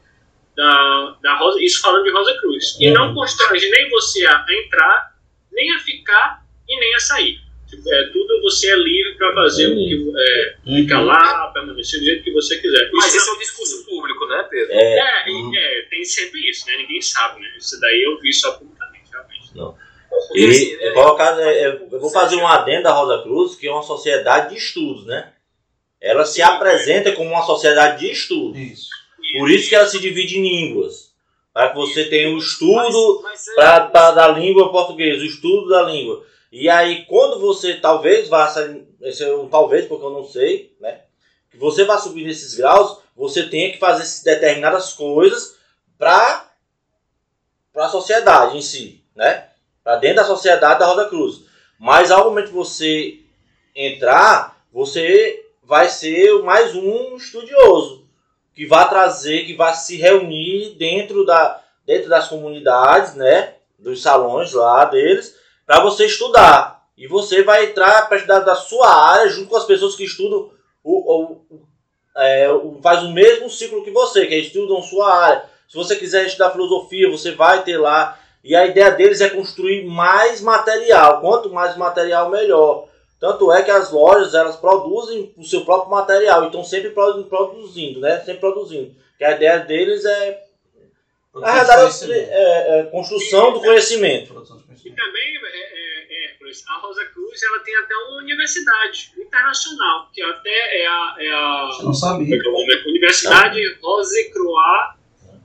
da, 0.56 1.18
da 1.22 1.36
Rosa, 1.38 1.62
isso 1.62 1.80
falando 1.80 2.04
de 2.04 2.10
Rosa 2.10 2.38
Cruz. 2.40 2.76
E 2.80 2.90
não 2.92 3.14
constrange 3.14 3.68
nem 3.70 3.90
você 3.90 4.24
a 4.26 4.44
entrar, 4.50 5.14
nem 5.52 5.72
a 5.74 5.78
ficar 5.80 6.44
e 6.68 6.78
nem 6.78 6.94
a 6.94 7.00
sair. 7.00 7.38
É, 7.86 8.04
tudo 8.12 8.42
você 8.42 8.70
é 8.70 8.76
livre 8.76 9.14
para 9.16 9.34
fazer 9.34 9.68
o 9.68 9.74
que 9.74 10.12
é, 10.18 10.56
ficar 10.76 11.00
lá, 11.00 11.48
permanecer 11.48 11.98
do 12.00 12.06
jeito 12.06 12.22
que 12.24 12.32
você 12.32 12.58
quiser. 12.58 12.90
Mas 12.92 13.06
Isso 13.06 13.16
esse 13.18 13.30
é 13.30 13.32
o 13.32 13.38
discurso 13.38 13.84
público, 13.86 14.26
né, 14.26 14.46
Pedro? 14.50 14.72
É, 14.72 14.98
é, 14.98 15.24
é, 15.56 15.82
tem 15.90 16.04
sempre 16.04 16.48
isso, 16.50 16.66
né? 16.66 16.76
Ninguém 16.78 17.00
sabe, 17.00 17.40
né? 17.40 17.48
Isso 17.58 17.80
daí 17.80 18.02
eu 18.02 18.20
vi 18.20 18.32
só 18.32 18.52
publicamente, 18.52 19.04
realmente. 19.10 19.74
Assim, 20.12 20.38
E, 20.38 20.78
eu, 20.80 20.94
colocar, 20.94 21.40
é, 21.40 21.62
é, 21.62 21.66
eu 21.90 22.00
vou 22.00 22.10
fazer 22.10 22.36
um 22.36 22.46
adendo 22.46 22.84
da 22.84 22.92
Rosa 22.92 23.22
Cruz, 23.22 23.56
que 23.56 23.66
é 23.66 23.72
uma 23.72 23.82
sociedade 23.82 24.50
de 24.54 24.60
estudos, 24.60 25.06
né? 25.06 25.32
Ela 26.00 26.24
se 26.26 26.42
apresenta 26.42 27.12
como 27.12 27.30
uma 27.30 27.42
sociedade 27.42 28.00
de 28.00 28.12
estudos. 28.12 28.60
Isso. 28.60 28.88
Por 29.38 29.50
isso 29.50 29.68
que 29.68 29.74
ela 29.74 29.86
se 29.86 29.98
divide 29.98 30.38
em 30.38 30.42
línguas. 30.42 31.12
Para 31.52 31.70
que 31.70 31.76
você 31.76 32.04
tenha 32.04 32.34
o 32.34 32.38
estudo 32.38 33.20
mas, 33.22 33.32
mas 33.32 33.48
é- 33.48 33.54
pra, 33.54 33.80
pra, 33.86 34.10
da 34.10 34.28
língua 34.28 34.70
portuguesa, 34.72 35.22
o 35.22 35.26
estudo 35.26 35.68
da 35.68 35.82
língua. 35.82 36.26
E 36.56 36.70
aí, 36.70 37.04
quando 37.06 37.40
você 37.40 37.74
talvez 37.74 38.28
vá, 38.28 38.48
esse 39.02 39.24
é 39.24 39.34
um 39.34 39.48
talvez, 39.48 39.86
porque 39.86 40.04
eu 40.06 40.12
não 40.12 40.22
sei, 40.22 40.72
né? 40.78 41.00
Que 41.50 41.56
você 41.56 41.82
vai 41.82 41.98
subir 41.98 42.24
nesses 42.24 42.54
graus, 42.54 42.98
você 43.16 43.48
tenha 43.48 43.72
que 43.72 43.78
fazer 43.80 44.22
determinadas 44.22 44.92
coisas 44.92 45.56
para 45.98 46.48
a 47.74 47.88
sociedade 47.88 48.56
em 48.56 48.62
si, 48.62 49.04
né? 49.16 49.48
Para 49.82 49.96
dentro 49.96 50.18
da 50.18 50.24
sociedade 50.24 50.78
da 50.78 50.86
Roda 50.86 51.08
Cruz. 51.08 51.42
Mas 51.76 52.12
ao 52.12 52.26
momento 52.26 52.50
que 52.50 52.54
você 52.54 53.18
entrar, 53.74 54.64
você 54.72 55.44
vai 55.60 55.88
ser 55.88 56.40
mais 56.44 56.72
um 56.76 57.16
estudioso 57.16 58.06
que 58.54 58.64
vai 58.64 58.88
trazer, 58.88 59.44
que 59.44 59.54
vai 59.54 59.74
se 59.74 59.96
reunir 59.96 60.76
dentro, 60.78 61.26
da, 61.26 61.60
dentro 61.84 62.08
das 62.08 62.28
comunidades, 62.28 63.16
né? 63.16 63.54
Dos 63.76 64.00
salões 64.00 64.52
lá 64.52 64.84
deles, 64.84 65.42
para 65.66 65.80
você 65.80 66.06
estudar. 66.06 66.84
E 66.96 67.06
você 67.08 67.42
vai 67.42 67.66
entrar 67.66 68.06
para 68.08 68.16
estudar 68.18 68.40
da 68.40 68.54
sua 68.54 68.88
área 68.88 69.28
junto 69.28 69.48
com 69.48 69.56
as 69.56 69.64
pessoas 69.64 69.96
que 69.96 70.04
estudam 70.04 70.50
o, 70.82 71.14
o, 71.14 71.40
é, 72.16 72.50
o- 72.52 72.78
faz 72.82 73.02
o 73.02 73.10
mesmo 73.10 73.50
ciclo 73.50 73.82
que 73.84 73.90
você, 73.90 74.26
que 74.26 74.36
estudam 74.36 74.80
sua 74.82 75.12
área. 75.12 75.44
Se 75.68 75.76
você 75.76 75.96
quiser 75.96 76.26
estudar 76.26 76.50
filosofia, 76.50 77.10
você 77.10 77.32
vai 77.32 77.62
ter 77.64 77.78
lá. 77.78 78.18
E 78.44 78.54
a 78.54 78.66
ideia 78.66 78.90
deles 78.90 79.20
é 79.20 79.30
construir 79.30 79.84
mais 79.86 80.40
material. 80.40 81.20
Quanto 81.20 81.50
mais 81.50 81.76
material, 81.76 82.30
melhor. 82.30 82.86
Tanto 83.18 83.50
é 83.50 83.62
que 83.62 83.70
as 83.70 83.90
lojas 83.90 84.34
elas 84.34 84.54
produzem 84.56 85.32
o 85.36 85.42
seu 85.42 85.64
próprio 85.64 85.90
material. 85.90 86.44
Então 86.44 86.62
sempre 86.62 86.90
produ- 86.90 87.24
produzindo, 87.24 88.00
né? 88.00 88.18
Sempre 88.18 88.40
produzindo. 88.40 88.94
Que 89.18 89.24
a 89.24 89.32
ideia 89.32 89.58
deles 89.60 90.04
é, 90.04 90.42
na 91.34 91.48
verdade, 91.54 92.12
é, 92.12 92.16
é, 92.18 92.78
é 92.80 92.82
construção 92.84 93.52
do 93.54 93.60
conhecimento. 93.60 94.34
E 94.84 94.90
também, 94.90 95.36
é, 95.36 96.20
é, 96.20 96.24
Hércules, 96.24 96.62
a 96.68 96.78
Rosa 96.78 97.04
Cruz 97.06 97.42
ela 97.42 97.58
tem 97.60 97.74
até 97.76 97.94
uma 97.94 98.18
universidade 98.18 99.12
internacional, 99.16 100.10
que 100.12 100.20
até 100.22 100.82
é 100.82 100.86
a, 100.86 101.16
é 101.18 101.32
a 101.32 101.70
Você 101.72 101.82
não 101.84 101.94
sabia. 101.94 102.38
Universidade 102.86 103.60
Rose 103.82 104.30
Croix 104.30 104.94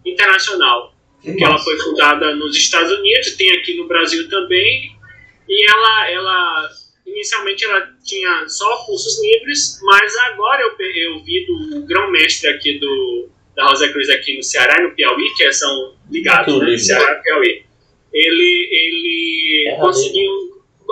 Internacional, 0.05 0.93
que 1.21 1.43
ela 1.43 1.57
foi 1.57 1.77
fundada 1.79 2.35
nos 2.35 2.55
Estados 2.55 2.91
Unidos, 2.91 3.35
tem 3.35 3.51
aqui 3.57 3.77
no 3.77 3.87
Brasil 3.87 4.29
também, 4.29 4.91
e 5.47 5.71
ela, 5.71 6.09
ela 6.09 6.69
inicialmente 7.05 7.65
ela 7.65 7.89
tinha 8.03 8.47
só 8.47 8.85
cursos 8.85 9.21
livres, 9.21 9.79
mas 9.83 10.15
agora 10.17 10.61
eu, 10.61 10.75
eu 10.79 11.23
vi 11.23 11.45
do 11.45 11.85
grão-mestre 11.85 12.49
aqui 12.49 12.79
do, 12.79 13.29
da 13.55 13.65
Rosa 13.67 13.89
Cruz 13.89 14.09
aqui 14.09 14.37
no 14.37 14.43
Ceará 14.43 14.75
e 14.79 14.83
no 14.83 14.95
Piauí, 14.95 15.33
que 15.35 15.51
são 15.51 15.95
ligados, 16.09 16.53
Tudo 16.53 16.65
né. 16.65 16.77
Ceará 16.77 17.19
e 17.19 17.23
Piauí, 17.23 17.68
ele, 18.13 18.69
ele 18.71 19.69
É, 19.69 19.79
conseguiu 19.79 20.31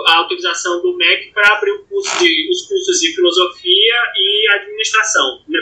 a 0.06 0.16
autorização 0.18 0.80
do 0.82 0.96
MEC 0.96 1.32
para 1.32 1.56
abrir 1.56 1.72
o 1.72 1.84
curso 1.86 2.18
de, 2.18 2.50
os 2.50 2.66
cursos 2.68 3.00
de 3.00 3.14
filosofia 3.14 3.94
e 4.16 4.48
administração, 4.54 5.42
né, 5.48 5.58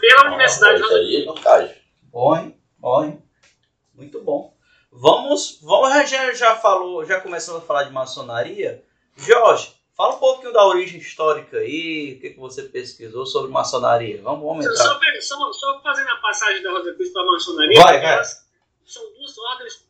pela 0.00 0.28
Universidade 0.28 0.82
Ah, 0.82 0.86
aí 0.96 1.22
é 1.22 1.24
vantagem. 1.24 1.74
Bom, 2.12 2.36
hein? 2.36 2.56
Bom, 2.78 3.04
hein? 3.04 3.22
Muito 3.94 4.20
bom. 4.20 4.54
Vamos, 4.92 5.58
vamos 5.62 6.08
já- 6.10 6.32
já, 6.32 6.56
falou, 6.56 7.04
já 7.04 7.20
começamos 7.20 7.62
a 7.62 7.66
falar 7.66 7.84
de 7.84 7.92
maçonaria. 7.92 8.82
Jorge, 9.16 9.72
fala 9.96 10.14
um 10.16 10.18
pouquinho 10.18 10.52
da 10.52 10.66
origem 10.66 10.98
histórica 10.98 11.58
aí, 11.58 12.14
o 12.16 12.20
que, 12.20 12.30
que 12.30 12.38
você 12.40 12.62
pesquisou 12.64 13.24
sobre 13.26 13.50
maçonaria. 13.52 14.20
Vamos, 14.22 14.44
vamos 14.44 14.64
Só, 14.64 14.72
entrar. 14.72 15.20
só, 15.20 15.36
só, 15.36 15.52
só 15.52 15.80
fazendo 15.82 16.08
a 16.10 16.16
passagem 16.16 16.62
da 16.62 16.70
Rosa 16.72 16.92
Cruz 16.94 17.10
para 17.12 17.22
a 17.22 17.26
maçonaria, 17.26 17.80
Vai, 17.82 18.00
vai. 18.00 18.24
são 18.84 19.02
duas 19.14 19.36
ordens 19.38 19.84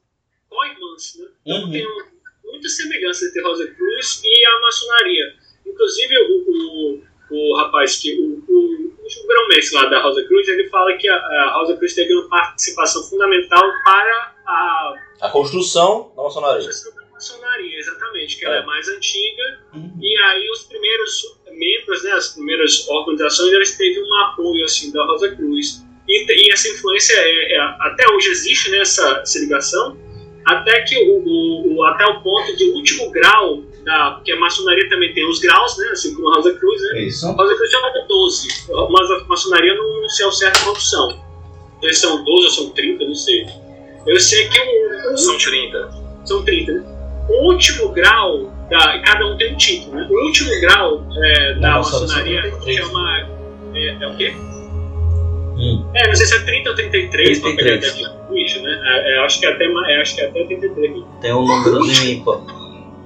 co-irmãs, 0.51 1.15
né? 1.19 1.27
Então 1.47 1.63
Uhum. 1.65 1.71
tem 1.73 1.87
um- 1.87 2.21
muita 2.45 2.69
semelhança 2.69 3.25
entre 3.27 3.43
Rosa 3.43 3.67
Cruz 3.69 4.21
e 4.25 4.47
a 4.47 4.61
maçonaria. 4.61 5.25
Inclusive, 5.65 6.15
o, 6.19 6.45
o, 6.51 7.03
o 7.31 7.57
rapaz 7.57 7.97
que. 7.99 8.13
O, 8.21 8.45
o, 8.49 8.91
o 9.01 9.27
grão-mestre 9.27 9.75
lá 9.77 9.87
da 9.87 10.01
Rosa 10.03 10.23
Cruz, 10.25 10.47
ele 10.49 10.69
fala 10.69 10.97
que 10.97 11.09
a, 11.09 11.17
a 11.17 11.53
Rosa 11.59 11.77
Cruz 11.77 11.95
teve 11.95 12.13
uma 12.15 12.29
participação 12.29 13.03
fundamental 13.05 13.63
para 13.85 14.35
a 14.47 14.95
A 15.23 15.31
construção 15.31 16.13
da 16.17 16.23
maçonaria. 16.25 16.65
construção 16.65 16.95
da 16.95 17.07
maçonaria, 17.11 17.79
exatamente, 17.79 18.37
que 18.39 18.45
ela 18.45 18.57
é 18.57 18.65
mais 18.65 18.89
antiga 18.89 19.61
Uhum. 19.75 19.99
e 20.01 20.19
aí 20.19 20.51
os 20.51 20.63
primeiros 20.65 21.23
membros, 21.53 22.03
né, 22.05 22.13
as 22.13 22.29
primeiras 22.35 22.89
organizações, 22.89 23.53
eles 23.53 23.77
teve 23.77 24.01
um 24.03 24.15
apoio 24.17 24.65
assim 24.65 24.91
da 24.93 25.05
Rosa 25.05 25.35
Cruz. 25.35 25.85
E, 26.09 26.47
e 26.49 26.53
essa 26.53 26.69
influência 26.69 27.15
é, 27.15 27.53
é- 27.55 27.61
até 27.81 28.09
hoje 28.13 28.31
existe 28.31 28.71
né, 28.71 28.79
essa, 28.79 29.21
essa 29.23 29.39
ligação, 29.41 29.97
até 30.45 30.83
que 30.83 30.97
o, 31.11 31.19
o- 31.25 31.77
o- 31.79 31.85
até 31.85 32.05
o 32.07 32.21
ponto 32.21 32.57
de 32.57 32.65
último 32.71 33.11
grau 33.11 33.63
da 33.85 34.13
porque 34.13 34.33
a 34.33 34.39
maçonaria 34.39 34.89
também 34.89 35.13
tem 35.15 35.27
os 35.29 35.39
graus, 35.39 35.77
né, 35.79 35.89
assim 35.93 36.15
como 36.15 36.31
a 36.31 36.35
Rosa 36.37 36.53
Cruz, 36.55 36.83
né? 36.83 37.01
Isso. 37.03 37.27
A 37.27 37.33
Rosa 37.33 37.55
Cruz 37.57 37.71
de 37.71 38.07
12, 38.09 38.49
mas 38.91 39.11
a 39.11 39.25
maçonaria 39.27 39.75
não, 39.75 40.03
não 40.03 40.09
sei 40.09 40.27
ao 40.27 40.33
certo 40.33 40.65
quantos 40.65 40.91
são. 40.91 41.19
Eles 41.83 41.99
são 41.99 42.23
12 42.25 42.45
ou 42.45 42.51
são 42.51 42.71
30, 42.71 43.05
não 43.05 43.15
sei. 43.15 43.47
Eu 44.07 44.19
sei 44.21 44.49
que 44.49 44.59
o, 44.61 45.13
o- 45.13 45.17
São 45.17 45.37
30. 45.39 45.91
são 46.25 46.45
30, 46.45 46.73
né? 46.73 46.85
O 47.29 47.47
último 47.53 47.89
grau, 47.93 48.53
da, 48.69 48.99
cada 49.01 49.27
um 49.27 49.37
tem 49.37 49.55
um 49.55 49.57
título, 49.57 49.95
né? 49.95 50.07
O 50.11 50.25
último 50.27 50.51
grau 50.61 51.07
é, 51.25 51.55
da 51.55 51.79
maçonaria 51.79 52.43
são 52.43 52.61
33. 52.61 52.87
chama. 52.87 53.31
É, 53.75 53.97
é 54.01 54.07
o 54.09 54.17
quê? 54.17 54.33
Hum. 55.61 55.91
É, 55.95 56.09
não 56.09 56.15
sei 56.15 56.27
se 56.27 56.37
é 56.37 56.41
30 56.41 56.71
ou 56.71 56.77
33, 56.77 57.39
pra 57.41 57.51
pegar 57.51 57.63
33. 57.81 58.07
até 58.07 58.07
aqui, 58.17 58.33
bicho, 58.33 58.63
né? 58.63 58.81
É, 58.85 59.15
é, 59.17 59.19
acho 59.25 59.41
que 59.41 59.47
até, 59.47 59.69
ma- 59.69 59.91
é, 59.91 60.01
acho 60.01 60.15
que 60.17 60.23
até 60.23 60.45
33. 60.45 61.05
Tem 61.21 61.33
um 61.35 61.45
númerozinho 61.47 62.19
ímpar. 62.19 62.39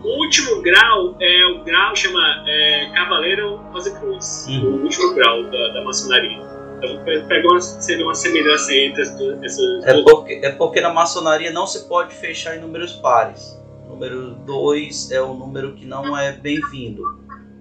O 0.04 0.18
último 0.22 0.60
grau 0.62 1.16
é 1.20 1.46
o 1.46 1.64
grau 1.64 1.96
chama 1.96 2.44
é, 2.46 2.90
Cavaleiro 2.94 3.56
Rosa 3.72 3.90
Cruz, 3.98 4.46
Uhum. 4.48 4.76
o 4.76 4.82
último 4.82 5.14
grau 5.14 5.42
da, 5.44 5.68
da 5.68 5.82
maçonaria. 5.84 6.38
Então 6.78 7.02
pe- 7.04 7.24
pegou 7.26 7.52
uma, 7.52 7.60
seria 7.60 8.04
uma 8.04 8.14
semelhança 8.14 8.74
entre 8.74 9.02
essas 9.02 9.84
É 9.86 10.02
porque, 10.02 10.32
é 10.42 10.50
porque 10.52 10.80
na 10.82 10.92
maçonaria 10.92 11.50
não 11.50 11.66
se 11.66 11.88
pode 11.88 12.14
fechar 12.14 12.56
em 12.56 12.60
números 12.60 12.92
pares. 12.92 13.58
Número 13.88 14.34
2 14.46 15.10
é 15.10 15.22
o 15.22 15.32
número 15.34 15.72
que 15.74 15.86
não 15.86 16.16
é 16.18 16.32
bem-vindo. 16.32 17.02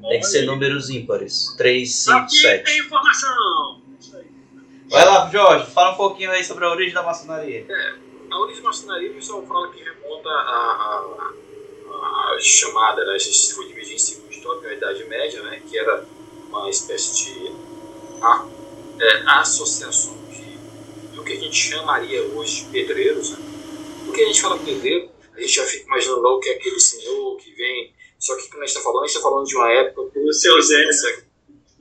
Tem 0.10 0.20
que 0.20 0.26
ser 0.26 0.46
números 0.46 0.90
ímpares. 0.90 1.56
3, 1.58 1.96
5, 1.96 2.18
Aqui 2.18 2.42
tem 2.42 2.42
7. 2.66 2.80
informação! 2.80 3.32
Isso 3.32 3.76
aí. 3.78 3.83
Vai 4.90 5.06
lá, 5.06 5.30
Jorge, 5.32 5.72
fala 5.72 5.94
um 5.94 5.98
pouquinho 5.98 6.32
aí 6.32 6.44
sobre 6.44 6.66
a 6.66 6.70
origem 6.70 6.94
da 6.94 7.04
maçonaria. 7.04 7.66
É, 7.68 7.96
a 8.30 8.40
origem 8.40 8.62
da 8.62 8.70
maçonaria, 8.70 9.12
o 9.12 9.16
pessoal 9.16 9.46
fala 9.46 9.72
que 9.72 9.84
remonta 9.84 10.30
a, 10.30 11.24
a, 11.90 12.36
a 12.36 12.38
chamada, 12.40 13.04
né, 13.06 13.14
a 13.14 13.18
gente 13.18 13.54
foi 13.54 13.68
dividir 13.68 13.96
em 13.96 14.00
segundo 14.00 14.32
histórico, 14.32 14.68
a 14.68 14.74
Idade 14.74 15.04
Média, 15.06 15.42
né, 15.44 15.62
que 15.68 15.78
era 15.78 16.06
uma 16.50 16.70
espécie 16.70 17.26
de 17.26 17.52
a, 18.22 18.46
é, 19.00 19.24
associação 19.40 20.16
de, 20.30 21.16
do 21.16 21.24
que 21.24 21.34
a 21.34 21.40
gente 21.40 21.56
chamaria 21.56 22.22
hoje 22.24 22.66
de 22.66 22.72
pedreiros. 22.72 23.32
Né? 23.32 23.38
Porque 24.06 24.22
a 24.22 24.28
gente 24.28 24.42
fala 24.42 24.58
pedreiro, 24.60 25.10
a 25.36 25.42
gente 25.42 25.54
já 25.54 25.64
fica 25.66 25.86
imaginando 25.86 26.22
logo 26.22 26.40
que 26.40 26.50
é 26.50 26.54
aquele 26.54 26.80
senhor 26.80 27.38
que 27.38 27.52
vem. 27.54 27.94
Só 28.20 28.36
que 28.38 28.48
quando 28.48 28.64
a 28.64 28.66
gente 28.66 28.78
está 28.78 28.82
falando, 28.82 29.04
a 29.04 29.08
gente 29.08 29.16
está 29.18 29.30
falando 29.30 29.48
de 29.48 29.56
uma 29.56 29.72
época. 29.72 30.20
O 30.20 30.34
seu 30.34 30.62
Zé. 30.62 30.84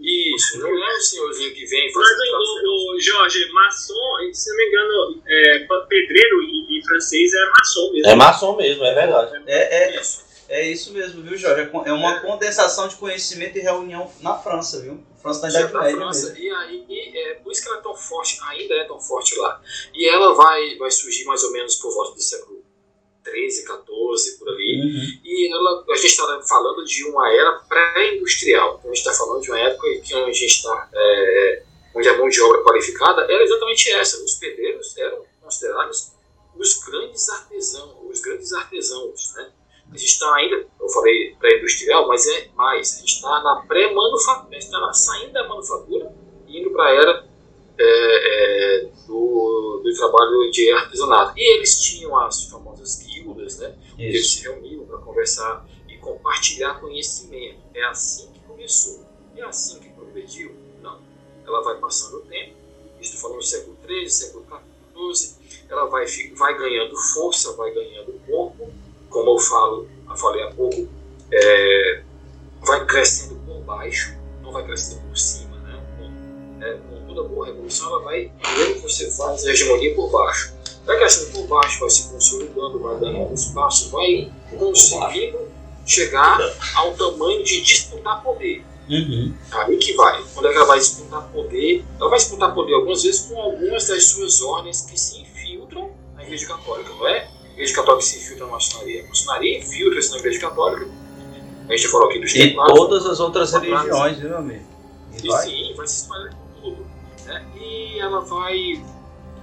Isso, 0.03 0.59
não 0.59 0.69
é 0.69 0.97
o 0.97 1.01
senhorzinho 1.01 1.55
que 1.55 1.65
vem. 1.65 1.93
Mas 1.95 2.11
o, 2.11 2.97
o, 2.97 3.01
Jorge, 3.01 3.49
maçom, 3.53 4.33
se 4.33 4.51
não 4.51 4.57
me 4.57 4.67
engano, 4.67 5.23
é, 5.27 5.59
pedreiro 5.89 6.43
em, 6.43 6.79
em, 6.79 6.83
francês 6.85 7.33
é 7.33 7.51
maçom 7.51 7.93
mesmo. 7.93 8.11
É 8.11 8.15
maçom 8.17 8.57
mesmo, 8.57 8.85
é 8.85 8.95
verdade. 8.95 9.43
É, 9.47 9.85
é, 9.85 10.01
isso. 10.01 10.25
é 10.49 10.69
isso 10.69 10.93
mesmo, 10.93 11.23
viu, 11.23 11.39
Jorge? 11.39 11.71
É 11.85 11.93
uma 11.93 12.17
é. 12.17 12.21
condensação 12.21 12.89
de 12.89 12.97
conhecimento 12.97 13.57
e 13.57 13.61
reunião 13.61 14.11
na 14.21 14.35
França, 14.35 14.81
viu? 14.81 15.01
França 15.23 15.43
da 15.43 15.49
Idade 15.51 15.73
Média 15.73 15.97
França, 15.97 16.37
E 16.37 16.51
aí, 16.51 17.13
é, 17.15 17.35
por 17.35 17.53
isso 17.53 17.63
que 17.63 17.69
ela 17.69 17.79
é 17.79 17.83
tão 17.83 17.95
forte, 17.95 18.41
ainda 18.49 18.75
é 18.75 18.85
tão 18.85 19.01
forte 19.01 19.39
lá. 19.39 19.63
E 19.95 20.09
ela 20.09 20.35
vai, 20.35 20.77
vai 20.77 20.91
surgir 20.91 21.25
mais 21.25 21.45
ou 21.45 21.53
menos 21.53 21.77
por 21.77 21.95
volta 21.95 22.17
do 22.17 22.21
século 22.21 22.52
13, 23.23 23.65
14, 23.65 24.39
por 24.39 24.49
ali. 24.49 24.81
Uhum. 24.81 25.21
E 25.25 25.53
ela, 25.53 25.85
a 25.89 25.97
gente 25.97 26.07
está 26.07 26.43
falando 26.49 26.85
de 26.85 27.05
uma 27.05 27.33
era 27.33 27.53
pré-industrial. 27.69 28.77
Então 28.79 28.91
a 28.91 28.95
gente 28.95 29.07
está 29.07 29.13
falando 29.13 29.43
de 29.43 29.51
uma 29.51 29.61
época 29.61 29.89
em 29.89 30.01
que 30.01 30.15
a 30.15 30.27
gente 30.27 30.47
está. 30.47 30.89
É, 30.93 31.63
onde 31.95 32.09
a 32.09 32.17
mão 32.17 32.29
de 32.29 32.41
obra 32.41 32.63
qualificada 32.63 33.23
era 33.23 33.43
exatamente 33.43 33.91
essa. 33.91 34.23
Os 34.23 34.35
pedreiros 34.35 34.97
eram 34.97 35.25
considerados 35.41 36.13
os 36.57 36.83
grandes 36.85 37.29
artesãos, 37.29 37.97
os 38.11 38.21
grandes 38.21 38.53
artesãos, 38.53 39.35
né? 39.35 39.51
A 39.93 39.97
gente 39.97 40.09
está 40.09 40.35
ainda, 40.37 40.67
eu 40.81 40.89
falei 40.89 41.37
pré-industrial, 41.39 42.09
mas 42.09 42.27
é 42.27 42.49
mais. 42.55 42.97
A 42.97 43.01
gente 43.01 43.15
está 43.15 43.43
na 43.43 43.63
pré-manufatura, 43.69 44.49
a 44.57 44.61
gente 44.61 44.65
está 44.65 44.93
saindo 44.93 45.33
da 45.33 45.47
manufatura 45.47 46.11
e 46.47 46.61
indo 46.61 46.71
para 46.71 46.85
a 46.85 46.95
era 46.95 47.29
é, 47.79 48.85
é, 48.85 48.89
do, 49.07 49.81
do 49.83 49.95
trabalho 49.95 50.51
de 50.51 50.71
artesanato. 50.73 51.33
E 51.37 51.57
eles 51.57 51.81
tinham 51.81 52.17
as 52.19 52.45
famosas 52.45 53.03
guildas, 53.03 53.59
né? 53.59 53.75
Eles 53.99 54.31
se 54.31 54.43
reuniam 54.43 54.85
para 54.85 54.99
conversar 54.99 55.67
e 55.89 55.97
compartilhar 55.99 56.81
conhecimento. 56.81 57.59
É 57.75 57.85
assim 57.85 58.31
que 58.33 58.41
começou. 58.41 59.05
É 59.37 59.43
assim 59.43 59.79
que 59.81 59.89
progrediu? 59.91 60.55
Não. 60.83 61.01
Ela 61.47 61.63
vai 61.63 61.79
passando 61.79 62.19
o 62.19 62.23
tempo, 62.23 62.55
estou 63.01 63.21
falando 63.21 63.39
do 63.39 63.45
século 63.45 63.77
XIII, 63.87 64.11
século 64.11 64.47
XIV, 64.95 65.43
ela 65.69 65.87
vai, 65.87 66.05
vai 66.37 66.59
ganhando 66.59 66.97
força, 66.97 67.53
vai 67.57 67.73
ganhando 67.73 68.21
corpo, 68.27 68.71
como 69.09 69.31
eu 69.31 69.39
falo, 69.39 69.89
eu 70.09 70.17
falei 70.17 70.43
há 70.43 70.51
pouco, 70.53 70.89
é, 71.33 72.03
vai 72.61 72.85
crescendo 72.87 73.35
por 73.47 73.61
baixo, 73.63 74.17
não 74.43 74.53
vai 74.53 74.65
crescendo 74.65 75.01
por 75.09 75.17
cima, 75.17 75.57
né? 75.59 75.83
Com, 75.99 76.65
é, 76.65 76.75
toda 77.13 77.29
boa 77.29 77.47
revolução, 77.47 77.89
ela 77.89 78.03
vai, 78.03 78.31
primeiro 78.41 78.75
que 78.75 78.81
você 78.81 79.11
faz 79.11 79.45
a 79.45 79.51
hegemonia 79.51 79.95
por 79.95 80.11
baixo, 80.11 80.55
vai 80.85 80.97
crescendo 80.97 81.33
por 81.33 81.47
baixo, 81.47 81.81
vai 81.81 81.91
se 81.91 82.09
consolidando, 82.09 82.79
vai 82.81 82.99
ganhando 82.99 83.35
espaço, 83.35 83.91
vai 83.91 84.33
conseguindo 84.59 85.39
chegar 85.87 86.39
ao 86.77 86.93
tamanho 86.95 87.43
de 87.45 87.61
disputar 87.61 88.23
poder. 88.23 88.65
Uhum. 88.89 89.35
Aí 89.53 89.77
que 89.77 89.95
vai. 89.95 90.23
Quando 90.35 90.47
ela 90.47 90.65
vai 90.65 90.79
disputar 90.79 91.23
poder, 91.29 91.85
ela 91.99 92.11
vai 92.11 92.19
disputar 92.19 92.53
poder 92.53 92.75
algumas 92.75 93.03
vezes 93.03 93.23
com 93.23 93.41
algumas 93.41 93.87
das 93.87 94.05
suas 94.07 94.43
ordens 94.43 94.83
que 94.83 94.99
se 94.99 95.21
infiltram 95.21 95.91
na 96.17 96.25
Igreja 96.25 96.47
Católica, 96.47 96.91
não 96.91 97.09
é? 97.09 97.29
A 97.49 97.53
Igreja 97.53 97.75
Católica 97.75 98.05
se 98.05 98.19
infiltra 98.19 98.47
na 98.47 98.53
maçonaria. 98.53 99.05
A 99.05 99.09
maçonaria 99.09 99.59
infiltra-se 99.59 100.11
na 100.11 100.19
Igreja 100.19 100.41
Católica. 100.41 100.91
A 101.69 101.77
gente 101.77 101.89
falou 101.89 102.09
aqui 102.09 102.19
dos 102.19 102.35
E 102.35 102.55
todas 102.55 103.07
as 103.07 103.21
outras 103.21 103.53
religiões, 103.53 104.19
viu, 104.19 104.37
amigo? 104.37 104.67
E, 105.23 105.29
e 105.29 105.39
sim, 105.39 105.75
vai 105.77 105.87
se 105.87 106.03
espalhar 106.03 106.42
por 107.63 107.71
tudo. 107.71 107.93
Né? 107.93 107.95
E 107.95 107.99
ela 107.99 108.21
vai 108.21 108.83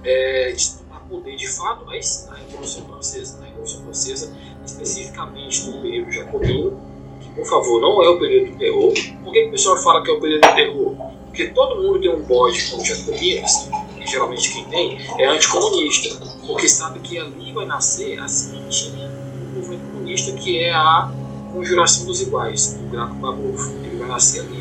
é, 0.04 0.52
disputar 0.52 0.80
poder 1.10 1.36
de 1.36 1.48
fato 1.48 1.84
sim, 2.00 2.30
na 2.30 2.36
Revolução 2.36 2.84
Francesa. 2.86 3.38
Na 3.40 3.46
Revolução 3.46 3.82
Francesa, 3.82 4.36
especificamente 4.64 5.68
no 5.68 5.82
período 5.82 6.12
jacobino, 6.12 6.80
que, 7.20 7.28
por 7.30 7.46
favor, 7.46 7.80
não 7.80 8.02
é 8.02 8.08
o 8.08 8.18
período 8.18 8.52
do 8.52 8.58
terror. 8.58 8.92
Por 9.24 9.32
que, 9.32 9.42
que 9.42 9.48
o 9.48 9.50
pessoal 9.50 9.76
fala 9.82 10.02
que 10.02 10.10
é 10.10 10.14
o 10.14 10.20
período 10.20 10.48
do 10.48 10.54
terror? 10.54 10.96
Porque 11.26 11.48
todo 11.48 11.82
mundo 11.82 12.00
tem 12.00 12.14
um 12.14 12.22
bode 12.22 12.70
com 12.70 12.78
os 12.78 12.88
jacobinos, 12.88 13.68
e 14.00 14.06
geralmente 14.06 14.52
quem 14.52 14.64
tem 14.64 14.98
é 15.18 15.26
anticomunista, 15.26 16.26
porque 16.46 16.68
sabe 16.68 17.00
que 17.00 17.18
ali 17.18 17.52
vai 17.52 17.66
nascer 17.66 18.18
a 18.18 18.26
do 18.26 19.54
movimento 19.54 19.92
comunista, 19.92 20.32
que 20.32 20.58
é 20.58 20.72
a 20.72 21.12
conjuração 21.52 22.06
dos 22.06 22.20
iguais, 22.20 22.74
do 22.74 22.90
Graco 22.90 23.14
Babov. 23.14 23.60
Ele 23.84 23.96
vai 23.98 24.08
nascer 24.08 24.40
ali. 24.40 24.59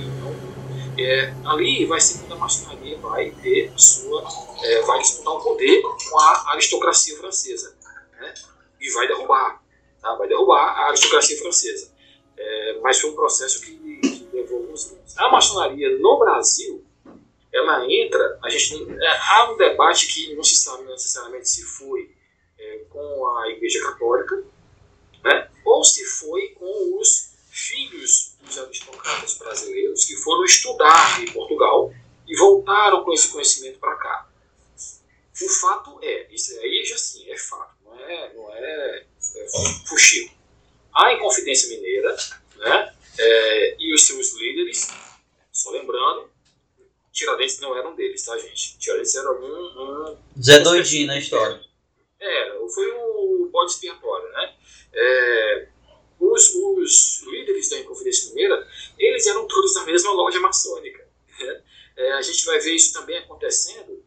É, 1.05 1.33
ali 1.45 1.85
vai 1.85 2.01
ser 2.01 2.19
quando 2.19 2.33
a 2.33 2.37
maçonaria 2.37 2.97
vai 2.97 3.31
ter 3.31 3.71
sua. 3.77 4.27
É, 4.63 4.81
vai 4.81 4.99
disputar 4.99 5.33
o 5.33 5.41
poder 5.41 5.81
com 5.81 6.19
a 6.19 6.51
aristocracia 6.51 7.17
francesa. 7.17 7.75
Né? 8.19 8.33
E 8.81 8.89
vai 8.91 9.07
derrubar. 9.07 9.63
Tá? 10.01 10.15
Vai 10.15 10.27
derrubar 10.27 10.61
a 10.61 10.87
aristocracia 10.87 11.37
francesa. 11.39 11.93
É, 12.37 12.79
mas 12.81 12.99
foi 12.99 13.11
um 13.11 13.15
processo 13.15 13.61
que, 13.61 13.75
que 13.75 14.29
levou 14.33 14.59
alguns 14.59 14.91
anos. 14.91 15.17
A 15.17 15.29
maçonaria 15.29 15.97
no 15.99 16.19
Brasil, 16.19 16.83
ela 17.53 17.85
entra, 17.91 18.39
a 18.43 18.49
gente, 18.49 18.89
é, 18.91 19.17
há 19.29 19.51
um 19.51 19.57
debate 19.57 20.07
que 20.07 20.33
não 20.35 20.43
se 20.43 20.55
sabe 20.55 20.83
necessariamente 20.83 21.49
se 21.49 21.63
foi 21.63 22.15
é, 22.57 22.77
com 22.89 23.37
a 23.37 23.49
Igreja 23.49 23.81
Católica, 23.81 24.43
né, 25.23 25.49
ou 25.65 25.83
se 25.83 26.05
foi 26.05 26.49
com 26.49 26.99
os 26.99 27.35
filhos 27.49 28.28
dos 28.49 28.59
aristocratas 28.59 29.37
brasileiros 29.37 30.05
que 30.05 30.15
foram 30.17 30.43
estudar 30.43 31.21
em 31.21 31.31
Portugal 31.31 31.93
e 32.27 32.35
voltaram 32.35 33.03
com 33.03 33.13
esse 33.13 33.29
conhecimento 33.29 33.79
para 33.79 33.95
cá. 33.95 34.29
O 35.41 35.49
fato 35.49 35.99
é, 36.01 36.33
isso 36.33 36.59
aí 36.59 36.83
já 36.85 36.97
sim, 36.97 37.29
é 37.31 37.37
fato, 37.37 37.73
não 37.85 37.97
é, 37.97 38.33
não 38.33 38.53
é, 38.53 39.05
é 39.35 39.47
fuxico. 39.87 40.35
A 40.93 41.13
Inconfidência 41.13 41.69
Mineira 41.69 42.15
né, 42.57 42.93
é, 43.17 43.75
e 43.79 43.93
os 43.93 44.05
seus 44.05 44.33
líderes, 44.33 44.89
só 45.51 45.69
lembrando, 45.71 46.29
Tiradentes 47.11 47.59
não 47.59 47.77
eram 47.77 47.95
deles, 47.95 48.23
tá, 48.23 48.37
gente? 48.37 48.77
Tiradentes 48.77 49.15
era 49.15 49.31
um. 49.31 50.11
um 50.11 50.17
Zé 50.41 50.59
Doidinho 50.59 51.07
na 51.07 51.17
história. 51.17 51.59
É, 52.19 52.51
foi 52.73 52.91
o 52.91 53.49
bode 53.51 53.71
expiatório, 53.71 54.29
né? 54.31 54.55
É, 54.93 55.67
os, 56.19 56.55
os 56.55 57.23
líderes 57.27 57.69
da 57.69 57.79
Inconfidência 57.79 58.29
Mineira, 58.29 58.67
eles 58.97 59.25
eram 59.27 59.47
todos 59.47 59.73
da 59.73 59.83
mesma 59.85 60.11
loja 60.11 60.39
maçônica. 60.39 61.07
Né? 61.39 61.61
É, 61.97 62.11
a 62.13 62.21
gente 62.21 62.45
vai 62.45 62.59
ver 62.59 62.75
isso 62.75 62.93
também 62.93 63.17
acontecendo 63.17 64.03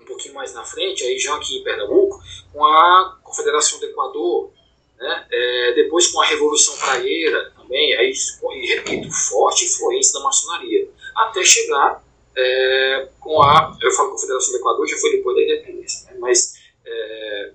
um 0.00 0.04
pouquinho 0.04 0.34
mais 0.34 0.54
na 0.54 0.64
frente, 0.64 1.02
aí 1.02 1.18
já 1.18 1.34
aqui 1.34 1.58
em 1.58 1.64
Pernambuco, 1.64 2.20
com 2.52 2.64
a 2.64 3.18
Confederação 3.22 3.80
do 3.80 3.86
Equador, 3.86 4.52
né? 4.98 5.26
É, 5.30 5.72
depois 5.74 6.06
com 6.08 6.20
a 6.20 6.24
Revolução 6.24 6.76
Praieira 6.78 7.52
também, 7.56 7.94
aí, 7.96 8.12
e 8.12 8.66
repito, 8.66 9.12
forte 9.12 9.66
influência 9.66 10.14
da 10.14 10.20
maçonaria, 10.20 10.88
até 11.14 11.44
chegar 11.44 12.02
é, 12.34 13.08
com 13.20 13.42
a, 13.42 13.76
eu 13.80 13.90
falo 13.92 14.12
Confederação 14.12 14.52
do 14.52 14.58
Equador, 14.58 14.86
já 14.86 14.96
foi 14.96 15.10
depois 15.12 15.36
da 15.36 15.42
independência, 15.42 16.10
né? 16.10 16.16
mas 16.18 16.54
é, 16.84 17.52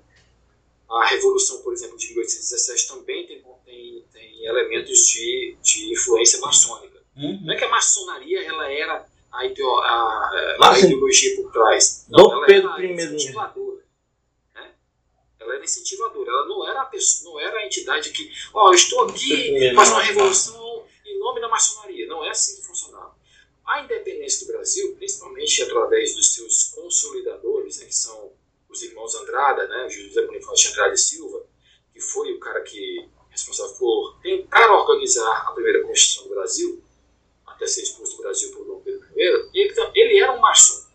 a 0.90 1.06
Revolução, 1.06 1.61
por 1.61 1.73
exemplo, 1.73 1.98
de 1.98 2.07
1817 2.07 2.88
também 2.88 3.26
tem, 3.26 3.44
tem, 3.72 4.06
tem 4.11 4.45
elementos 4.45 4.99
de, 5.07 5.57
de 5.61 5.93
influência 5.93 6.39
maçônica. 6.41 7.02
Uhum. 7.15 7.39
Não 7.43 7.53
é 7.53 7.57
que 7.57 7.64
a 7.64 7.69
maçonaria 7.69 8.43
ela 8.45 8.72
era 8.72 9.06
a, 9.31 9.45
ideo, 9.45 9.73
a, 9.80 10.57
a 10.61 10.80
ideologia 10.80 11.35
por 11.38 11.52
trás. 11.52 12.06
Não, 12.10 12.31
ela 12.31 12.45
Pedro 12.45 12.69
era 12.72 12.85
incentivadora 12.85 13.81
ela 15.39 15.56
era 15.56 15.64
incentivadora, 15.64 16.30
ela 16.30 16.48
não 16.48 16.69
era 16.69 16.81
a 16.81 16.85
pessoa, 16.85 17.34
não 17.34 17.39
era 17.39 17.57
a 17.57 17.65
entidade 17.65 18.11
que, 18.11 18.31
ó, 18.53 18.69
oh, 18.69 18.73
estou 18.73 19.10
aqui 19.10 19.73
fazendo 19.76 19.95
uma 19.95 20.03
revolução 20.03 20.85
em 21.03 21.18
nome 21.19 21.41
da 21.41 21.49
maçonaria. 21.49 22.07
Não 22.07 22.23
é 22.23 22.30
assim 22.30 22.57
que 22.57 22.68
funcionava. 22.68 23.15
A 23.65 23.84
independência 23.84 24.45
do 24.45 24.53
Brasil, 24.53 24.95
principalmente 24.95 25.64
através 25.64 26.15
dos 26.15 26.34
seus 26.34 26.65
consolidadores, 26.76 27.80
né, 27.80 27.85
que 27.85 27.95
são 27.95 28.31
os 28.69 28.81
irmãos 28.84 29.15
Andrada, 29.15 29.68
né, 29.68 29.89
José 29.89 30.26
Bonifácio 30.26 30.68
de 30.68 30.73
Andrade 30.73 31.02
Silva, 31.02 31.45
que 31.93 31.99
foi 31.99 32.31
o 32.34 32.39
cara 32.39 32.61
que 32.61 33.10
responsável 33.41 33.76
por 33.77 34.19
tentar 34.22 34.72
organizar 34.72 35.47
a 35.47 35.51
primeira 35.51 35.81
Constituição 35.84 36.23
do 36.23 36.35
Brasil, 36.35 36.84
até 37.45 37.68
ser 37.68 37.84
expulso 37.84 38.18
do 38.18 38.23
Brasil 38.23 38.51
por 38.51 38.65
Dom 38.65 38.80
Pedro 38.81 39.05
I, 39.15 39.59
ele, 39.59 39.73
ele 39.95 40.19
era 40.19 40.31
um 40.31 40.39
maçom. 40.39 40.85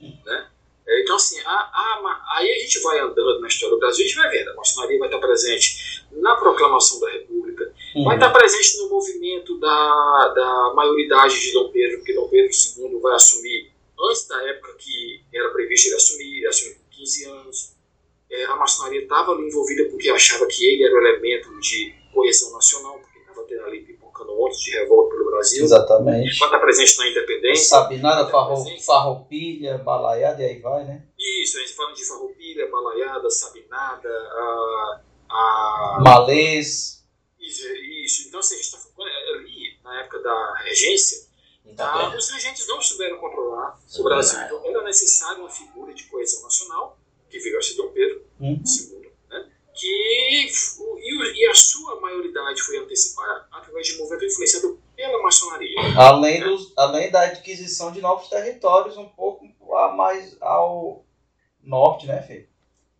Né? 0.00 0.50
É, 0.86 1.02
então, 1.02 1.16
assim, 1.16 1.40
a, 1.40 1.50
a, 1.50 2.36
aí 2.36 2.50
a 2.50 2.58
gente 2.58 2.78
vai 2.80 3.00
andando 3.00 3.40
na 3.40 3.48
história 3.48 3.74
do 3.74 3.80
Brasil, 3.80 4.04
a 4.04 4.08
gente 4.08 4.16
vai 4.16 4.30
vendo, 4.30 4.50
a 4.50 4.54
maçonaria 4.54 4.98
vai 4.98 5.08
estar 5.08 5.18
presente 5.18 6.06
na 6.12 6.36
proclamação 6.36 7.00
da 7.00 7.10
República, 7.10 7.74
uhum. 7.94 8.04
vai 8.04 8.16
estar 8.16 8.30
presente 8.30 8.78
no 8.78 8.88
movimento 8.88 9.58
da, 9.58 10.32
da 10.34 10.74
maioridade 10.74 11.40
de 11.40 11.52
Dom 11.52 11.70
Pedro, 11.70 11.98
porque 11.98 12.14
Dom 12.14 12.28
Pedro 12.28 12.50
II 12.52 13.00
vai 13.00 13.14
assumir 13.14 13.72
antes 13.98 14.28
da 14.28 14.40
época 14.48 14.74
que 14.78 15.24
era 15.34 15.50
previsto 15.50 15.88
ele 15.88 15.96
assumir, 15.96 16.36
ele 16.38 16.46
assumiu 16.46 16.74
com 16.76 16.96
15 16.96 17.24
anos. 17.24 17.75
É, 18.30 18.44
a 18.44 18.56
maçonaria 18.56 19.02
estava 19.02 19.32
ali 19.32 19.46
envolvida 19.46 19.88
porque 19.90 20.10
achava 20.10 20.46
que 20.46 20.66
ele 20.66 20.84
era 20.84 20.94
o 20.94 20.98
elemento 20.98 21.60
de 21.60 21.94
coesão 22.12 22.52
nacional, 22.52 22.98
porque 22.98 23.18
estava 23.18 23.44
tendo 23.44 23.64
ali 23.64 23.82
pipocando 23.82 24.32
um 24.32 24.38
monte 24.38 24.64
de 24.64 24.70
revolta 24.72 25.14
pelo 25.14 25.30
Brasil. 25.30 25.64
Exatamente. 25.64 26.34
Enquanto 26.34 26.54
está 26.54 26.58
presente 26.58 26.98
na 26.98 27.08
independência. 27.08 27.64
Sabe 27.64 27.98
nada, 27.98 28.24
tá 28.24 28.30
farro, 28.30 28.64
farroupilha, 28.84 29.78
balaiada 29.78 30.42
e 30.42 30.46
aí 30.46 30.60
vai, 30.60 30.84
né? 30.84 31.04
Isso, 31.18 31.58
a 31.58 31.60
gente 31.60 31.74
falando 31.74 31.94
de 31.94 32.04
farroupilha, 32.04 32.68
balaiada, 32.68 33.30
sabinada, 33.30 34.08
a, 34.08 35.00
a 35.28 35.98
Malês. 36.02 37.04
Isso, 37.38 37.66
isso. 38.04 38.28
Então, 38.28 38.40
assim, 38.40 38.54
a 38.54 38.56
gente 38.56 38.66
está 38.66 38.78
ali 39.34 39.78
na 39.84 40.00
época 40.00 40.18
da 40.20 40.54
regência, 40.64 41.28
tá? 41.76 42.12
os 42.16 42.30
regentes 42.30 42.66
não 42.66 42.80
souberam 42.82 43.18
controlar 43.18 43.78
o 43.98 44.02
Brasil. 44.02 44.40
Então, 44.40 44.64
era 44.64 44.82
necessário 44.82 45.40
uma 45.40 45.50
figura 45.50 45.94
de 45.94 46.04
coesão 46.04 46.42
nacional, 46.42 46.98
que 47.30 47.38
veio 47.38 47.58
a 47.58 47.62
ser 47.62 47.74
Dom 47.74 47.88
Pedro 47.92 48.15
Uhum. 48.40 48.62
Né? 49.30 49.46
que, 49.74 50.50
e, 51.00 51.40
e 51.42 51.46
a 51.48 51.54
sua 51.54 52.00
maioridade 52.00 52.62
foi 52.62 52.78
antecipada 52.78 53.46
através 53.52 53.86
de 53.86 53.98
movimento 53.98 54.24
influenciado 54.24 54.80
pela 54.96 55.22
maçonaria. 55.22 55.76
Além, 55.96 56.40
dos, 56.40 56.72
além 56.76 57.10
da 57.10 57.22
adquisição 57.22 57.92
de 57.92 58.00
novos 58.00 58.28
territórios, 58.28 58.96
um 58.96 59.08
pouco 59.08 59.46
a 59.76 59.88
mais 59.92 60.36
ao 60.40 61.04
norte, 61.62 62.06
né, 62.06 62.22
Fê? 62.22 62.48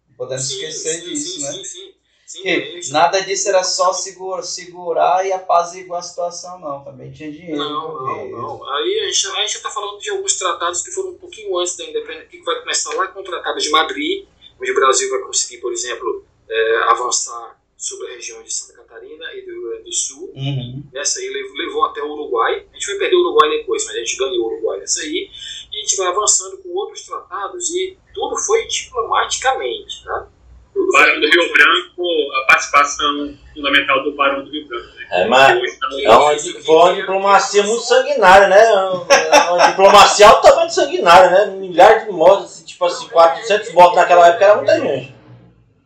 Não 0.08 0.16
podemos 0.16 0.46
Sim, 0.46 0.54
esquecer 0.54 1.00
sim, 1.00 1.08
disso, 1.08 1.34
sim, 1.36 1.42
né? 1.42 1.52
Sim, 1.52 1.64
sim, 1.64 1.94
sim. 2.26 2.42
Que 2.42 2.48
eles- 2.48 2.90
nada 2.90 3.20
disso 3.22 3.48
era 3.48 3.62
só 3.64 3.92
segura, 3.94 4.42
segurar 4.42 5.24
e 5.26 5.32
apaziguar 5.32 6.00
a 6.00 6.02
situação, 6.02 6.58
não. 6.58 6.84
Também 6.84 7.10
tinha 7.12 7.30
dinheiro. 7.32 7.56
Não, 7.56 7.94
não, 7.94 8.26
envolvido. 8.26 8.36
não. 8.36 8.68
Aí 8.74 9.00
a 9.00 9.06
gente, 9.12 9.26
a 9.28 9.40
gente 9.40 9.56
está 9.56 9.70
falando 9.70 9.98
de 9.98 10.10
alguns 10.10 10.36
tratados 10.36 10.82
que 10.82 10.90
foram 10.90 11.10
um 11.10 11.18
pouquinho 11.18 11.56
antes 11.58 11.76
da 11.76 11.84
independência, 11.84 12.28
que 12.28 12.42
vai 12.42 12.60
começar 12.60 12.94
lá 12.94 13.06
com 13.08 13.20
o 13.20 13.24
Tratado 13.24 13.58
de 13.58 13.70
Madrid, 13.70 14.26
onde 14.60 14.70
o 14.70 14.74
Brasil 14.74 15.10
vai 15.10 15.20
conseguir, 15.20 15.58
por 15.58 15.72
exemplo, 15.72 16.24
eh, 16.48 16.80
avançar 16.88 17.56
sobre 17.76 18.08
a 18.08 18.14
região 18.14 18.42
de 18.42 18.52
Santa 18.52 18.82
Catarina 18.82 19.24
e 19.34 19.42
do 19.42 19.52
Rio 19.52 19.68
Grande 19.68 19.84
do 19.84 19.92
Sul. 19.92 20.32
Uhum. 20.34 20.82
Nessa 20.92 21.20
aí 21.20 21.28
levou, 21.28 21.56
levou 21.56 21.84
até 21.84 22.02
o 22.02 22.10
Uruguai. 22.10 22.64
A 22.72 22.74
gente 22.74 22.86
vai 22.86 22.96
perder 22.96 23.16
o 23.16 23.20
Uruguai 23.20 23.50
depois, 23.50 23.84
mas 23.84 23.96
a 23.96 23.98
gente 23.98 24.16
ganhou 24.16 24.44
o 24.44 24.46
Uruguai 24.46 24.78
nessa 24.78 25.02
aí. 25.02 25.30
E 25.72 25.76
a 25.76 25.80
gente 25.80 25.96
vai 25.96 26.06
avançando 26.08 26.56
com 26.58 26.70
outros 26.70 27.02
tratados 27.02 27.70
e 27.70 27.98
tudo 28.14 28.36
foi 28.38 28.66
diplomaticamente, 28.66 30.04
tá? 30.04 30.28
Foi 30.72 30.86
Barão 30.92 31.20
do 31.20 31.26
Rio 31.26 31.52
Branco, 31.52 32.32
a 32.32 32.46
participação 32.48 33.38
fundamental 33.54 34.02
do 34.04 34.16
Barão 34.16 34.44
do 34.44 34.50
Rio 34.50 34.66
Branco. 34.66 34.86
Né? 34.86 35.06
É, 35.10 35.28
mas 35.28 35.78
tá 35.78 35.88
é 36.02 36.10
uma, 36.10 36.38
foi 36.38 36.74
uma 36.74 36.94
diplomacia 36.94 37.62
muito 37.62 37.82
sanguinária, 37.82 38.48
né? 38.48 38.62
É 38.62 39.50
Uma 39.50 39.68
diplomacia 39.68 40.28
altamente 40.28 40.74
sanguinária, 40.74 41.30
né? 41.30 41.56
Milhares 41.56 42.04
de 42.06 42.12
mortos, 42.12 42.52
assim, 42.52 42.55
tipo 42.76 42.84
assim, 42.84 43.08
400 43.08 43.72
mortos 43.72 43.96
naquela 43.96 44.28
época 44.28 44.44
era 44.44 44.56
muita 44.56 44.80
gente. 44.80 45.14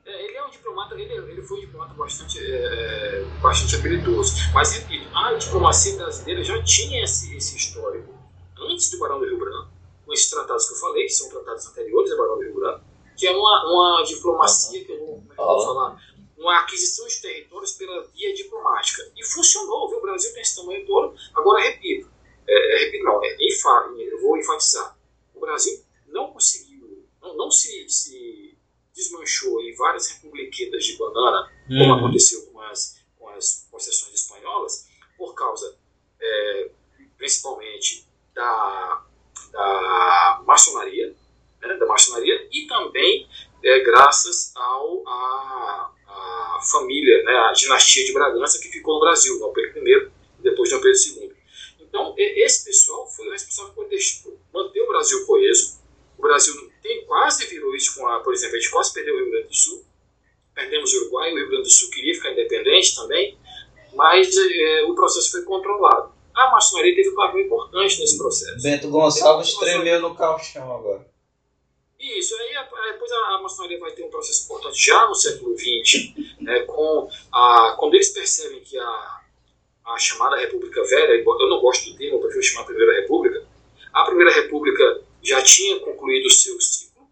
É, 0.05 0.25
ele 0.25 0.37
é 0.37 0.45
um 0.45 0.51
diplomata, 0.51 0.95
ele, 0.97 1.13
ele 1.13 1.43
foi 1.43 1.59
um 1.59 1.61
diplomata 1.61 1.95
bastante, 1.95 2.39
é, 2.41 3.25
bastante 3.41 3.77
habilidoso. 3.77 4.35
Mas, 4.53 4.73
repito, 4.73 5.09
a 5.15 5.33
diplomacia 5.35 5.97
brasileira 5.97 6.43
já 6.43 6.61
tinha 6.65 7.05
esse, 7.05 7.37
esse 7.37 7.57
histórico 7.57 8.13
antes 8.59 8.91
do 8.91 8.99
Barão 8.99 9.21
do 9.21 9.25
Rio 9.25 9.39
Branco, 9.39 9.71
com 10.05 10.13
esses 10.13 10.29
tratados 10.29 10.67
que 10.67 10.75
eu 10.75 10.79
falei, 10.79 11.05
que 11.05 11.13
são 11.13 11.29
tratados 11.31 11.67
anteriores 11.69 12.11
ao 12.11 12.19
Barão 12.19 12.37
do 12.37 12.43
Rio 12.43 12.55
Branco, 12.55 12.85
que 13.17 13.27
é 13.27 13.31
uma, 13.31 13.65
uma 13.67 14.03
diplomacia, 14.03 14.85
que 14.85 14.91
eu 14.91 14.99
vou, 14.99 15.25
é 15.31 15.41
eu 15.41 15.47
vou 15.47 15.65
falar, 15.65 16.03
uma 16.37 16.59
aquisição 16.61 17.07
de 17.07 17.23
territórios 17.23 17.73
pela 17.73 18.03
via 18.09 18.35
diplomática. 18.35 19.03
E 19.17 19.25
funcionou, 19.25 19.89
viu? 19.89 19.99
O 19.99 20.03
Brasil 20.03 20.33
tem 20.33 20.43
esse 20.43 20.57
tamanho 20.57 20.85
todo. 20.87 21.15
Agora, 21.35 21.63
repito, 21.63 22.11
é, 22.49 22.53
é, 22.53 22.85
repito 22.85 23.05
não, 23.05 23.23
é, 23.23 23.37
eu 23.39 24.21
vou 24.23 24.37
enfatizar, 24.37 24.97
o 25.35 25.41
Brasil 25.41 25.85
não 26.13 26.33
conseguiu, 26.33 26.70
não, 27.31 27.37
não 27.37 27.51
se, 27.51 27.89
se 27.89 28.57
desmanchou 28.95 29.61
em 29.63 29.75
várias 29.75 30.09
republiquetas 30.09 30.85
de 30.85 30.97
banana, 30.97 31.51
como 31.67 31.95
aconteceu 31.95 32.47
com 32.47 32.61
as, 32.61 32.99
com 33.19 33.29
as 33.29 33.69
concessões 33.71 34.15
espanholas, 34.15 34.89
por 35.17 35.35
causa, 35.35 35.77
é, 36.21 36.71
principalmente, 37.17 38.07
da, 38.35 39.05
da 39.53 40.43
maçonaria, 40.47 41.15
né, 41.61 41.75
da 41.75 41.87
maçonaria, 41.87 42.49
e 42.53 42.67
também 42.67 43.29
é, 43.63 43.81
graças 43.81 44.53
ao, 44.57 45.07
a, 45.07 45.93
a 46.07 46.61
família, 46.71 47.23
né, 47.25 47.33
a 47.33 47.53
dinastia 47.53 48.05
de 48.05 48.13
Bragança 48.13 48.61
que 48.61 48.69
ficou 48.69 48.95
no 48.95 49.01
Brasil, 49.01 49.39
Dom 49.39 49.53
Pedro 49.53 49.87
I 49.87 50.11
e 50.39 50.43
depois 50.43 50.71
Dom 50.71 50.81
Pedro 50.81 50.99
II. 50.99 51.33
Então, 51.81 52.15
esse 52.17 52.65
pessoal 52.65 53.07
foi 53.09 53.27
o 53.27 53.33
responsável 53.33 53.75
por 53.75 53.89
manter 54.55 54.81
o 54.81 54.89
Brasil 54.89 55.27
coeso. 55.27 55.81
O 56.17 56.23
Brasil 56.23 56.70
tem, 56.83 57.05
quase 57.05 57.47
virou 57.47 57.75
isso 57.75 57.95
com 57.95 58.07
a, 58.07 58.21
por 58.21 58.33
exemplo, 58.33 58.57
a 58.57 58.59
gente 58.59 58.71
quase 58.71 58.93
perdeu 58.93 59.15
o 59.15 59.19
Rio 59.19 59.31
Grande 59.31 59.49
do 59.49 59.55
Sul, 59.55 59.85
perdemos 60.55 60.93
o 60.93 61.01
Uruguai, 61.03 61.33
o 61.33 61.37
Rio 61.37 61.49
Grande 61.49 61.65
do 61.65 61.71
Sul 61.71 61.91
queria 61.91 62.15
ficar 62.15 62.33
independente 62.33 62.95
também, 62.95 63.39
mas 63.95 64.35
eh, 64.37 64.85
o 64.85 64.95
processo 64.95 65.31
foi 65.31 65.43
controlado. 65.43 66.13
A 66.35 66.51
maçonaria 66.51 66.95
teve 66.95 67.11
um 67.11 67.15
papel 67.15 67.41
importante 67.41 68.01
nesse 68.01 68.17
processo. 68.17 68.63
Bento 68.63 68.89
Gonçalves 68.89 69.55
tremeu 69.55 70.01
no 70.01 70.15
calchão 70.15 70.75
agora. 70.75 71.11
Isso, 71.99 72.35
aí 72.37 72.55
depois 72.93 73.13
a, 73.13 73.35
a 73.35 73.43
maçonaria 73.43 73.79
vai 73.79 73.93
ter 73.93 74.05
um 74.05 74.11
processo 74.11 74.45
importante 74.45 74.87
já 74.87 75.07
no 75.07 75.15
século 75.15 75.55
XX, 75.59 76.15
né, 76.41 76.61
com 76.61 77.11
a, 77.31 77.77
quando 77.79 77.95
eles 77.95 78.09
percebem 78.09 78.61
que 78.61 78.79
a, 78.79 79.21
a 79.87 79.99
chamada 79.99 80.37
República 80.37 80.83
Velha, 80.85 81.23
eu 81.23 81.49
não 81.49 81.61
gosto 81.61 81.91
do 81.91 81.99
termo, 81.99 82.17
eu 82.17 82.21
prefiro 82.21 82.43
chamar 82.43 82.65
Primeira 82.65 83.03
República, 83.03 83.47
a 83.93 84.05
Primeira 84.05 84.33
República 84.33 85.03
já 85.23 85.43
tinha 85.43 85.79
concluído 85.81 86.27
o 86.27 86.31
seu 86.31 86.61
ciclo 86.61 87.09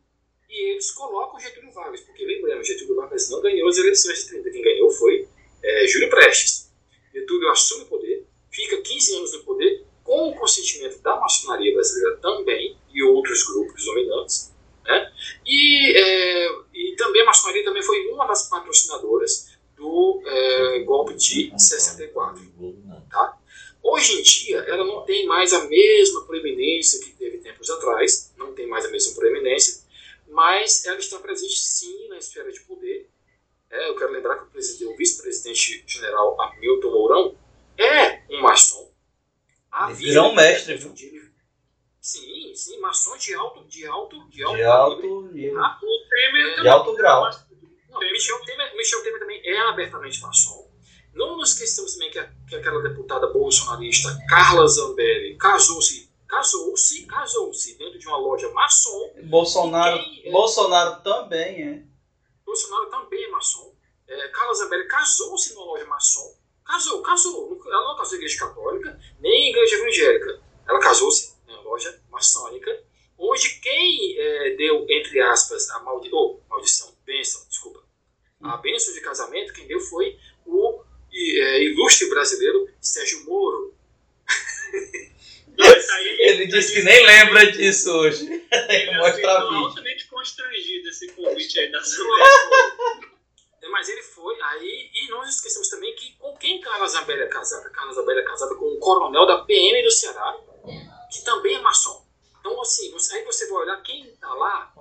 e 0.48 0.72
eles 0.72 0.90
colocam 0.90 1.38
Getúlio 1.38 1.72
Vargas, 1.72 2.00
porque 2.00 2.24
lembramos, 2.24 2.66
Getúlio 2.66 2.96
Vargas 2.96 3.30
não 3.30 3.40
ganhou 3.40 3.68
as 3.68 3.78
eleições 3.78 4.20
de 4.20 4.28
30, 4.28 4.50
quem 4.50 4.62
ganhou 4.62 4.90
foi 4.90 5.28
é, 5.62 5.86
Júlio 5.86 6.10
Prestes. 6.10 6.70
Getúlio 7.12 7.50
assume 7.50 7.84
o 7.84 7.86
poder, 7.86 8.26
fica 8.50 8.80
15 8.80 9.14
anos 9.16 9.32
no 9.32 9.44
poder, 9.44 9.84
com 10.02 10.30
o 10.30 10.34
consentimento 10.34 10.98
da 11.02 11.16
maçonaria 11.20 11.74
brasileira 11.74 12.16
também 12.16 12.78
e 12.92 13.02
outros 13.02 13.44
grupos 13.44 13.84
dominantes, 13.84 14.54
né? 14.84 15.12
E, 15.46 15.96
é, 15.96 16.58
e 16.72 16.96
também 16.96 17.22
a 17.22 17.26
maçonaria 17.26 17.62
também 17.62 17.82
foi 17.82 18.06
uma 18.06 18.26
das 18.26 18.48
patrocinadoras 18.48 19.58
do 19.76 20.22
é, 20.26 20.78
golpe 20.80 21.14
de 21.14 21.52
64. 21.56 22.42
Tá? 23.10 23.37
Hoje 23.90 24.18
em 24.18 24.22
dia, 24.22 24.58
ela 24.68 24.84
não 24.84 25.02
tem 25.04 25.26
mais 25.26 25.52
a 25.52 25.64
mesma 25.64 26.24
proeminência 26.26 27.00
que 27.00 27.12
teve 27.12 27.38
tempos 27.38 27.68
atrás, 27.70 28.32
não 28.36 28.52
tem 28.54 28.66
mais 28.66 28.84
a 28.84 28.90
mesma 28.90 29.14
proeminência, 29.14 29.82
mas 30.28 30.84
ela 30.84 30.98
está 30.98 31.18
presente 31.18 31.58
sim 31.58 32.08
na 32.08 32.18
esfera 32.18 32.52
de 32.52 32.60
poder. 32.60 33.08
É, 33.70 33.88
eu 33.88 33.96
quero 33.96 34.12
lembrar 34.12 34.36
que 34.38 34.58
o, 34.84 34.90
o 34.92 34.96
vice-presidente 34.96 35.84
general 35.86 36.40
Hamilton 36.40 36.90
Mourão 36.90 37.38
é 37.78 38.22
um 38.30 38.40
maçom. 38.40 38.90
Havia- 39.70 40.12
Grão-mestre, 40.12 40.74
viu? 40.76 40.92
de- 40.92 41.28
Sim, 42.00 42.54
sim, 42.54 42.78
maçom 42.80 43.16
de 43.18 43.34
alto, 43.34 43.64
de 43.68 43.86
alto, 43.86 44.28
de 44.30 44.42
alto, 44.42 44.56
De 44.56 44.62
alto 44.62 45.22
nível. 45.32 45.54
Tá? 45.60 45.78
O 45.82 46.08
Temer 46.08 46.60
De 46.62 46.68
alto 46.68 46.94
grau. 46.94 47.30
Não, 47.90 48.00
Michel 48.00 48.40
Temer, 48.44 48.74
Michel 48.76 49.02
Temer 49.02 49.18
também 49.20 49.40
é 49.44 49.58
abertamente 49.68 50.20
maçom. 50.22 50.70
Não 51.14 51.36
nos 51.36 51.52
esqueçamos 51.52 51.87
que, 52.18 52.20
a- 52.20 52.32
que 52.48 52.56
aquela 52.56 52.82
deputada 52.82 53.26
bolsonarista 53.28 54.08
Carla 54.28 54.66
Zambelli 54.66 55.36
casou-se, 55.36 56.10
casou-se, 56.26 57.06
casou-se 57.06 57.76
dentro 57.78 57.98
de 57.98 58.06
uma 58.06 58.16
loja 58.18 58.48
maçom. 58.50 59.12
Bolsonaro, 59.24 59.98
quem 59.98 60.28
é- 60.28 60.30
Bolsonaro 60.30 61.02
também 61.02 61.62
é. 61.62 61.82
Bolsonaro 62.44 62.86
também 62.90 63.24
é 63.24 63.28
maçom. 63.28 63.72
É, 64.06 64.28
Carla 64.28 64.54
Zambelli 64.54 64.86
casou-se 64.88 65.54
numa 65.54 65.66
loja 65.66 65.84
maçom. 65.86 66.34
Casou, 66.64 67.00
casou. 67.02 67.60
Ela 67.66 67.84
não 67.88 67.96
casou 67.96 68.14
em 68.14 68.16
igreja 68.18 68.38
católica, 68.38 69.00
nem 69.20 69.48
em 69.48 69.50
igreja 69.50 69.76
evangélica. 69.76 70.42
Ela 70.68 70.78
casou-se 70.80 71.34
numa 71.46 71.60
loja 71.62 71.98
maçônica, 72.10 72.82
onde 73.18 73.60
quem 73.60 74.16
é, 74.18 74.54
deu, 74.56 74.84
entre 74.88 75.20
aspas, 75.20 75.68
a 75.70 75.80
maldi 75.80 76.10
oh, 76.12 76.40
maldição, 76.48 76.94
bênção, 77.06 77.46
desculpa, 77.48 77.82
a 78.42 78.56
bênção 78.58 78.92
de 78.94 79.00
casamento, 79.00 79.52
quem 79.52 79.66
deu 79.66 79.80
foi 79.80 80.16
o 80.46 80.82
é, 81.40 81.62
ilustre 81.64 82.08
brasileiro 82.08 82.68
Sérgio 82.80 83.24
Moro. 83.24 83.74
Aí- 85.60 86.16
Ele 86.20 86.46
disse 86.46 86.72
que 86.72 86.82
nem 86.82 87.04
lembra 87.04 87.50
disso 87.50 87.90
hoje. 87.90 88.26
Ele 88.26 88.96
Mostra 88.98 89.32
a 89.32 89.44
vídeo. 89.44 89.56
altamente 89.64 90.06
constrangido 90.06 90.88
esse 90.88 91.08
convite 91.12 91.58
aí 91.58 91.70
da 91.72 91.80
Zambelli. 91.80 92.22
É, 93.62 93.68
Mas 93.68 93.88
ele 93.88 94.02
foi, 94.02 94.40
aí, 94.40 94.90
e 94.94 95.08
nós 95.10 95.34
esquecemos 95.34 95.68
também 95.68 95.94
que 95.94 96.12
com 96.18 96.34
quem 96.36 96.60
Carla 96.60 96.86
Zambelli 96.86 97.22
é 97.22 97.26
casada? 97.26 97.68
Carla 97.70 97.92
Zambelli 97.92 98.20
é 98.20 98.24
casada 98.24 98.54
com 98.54 98.64
um 98.76 98.78
coronel 98.78 99.26
da 99.26 99.38
PM 99.44 99.82
do 99.82 99.90
Ceará, 99.90 100.36
que 101.12 101.22
também 101.24 101.56
é 101.56 101.60
maçom. 101.60 102.06
Então, 102.40 102.60
assim, 102.62 102.90
você- 102.92 103.16
aí 103.16 103.24
você 103.24 103.46
vai 103.48 103.62
olhar 103.64 103.82
quem 103.82 104.06
está 104.08 104.32
lá, 104.32 104.72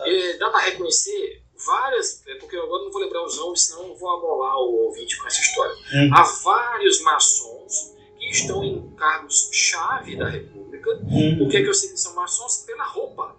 é, 0.00 0.34
dá 0.34 0.50
para 0.50 0.60
reconhecer 0.60 1.42
várias, 1.64 2.22
é, 2.26 2.34
porque 2.36 2.56
eu 2.56 2.64
agora 2.64 2.84
não 2.84 2.90
vou 2.90 3.00
lembrar 3.00 3.24
os 3.24 3.36
nomes, 3.38 3.62
senão 3.62 3.94
vou 3.94 4.10
amolar 4.10 4.56
o 4.58 4.84
ouvinte 4.86 5.18
com 5.18 5.26
essa 5.26 5.40
história. 5.40 5.74
Uhum. 5.92 6.10
Há 6.14 6.22
vários 6.22 7.00
maçons 7.02 7.94
que 8.18 8.30
estão 8.30 8.64
em 8.64 8.90
cargos-chave 8.96 10.16
da 10.16 10.28
República. 10.28 10.90
Uhum. 10.90 11.38
Por 11.38 11.48
que, 11.48 11.62
que 11.62 11.68
eu 11.68 11.74
sei 11.74 11.90
que 11.90 11.98
são 11.98 12.14
maçons? 12.14 12.64
Pela 12.66 12.84
roupa. 12.84 13.36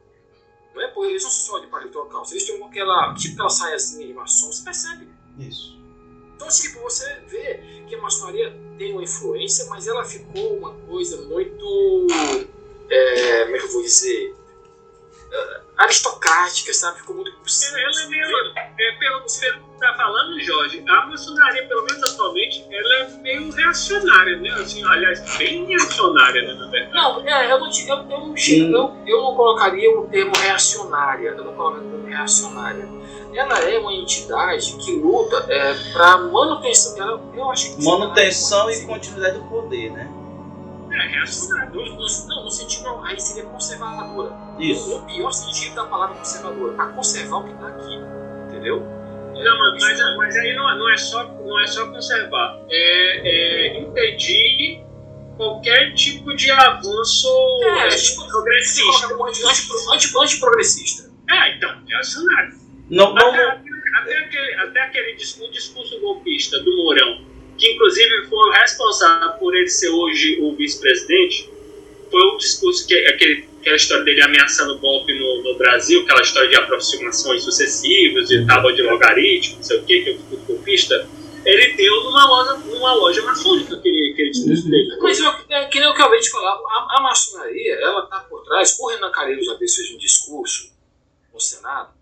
Não 0.74 0.82
é 0.82 0.88
porque 0.90 1.10
eles 1.10 1.24
não 1.24 1.32
são 1.32 1.56
só 1.56 1.60
de 1.60 1.68
paletó 1.68 2.06
calça, 2.06 2.34
eles 2.34 2.46
têm 2.46 2.64
aquela, 2.64 3.14
tipo 3.16 3.34
aquela 3.34 3.50
saiazinha 3.50 4.06
de 4.06 4.14
maçom, 4.14 4.52
você 4.52 4.64
percebe? 4.64 5.10
Isso. 5.40 5.78
Então, 6.36 6.48
tipo, 6.50 6.80
você 6.82 7.20
vê 7.28 7.60
que 7.88 7.96
a 7.96 8.02
maçonaria 8.02 8.56
tem 8.78 8.94
uma 8.94 9.02
influência, 9.02 9.66
mas 9.66 9.88
ela 9.88 10.06
ficou 10.06 10.56
uma 10.56 10.72
coisa 10.88 11.20
muito. 11.24 12.08
É, 12.90 13.44
como 13.46 13.56
é 13.56 13.60
que 13.60 13.66
eu 13.66 13.72
vou 13.72 13.82
dizer? 13.82 14.36
Aristocrática, 15.78 16.74
sabe? 16.74 16.98
Ficou 16.98 17.16
muito 17.16 17.32
Ela, 17.32 17.80
ela 17.82 18.02
é 18.02 18.08
meio. 18.08 18.54
É, 18.80 18.92
pelo 19.00 19.22
que 19.22 19.32
você 19.32 19.48
está 19.48 19.94
falando, 19.96 20.40
Jorge, 20.42 20.84
a 20.88 21.06
maçonaria, 21.06 21.68
pelo 21.68 21.86
menos 21.86 22.14
atualmente, 22.14 22.66
ela 22.72 22.94
é 22.96 23.08
meio 23.22 23.52
reacionária, 23.52 24.38
né? 24.38 24.50
Assim, 24.50 24.84
aliás, 24.86 25.38
bem 25.38 25.66
reacionária, 25.66 26.42
né, 26.42 26.54
na 26.54 26.68
verdade. 26.68 26.94
Não, 26.96 27.28
é, 27.28 27.52
eu, 27.52 27.60
não, 27.60 27.70
eu, 27.72 27.96
eu, 28.10 28.20
não 28.28 28.36
chego- 28.36 28.76
eu, 28.76 28.98
eu 29.06 29.22
não 29.22 29.36
colocaria 29.36 29.92
o 30.00 30.08
termo 30.08 30.36
reacionária. 30.36 31.30
Eu 31.30 31.44
não 31.44 31.54
colocaria 31.54 31.88
o 31.88 31.92
termo 31.92 32.08
reacionária. 32.08 32.90
Ela 33.34 33.60
é 33.60 33.78
uma 33.78 33.94
entidade 33.94 34.76
que 34.78 34.94
luta 34.94 35.46
é, 35.48 35.76
para 35.94 36.18
manutenção 36.18 36.96
dela. 36.96 37.22
Eu 37.36 37.52
acho 37.52 37.76
que 37.76 37.84
Manutenção 37.86 38.72
e 38.72 38.86
continuidade 38.88 39.38
do 39.38 39.46
poder, 39.46 39.92
né? 39.92 40.12
É 40.92 41.08
reacionária. 41.08 41.70
Não, 41.74 42.44
no 42.44 42.50
sentido 42.52 42.84
não, 42.84 43.04
aí 43.04 43.20
seria 43.20 43.44
conservadora. 43.46 44.34
Isso. 44.60 44.90
No 45.00 45.06
pior 45.06 45.32
sentido 45.32 45.76
da 45.76 45.86
palavra 45.86 46.16
conservadora, 46.18 46.74
para 46.74 46.88
conservar 46.94 47.38
o 47.38 47.44
que 47.44 47.54
está 47.54 47.68
aqui. 47.68 47.96
Entendeu? 48.48 48.78
É, 49.36 49.44
Não, 49.44 49.58
mas, 49.60 49.84
mas, 49.84 50.18
mas 50.18 50.36
aí 50.38 50.56
não, 50.56 50.78
não, 50.78 50.90
é 50.90 50.98
só, 50.98 51.24
não 51.24 51.60
é 51.60 51.68
só 51.68 51.88
conservar, 51.92 52.60
é, 52.70 53.22
é 53.76 53.80
impedir 53.82 54.84
qualquer 55.36 55.94
tipo 55.94 56.36
de 56.36 56.50
avanço 56.50 57.28
É, 57.64 57.90
tipo, 57.90 58.28
progressista. 58.28 59.08
como 59.10 59.28
anti- 59.28 59.44
anti- 59.46 59.68
anti- 59.94 60.18
antiprogressista. 60.18 61.12
É, 61.30 61.56
então, 61.56 61.70
reacionário. 61.88 62.54
Não, 62.90 63.14
não, 63.14 63.30
Até, 63.30 63.44
até 64.02 64.18
aquele, 64.24 64.56
até 64.56 64.82
aquele 64.82 65.16
discurso, 65.18 65.52
discurso 65.52 66.00
golpista 66.00 66.58
do 66.64 66.76
Mourão, 66.78 67.27
que 67.58 67.72
inclusive 67.72 68.28
foi 68.28 68.50
o 68.50 68.52
responsável 68.52 69.32
por 69.40 69.56
ele 69.56 69.68
ser 69.68 69.90
hoje 69.90 70.40
o 70.42 70.56
vice-presidente, 70.56 71.50
foi 72.10 72.22
o 72.22 72.38
discurso 72.38 72.88
que 72.88 72.96
aquele, 73.08 73.50
aquela 73.60 73.76
história 73.76 74.04
dele 74.04 74.22
ameaçando 74.22 74.76
o 74.76 74.80
golpe 74.80 75.14
no, 75.14 75.44
no 75.44 75.58
Brasil, 75.58 76.02
aquela 76.02 76.22
história 76.22 76.50
de 76.50 76.56
aproximações 76.56 77.44
sucessivas 77.44 78.30
e 78.32 78.46
tábua 78.46 78.74
de 78.74 78.82
logaritmo, 78.82 79.58
não 79.58 79.64
sei 79.64 79.78
o 79.78 79.84
que, 79.84 80.02
que 80.04 80.10
é 80.10 80.14
o 80.14 80.38
golpista, 80.38 81.08
ele 81.46 81.78
deu 81.78 82.04
numa 82.04 82.28
loja, 82.28 82.54
numa 82.58 82.94
loja 82.94 83.22
maçônica 83.24 83.76
aquele, 83.76 84.12
aquele 84.12 84.32
discurso 84.32 84.70
dele. 84.70 84.98
Mas 85.00 85.20
eu, 85.20 85.32
é, 85.50 85.66
que 85.66 85.80
nem 85.80 85.88
eu 85.88 85.94
acabei 85.94 86.20
de 86.20 86.30
falar, 86.30 86.52
a, 86.52 86.98
a 86.98 87.02
maçonaria, 87.02 87.76
ela 87.76 88.04
está 88.04 88.20
por 88.20 88.44
trás. 88.44 88.78
O 88.78 88.88
Renan 88.90 89.10
uma 89.10 89.58
vez 89.58 89.76
fez 89.76 89.92
um 89.92 89.98
discurso 89.98 90.74
no 91.34 91.40
Senado. 91.40 91.94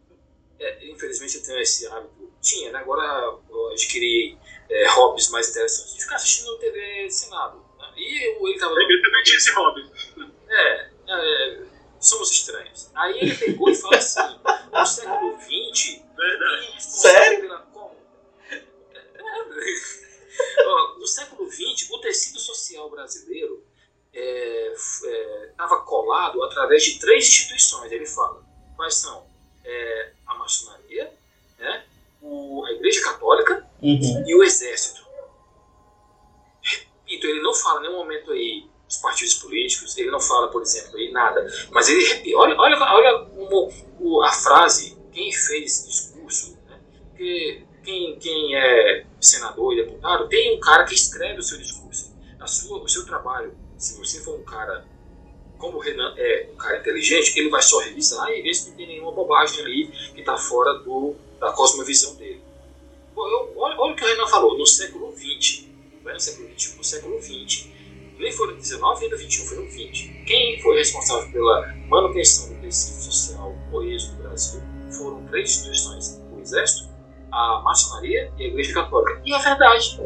É, 0.60 0.90
infelizmente 0.90 1.36
eu 1.36 1.44
tenho 1.44 1.60
esse 1.60 1.86
hábito. 1.88 2.26
Tinha, 2.42 2.72
né? 2.72 2.80
Agora 2.80 3.04
eu 3.50 3.70
adquiri 3.72 4.38
é, 4.70 4.88
hobbies 4.90 5.30
mais 5.30 5.50
interessantes 5.50 5.94
de 5.96 6.02
ficar 6.04 6.16
assistindo 6.16 6.58
TV 6.58 7.10
Senado. 7.10 7.58
Né? 7.80 7.94
E 7.98 8.28
eu- 8.28 8.48
ele 8.48 8.56
estava. 8.56 8.74
Ele 8.74 9.02
também 9.02 9.24
tinha 9.24 9.38
esse 9.38 9.52
hobby. 9.54 9.92
É, 10.50 10.90
é, 11.10 11.64
somos 12.00 12.32
estranhos. 12.32 12.90
Aí 12.96 13.20
ele 13.20 13.36
pegou 13.36 13.70
e 13.70 13.76
falou 13.76 13.98
assim: 13.98 14.20
no 14.72 14.86
século 14.86 15.38
XX, 15.40 16.02
Verdade. 16.16 16.84
Sério? 16.84 17.42
Pela, 17.42 17.60
como? 17.74 17.96
É, 18.50 18.62
Ó, 20.66 20.98
no 21.00 21.08
século 21.08 21.50
XX, 21.52 21.90
o 21.92 22.00
tecido 22.00 22.40
social 22.40 22.90
brasileiro 22.90 23.64
estava 24.14 25.82
colado 25.82 26.42
através 26.44 26.84
de 26.84 27.00
três 27.00 27.28
instituições. 27.28 27.92
Ele 27.92 28.06
fala: 28.06 28.44
quais 28.76 28.96
são? 28.96 29.26
É, 29.64 30.12
a 30.28 30.36
maçonaria, 30.36 31.12
né? 31.58 31.86
o, 32.22 32.64
a 32.66 32.72
Igreja 32.74 33.02
Católica 33.02 33.65
Uhum. 33.86 34.24
e 34.28 34.36
o 34.36 34.44
Exército. 34.44 35.06
Repito, 36.62 37.28
ele 37.28 37.42
não 37.42 37.54
fala 37.54 37.80
em 37.80 37.84
nenhum 37.84 37.98
momento 37.98 38.32
aí 38.32 38.68
dos 38.88 38.98
partidos 38.98 39.36
políticos, 39.36 39.98
ele 39.98 40.12
não 40.12 40.20
fala, 40.20 40.48
por 40.50 40.62
exemplo, 40.62 40.98
aí 40.98 41.12
nada, 41.12 41.46
mas 41.72 41.90
ele 41.90 42.36
olha, 42.36 42.56
olha, 42.58 42.78
olha 42.78 43.26
como 43.26 43.72
o- 44.00 44.22
a 44.24 44.32
frase, 44.32 44.98
quem 45.12 45.32
fez 45.32 45.66
esse 45.66 45.88
discurso, 45.88 46.58
né? 46.68 46.80
porque 47.10 47.64
quem, 47.84 48.18
quem 48.20 48.56
é 48.56 49.06
senador 49.20 49.74
e 49.74 49.84
deputado 49.84 50.28
tem 50.30 50.56
um 50.56 50.60
cara 50.60 50.84
que 50.86 50.94
escreve 50.94 51.40
o 51.40 51.44
seu 51.44 51.58
discurso, 51.58 52.14
a 52.40 52.48
sua, 52.48 52.80
o 52.84 52.88
seu 52.88 53.06
trabalho, 53.06 53.56
se 53.78 53.98
você 53.98 54.22
for 54.22 54.40
um 54.40 54.44
cara 54.44 54.86
como 55.58 55.78
o 55.78 55.80
Renan 55.80 56.14
é 56.18 56.50
um 56.54 56.58
cara 56.58 56.80
inteligente, 56.80 57.38
ele 57.40 57.50
vai 57.50 57.62
só 57.62 57.80
revisar 57.80 58.30
e 58.32 58.42
ver 58.42 58.54
se 58.54 58.70
não 58.70 58.78
tem 58.78 58.88
nenhuma 58.88 59.12
bobagem 59.14 59.62
ali 59.64 59.88
que 60.14 60.20
está 60.20 60.38
fora 60.38 60.74
do, 60.80 61.16
da 61.40 61.52
cosmovisão 61.54 62.14
dele. 62.16 62.44
Olha, 63.16 63.78
olha 63.78 63.94
o 63.94 63.96
que 63.96 64.04
o 64.04 64.08
Renan 64.08 64.28
falou, 64.28 64.58
no 64.58 64.66
século 64.66 65.14
XX, 65.16 65.66
não 66.04 66.12
é 66.12 66.14
no 66.14 66.20
século 66.20 66.50
XXI, 66.58 66.78
no 66.78 66.84
século 66.84 67.22
XX, 67.22 67.68
nem 68.20 68.32
foi 68.32 68.48
no 68.48 68.56
19 68.58 69.02
nem 69.02 69.10
no 69.12 69.18
21, 69.18 69.46
foi 69.46 69.58
no 69.58 69.70
20. 69.70 70.24
Quem 70.26 70.62
foi 70.62 70.78
responsável 70.78 71.32
pela 71.32 71.74
manutenção 71.88 72.54
do 72.54 72.62
tecido 72.62 73.02
social 73.02 73.54
coeso 73.72 74.16
do 74.16 74.24
Brasil 74.24 74.62
foram 74.98 75.26
três 75.28 75.50
instituições: 75.52 76.22
o 76.32 76.40
Exército, 76.40 76.90
a 77.32 77.62
Maçonaria 77.64 78.32
e 78.38 78.44
a 78.44 78.48
Igreja 78.48 78.74
Católica. 78.74 79.22
E 79.26 79.34
é 79.34 79.40
verdade. 79.40 80.00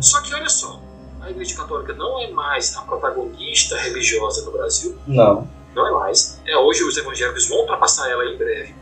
Só 0.00 0.22
que 0.22 0.34
olha 0.34 0.48
só, 0.48 0.80
a 1.20 1.30
Igreja 1.30 1.54
Católica 1.56 1.92
não 1.92 2.20
é 2.20 2.30
mais 2.30 2.74
a 2.76 2.82
protagonista 2.82 3.76
religiosa 3.76 4.44
no 4.44 4.52
Brasil, 4.52 4.98
Não. 5.06 5.48
não 5.74 5.86
é 5.86 5.90
mais. 5.90 6.40
É, 6.46 6.56
hoje 6.56 6.82
os 6.84 6.96
evangélicos 6.96 7.48
vão 7.48 7.58
ultrapassar 7.58 8.10
ela 8.10 8.24
em 8.24 8.36
breve. 8.36 8.74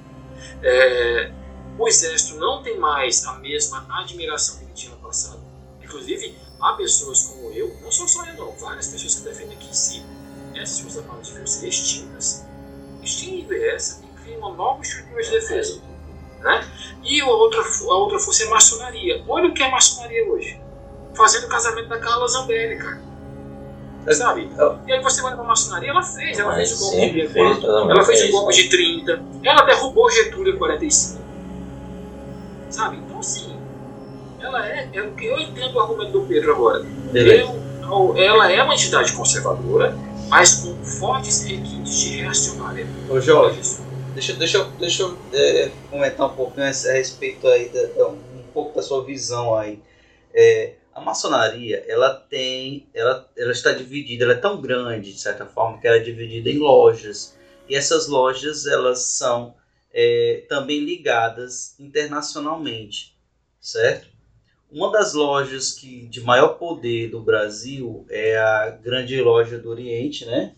É, 0.63 1.33
o 1.81 1.89
exército 1.89 2.39
não 2.39 2.63
tem 2.63 2.79
mais 2.79 3.25
a 3.25 3.33
mesma 3.39 3.87
admiração 3.89 4.59
que 4.59 4.65
ele 4.65 4.73
tinha 4.75 4.95
no 4.95 5.01
passado. 5.01 5.41
Inclusive, 5.83 6.37
há 6.61 6.75
pessoas 6.75 7.23
como 7.23 7.51
eu, 7.53 7.75
não 7.81 7.91
sou 7.91 8.07
só 8.07 8.25
eu 8.27 8.35
não, 8.35 8.53
várias 8.57 8.89
pessoas 8.89 9.15
que 9.15 9.23
defendem 9.23 9.57
que 9.57 9.75
se 9.75 10.03
essas 10.55 10.81
forças 10.81 11.03
armadas 11.03 11.29
deviam 11.29 11.47
ser 11.47 11.69
extintas, 11.69 12.47
extingue 13.03 13.65
essa 13.65 14.03
e 14.05 14.23
cria 14.23 14.39
uma 14.39 14.53
nova 14.53 14.83
estrutura 14.83 15.23
de 15.23 15.31
defesa. 15.31 15.81
Né? 16.41 16.71
E 17.03 17.21
a 17.23 17.27
outra, 17.27 17.61
a 17.61 17.95
outra 17.95 18.19
força 18.19 18.45
é 18.45 18.47
a 18.47 18.51
maçonaria. 18.51 19.25
Olha 19.27 19.49
o 19.49 19.55
que 19.55 19.63
é 19.63 19.67
a 19.67 19.71
maçonaria 19.71 20.31
hoje. 20.31 20.61
Fazendo 21.15 21.47
o 21.47 21.49
casamento 21.49 21.89
da 21.89 21.99
Carla 21.99 22.29
Zambelli, 22.29 22.77
cara. 22.77 23.01
Sabe? 24.13 24.51
E 24.87 24.93
aí 24.93 25.03
você 25.03 25.23
vai 25.23 25.35
pra 25.35 25.45
maçonaria, 25.45 25.91
ela 25.91 26.03
fez, 26.03 26.39
ela 26.39 26.49
Mas 26.51 26.69
fez 26.69 26.81
o 26.81 26.85
golpe 26.85 27.13
de 27.13 27.29
fez, 27.29 27.33
4, 27.33 27.61
pelo 27.61 27.73
ela 27.73 27.87
menos 27.87 28.07
fez 28.07 28.19
o 28.19 28.23
fez, 28.23 28.33
golpe 28.33 28.55
de 28.55 28.69
30, 28.69 29.25
ela 29.45 29.63
derrubou 29.63 30.11
Getúlio 30.11 30.55
em 30.55 30.59
45. 30.59 31.30
Sabe? 32.71 32.99
Então 32.99 33.19
assim, 33.19 33.61
ela 34.39 34.67
é, 34.69 34.89
é 34.93 35.03
o 35.03 35.15
que 35.15 35.25
eu 35.27 35.39
entendo 35.39 35.75
o 35.75 35.81
argumento 35.81 36.13
do 36.13 36.27
Pedro 36.27 36.53
agora. 36.53 36.83
Eu- 37.13 38.17
ela 38.17 38.51
é 38.53 38.63
uma 38.63 38.75
entidade 38.75 39.13
conservadora, 39.13 39.99
mas 40.29 40.57
com 40.57 40.81
fortes 40.83 41.45
requintes 41.45 41.99
de 41.99 42.17
reacionária. 42.21 42.87
Ô 43.09 43.21
Jorge, 43.21 43.61
deixa, 44.15 44.33
deixa, 44.35 44.59
eu- 44.59 44.71
deixa 44.79 45.03
eu 45.03 45.19
é, 45.33 45.73
comentar 45.91 46.27
um 46.27 46.35
pouquinho 46.35 46.67
a 46.67 46.71
respeito 46.93 47.47
aí, 47.49 47.69
da- 47.71 48.09
um 48.09 48.45
pouco 48.55 48.77
da 48.77 48.83
sua 48.83 49.05
visão 49.05 49.57
aí. 49.57 49.83
É, 50.33 50.75
a 50.95 51.01
maçonaria, 51.01 51.85
ela 51.89 52.15
tem, 52.15 52.87
ela, 52.95 53.29
ela 53.37 53.53
está 53.53 53.73
dividida, 53.73 54.25
ela 54.25 54.35
é 54.35 54.37
tão 54.37 54.61
grande, 54.61 55.13
de 55.13 55.21
certa 55.21 55.47
forma, 55.47 55.79
que 55.81 55.87
ela 55.87 55.97
é 55.97 56.01
dividida 56.01 56.49
em 56.49 56.59
lojas. 56.59 57.35
E 57.69 57.75
essas 57.75 58.07
lojas, 58.09 58.67
elas 58.67 59.01
são 59.01 59.55
é, 59.93 60.45
também 60.49 60.81
ligadas 60.81 61.75
internacionalmente, 61.79 63.17
certo? 63.61 64.09
Uma 64.71 64.93
das 64.93 65.15
lojas 65.15 65.73
que, 65.73 66.07
de 66.07 66.21
maior 66.21 66.51
poder 66.51 67.11
do 67.11 67.21
Brasil 67.21 68.07
é 68.09 68.39
a 68.39 68.71
Grande 68.71 69.21
Loja 69.21 69.59
do 69.59 69.69
Oriente, 69.69 70.25
né? 70.25 70.55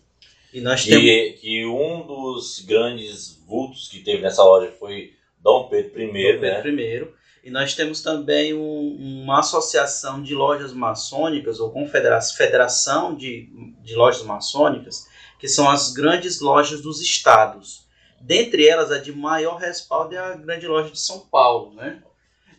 E 0.52 0.60
nós 0.60 0.84
temos... 0.84 1.02
Que, 1.02 1.32
que 1.40 1.64
um 1.64 2.06
dos 2.06 2.60
grandes 2.60 3.42
vultos 3.46 3.88
que 3.88 4.00
teve 4.00 4.20
nessa 4.20 4.44
loja 4.44 4.70
foi 4.78 5.14
Dom 5.40 5.68
Pedro 5.70 6.02
I, 6.02 6.06
Dom 6.08 6.40
né? 6.42 6.60
Pedro 6.62 6.78
I. 6.78 7.08
E 7.44 7.50
nós 7.50 7.74
temos 7.74 8.02
também 8.02 8.52
um- 8.52 9.22
uma 9.24 9.40
associação 9.40 10.22
de 10.22 10.34
lojas 10.34 10.74
maçônicas, 10.74 11.58
ou 11.58 11.70
confederação 11.72 12.36
federação 12.36 13.16
de, 13.16 13.48
de 13.82 13.94
lojas 13.94 14.22
maçônicas, 14.22 15.08
que 15.40 15.48
são 15.48 15.68
as 15.70 15.92
grandes 15.92 16.40
lojas 16.40 16.82
dos 16.82 17.00
estados. 17.00 17.81
Dentre 18.22 18.66
elas, 18.66 18.90
a 18.90 18.98
de 18.98 19.12
maior 19.12 19.56
respaldo 19.56 20.14
é 20.14 20.18
a 20.18 20.34
grande 20.34 20.66
loja 20.66 20.90
de 20.90 21.00
São 21.00 21.20
Paulo. 21.20 21.74
Né? 21.74 22.02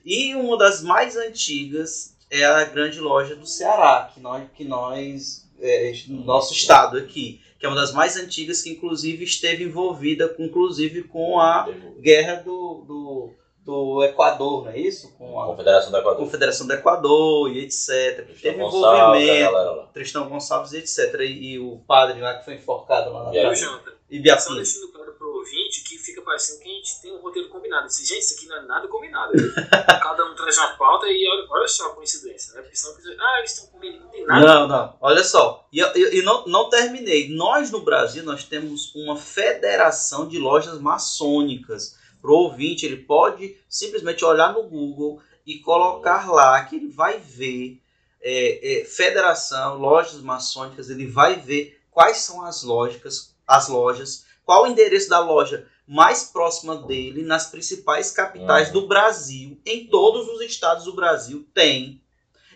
E 0.05 0.35
uma 0.35 0.57
das 0.57 0.81
mais 0.83 1.15
antigas 1.15 2.15
é 2.29 2.43
a 2.45 2.63
grande 2.65 2.99
loja 2.99 3.35
do 3.35 3.45
Ceará, 3.47 4.09
que 4.13 4.19
nós, 4.19 4.43
que 4.55 4.63
nós 4.65 5.47
é, 5.61 5.93
no 6.07 6.23
nosso 6.25 6.53
estado 6.53 6.97
aqui, 6.97 7.39
que 7.59 7.65
é 7.65 7.69
uma 7.69 7.75
das 7.79 7.93
mais 7.93 8.17
antigas, 8.17 8.61
que 8.61 8.69
inclusive 8.71 9.23
esteve 9.23 9.63
envolvida, 9.63 10.27
com- 10.27 10.43
inclusive 10.43 11.03
com 11.03 11.39
a 11.39 11.69
guerra 12.01 12.35
do, 12.43 12.83
do, 12.85 13.29
do 13.63 14.03
Equador, 14.03 14.65
não 14.65 14.71
é 14.71 14.77
isso? 14.79 15.13
Com 15.17 15.39
a 15.41 15.45
Confederação 15.45 15.91
da 15.91 15.99
Equador. 15.99 16.19
Confederação 16.19 16.67
do 16.67 16.73
Equador 16.73 17.49
e 17.55 17.59
etc. 17.59 18.25
Que 18.27 18.41
teve 18.41 18.57
Gonçalves, 18.57 19.21
envolvimento. 19.23 19.87
Tristão 19.93 20.27
Gonçalves 20.27 20.73
e 20.73 20.77
etc. 20.79 21.19
E, 21.21 21.53
e 21.53 21.59
o 21.59 21.77
padre 21.87 22.19
lá 22.19 22.33
que 22.37 22.43
foi 22.43 22.55
enforcado 22.55 23.13
lá 23.13 23.23
na 23.25 23.29
E? 23.33 23.55
Só 23.55 23.79
Ibiapina. 24.09 24.55
deixando 24.55 24.91
claro 24.91 25.13
pro 25.13 25.37
ouvinte 25.37 25.83
que 25.85 25.97
fica 25.97 26.11
parecendo 26.23 26.59
que 26.61 26.69
a 26.69 26.73
gente 26.73 27.01
tem 27.01 27.11
um 27.13 27.21
roteiro 27.21 27.49
combinado. 27.49 27.87
Disse, 27.87 28.05
gente, 28.05 28.21
isso 28.21 28.35
aqui 28.35 28.47
não 28.47 28.57
é 28.57 28.61
nada 28.63 28.87
combinado. 28.87 29.33
Cada 30.01 30.25
um 30.25 30.35
traz 30.35 30.57
uma 30.57 30.75
pauta 30.77 31.07
e 31.07 31.27
olha, 31.27 31.47
olha 31.49 31.67
só 31.67 31.87
a 31.87 31.95
coincidência, 31.95 32.53
né? 32.53 32.61
Porque 32.61 32.75
senão, 32.75 32.95
ah, 33.19 33.39
eles 33.39 33.51
estão 33.51 33.67
combinando, 33.67 34.03
não 34.03 34.09
tem 34.11 34.25
nada. 34.25 34.45
Não, 34.45 34.67
não. 34.67 34.97
Olha 35.01 35.23
só. 35.23 35.67
E, 35.71 35.81
e- 35.81 36.19
e 36.19 36.21
não, 36.21 36.45
não 36.45 36.69
terminei. 36.69 37.29
Nós 37.29 37.71
no 37.71 37.81
Brasil 37.81 38.23
nós 38.23 38.43
temos 38.43 38.93
uma 38.95 39.15
federação 39.17 40.27
de 40.27 40.37
lojas 40.39 40.79
maçônicas. 40.79 41.97
Pro 42.21 42.33
ouvinte, 42.35 42.85
ele 42.85 42.97
pode 42.97 43.57
simplesmente 43.67 44.23
olhar 44.23 44.53
no 44.53 44.63
Google 44.63 45.21
e 45.45 45.59
colocar 45.59 46.31
lá 46.31 46.63
que 46.63 46.77
ele 46.77 46.87
vai 46.89 47.19
ver 47.19 47.81
é, 48.21 48.81
é, 48.81 48.85
federação, 48.85 49.77
lojas 49.77 50.21
maçônicas, 50.21 50.89
ele 50.89 51.05
vai 51.05 51.35
ver 51.35 51.81
quais 51.91 52.17
são 52.19 52.43
as 52.45 52.63
lógicas, 52.63 53.35
as 53.45 53.67
lojas, 53.67 54.25
qual 54.45 54.63
o 54.63 54.67
endereço 54.67 55.09
da 55.09 55.19
loja 55.19 55.67
mais 55.87 56.23
próxima 56.25 56.75
dele 56.77 57.23
nas 57.23 57.47
principais 57.51 58.11
capitais 58.11 58.67
Uhum. 58.67 58.73
do 58.73 58.87
Brasil. 58.87 59.59
Em 59.65 59.85
todos 59.87 60.27
os 60.29 60.41
estados 60.41 60.85
do 60.85 60.93
Brasil 60.93 61.45
tem 61.53 62.01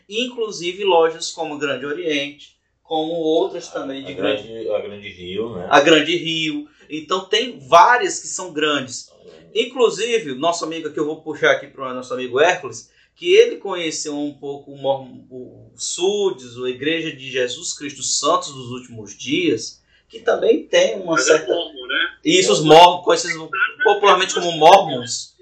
inclusive 0.10 0.84
lojas 0.84 1.32
como 1.32 1.58
Grande 1.58 1.86
Oriente, 1.86 2.58
como 2.82 3.12
outras 3.12 3.68
também 3.68 4.06
de 4.06 4.14
A 4.14 4.16
grande, 4.16 4.44
grande, 4.48 4.70
a 4.70 4.80
grande 4.80 5.10
Rio, 5.10 5.56
né? 5.56 5.68
a 5.70 5.80
Grande 5.82 6.16
Rio. 6.16 6.70
Então 6.90 7.26
tem 7.26 7.60
várias 7.60 8.20
que 8.20 8.28
são 8.28 8.54
grandes. 8.54 9.12
Inclusive, 9.54 10.32
o 10.32 10.40
nosso 10.40 10.64
amigo 10.64 10.92
que 10.92 11.00
eu 11.00 11.06
vou 11.06 11.22
puxar 11.22 11.52
aqui 11.52 11.68
para 11.68 11.92
o 11.92 11.94
nosso 11.94 12.14
amigo 12.14 12.40
Hércules, 12.40 12.90
que 13.16 13.34
ele 13.34 13.58
conheceu 13.58 14.18
um 14.18 14.34
pouco 14.34 14.72
o, 14.72 15.26
o 15.30 15.72
SUDES, 15.76 16.58
a 16.64 16.70
Igreja 16.70 17.12
de 17.12 17.30
Jesus 17.30 17.74
Cristo 17.74 18.04
Santos 18.04 18.54
dos 18.54 18.70
Últimos 18.72 19.18
Dias, 19.18 19.82
que 20.08 20.20
também 20.20 20.64
tem 20.64 21.02
uma 21.02 21.14
Mas 21.14 21.28
é 21.28 21.38
certa 21.38 21.54
mormon, 21.54 21.88
né? 21.88 22.18
isso, 22.24 22.52
os 22.52 22.64
mormons, 22.64 23.04
conhecidos 23.04 23.50
popularmente 23.84 24.34
como 24.34 24.52
mormons, 24.54 25.36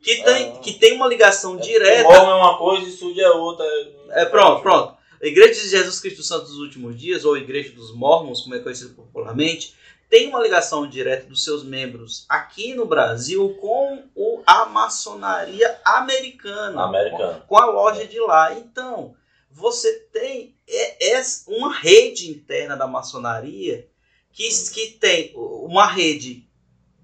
que 0.00 0.22
tem, 0.22 0.56
que 0.60 0.72
tem 0.74 0.92
uma 0.92 1.06
ligação 1.06 1.56
direta 1.56 2.02
Mormon 2.02 2.30
é 2.30 2.34
uma 2.34 2.58
coisa 2.58 2.88
e 2.88 2.90
Sud 2.90 3.20
é 3.20 3.30
outra. 3.30 3.64
é, 4.10 4.24
pronto, 4.24 4.62
pronto. 4.62 4.96
A 5.22 5.26
Igreja 5.26 5.62
de 5.62 5.68
Jesus 5.68 6.00
Cristo 6.00 6.24
Santo 6.24 6.46
dos 6.46 6.58
Últimos 6.58 6.98
Dias, 6.98 7.24
ou 7.24 7.36
Igreja 7.36 7.72
dos 7.72 7.94
Mormons, 7.94 8.40
como 8.40 8.56
é 8.56 8.58
conhecido 8.58 8.94
popularmente, 8.94 9.76
tem 10.10 10.28
uma 10.28 10.42
ligação 10.42 10.86
direta 10.86 11.26
dos 11.26 11.44
seus 11.44 11.62
membros 11.62 12.26
aqui 12.28 12.74
no 12.74 12.84
Brasil 12.84 13.56
com 13.60 14.02
o, 14.14 14.42
a 14.44 14.66
maçonaria 14.66 15.80
americana. 15.84 16.82
Americana. 16.82 17.34
Com, 17.46 17.46
com 17.46 17.56
a 17.56 17.66
loja 17.66 18.04
de 18.04 18.18
lá. 18.18 18.52
Então, 18.52 19.14
você 19.50 19.92
tem 20.12 20.56
é, 20.68 21.14
é 21.14 21.22
uma 21.46 21.72
rede 21.72 22.28
interna 22.28 22.76
da 22.76 22.86
maçonaria 22.86 23.88
que, 24.32 24.48
que 24.72 24.86
tem 24.98 25.32
uma 25.36 25.86
rede 25.86 26.46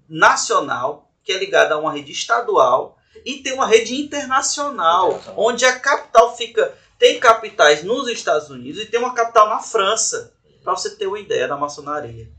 nacional, 0.07 1.11
que 1.23 1.31
é 1.31 1.37
ligada 1.37 1.75
a 1.75 1.77
uma 1.77 1.91
rede 1.91 2.11
estadual, 2.11 2.97
e 3.25 3.35
tem 3.37 3.53
uma 3.53 3.67
rede 3.67 3.95
internacional, 3.95 5.09
Internacional. 5.09 5.43
onde 5.45 5.65
a 5.65 5.79
capital 5.79 6.35
fica. 6.35 6.73
Tem 6.97 7.17
capitais 7.19 7.83
nos 7.83 8.07
Estados 8.09 8.49
Unidos 8.49 8.81
e 8.81 8.85
tem 8.85 8.99
uma 8.99 9.13
capital 9.13 9.47
na 9.47 9.59
França, 9.59 10.33
para 10.63 10.73
você 10.75 10.89
ter 10.95 11.07
uma 11.07 11.19
ideia 11.19 11.47
da 11.47 11.55
maçonaria. 11.55 12.29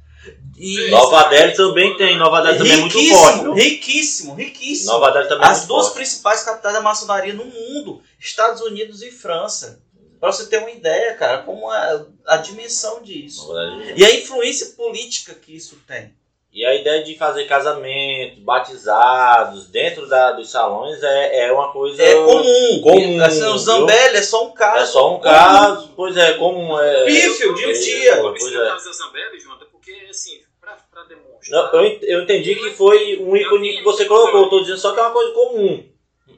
E 0.59 0.91
Nova 0.91 1.25
Delhi 1.31 1.57
também 1.57 1.97
tem. 1.97 2.19
Nova 2.19 2.43
Delhi 2.43 2.59
também 2.59 2.73
é 2.75 2.77
muito 2.77 2.93
forte. 2.93 3.39
riquíssimo, 3.39 3.43
viu? 3.43 3.65
riquíssimo, 3.65 4.35
riquíssimo. 4.35 4.93
Nova 4.93 5.11
Delhi 5.13 5.29
também 5.29 5.49
é 5.49 5.51
As 5.51 5.59
muito 5.61 5.69
duas 5.69 5.87
forte. 5.87 5.97
principais 5.97 6.43
capitais 6.43 6.75
da 6.75 6.83
maçonaria 6.83 7.33
no 7.33 7.47
mundo, 7.47 8.03
Estados 8.19 8.61
Unidos 8.61 9.01
e 9.03 9.11
França. 9.11 9.83
Para 10.21 10.33
você 10.33 10.47
ter 10.47 10.59
uma 10.59 10.71
ideia, 10.71 11.15
cara, 11.15 11.39
como 11.39 11.73
é 11.73 12.05
a 12.27 12.37
dimensão 12.37 13.03
disso. 13.03 13.51
E 13.97 14.05
a 14.05 14.15
influência 14.15 14.75
política 14.77 15.35
que 15.35 15.57
isso 15.57 15.79
tem. 15.87 16.15
E 16.53 16.67
a 16.67 16.75
ideia 16.75 17.05
de 17.05 17.17
fazer 17.17 17.45
casamento, 17.45 18.41
batizados 18.41 19.69
dentro 19.69 20.09
da, 20.09 20.33
dos 20.33 20.51
salões 20.51 21.01
é, 21.01 21.47
é 21.47 21.53
uma 21.53 21.73
coisa. 21.73 22.03
É 22.03 22.15
comum. 22.17 22.81
comum, 22.83 23.23
Assim, 23.23 23.45
o 23.45 23.57
Zambelli 23.57 24.17
é 24.17 24.23
só 24.23 24.47
um 24.47 24.51
caso. 24.51 24.79
É 24.79 24.87
só 24.87 25.15
um 25.15 25.19
comum. 25.21 25.23
caso, 25.23 25.93
pois 25.95 26.17
é, 26.17 26.33
comum. 26.33 26.77
É, 26.81 27.05
Pífio, 27.05 27.55
de 27.55 27.67
um 27.67 27.71
é, 27.71 27.73
dia. 27.73 28.17
Eu 28.17 28.35
é. 28.35 28.69
caso 28.69 28.85
da 28.85 28.93
Zambelli, 28.93 29.41
Jonathan, 29.41 29.67
porque, 29.71 29.93
assim, 30.11 30.41
pra, 30.61 30.77
pra 30.91 31.03
Não, 31.03 31.09
demonstrar... 31.09 31.75
eu, 31.75 31.99
eu 32.03 32.23
entendi 32.25 32.57
que 32.57 32.71
foi 32.71 33.19
um 33.21 33.37
ícone 33.37 33.77
que 33.77 33.85
você 33.85 34.05
colocou, 34.07 34.43
eu 34.43 34.51
tô 34.51 34.61
dizendo 34.61 34.79
só 34.79 34.93
que 34.93 34.99
é 34.99 35.03
uma 35.03 35.13
coisa 35.13 35.33
comum. 35.33 35.85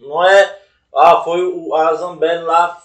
Não 0.02 0.22
é. 0.22 0.58
Ah, 0.94 1.22
foi 1.24 1.42
o, 1.42 1.74
a 1.74 1.94
Zambelli 1.94 2.44
lá. 2.44 2.78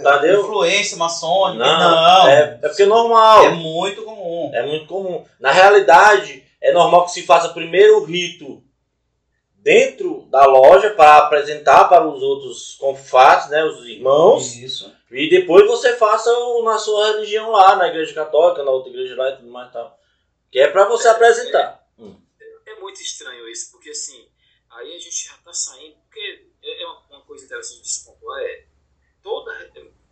Entendeu? 0.00 0.42
Influência 0.42 0.96
maçônica. 0.96 1.64
Não, 1.64 1.78
Não. 1.78 2.28
É, 2.28 2.58
é 2.62 2.68
porque 2.68 2.82
é 2.82 2.86
normal. 2.86 3.44
É 3.44 3.50
muito 3.50 4.02
comum. 4.02 4.50
É 4.52 4.66
muito 4.66 4.86
comum. 4.86 5.24
Na 5.40 5.50
realidade, 5.52 6.44
é 6.60 6.72
normal 6.72 7.04
que 7.04 7.12
se 7.12 7.22
faça 7.22 7.50
primeiro 7.50 8.00
o 8.00 8.04
rito 8.04 8.62
dentro 9.66 10.26
da 10.30 10.44
loja 10.44 10.90
para 10.90 11.18
apresentar 11.18 11.86
para 11.88 12.06
os 12.06 12.22
outros 12.22 12.76
confrades, 12.76 13.48
né, 13.50 13.64
os 13.64 13.84
irmãos, 13.84 14.54
Isso. 14.54 14.94
e 15.10 15.28
depois 15.28 15.66
você 15.66 15.96
faça 15.96 16.30
o, 16.30 16.62
na 16.62 16.78
sua 16.78 17.12
religião 17.12 17.50
lá, 17.50 17.74
na 17.74 17.88
igreja 17.88 18.14
católica, 18.14 18.62
na 18.62 18.70
outra 18.70 18.90
igreja 18.90 19.16
lá 19.16 19.30
e 19.30 19.36
tudo 19.38 19.50
mais 19.50 19.68
e 19.68 19.72
tal. 19.72 19.98
Que 20.52 20.60
é 20.60 20.68
para 20.68 20.84
você 20.84 21.08
apresentar. 21.08 21.84
É 22.64 22.80
muito 22.80 23.00
estranho 23.00 23.48
isso, 23.48 23.72
porque 23.72 23.90
assim, 23.90 24.28
aí 24.70 24.94
a 24.94 24.98
gente 24.98 25.24
já 25.24 25.34
tá 25.44 25.52
saindo, 25.52 25.96
porque 26.04 26.46
é 26.62 26.82
é 26.82 26.86
uma, 26.86 27.02
uma 27.10 27.20
coisa 27.22 27.44
interessante 27.44 27.82
de 27.82 27.88
se 27.88 28.04
pontuar, 28.04 28.40
é 28.42 28.64
toda, 29.26 29.52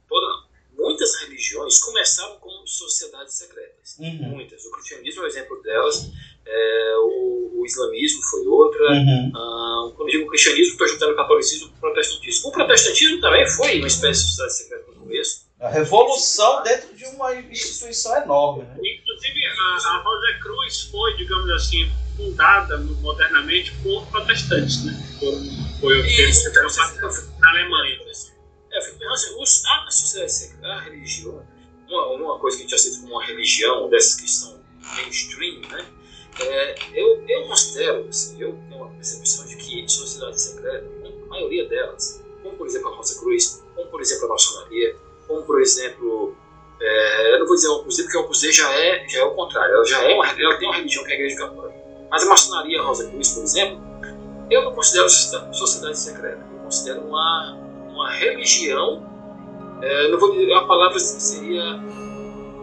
toda 0.08 0.26
não, 0.26 0.86
muitas 0.86 1.14
religiões 1.20 1.78
começaram 1.78 2.36
como 2.40 2.66
sociedades 2.66 3.34
secretas. 3.34 3.96
Uhum. 4.00 4.30
Muitas. 4.30 4.64
O 4.64 4.72
cristianismo 4.72 5.22
é 5.22 5.24
um 5.24 5.28
exemplo 5.28 5.62
delas, 5.62 6.10
é, 6.44 6.94
o, 6.98 7.60
o 7.60 7.64
islamismo 7.64 8.22
foi 8.24 8.44
outra. 8.46 8.90
Uhum. 8.90 9.32
Ah, 9.36 9.92
quando 9.94 10.08
eu 10.08 10.18
digo 10.18 10.30
cristianismo, 10.30 10.72
estou 10.72 10.88
juntando 10.88 11.12
o 11.12 11.16
catolicismo 11.16 11.68
com 11.68 11.76
o 11.76 11.80
protestantismo. 11.80 12.48
O 12.48 12.52
protestantismo 12.52 13.20
também 13.20 13.46
foi 13.46 13.78
uma 13.78 13.86
espécie 13.86 14.22
de 14.22 14.28
sociedade 14.30 14.56
secreta 14.56 14.90
no 14.90 15.00
começo. 15.00 15.44
A 15.60 15.68
revolução 15.68 16.62
dentro 16.64 16.94
de 16.94 17.04
uma 17.06 17.34
instituição 17.36 18.20
enorme, 18.20 18.64
né? 18.64 18.76
Inclusive, 18.76 19.46
a, 19.46 19.76
a 19.76 20.02
Rosa 20.02 20.38
Cruz 20.42 20.82
foi, 20.90 21.16
digamos 21.16 21.48
assim, 21.52 21.90
fundada 22.16 22.76
modernamente 22.78 23.72
por 23.82 24.04
protestantes, 24.08 24.84
né? 24.84 24.92
Foi 25.80 26.00
o 26.00 26.02
que 26.02 26.20
eles 26.20 26.44
então, 26.44 26.66
na 27.38 27.50
Alemanha. 27.50 27.98
É, 28.74 28.78
eu 28.78 28.82
fico 28.82 28.98
pensando 28.98 30.24
assim, 30.24 30.52
a 30.62 30.74
a 30.74 30.80
religião, 30.80 31.46
uma, 31.88 32.06
uma 32.08 32.38
coisa 32.40 32.56
que 32.56 32.64
a 32.64 32.66
gente 32.66 32.74
aceita 32.74 32.98
como 32.98 33.12
uma 33.12 33.24
religião, 33.24 33.88
dessas 33.88 34.20
que 34.20 34.28
são 34.28 34.60
mainstream, 34.96 35.60
né? 35.70 35.86
É, 36.40 36.74
eu, 36.92 37.24
eu 37.28 37.46
considero, 37.46 38.08
assim, 38.08 38.40
eu 38.42 38.58
tenho 38.68 38.82
uma 38.82 38.90
percepção 38.96 39.46
de 39.46 39.56
que 39.56 39.88
sociedade 39.88 40.40
secreta, 40.40 40.84
a 41.24 41.28
maioria 41.28 41.68
delas, 41.68 42.20
como 42.42 42.56
por 42.56 42.66
exemplo 42.66 42.88
a 42.88 42.96
Rosa 42.96 43.20
Cruz, 43.20 43.62
como 43.76 43.88
por 43.88 44.00
exemplo 44.00 44.26
a 44.26 44.28
maçonaria, 44.30 44.96
como 45.28 45.42
por 45.44 45.62
exemplo, 45.62 46.36
é, 46.80 47.34
eu 47.34 47.38
não 47.38 47.46
vou 47.46 47.54
dizer 47.54 47.68
o 47.68 47.76
Opus 47.76 48.00
porque 48.02 48.16
o 48.16 48.20
Opus 48.22 48.40
já 48.40 48.72
é, 48.72 49.08
já 49.08 49.20
é 49.20 49.24
o 49.24 49.34
contrário, 49.36 49.76
ela 49.76 49.84
já 49.84 50.02
é 50.02 50.12
uma, 50.12 50.26
ela 50.28 50.58
tem 50.58 50.68
uma 50.68 50.76
religião 50.76 51.04
que 51.04 51.10
é 51.10 51.12
a 51.12 51.18
Igreja 51.18 51.36
Católica. 51.36 51.78
Mas 52.10 52.24
a 52.24 52.26
maçonaria, 52.26 52.80
a 52.80 52.84
Rosa 52.84 53.08
Cruz, 53.08 53.28
por 53.28 53.44
exemplo, 53.44 53.80
eu 54.50 54.64
não 54.64 54.74
considero 54.74 55.08
sociedade 55.08 55.98
secreta, 55.98 56.44
eu 56.52 56.58
considero 56.64 57.02
uma, 57.02 57.63
uma 57.94 58.10
religião, 58.10 59.02
é, 59.80 60.08
não 60.08 60.18
vou 60.18 60.32
dizer, 60.32 60.52
a 60.52 60.64
palavra 60.64 60.98
seria, 60.98 61.80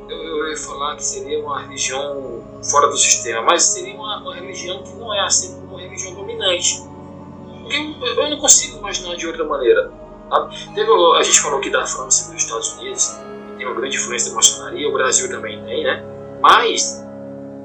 eu, 0.10 0.18
eu 0.18 0.50
ia 0.50 0.58
falar 0.58 0.96
que 0.98 1.04
seria 1.04 1.40
uma 1.40 1.62
religião 1.62 2.44
fora 2.70 2.88
do 2.88 2.98
sistema, 2.98 3.42
mas 3.42 3.64
seria 3.64 3.96
uma, 3.96 4.22
uma 4.22 4.36
religião 4.36 4.84
que 4.84 4.94
não 4.96 5.14
é 5.14 5.22
assim 5.22 5.56
como 5.56 5.74
uma 5.74 5.80
religião 5.82 6.14
dominante. 6.14 6.84
Eu, 7.70 8.24
eu 8.24 8.30
não 8.30 8.38
consigo 8.38 8.78
imaginar 8.78 9.16
de 9.16 9.26
outra 9.26 9.46
maneira. 9.46 9.92
sabe? 10.30 10.56
Teve, 10.76 10.92
a 10.92 11.24
gente 11.24 11.40
falou 11.40 11.60
aqui 11.60 11.70
da 11.70 11.86
França 11.86 12.30
e 12.30 12.34
dos 12.36 12.44
Estados 12.44 12.74
Unidos, 12.78 13.08
que 13.52 13.58
tem 13.58 13.66
uma 13.66 13.76
grande 13.76 13.96
influência 13.96 14.30
da 14.30 14.36
maçonaria, 14.36 14.90
o 14.90 14.94
Brasil 14.94 15.30
também 15.30 15.64
tem, 15.64 15.84
né? 15.84 16.04
Mas 16.42 17.02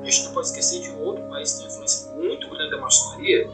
a 0.02 0.04
gente 0.04 0.26
não 0.26 0.32
pode 0.32 0.46
esquecer 0.46 0.80
de 0.82 0.90
um 0.90 1.00
outro 1.00 1.24
país 1.24 1.52
que 1.52 1.58
tem 1.58 1.66
uma 1.66 1.72
influência 1.72 2.12
muito 2.14 2.48
grande 2.48 2.70
da 2.70 2.78
maçonaria, 2.78 3.50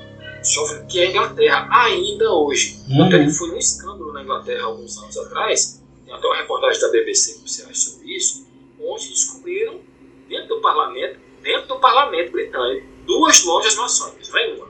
sofre, 0.48 0.84
que 0.86 1.00
é 1.00 1.06
a 1.06 1.10
Inglaterra, 1.10 1.68
ainda 1.70 2.32
hoje. 2.32 2.78
Tanto 2.88 3.16
é 3.16 3.24
que 3.24 3.30
foi 3.30 3.50
um 3.50 3.58
escândalo 3.58 4.12
na 4.12 4.22
Inglaterra 4.22 4.64
alguns 4.64 4.96
anos 4.98 5.16
atrás, 5.18 5.80
tem 6.04 6.14
até 6.14 6.26
uma 6.26 6.36
reportagem 6.36 6.80
da 6.80 6.88
BBC 6.90 7.34
que 7.34 7.48
você 7.48 7.62
acha 7.62 7.74
sobre 7.74 8.16
isso, 8.16 8.46
onde 8.80 9.08
descobriram 9.08 9.80
dentro 10.28 10.48
do 10.48 10.60
parlamento, 10.60 11.18
dentro 11.42 11.68
do 11.68 11.80
parlamento 11.80 12.32
britânico, 12.32 12.86
duas 13.06 13.44
lojas 13.44 13.74
maçônicas, 13.76 14.28
não 14.28 14.38
é 14.38 14.54
uma, 14.54 14.68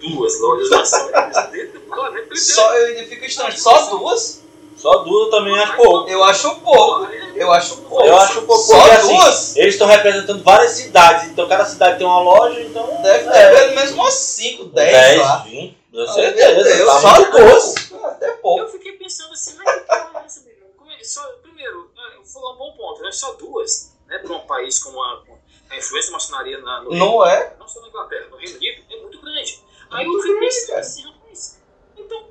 duas 0.00 0.40
lojas 0.40 0.70
maçônicas 0.70 1.50
dentro 1.50 1.80
do 1.80 1.86
parlamento 1.86 2.28
britânico. 2.28 2.36
Só, 2.36 2.74
eu 2.76 2.86
ainda 2.86 3.04
fico 3.04 3.24
estranho. 3.24 3.58
Só 3.58 3.90
duas? 3.90 4.44
Só 4.76 4.98
duas 4.98 5.26
eu 5.26 5.30
também 5.30 5.58
acho 5.58 5.76
pouco. 5.76 6.10
Eu 6.10 6.24
acho 6.24 6.60
pouco. 6.60 7.06
Eu 7.34 7.52
acho 7.52 7.76
pouco. 7.78 8.04
Eu 8.04 8.16
acho 8.16 8.42
pouco, 8.42 8.62
Só 8.62 8.78
porque, 8.78 8.90
assim, 8.96 9.16
duas? 9.16 9.56
Eles 9.56 9.74
estão 9.74 9.86
representando 9.86 10.42
várias 10.42 10.72
cidades, 10.72 11.30
então 11.30 11.48
cada 11.48 11.64
cidade 11.64 11.98
tem 11.98 12.06
uma 12.06 12.20
loja, 12.20 12.60
então. 12.60 13.02
Deve 13.02 13.30
ter 13.30 13.36
é, 13.36 13.54
pelo 13.54 13.74
menos 13.76 13.90
umas 13.92 14.14
5, 14.14 14.64
10 14.66 15.20
lá. 15.20 15.36
20. 15.38 15.78
Com 15.92 16.06
certeza. 16.08 16.68
Eu 16.70 16.86
tá 16.86 17.00
só 17.00 17.30
duas. 17.30 17.74
Até 18.04 18.30
pouco. 18.32 18.60
Eu 18.62 18.68
fiquei 18.68 18.92
pensando 18.92 19.32
assim, 19.32 19.56
mas 19.56 19.74
que 19.74 19.80
porra 19.86 20.22
é 20.22 20.26
essa, 20.26 20.40
é- 20.40 21.04
só, 21.04 21.22
primeiro, 21.42 21.90
né, 21.94 22.02
foi 22.24 22.42
um 22.42 22.56
bom 22.56 22.72
ponto, 22.72 23.02
né? 23.02 23.12
Só 23.12 23.32
duas, 23.34 23.92
né? 24.06 24.18
Para 24.18 24.32
um 24.34 24.46
país 24.46 24.78
como 24.78 25.02
a, 25.02 25.22
a 25.70 25.76
influência 25.76 26.10
da 26.10 26.16
maçonaria 26.16 26.58
na, 26.60 26.82
no 26.82 26.90
Reino 26.90 27.04
Não 27.06 27.26
é? 27.26 27.54
não 27.58 27.68
só 27.68 27.80
na 27.80 27.88
Inglaterra, 27.88 28.26
no 28.30 28.36
Reino 28.36 28.56
Unido, 28.56 28.82
é 28.90 29.00
muito 29.00 29.20
grande. 29.20 29.62
Aí 29.90 30.06
Muito 30.06 30.18
eu 30.18 30.22
fui 30.22 30.40
grande, 30.40 30.54
pensando 30.56 30.78
assim, 30.78 31.02
rapaz, 31.02 31.58
então, 31.96 32.26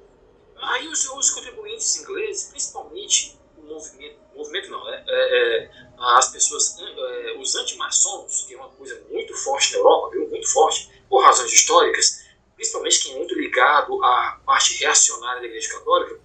aí 0.57 0.87
os, 0.87 1.09
os 1.09 1.29
contribuintes 1.29 2.01
ingleses, 2.01 2.49
principalmente 2.49 3.39
o 3.57 3.61
movimento, 3.73 4.17
movimento 4.35 4.69
não, 4.69 4.83
né? 4.85 5.03
É, 5.07 5.37
é, 5.37 5.69
as 5.97 6.31
pessoas, 6.31 6.77
é, 6.79 7.37
os 7.37 7.55
antimaçons, 7.55 8.45
que 8.45 8.53
é 8.53 8.57
uma 8.57 8.69
coisa 8.69 9.01
muito 9.09 9.35
forte 9.35 9.71
na 9.73 9.79
Europa, 9.79 10.09
viu? 10.11 10.27
Muito 10.29 10.51
forte, 10.51 10.89
por 11.09 11.23
razões 11.23 11.51
históricas, 11.51 12.23
principalmente 12.55 13.03
quem 13.03 13.13
é 13.13 13.17
muito 13.17 13.35
ligado 13.35 14.03
à 14.03 14.39
parte 14.45 14.77
reacionária 14.79 15.41
da 15.41 15.47
Igreja 15.47 15.69
Católica, 15.69 16.19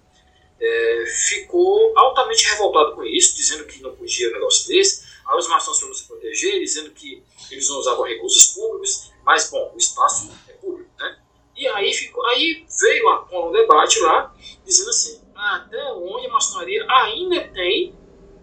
é, 0.59 1.05
ficou 1.29 1.97
altamente 1.97 2.45
revoltado 2.49 2.95
com 2.95 3.03
isso, 3.03 3.35
dizendo 3.35 3.65
que 3.65 3.81
não 3.81 3.95
podia 3.95 4.29
um 4.29 4.33
negócio 4.33 4.67
desse. 4.67 5.07
Aí 5.25 5.37
os 5.37 5.47
maçons 5.47 5.79
foram 5.79 5.93
se 5.93 6.07
proteger, 6.07 6.59
dizendo 6.59 6.91
que 6.91 7.23
eles 7.51 7.69
não 7.69 7.77
usavam 7.77 8.05
recursos 8.05 8.53
públicos, 8.53 9.11
mas, 9.23 9.49
bom, 9.49 9.71
o 9.73 9.77
espaço 9.77 10.29
é 10.47 10.53
público, 10.53 10.89
né? 10.97 11.19
E 11.55 11.67
aí, 11.67 11.93
ficou, 11.93 12.25
aí 12.25 12.65
veio 12.81 13.09
a, 13.09 13.27
um 13.31 13.51
debate 13.51 13.99
lá, 13.99 14.33
dizendo 14.65 14.89
assim, 14.89 15.21
até 15.35 15.91
onde 15.93 16.27
a 16.27 16.29
maçonaria 16.29 16.85
ainda 16.89 17.47
tem 17.49 17.95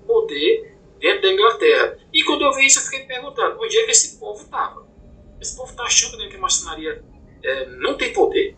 poder 0.07 0.75
dentro 1.01 1.23
da 1.23 1.33
Inglaterra. 1.33 1.99
E 2.13 2.23
quando 2.25 2.43
eu 2.43 2.53
vi 2.53 2.67
isso, 2.67 2.79
eu 2.79 2.85
fiquei 2.85 3.01
perguntando, 3.01 3.59
onde 3.61 3.77
é 3.79 3.85
que 3.85 3.91
esse 3.91 4.19
povo 4.19 4.43
estava? 4.43 4.87
Esse 5.41 5.57
povo 5.57 5.71
está 5.71 5.85
achando 5.85 6.17
que 6.29 6.37
a 6.37 6.39
maçonaria 6.39 7.03
é, 7.43 7.67
não 7.67 7.97
tem 7.97 8.13
poder? 8.13 8.57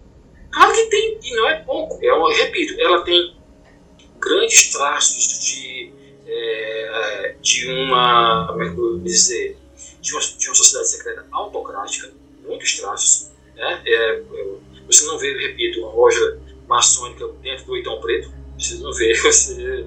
Claro 0.51 0.73
que 0.73 0.87
tem, 0.87 1.19
e 1.23 1.37
não 1.37 1.49
é 1.49 1.63
pouco. 1.63 1.99
Eu 2.03 2.25
repito, 2.27 2.81
ela 2.81 3.03
tem 3.03 3.37
grandes 4.21 4.73
traços 4.73 5.45
de, 5.45 5.93
é, 6.27 7.35
de 7.41 7.69
uma, 7.71 8.47
como 8.49 8.63
é 8.63 8.67
que 8.67 8.73
eu 8.73 8.77
vou 8.77 8.99
dizer, 9.01 9.57
de 10.01 10.13
uma, 10.13 10.21
de 10.21 10.49
uma 10.49 10.55
sociedade 10.55 10.89
secreta 10.91 11.27
autocrática, 11.33 12.13
muitos 12.47 12.73
traços. 12.79 13.31
Né? 13.55 13.83
É, 13.87 14.21
eu- 14.21 14.61
você 14.87 15.05
não 15.05 15.19
vê, 15.19 15.37
repito, 15.37 15.81
uma 15.81 15.93
loja 15.93 16.41
maçônica 16.67 17.29
dentro 17.43 17.67
do 17.67 17.73
Oitão 17.73 18.01
Preto, 18.01 18.33
você 18.59 18.75
não 18.77 18.93
vê, 18.93 19.13
você, 19.21 19.87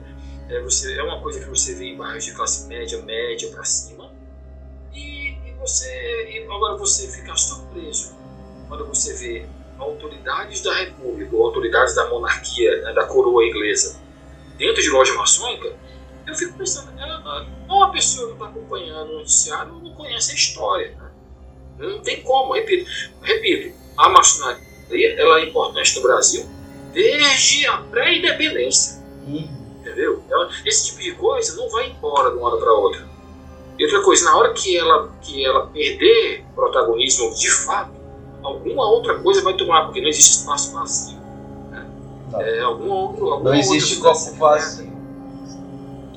é, 0.52 0.61
você, 0.61 0.98
é 0.98 1.03
uma 1.03 1.22
coisa 1.22 1.40
que 1.40 1.49
você 1.49 1.73
vê 1.73 1.86
em 1.86 1.98
bairros 1.98 2.26
de 2.26 2.34
classe 2.34 2.68
média, 2.68 3.02
média 3.02 3.49
para 3.49 3.64
cima, 3.64 4.11
e, 4.94 5.32
e 5.45 5.53
você, 5.60 5.88
e 6.30 6.44
agora 6.44 6.78
você 6.78 7.07
fica 7.07 7.36
surpreso 7.36 8.15
quando 8.68 8.86
você 8.86 9.14
vê 9.14 9.45
autoridades 9.78 10.61
da 10.61 10.73
República, 10.76 11.36
ou 11.36 11.45
autoridades 11.45 11.95
da 11.95 12.10
monarquia, 12.10 12.82
né, 12.82 12.94
da 12.94 13.06
coroa 13.06 13.45
inglesa, 13.45 13.99
dentro 14.57 14.82
de 14.82 14.90
loja 14.90 15.14
maçônica, 15.14 15.73
eu 16.28 16.36
fico 16.36 16.57
pensando, 16.57 16.91
é, 16.99 17.03
é, 17.03 17.73
uma 17.73 17.91
pessoa 17.91 18.28
que 18.28 18.34
está 18.34 18.45
acompanhando 18.48 19.10
o 19.10 19.18
noticiário 19.19 19.73
não 19.73 19.94
conhece 19.94 20.32
a 20.32 20.36
história. 20.36 20.91
Né? 20.91 21.11
Não 21.80 22.02
tem 22.02 22.22
como, 22.22 22.53
repito, 22.53 22.90
repito, 23.22 23.76
a 23.98 24.10
maçonaria 24.10 24.72
ela 25.18 25.40
é 25.40 25.45
importante 25.45 25.95
no 25.95 26.02
Brasil 26.03 26.45
desde 26.94 27.65
a 27.68 27.78
pré-independência, 27.78 29.02
Hum. 29.28 29.60
Entendeu? 29.91 30.23
Ela- 30.30 30.49
esse 30.65 30.88
tipo 30.88 31.01
de 31.01 31.11
coisa 31.13 31.55
não 31.55 31.69
vai 31.69 31.89
embora 31.89 32.31
de 32.31 32.38
uma 32.38 32.47
hora 32.49 32.57
para 32.57 32.73
outra. 32.73 33.07
E 33.77 33.85
outra 33.85 34.01
coisa, 34.03 34.26
na 34.26 34.38
hora 34.38 34.53
que 34.53 34.77
ela, 34.77 35.09
que 35.22 35.45
ela 35.45 35.68
perder 35.68 36.45
protagonismo 36.53 37.34
de 37.35 37.49
fato, 37.49 37.91
alguma 38.43 38.88
outra 38.88 39.19
coisa 39.19 39.41
vai 39.41 39.55
tomar, 39.55 39.85
porque 39.85 40.01
não 40.01 40.07
existe 40.09 40.38
espaço 40.39 40.73
vazio. 40.73 41.18
Né? 41.72 41.85
Não. 42.31 42.41
É, 42.41 42.61
alguma 42.61 42.95
outra, 42.95 43.23
alguma 43.23 43.49
Não 43.51 43.55
existe 43.55 43.95
outra 43.97 44.13
copo 44.13 44.35
vazio. 44.38 44.91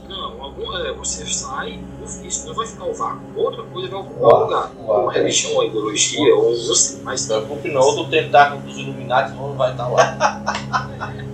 Não, 0.09 0.43
algum, 0.43 0.77
é, 0.77 0.93
você 0.93 1.25
sai, 1.27 1.81
isso 2.23 2.47
não 2.47 2.55
vai 2.55 2.67
ficar 2.67 2.85
o 2.85 2.93
vácuo. 2.93 3.21
Outra 3.35 3.63
coisa 3.63 3.89
vai 3.89 4.01
ocupar 4.01 4.35
o 4.35 4.45
lugar. 4.45 4.71
uau. 4.85 5.03
Uma 5.05 5.13
religião, 5.13 5.53
uma 5.55 5.65
ideologia, 5.65 6.35
ou 6.37 6.51
não 6.51 6.75
sei, 6.75 7.01
mas 7.03 7.23
Se 7.23 7.29
preocupe 7.29 7.71
não, 7.71 7.81
outro 7.81 8.11
tentáculo 8.11 8.61
dos 8.63 8.77
Illuminati 8.77 9.33
não 9.35 9.55
vai 9.55 9.71
estar 9.71 9.89
lá. 9.89 10.43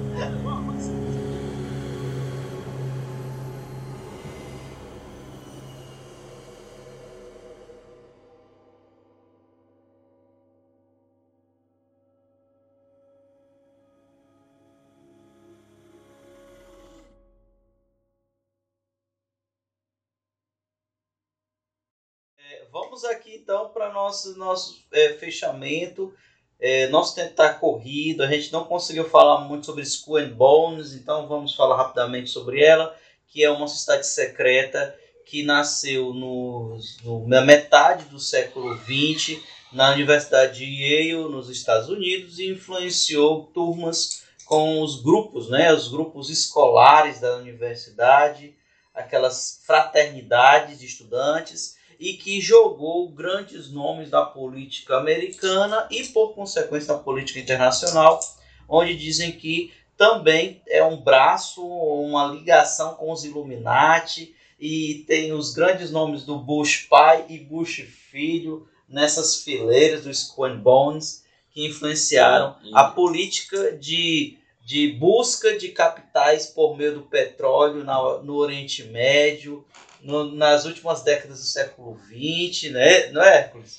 Vamos 22.73 23.05
aqui 23.05 23.35
então 23.35 23.71
para 23.71 23.93
nosso 23.93 24.37
nosso 24.39 24.85
é, 24.93 25.15
fechamento. 25.15 26.13
É, 26.59 26.89
nosso 26.89 27.15
tempo 27.15 27.31
está 27.31 27.55
corrido, 27.55 28.23
a 28.23 28.27
gente 28.27 28.53
não 28.53 28.65
conseguiu 28.65 29.09
falar 29.09 29.41
muito 29.41 29.65
sobre 29.65 29.83
Skull 29.83 30.19
and 30.19 30.29
Bones, 30.33 30.93
então 30.93 31.27
vamos 31.27 31.55
falar 31.55 31.75
rapidamente 31.77 32.29
sobre 32.29 32.63
ela, 32.63 32.95
que 33.29 33.43
é 33.43 33.51
uma 33.51 33.67
sociedade 33.67 34.07
secreta 34.07 34.95
que 35.25 35.43
nasceu 35.43 36.13
no, 36.13 36.79
no- 37.03 37.27
na 37.27 37.41
metade 37.41 38.05
do 38.07 38.21
século 38.21 38.77
XX 38.77 39.41
na 39.73 39.93
Universidade 39.93 40.59
de 40.59 40.65
Yale, 40.67 41.31
nos 41.31 41.49
Estados 41.49 41.89
Unidos, 41.89 42.39
e 42.39 42.51
influenciou 42.51 43.47
turmas 43.55 44.25
com 44.45 44.83
os 44.83 45.01
grupos, 45.01 45.49
né, 45.49 45.73
os 45.73 45.89
grupos 45.89 46.29
escolares 46.29 47.21
da 47.21 47.37
universidade, 47.37 48.55
aquelas 48.93 49.63
fraternidades 49.65 50.79
de 50.81 50.85
estudantes, 50.85 51.77
e 52.01 52.15
que 52.15 52.41
jogou 52.41 53.11
grandes 53.11 53.71
nomes 53.71 54.09
da 54.09 54.25
política 54.25 54.97
americana 54.97 55.87
e, 55.91 56.03
por 56.05 56.35
consequência, 56.35 56.95
da 56.95 56.99
política 56.99 57.39
internacional, 57.39 58.19
onde 58.67 58.97
dizem 58.97 59.31
que 59.33 59.71
também 59.99 60.63
é 60.67 60.83
um 60.83 60.97
braço, 60.97 61.63
uma 61.63 62.25
ligação 62.27 62.95
com 62.95 63.13
os 63.13 63.23
Illuminati, 63.25 64.35
e 64.59 65.05
tem 65.07 65.33
os 65.33 65.53
grandes 65.53 65.91
nomes 65.91 66.25
do 66.25 66.39
Bush 66.39 66.87
pai 66.89 67.27
e 67.29 67.39
Bush 67.39 67.83
filho 68.11 68.67
nessas 68.89 69.43
fileiras 69.43 70.03
do 70.05 70.11
Skull 70.11 70.47
and 70.47 70.59
Bones, 70.59 71.25
que 71.53 71.67
influenciaram 71.67 72.57
a 72.75 72.85
política 72.85 73.73
de, 73.73 74.39
de 74.65 74.93
busca 74.93 75.59
de 75.59 75.69
capitais 75.69 76.47
por 76.47 76.77
meio 76.77 76.95
do 76.95 77.03
petróleo 77.03 77.85
na- 77.85 78.19
no 78.19 78.37
Oriente 78.37 78.85
Médio, 78.85 79.65
no- 80.03 80.33
nas 80.33 80.65
últimas 80.65 81.03
décadas 81.03 81.39
do 81.41 81.45
século 81.47 81.99
XX, 82.09 82.71
né? 82.73 83.07
não 83.13 83.23
é, 83.23 83.39
Hércules? 83.39 83.79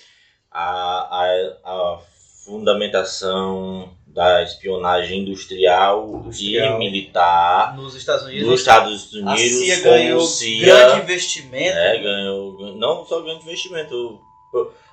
a, 0.52 1.24
a, 1.24 1.26
a 1.64 2.00
fundamentação 2.46 3.90
da 4.08 4.44
espionagem 4.44 5.22
industrial, 5.22 6.08
Industrial. 6.18 6.76
e 6.76 6.80
militar 6.80 7.76
Nos 7.78 7.96
Estados 7.96 8.26
Unidos, 8.26 8.48
nos 8.48 8.60
Estados 8.60 9.14
a 9.14 9.18
Unidos 9.18 9.36
CIA 9.60 9.78
com 9.78 9.84
ganhou 9.84 10.22
CIA, 10.22 10.66
grande 10.66 11.02
investimento. 11.04 11.78
é, 11.78 11.98
ganhou, 11.98 12.76
não 12.76 13.06
só 13.06 13.22
grande 13.22 13.44
investimento, 13.44 14.20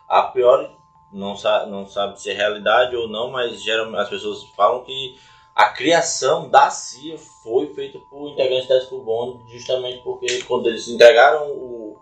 a 0.08 0.22
priori 0.22 0.68
não, 1.12 1.36
sa, 1.36 1.66
não 1.66 1.88
sabe 1.88 2.20
se 2.20 2.30
é 2.30 2.34
realidade 2.34 2.94
ou 2.94 3.08
não, 3.08 3.30
mas 3.30 3.62
geralmente 3.64 4.00
as 4.02 4.08
pessoas 4.08 4.38
falam 4.56 4.84
que 4.84 5.16
a 5.58 5.70
criação 5.70 6.48
da 6.48 6.70
CIA 6.70 7.18
foi 7.18 7.74
feita 7.74 7.98
por 8.08 8.28
integrantes 8.28 8.68
da 8.68 8.78
Escubon, 8.78 9.42
justamente 9.48 10.00
porque 10.04 10.40
quando 10.44 10.68
eles 10.68 10.86
entregaram 10.86 11.50
o, 11.50 11.98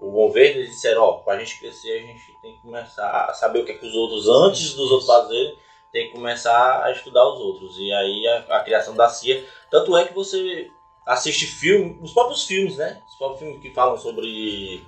o 0.00 0.10
governo, 0.10 0.56
eles 0.56 0.70
disseram, 0.70 1.02
ó, 1.02 1.12
para 1.18 1.34
a 1.34 1.38
gente 1.38 1.60
crescer, 1.60 1.92
a 1.92 2.00
gente 2.04 2.20
tem 2.42 2.56
que 2.56 2.62
começar 2.62 3.26
a 3.26 3.32
saber 3.34 3.60
o 3.60 3.64
que, 3.64 3.70
é 3.70 3.78
que 3.78 3.86
os 3.86 3.94
outros, 3.94 4.28
antes 4.28 4.74
dos 4.74 4.90
outros 4.90 5.06
fazerem, 5.06 5.56
tem 5.92 6.08
que 6.08 6.12
começar 6.12 6.82
a 6.82 6.90
estudar 6.90 7.24
os 7.24 7.38
outros. 7.38 7.78
E 7.78 7.92
aí 7.92 8.26
a, 8.26 8.56
a 8.56 8.64
criação 8.64 8.96
da 8.96 9.08
CIA, 9.08 9.46
tanto 9.70 9.96
é 9.96 10.04
que 10.04 10.12
você 10.12 10.68
assiste 11.06 11.46
filme, 11.46 12.00
os 12.02 12.12
próprios 12.12 12.48
filmes, 12.48 12.78
né? 12.78 13.00
Os 13.08 13.14
próprios 13.14 13.38
filmes 13.38 13.62
que 13.62 13.72
falam 13.72 13.96
sobre 13.96 14.84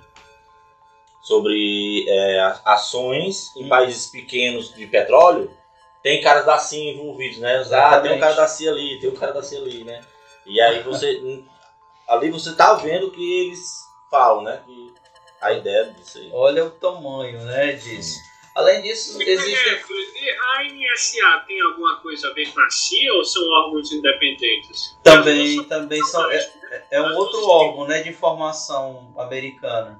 sobre 1.21 2.05
é, 2.09 2.41
ações 2.65 3.55
em 3.55 3.67
Hum. 3.67 3.69
países 3.69 4.07
pequenos 4.07 4.75
de 4.75 4.85
petróleo, 4.87 5.49
tem 6.03 6.21
caras 6.21 6.45
da 6.45 6.57
CIA 6.57 6.93
envolvidos, 6.93 7.39
né? 7.39 7.63
Ah, 7.71 7.99
tem 7.99 8.13
um 8.13 8.19
cara 8.19 8.33
da 8.33 8.47
CIA 8.47 8.71
ali, 8.71 8.99
tem 8.99 9.09
um 9.09 9.15
cara 9.15 9.31
da 9.31 9.43
CIA 9.43 9.59
ali, 9.59 9.83
né? 9.83 10.01
E 10.45 10.59
aí 10.59 10.81
você 10.83 11.43
ali 12.07 12.29
você 12.29 12.53
tá 12.55 12.73
vendo 12.75 13.11
que 13.11 13.41
eles 13.41 13.85
falam, 14.09 14.43
né? 14.43 14.61
Que 14.65 14.93
a 15.39 15.53
ideia 15.53 15.91
disso 15.91 16.19
aí. 16.19 16.29
Olha 16.33 16.65
o 16.65 16.71
tamanho 16.71 17.41
né, 17.43 17.73
disso. 17.73 18.19
Além 18.55 18.81
disso, 18.81 19.21
existe. 19.21 19.69
É, 19.69 20.37
a 20.37 20.63
NSA 20.65 21.45
tem 21.47 21.61
alguma 21.61 21.99
coisa 22.01 22.27
a 22.29 22.33
ver 22.33 22.51
com 22.53 22.59
a 22.59 22.69
CIA 22.69 23.13
ou 23.13 23.23
são 23.23 23.41
órgãos 23.49 23.91
independentes? 23.91 24.97
Também, 25.01 25.63
também 25.63 26.03
são, 26.03 26.29
é, 26.29 26.51
é 26.91 27.01
um 27.01 27.15
outro 27.15 27.47
órgão 27.47 27.87
né, 27.87 28.03
de 28.03 28.09
informação 28.09 29.13
americana. 29.17 29.99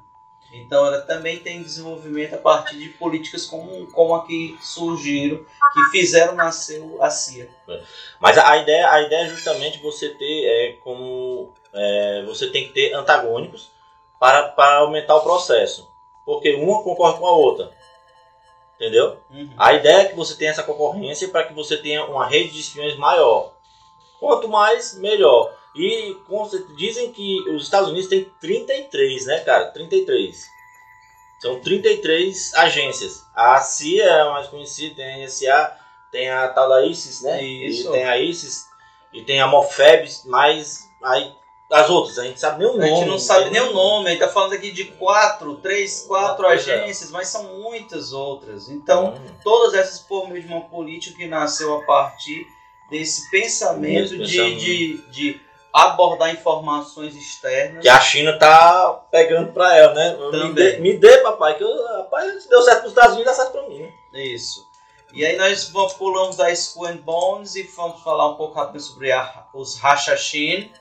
Então 0.52 0.86
ela 0.86 1.02
também 1.02 1.40
tem 1.40 1.64
desenvolvimento 1.64 2.34
a 2.36 2.38
partir 2.38 2.78
de 2.78 2.90
políticas 2.90 3.46
como, 3.46 3.88
como 3.88 4.14
a 4.16 4.26
que 4.26 4.58
surgiram, 4.62 5.46
que 5.74 5.84
fizeram 5.92 6.36
nascer 6.36 6.84
a 7.00 7.10
CIA. 7.10 7.50
Mas 8.20 8.38
a 8.38 8.58
ideia, 8.58 8.92
a 8.92 9.02
ideia 9.02 9.26
é 9.26 9.30
justamente 9.30 9.82
você 9.82 10.10
ter 10.10 10.46
é, 10.46 10.74
como. 10.84 11.54
é, 11.74 12.24
você 12.26 12.50
tem 12.50 12.68
que 12.68 12.74
ter 12.74 12.94
antagônicos 12.94 13.72
para, 14.20 14.50
para 14.50 14.80
aumentar 14.80 15.16
o 15.16 15.24
processo. 15.24 15.90
Porque 16.26 16.54
uma 16.56 16.84
concorre 16.84 17.18
com 17.18 17.26
a 17.26 17.32
outra. 17.32 17.72
Entendeu? 18.76 19.18
Uhum. 19.30 19.50
A 19.58 19.74
ideia 19.74 20.02
é 20.02 20.06
que 20.06 20.16
você 20.16 20.36
tenha 20.36 20.52
essa 20.52 20.64
concorrência 20.64 21.30
para 21.30 21.44
que 21.44 21.54
você 21.54 21.78
tenha 21.78 22.06
uma 22.06 22.26
rede 22.26 22.52
de 22.52 22.60
espiões 22.60 22.98
maior. 22.98 23.54
Quanto 24.20 24.48
mais, 24.48 24.98
melhor. 24.98 25.56
E 25.76 26.18
dizem 26.76 27.12
que 27.14 27.50
os 27.50 27.64
Estados 27.64 27.90
Unidos 27.90 28.10
têm 28.10 28.30
33, 28.40 29.26
né, 29.26 29.40
cara? 29.40 29.72
33. 29.72 30.46
São 31.42 31.60
33 31.60 32.54
agências. 32.56 33.26
A 33.34 33.60
CIA 33.62 34.04
é 34.04 34.22
a 34.22 34.30
mais 34.32 34.48
conhecida, 34.48 34.96
tem 34.96 35.06
a 35.14 35.26
NSA, 35.26 35.78
tem 36.12 36.30
a 36.30 36.48
tal 36.50 36.70
da 36.70 36.86
ISIS, 36.86 37.22
né? 37.22 37.44
Isso. 37.44 37.90
E 37.90 37.92
tem 37.92 38.06
a 38.06 38.18
ISIS 38.20 38.66
e 39.14 39.24
tem 39.24 39.42
a 39.42 39.48
Mofeb, 39.48 40.08
mas 40.26 40.88
aí 41.04 41.34
as 41.72 41.90
outras, 41.90 42.20
a 42.20 42.26
gente 42.26 42.38
sabe 42.40 42.60
nem 42.60 42.68
o 42.68 42.74
A 42.74 42.78
nome. 42.78 42.90
gente 42.90 43.08
não 43.08 43.18
sabe 43.18 43.50
nem 43.50 43.62
o 43.62 43.72
nome, 43.72 44.08
a 44.08 44.10
gente 44.12 44.20
tá 44.20 44.28
falando 44.28 44.54
aqui 44.54 44.72
de 44.72 44.86
quatro, 44.86 45.56
três, 45.56 46.02
quatro 46.02 46.46
é. 46.46 46.54
agências, 46.54 47.10
mas 47.12 47.30
são 47.30 47.60
muitas 47.62 48.12
outras. 48.12 48.70
Então, 48.70 49.14
Hum. 49.16 49.36
todas 49.42 49.74
essas 49.74 50.06
meio 50.28 50.42
de 50.42 50.48
uma 50.48 50.62
política 50.62 51.18
que 51.18 51.28
nasceu 51.28 51.74
a 51.76 51.84
partir 51.86 52.46
desse 52.90 53.32
pensamento, 53.32 54.10
de, 54.10 54.18
pensamento. 54.18 54.60
de, 54.60 54.98
de 55.12 55.42
abordar 55.74 56.34
informações 56.34 57.16
externas. 57.16 57.82
Que 57.82 57.90
a 57.90 58.00
China 58.00 58.38
tá 58.38 59.06
pegando 59.12 59.52
pra 59.54 59.76
ela, 59.78 59.94
né? 59.94 60.16
Me 60.18 60.32
Também. 60.32 60.54
dê, 60.54 60.78
me 60.80 60.94
dê, 60.98 61.18
papai, 61.20 61.58
que 61.58 61.64
eu, 61.64 61.88
rapaz, 61.98 62.44
se 62.44 62.50
deu 62.50 62.62
certo 62.62 62.80
pros 62.82 62.92
Estados 62.92 63.16
Unidos, 63.16 63.32
dá 63.38 63.44
certo 63.44 63.54
pra 63.54 63.68
mim, 63.70 63.80
né? 64.12 64.24
Isso. 64.24 64.70
E 65.14 65.26
aí 65.26 65.36
nós 65.38 65.70
vamos, 65.70 65.94
pulamos 65.94 66.38
da 66.38 66.50
Skull 66.52 66.88
and 66.88 66.98
Bones 66.98 67.56
e 67.56 67.64
vamos 67.64 68.02
falar 68.02 68.30
um 68.30 68.36
pouco 68.36 68.56
rápido 68.58 68.80
sobre 68.80 69.12
a- 69.12 69.46
os 69.54 69.78
Hashashin, 69.78 70.72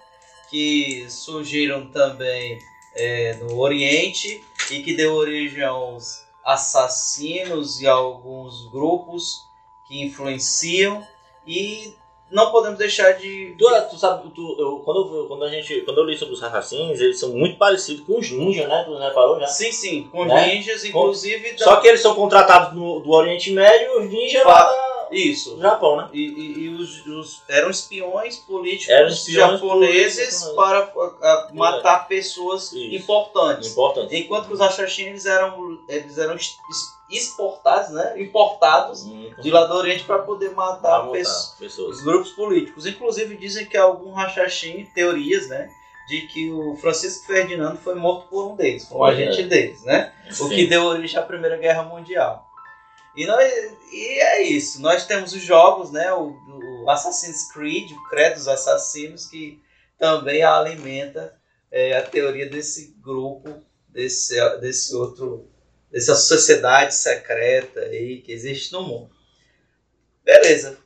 que 0.48 1.06
surgiram 1.08 1.86
também 1.90 2.58
é, 2.96 3.34
no 3.34 3.58
Oriente 3.58 4.44
e 4.70 4.82
que 4.82 4.94
deu 4.96 5.14
origem 5.14 5.62
aos 5.64 6.24
assassinos 6.44 7.80
e 7.80 7.86
alguns 7.86 8.66
grupos 8.70 9.42
que 9.86 10.02
influenciam 10.02 11.04
e 11.46 11.94
não 12.30 12.50
podemos 12.50 12.78
deixar 12.78 13.12
de... 13.12 13.54
Tu, 13.58 13.64
tu 13.90 13.96
sabe, 13.98 14.30
tu, 14.34 14.56
eu, 14.58 14.78
quando, 14.84 15.16
eu, 15.16 15.26
quando, 15.26 15.44
a 15.44 15.48
gente, 15.48 15.80
quando 15.82 15.98
eu 15.98 16.04
li 16.04 16.16
sobre 16.16 16.34
os 16.34 16.42
assassinos, 16.42 17.00
eles 17.00 17.18
são 17.18 17.30
muito 17.30 17.56
parecidos 17.58 18.04
com 18.06 18.18
os 18.18 18.30
ninjas, 18.30 18.68
né? 18.68 18.84
Tu 18.86 18.96
reparou 18.96 19.40
já? 19.40 19.46
Sim, 19.46 19.72
sim, 19.72 20.08
com 20.12 20.24
Né? 20.24 20.54
ninjas, 20.54 20.84
inclusive... 20.84 21.52
da- 21.52 21.64
Só 21.64 21.76
que 21.76 21.88
eles 21.88 22.00
são 22.00 22.14
contratados 22.14 22.74
no, 22.74 23.00
do 23.00 23.10
Oriente 23.10 23.50
Médio 23.52 23.86
e 23.88 23.98
os 24.04 24.10
ninjas 24.12 24.44
lá 24.44 24.72
Isso. 25.10 25.56
do 25.56 25.60
Japão, 25.62 25.96
né? 25.96 26.08
E, 26.12 26.20
e- 26.20 26.58
e 26.64 26.68
os, 26.68 27.04
os- 27.06 27.42
eram 27.48 27.68
espiões 27.70 28.36
políticos 28.36 28.88
Eram 28.94 29.08
espiões 29.08 29.52
japoneses 29.60 30.44
políticos, 30.44 30.54
para 30.56 30.78
a- 30.78 31.48
a 31.48 31.48
matar 31.52 32.06
pessoas 32.06 32.72
Isso. 32.72 32.94
importantes. 32.94 33.72
Importante. 33.72 34.16
Enquanto 34.16 34.46
que 34.46 34.54
os 34.54 34.60
Ashashin 34.60 35.06
eles 35.06 35.26
eram, 35.26 35.78
eles 35.88 36.16
eram 36.16 36.34
es- 36.36 36.56
es- 36.70 36.99
exportados, 37.10 37.90
né? 37.90 38.20
importados 38.20 39.02
Hum, 39.02 39.32
de 39.40 39.50
lá 39.50 39.64
do 39.66 39.74
Oriente 39.74 40.04
para 40.04 40.18
poder 40.20 40.50
matar 40.52 41.08
pes- 41.10 41.54
pessoas. 41.58 41.98
os 41.98 42.02
grupos 42.04 42.30
políticos. 42.32 42.86
Inclusive 42.86 43.36
dizem 43.36 43.66
que 43.66 43.76
algum 43.76 44.12
Hashashin, 44.12 44.86
teorias, 44.94 45.48
né? 45.48 45.68
De 46.08 46.22
que 46.28 46.50
o 46.50 46.74
Francisco 46.76 47.26
Ferdinando 47.26 47.78
foi 47.78 47.94
morto 47.94 48.28
por 48.28 48.48
um 48.52 48.56
deles, 48.56 48.84
por 48.84 48.98
um 48.98 49.04
agente 49.04 49.42
deles, 49.44 49.82
né? 49.84 50.12
O 50.28 50.34
Sim. 50.34 50.48
que 50.48 50.66
deu 50.66 50.84
origem 50.84 51.18
à 51.18 51.22
Primeira 51.22 51.56
Guerra 51.56 51.82
Mundial. 51.84 52.44
E, 53.16 53.26
nós, 53.26 53.44
e 53.92 54.20
é 54.20 54.42
isso. 54.42 54.80
Nós 54.80 55.04
temos 55.04 55.32
os 55.32 55.42
jogos, 55.42 55.90
né? 55.90 56.12
O, 56.12 56.32
o 56.84 56.90
Assassin's 56.90 57.52
Creed, 57.52 57.90
o 57.92 58.08
Credo 58.08 58.34
dos 58.36 58.48
Assassinos, 58.48 59.26
que 59.26 59.60
também 59.98 60.42
alimenta 60.42 61.34
é, 61.70 61.96
a 61.96 62.02
teoria 62.02 62.48
desse 62.48 62.94
grupo, 63.02 63.52
desse, 63.88 64.34
desse 64.58 64.94
outro, 64.94 65.49
dessa 65.90 66.14
sociedade 66.14 66.94
secreta 66.94 67.80
aí 67.80 68.20
que 68.22 68.32
existe 68.32 68.72
no 68.72 68.82
mundo. 68.82 69.10
Beleza. 70.24 70.78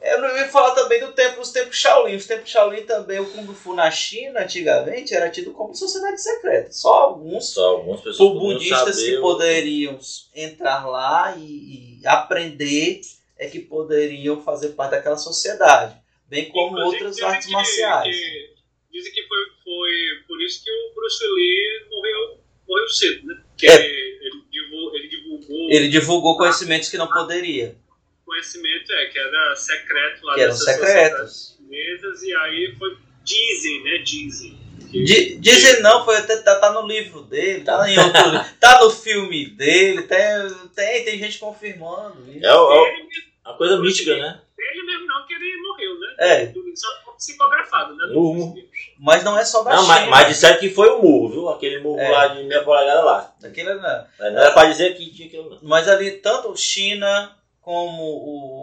Eu 0.00 0.20
não 0.20 0.36
ia 0.36 0.46
falar 0.48 0.74
também 0.74 1.00
do 1.00 1.12
tempo, 1.12 1.38
dos 1.40 1.50
tempos 1.50 1.76
Shaolin. 1.78 2.16
Os 2.16 2.26
tempos 2.26 2.50
Shaolin 2.50 2.82
também, 2.82 3.18
o 3.20 3.26
Kung 3.30 3.46
Fu 3.54 3.74
na 3.74 3.90
China, 3.90 4.40
antigamente, 4.42 5.14
era 5.14 5.30
tido 5.30 5.52
como 5.52 5.74
sociedade 5.74 6.20
secreta. 6.20 6.70
Só 6.72 6.92
alguns 6.92 7.50
Só 7.50 7.68
algumas 7.70 8.02
pessoas 8.02 8.32
por 8.34 8.38
budistas 8.38 9.02
que 9.02 9.16
o- 9.16 9.22
poderiam 9.22 9.98
entrar 10.34 10.86
lá 10.86 11.34
e, 11.38 12.00
e 12.02 12.06
aprender 12.06 13.00
é 13.38 13.48
que 13.48 13.60
poderiam 13.60 14.42
fazer 14.42 14.70
parte 14.70 14.90
daquela 14.90 15.16
sociedade, 15.16 15.96
bem 16.28 16.50
como 16.50 16.76
Inclusive, 16.78 17.04
outras 17.04 17.22
artes 17.22 17.46
que- 17.46 17.52
marciais. 17.52 18.14
que- 18.14 18.54
dizem 18.92 19.10
que 19.12 19.26
foi, 19.26 19.38
foi 19.64 19.90
por 20.28 20.40
isso 20.42 20.62
que 20.62 20.70
o 20.70 20.94
Bruce 20.94 21.24
Lee 21.24 21.88
morreu, 21.90 22.38
morreu 22.68 22.88
cedo, 22.90 23.26
né? 23.26 23.42
Que 23.56 23.66
É. 23.66 23.74
ele, 23.74 24.18
ele 24.20 24.42
divulgou, 24.50 24.94
ele 24.96 25.08
divulgou 25.54 25.70
Ele 25.70 25.88
divulgou 25.88 26.36
conhecimentos 26.36 26.88
que 26.88 26.96
não 26.98 27.06
poderia, 27.08 27.76
conhecimento, 28.24 28.92
é, 28.92 29.06
que 29.06 29.18
era 29.18 29.54
secreto 29.56 30.24
lá 30.24 30.34
que 30.34 30.40
eram 30.40 30.52
dessas 30.52 30.74
secretos. 30.74 31.56
chinesas, 31.58 32.22
e 32.22 32.34
aí 32.34 32.74
foi. 32.78 32.96
Dizem, 33.22 33.82
né? 33.84 33.98
Dizem. 33.98 34.58
que- 34.90 35.02
Di- 35.04 35.36
Dizem 35.38 35.80
não, 35.82 36.04
foi 36.04 36.16
até 36.18 36.36
tá, 36.38 36.56
tá 36.58 36.72
no 36.72 36.86
livro 36.86 37.22
dele, 37.22 37.64
tá 37.64 37.88
em 37.90 37.98
outro 37.98 38.22
livro, 38.30 38.46
tá 38.60 38.80
no 38.80 38.90
filme 38.90 39.46
dele, 39.46 40.02
tem, 40.02 40.18
tem, 40.74 41.04
tem 41.04 41.18
gente 41.18 41.38
confirmando 41.38 42.30
isso. 42.30 42.44
É, 42.44 42.54
o- 42.54 42.72
é 42.86 42.92
Ele, 42.94 43.08
uma 43.46 43.56
coisa 43.56 43.78
mítica, 43.80 44.16
né? 44.16 44.40
ele 44.58 44.82
mesmo 44.84 45.06
não, 45.06 45.26
que 45.26 45.34
ele 45.34 45.56
morreu, 45.62 45.98
né? 46.00 46.14
É. 46.18 46.52
Só 46.74 46.88
psicografado, 47.16 47.94
né? 47.96 48.06
Uhum. 48.14 48.54
Mas 48.98 49.24
não 49.24 49.38
é 49.38 49.44
só 49.44 49.62
da 49.62 49.74
Não, 49.76 49.86
mas, 49.86 49.98
China. 50.00 50.10
mas 50.10 50.28
disseram 50.28 50.58
que 50.60 50.70
foi 50.70 50.88
o 50.90 51.02
murro, 51.02 51.28
viu? 51.28 51.48
Aquele 51.48 51.80
murro 51.80 52.00
É. 52.00 52.08
lá 52.10 52.26
de 52.28 52.44
meia 52.44 52.62
polegada 52.62 53.02
lá. 53.02 53.34
Aquilo 53.42 53.74
não. 53.76 54.04
Mas 54.18 54.32
não 54.32 54.40
era 54.40 54.52
pra 54.52 54.66
dizer 54.66 54.96
que 54.96 55.10
tinha 55.12 55.28
aquilo, 55.28 55.50
não. 55.50 55.58
Mas 55.62 55.88
ali, 55.88 56.12
tanto 56.12 56.56
China 56.56 57.36
como 57.60 58.02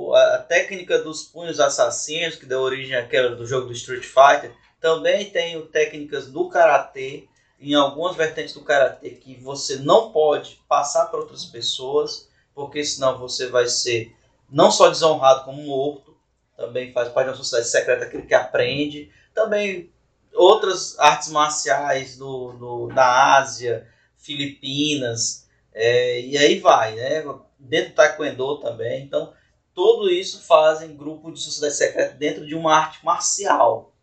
o, 0.09 0.13
a, 0.15 0.35
a 0.35 0.37
técnica 0.39 0.99
dos 0.99 1.23
punhos 1.23 1.59
assassinos, 1.59 2.35
que 2.35 2.45
deu 2.45 2.59
origem 2.61 2.95
àquela 2.95 3.35
do 3.35 3.45
jogo 3.45 3.67
do 3.67 3.73
Street 3.73 4.03
Fighter, 4.03 4.53
também 4.79 5.25
tem 5.29 5.57
o 5.57 5.65
técnicas 5.65 6.27
do 6.27 6.49
karatê, 6.49 7.25
em 7.59 7.75
algumas 7.75 8.15
vertentes 8.15 8.53
do 8.53 8.61
karatê, 8.63 9.11
que 9.11 9.35
você 9.35 9.75
não 9.77 10.11
pode 10.11 10.59
passar 10.67 11.05
para 11.05 11.19
outras 11.19 11.45
pessoas, 11.45 12.27
porque 12.55 12.83
senão 12.83 13.17
você 13.19 13.47
vai 13.47 13.67
ser 13.67 14.15
não 14.51 14.71
só 14.71 14.89
desonrado 14.89 15.45
como 15.45 15.61
morto, 15.63 16.10
também 16.61 16.91
faz 16.93 17.09
parte 17.09 17.25
de 17.27 17.31
uma 17.31 17.37
sociedade 17.37 17.69
secreta 17.69 18.05
aquele 18.05 18.23
que 18.27 18.33
aprende, 18.33 19.11
também 19.33 19.91
outras 20.33 20.97
artes 20.99 21.29
marciais 21.29 22.17
do, 22.17 22.53
do, 22.53 22.87
da 22.87 23.35
Ásia, 23.37 23.87
Filipinas, 24.17 25.47
é, 25.73 26.21
e 26.21 26.37
aí 26.37 26.59
vai, 26.59 26.95
né? 26.95 27.23
Dentro 27.59 27.91
do 27.91 27.95
Taekwondo 27.95 28.57
também. 28.59 29.03
Então, 29.03 29.33
tudo 29.73 30.09
isso 30.09 30.41
fazem 30.45 30.95
grupo 30.95 31.31
de 31.31 31.39
sociedade 31.39 31.75
secreta 31.75 32.13
dentro 32.15 32.45
de 32.45 32.55
uma 32.55 32.75
arte 32.75 33.03
marcial. 33.05 33.93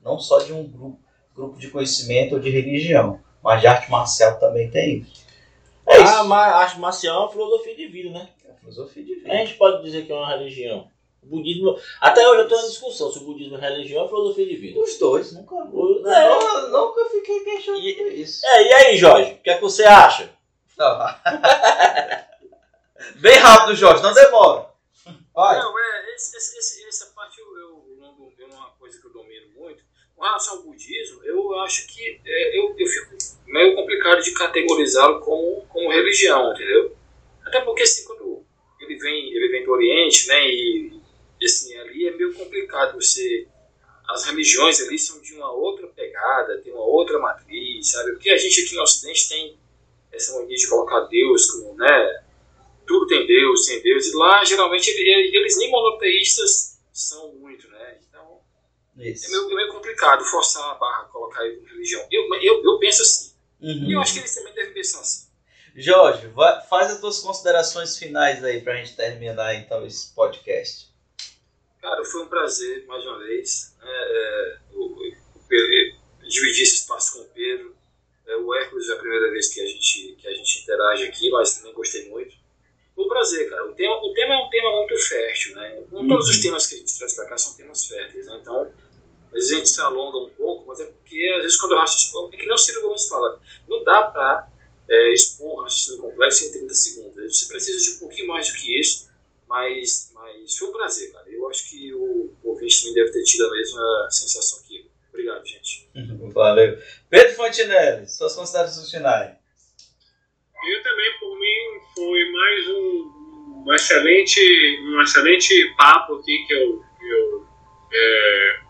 Não 0.00 0.18
só 0.18 0.38
de 0.40 0.52
um 0.52 0.64
grupo, 0.66 1.00
grupo 1.34 1.58
de 1.58 1.70
conhecimento 1.70 2.34
ou 2.34 2.40
de 2.40 2.50
religião, 2.50 3.20
mas 3.42 3.60
de 3.60 3.66
arte 3.66 3.90
marcial 3.90 4.38
também 4.38 4.70
tem 4.70 4.98
isso. 4.98 5.22
É 5.86 5.96
Ah, 5.96 6.02
isso. 6.02 6.24
mas 6.26 6.54
acho 6.54 6.80
marcial 6.80 7.16
é 7.16 7.20
uma 7.24 7.32
filosofia 7.32 7.74
de 7.76 7.86
vida, 7.88 8.10
né? 8.10 8.28
É 8.46 8.52
a 8.52 8.54
filosofia 8.54 9.02
de 9.04 9.12
A 9.12 9.16
vida. 9.16 9.36
gente 9.38 9.54
pode 9.54 9.82
dizer 9.82 10.06
que 10.06 10.12
é 10.12 10.14
uma 10.14 10.28
religião. 10.28 10.88
O 11.22 11.26
budismo. 11.26 11.78
Até 12.00 12.28
hoje 12.28 12.42
eu 12.42 12.48
tenho 12.48 12.60
uma 12.60 12.68
discussão 12.68 13.12
se 13.12 13.18
o 13.18 13.24
budismo 13.24 13.56
é 13.56 13.60
religião 13.60 14.02
ou 14.02 14.08
filosofia 14.08 14.46
de 14.46 14.56
vida. 14.56 14.80
Os 14.80 14.98
dois, 14.98 15.32
nunca, 15.32 15.54
O- 15.54 16.00
não, 16.02 16.68
nunca 16.70 17.04
fiquei 17.10 17.40
questionando 17.40 17.84
isso. 18.12 18.44
É, 18.46 18.62
e 18.68 18.72
aí, 18.72 18.96
Jorge? 18.96 19.32
O 19.34 19.38
que 19.38 19.50
é 19.50 19.54
que 19.54 19.60
você 19.62 19.84
acha? 19.84 20.30
Não. 20.76 20.98
Bem 23.20 23.36
rápido, 23.38 23.76
Jorge, 23.76 24.02
não 24.02 24.12
demora. 24.12 24.66
Vai. 25.34 25.58
Não, 25.58 25.78
é, 25.78 26.14
esse- 26.14 26.36
esse- 26.36 26.58
esse- 26.58 26.86
essa 26.88 27.06
parte 27.14 27.40
eu, 27.40 27.46
eu, 27.58 27.84
é 28.38 28.44
uma 28.54 28.70
coisa 28.78 29.00
que 29.00 29.06
eu 29.06 29.12
domino 29.12 29.46
muito. 29.56 29.82
Com 30.16 30.22
relação 30.24 30.56
ao 30.58 30.62
budismo, 30.62 31.22
eu 31.24 31.58
acho 31.60 31.86
que 31.88 32.20
é, 32.24 32.58
eu, 32.58 32.74
eu 32.78 32.86
fico 32.86 33.16
meio 33.46 33.74
complicado 33.74 34.22
de 34.22 34.32
categorizá-lo 34.32 35.20
como, 35.20 35.66
como 35.68 35.90
religião, 35.90 36.52
entendeu? 36.52 36.96
Até 37.44 37.60
porque 37.60 37.82
assim, 37.82 38.04
quando 38.04 38.44
ele 38.80 38.96
vem, 38.96 39.32
ele 39.34 39.48
vem 39.48 39.64
do 39.64 39.72
Oriente, 39.72 40.28
né, 40.28 40.46
e, 40.48 41.01
e, 41.42 41.44
assim, 41.44 41.76
ali 41.76 42.08
é 42.08 42.12
meio 42.12 42.32
complicado 42.34 42.94
você... 42.94 43.48
As 44.08 44.24
religiões 44.24 44.80
ali 44.80 44.98
são 44.98 45.20
de 45.20 45.34
uma 45.34 45.50
outra 45.52 45.86
pegada, 45.88 46.60
tem 46.60 46.72
uma 46.72 46.84
outra 46.84 47.18
matriz, 47.18 47.90
sabe? 47.90 48.12
Porque 48.12 48.30
a 48.30 48.36
gente 48.36 48.62
aqui 48.62 48.74
no 48.74 48.82
Ocidente 48.82 49.28
tem 49.28 49.58
essa 50.12 50.38
mania 50.38 50.56
de 50.56 50.68
colocar 50.68 51.00
Deus 51.02 51.50
como, 51.50 51.74
né, 51.74 52.24
tudo 52.86 53.06
tem 53.06 53.26
Deus, 53.26 53.64
tem 53.66 53.80
Deus, 53.80 54.06
e 54.06 54.16
lá 54.16 54.44
geralmente 54.44 54.88
ele- 54.90 55.36
eles 55.38 55.56
nem 55.56 55.70
monoteístas 55.70 56.78
são 56.92 57.32
muito, 57.36 57.66
né? 57.70 57.98
Então 58.08 58.40
é 58.98 59.08
Isso. 59.08 59.30
meio, 59.30 59.50
é 59.50 59.54
meio 59.54 59.72
complicado 59.72 60.24
forçar 60.24 60.62
a 60.70 60.74
barra, 60.74 61.04
colocar 61.04 61.40
religião. 61.42 62.06
Eu, 62.10 62.22
eu, 62.42 62.62
eu 62.62 62.78
penso 62.78 63.02
assim, 63.02 63.32
Uhum. 63.62 63.88
E 63.88 63.92
eu 63.92 64.00
acho 64.00 64.14
que 64.14 64.18
eles 64.18 64.34
também 64.34 64.52
devem 64.54 64.74
pensar 64.74 65.00
assim. 65.00 65.28
Jorge, 65.76 66.26
vai- 66.26 66.60
faz 66.66 66.90
as 66.90 67.00
tuas 67.00 67.20
considerações 67.20 67.96
finais 67.96 68.42
aí 68.42 68.60
pra 68.60 68.74
gente 68.74 68.96
terminar 68.96 69.54
então 69.54 69.86
esse 69.86 70.12
podcast. 70.12 70.91
Cara, 71.82 72.04
foi 72.04 72.22
um 72.22 72.28
prazer, 72.28 72.86
mais 72.86 73.04
uma 73.04 73.18
vez, 73.18 73.74
né, 73.82 73.90
é, 73.90 74.58
o, 74.72 74.84
o 74.84 76.28
dividir 76.28 76.62
esse 76.62 76.76
espaço 76.76 77.14
com 77.14 77.24
o 77.24 77.28
Pedro. 77.34 77.74
É, 78.24 78.36
o 78.36 78.54
Hércules 78.54 78.88
é 78.88 78.92
a 78.92 78.98
primeira 78.98 79.32
vez 79.32 79.52
que 79.52 79.60
a, 79.60 79.66
gente, 79.66 80.14
que 80.16 80.28
a 80.28 80.32
gente 80.32 80.62
interage 80.62 81.02
aqui, 81.02 81.28
mas 81.30 81.56
também 81.56 81.74
gostei 81.74 82.08
muito. 82.08 82.36
Foi 82.94 83.04
um 83.04 83.08
prazer, 83.08 83.50
cara. 83.50 83.68
O 83.68 83.74
tema, 83.74 83.96
o 83.96 84.14
tema 84.14 84.32
é 84.32 84.38
um 84.38 84.48
tema 84.48 84.76
muito 84.76 84.96
fértil, 84.96 85.56
né? 85.56 85.82
Como 85.90 86.08
todos 86.08 86.28
os 86.28 86.40
temas 86.40 86.68
que 86.68 86.76
a 86.76 86.78
gente 86.78 86.96
traz 86.96 87.14
pra 87.14 87.26
cá 87.26 87.36
são 87.36 87.56
temas 87.56 87.84
férteis, 87.84 88.26
né? 88.26 88.38
Então, 88.40 88.72
às 89.26 89.32
vezes 89.32 89.52
a 89.52 89.56
gente 89.56 89.68
se 89.68 89.80
alonga 89.80 90.18
um 90.18 90.30
pouco, 90.30 90.64
mas 90.68 90.78
é 90.78 90.84
porque, 90.84 91.34
às 91.36 91.42
vezes, 91.42 91.58
quando 91.58 91.72
eu 91.72 91.78
raciocino, 91.78 92.30
é 92.32 92.36
que 92.36 92.46
nem 92.46 92.54
o 92.54 92.58
Ciro 92.58 92.82
Gomes 92.82 93.08
fala, 93.08 93.40
não 93.66 93.82
dá 93.82 94.04
pra 94.04 94.48
é, 94.88 95.12
expor 95.12 95.58
um 95.58 95.62
raciocínio 95.62 96.02
complexo 96.02 96.44
em 96.44 96.52
30 96.52 96.74
segundos. 96.74 97.38
Você 97.38 97.46
precisa 97.48 97.90
de 97.90 97.96
um 97.96 97.98
pouquinho 97.98 98.28
mais 98.28 98.46
do 98.46 98.54
que 98.54 98.78
isso, 98.78 99.10
mas, 99.48 100.12
mas 100.14 100.56
foi 100.56 100.68
um 100.68 100.72
prazer, 100.72 101.12
cara. 101.12 101.21
Acho 101.52 101.68
que 101.68 101.92
o, 101.92 102.34
ouvinte 102.44 102.80
também 102.80 102.94
deve 102.94 103.12
ter 103.12 103.24
tido 103.24 103.44
a 103.44 103.50
mesma 103.50 104.08
sensação 104.10 104.62
que 104.66 104.78
eu. 104.78 104.84
Obrigado, 105.10 105.46
gente. 105.46 105.86
Valeu. 106.32 106.78
Pedro 107.10 107.34
Fontinelli, 107.34 108.08
suas 108.08 108.34
considerações 108.34 108.90
finais. 108.90 109.36
Eu 110.66 110.82
também, 110.82 111.18
por 111.20 111.38
mim, 111.38 111.58
foi 111.94 112.30
mais 112.30 112.68
um, 112.70 113.64
um 113.66 113.74
excelente, 113.74 114.40
um 114.80 115.02
excelente 115.02 115.74
papo 115.76 116.14
aqui 116.14 116.42
que 116.46 116.54
eu, 116.54 116.82
que 116.98 117.06
eu 117.06 117.46
é, 117.92 118.60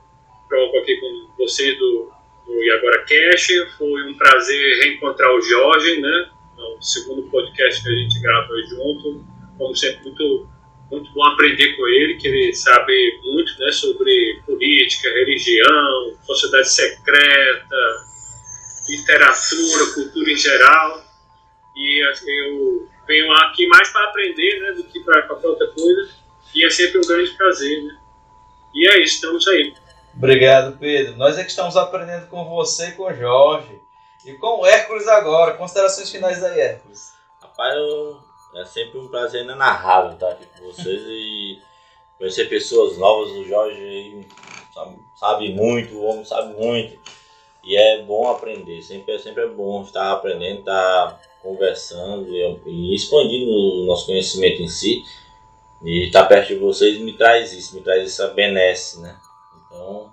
troco 0.49 0.79
aqui 0.79 0.97
com 0.97 1.37
vocês 1.37 1.79
do, 1.79 2.11
do 2.47 2.65
E 2.65 2.71
Agora 2.73 3.05
Cash. 3.05 3.47
Foi 3.79 4.11
um 4.11 4.19
prazer 4.19 4.83
reencontrar 4.83 5.31
o 5.31 5.41
Jorge, 5.41 6.01
né? 6.01 6.31
É 6.59 6.63
o 6.63 6.83
segundo 6.83 7.31
podcast 7.31 7.81
que 7.81 7.89
a 7.89 7.93
gente 7.93 8.21
grava 8.21 8.53
junto. 8.69 9.25
Como 9.57 9.77
sempre, 9.77 10.03
muito, 10.03 10.49
muito 10.93 11.11
bom 11.13 11.25
aprender 11.25 11.75
com 11.75 11.89
ele, 11.89 12.19
que 12.19 12.29
ele 12.29 12.55
sabe 12.55 13.21
muito 13.25 13.59
né, 13.59 13.73
sobre 13.73 14.43
política, 14.45 15.09
religião, 15.09 16.17
sociedade 16.23 16.71
secreta, 16.71 17.77
literatura, 18.89 19.87
cultura 19.95 20.31
em 20.31 20.37
geral 20.37 21.03
e 21.75 22.03
assim, 22.11 22.31
eu 22.31 22.89
venho 23.09 23.33
aqui 23.33 23.67
mais 23.67 23.89
para 23.91 24.05
aprender 24.05 24.61
né, 24.61 24.73
do 24.73 24.85
que 24.85 25.01
para 25.01 25.23
qualquer 25.23 25.49
outra 25.49 25.67
coisa 25.69 26.11
e 26.55 26.65
é 26.65 26.71
sempre 26.71 26.99
um 26.99 27.07
grande 27.09 27.31
prazer 27.31 27.83
né? 27.85 27.99
e 28.75 28.89
é 28.89 29.03
isso, 29.03 29.15
estamos 29.15 29.49
aí 29.49 29.75
Obrigado, 30.15 30.79
Pedro. 30.79 31.17
Nós 31.17 31.39
é 31.39 31.43
que 31.43 31.49
estamos 31.49 31.75
aprendendo 31.75 32.27
com 32.27 32.45
você 32.45 32.89
e 32.89 32.93
com 32.93 33.05
o 33.05 33.15
Jorge. 33.15 33.81
E 34.27 34.35
com 34.35 34.61
o 34.61 34.67
Hércules 34.67 35.09
agora. 35.09 35.55
Considerações 35.55 36.11
finais 36.11 36.45
aí, 36.45 36.61
Hércules. 36.61 37.15
Rapaz, 37.41 37.75
eu- 37.75 38.21
é 38.55 38.65
sempre 38.65 38.99
um 38.99 39.09
prazer 39.09 39.45
inenarrável 39.45 40.13
estar 40.13 40.31
aqui 40.31 40.47
com 40.59 40.67
vocês 40.67 41.03
e 41.07 41.61
conhecer 42.19 42.49
pessoas 42.49 42.99
novas. 42.99 43.31
O 43.33 43.45
Jorge 43.45 44.27
sabe, 44.75 44.99
sabe 45.17 45.55
muito, 45.55 45.95
o 45.95 46.05
homem 46.05 46.25
sabe 46.25 46.55
muito. 46.55 47.01
E 47.65 47.77
é 47.77 48.03
bom 48.03 48.29
aprender, 48.29 48.83
sempre, 48.83 49.19
sempre 49.19 49.45
é 49.45 49.49
bom 49.49 49.83
estar 49.83 50.13
aprendendo, 50.13 50.61
estar 50.61 51.21
conversando 51.41 52.29
e, 52.29 52.61
e 52.67 52.95
expandindo 52.95 53.51
o 53.51 53.87
nosso 53.87 54.07
conhecimento 54.07 54.63
em 54.63 54.69
si. 54.69 55.05
E 55.83 56.07
estar 56.07 56.27
perto 56.27 56.49
de 56.49 56.57
vocês 56.57 56.99
me 56.99 57.13
traz 57.13 57.53
isso, 57.53 57.75
me 57.75 57.83
traz 57.83 58.05
essa 58.05 58.29
benesse, 58.29 59.01
né? 59.01 59.19
Então, 59.67 60.13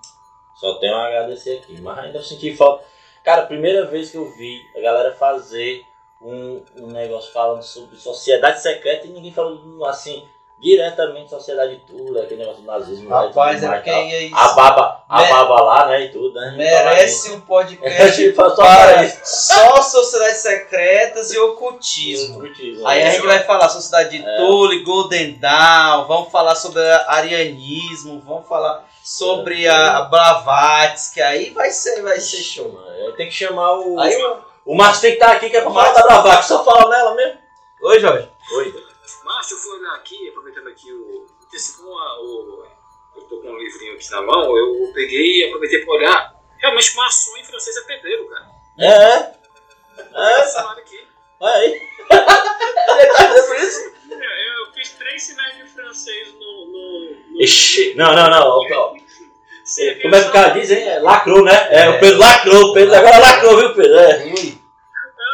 só 0.55 0.75
tenho 0.75 0.95
a 0.95 1.07
agradecer 1.07 1.57
aqui. 1.57 1.79
Mas 1.81 1.99
ainda 1.99 2.23
senti 2.23 2.55
falta. 2.55 2.83
Cara, 3.23 3.45
primeira 3.45 3.85
vez 3.85 4.09
que 4.09 4.17
eu 4.17 4.31
vi 4.31 4.61
a 4.75 4.79
galera 4.79 5.13
fazer 5.13 5.83
um, 6.21 6.61
um 6.77 6.87
negócio 6.87 7.31
falando 7.31 7.63
sobre 7.63 7.95
sociedade 7.97 8.61
secreta 8.61 9.07
e 9.07 9.09
ninguém 9.11 9.31
falou 9.33 9.85
assim, 9.85 10.27
diretamente 10.61 11.29
sociedade 11.29 11.77
de 11.77 11.81
tudo, 11.85 12.19
aquele 12.19 12.41
negócio 12.41 12.61
do 12.61 12.67
nazismo. 12.67 13.05
e 13.05 13.09
Rapaz, 13.09 13.63
é 13.63 13.67
porque 13.69 13.89
tal. 13.89 13.99
aí 14.01 14.31
A 14.33 14.47
baba, 14.49 15.03
a 15.07 15.23
baba 15.23 15.61
lá, 15.61 15.85
né, 15.87 16.01
e 16.01 16.09
tudo, 16.11 16.33
né? 16.37 16.53
merece 16.57 17.31
um 17.31 17.37
É, 17.37 17.39
podcast 17.39 18.35
só 18.35 18.55
para 18.55 19.03
isso. 19.05 19.19
só 19.23 19.81
sociedades 19.81 20.39
secretas 20.41 21.31
e 21.31 21.39
ocultismo. 21.39 22.41
Aí 22.85 23.03
a 23.03 23.11
gente 23.11 23.25
vai 23.25 23.39
falar 23.45 23.69
Sociedade 23.69 24.17
de 24.17 24.25
É. 24.27 24.35
Tule, 24.37 24.83
Golden 24.83 25.33
Dawn, 25.39 26.05
vamos 26.07 26.29
falar 26.29 26.55
sobre 26.55 26.81
arianismo, 27.07 28.21
vamos 28.25 28.47
falar 28.47 28.85
sobre 29.01 29.65
a, 29.67 29.97
a 29.99 30.01
Blavatsky, 30.03 31.21
aí 31.21 31.49
vai 31.51 31.71
ser, 31.71 32.01
vai 32.01 32.19
ser 32.19 32.43
show. 32.43 32.79
Aí 32.85 33.13
Tem 33.13 33.27
que 33.27 33.33
chamar 33.33 33.79
o. 33.79 33.97
Aí, 33.99 34.13
O 34.65 34.75
Márcio 34.75 35.01
tem 35.01 35.11
que 35.11 35.17
estar 35.17 35.31
aqui, 35.35 35.49
que 35.49 35.57
é 35.57 35.61
pra 35.61 35.71
falar 35.71 35.93
da 35.93 36.03
Bravac, 36.03 36.45
só 36.45 36.63
fala 36.63 36.89
nela 36.89 37.15
mesmo. 37.15 37.39
Oi, 37.81 37.99
Jorge. 37.99 38.29
Oi. 38.53 38.85
Márcio, 39.23 39.55
eu 39.55 39.59
fui 39.59 39.79
olhar 39.79 39.95
aqui, 39.95 40.29
aproveitando 40.29 40.67
aqui 40.69 40.91
o. 40.91 41.27
O, 41.51 42.63
eu 43.15 43.23
tô 43.23 43.41
com 43.41 43.49
um 43.49 43.57
livrinho 43.57 43.95
aqui 43.95 44.11
na 44.11 44.21
mão, 44.21 44.55
eu 44.55 44.91
peguei 44.93 45.39
e 45.39 45.45
aproveitei 45.45 45.83
para 45.83 45.93
olhar. 45.95 46.35
Realmente, 46.59 46.95
maçom 46.95 47.37
em 47.37 47.43
francês 47.43 47.75
é 47.77 47.81
pedreiro, 47.81 48.29
cara. 48.29 48.49
É, 48.77 48.87
é. 48.87 49.39
É. 50.13 50.61
Lado 50.61 50.79
aqui. 50.79 51.07
Olha 51.39 51.55
aí. 51.55 51.81
Tá 52.09 53.29
eu, 54.09 54.65
eu 54.65 54.73
fiz 54.73 54.89
três 54.93 55.23
sinais 55.23 55.55
de 55.57 55.63
francês 55.65 56.33
no, 56.33 56.65
no, 56.65 57.15
no 57.29 57.41
Ixi, 57.41 57.93
não, 57.95 58.13
não, 58.15 58.29
não. 58.29 58.65
Você 59.69 59.95
Como 60.01 60.15
é 60.15 60.23
que 60.23 60.29
o 60.29 60.31
cara 60.31 60.49
diz, 60.49 60.71
hein? 60.71 60.81
É, 60.81 60.97
Lacrou, 60.97 61.43
né? 61.43 61.67
É, 61.69 61.89
o 61.89 61.99
Pedro 61.99 62.17
lacrou. 62.17 62.71
O 62.71 62.73
Pedro 62.73 62.95
agora 62.95 63.19
lacrou, 63.19 63.55
viu, 63.55 63.75
Pedro? 63.75 63.99
É. 63.99 64.25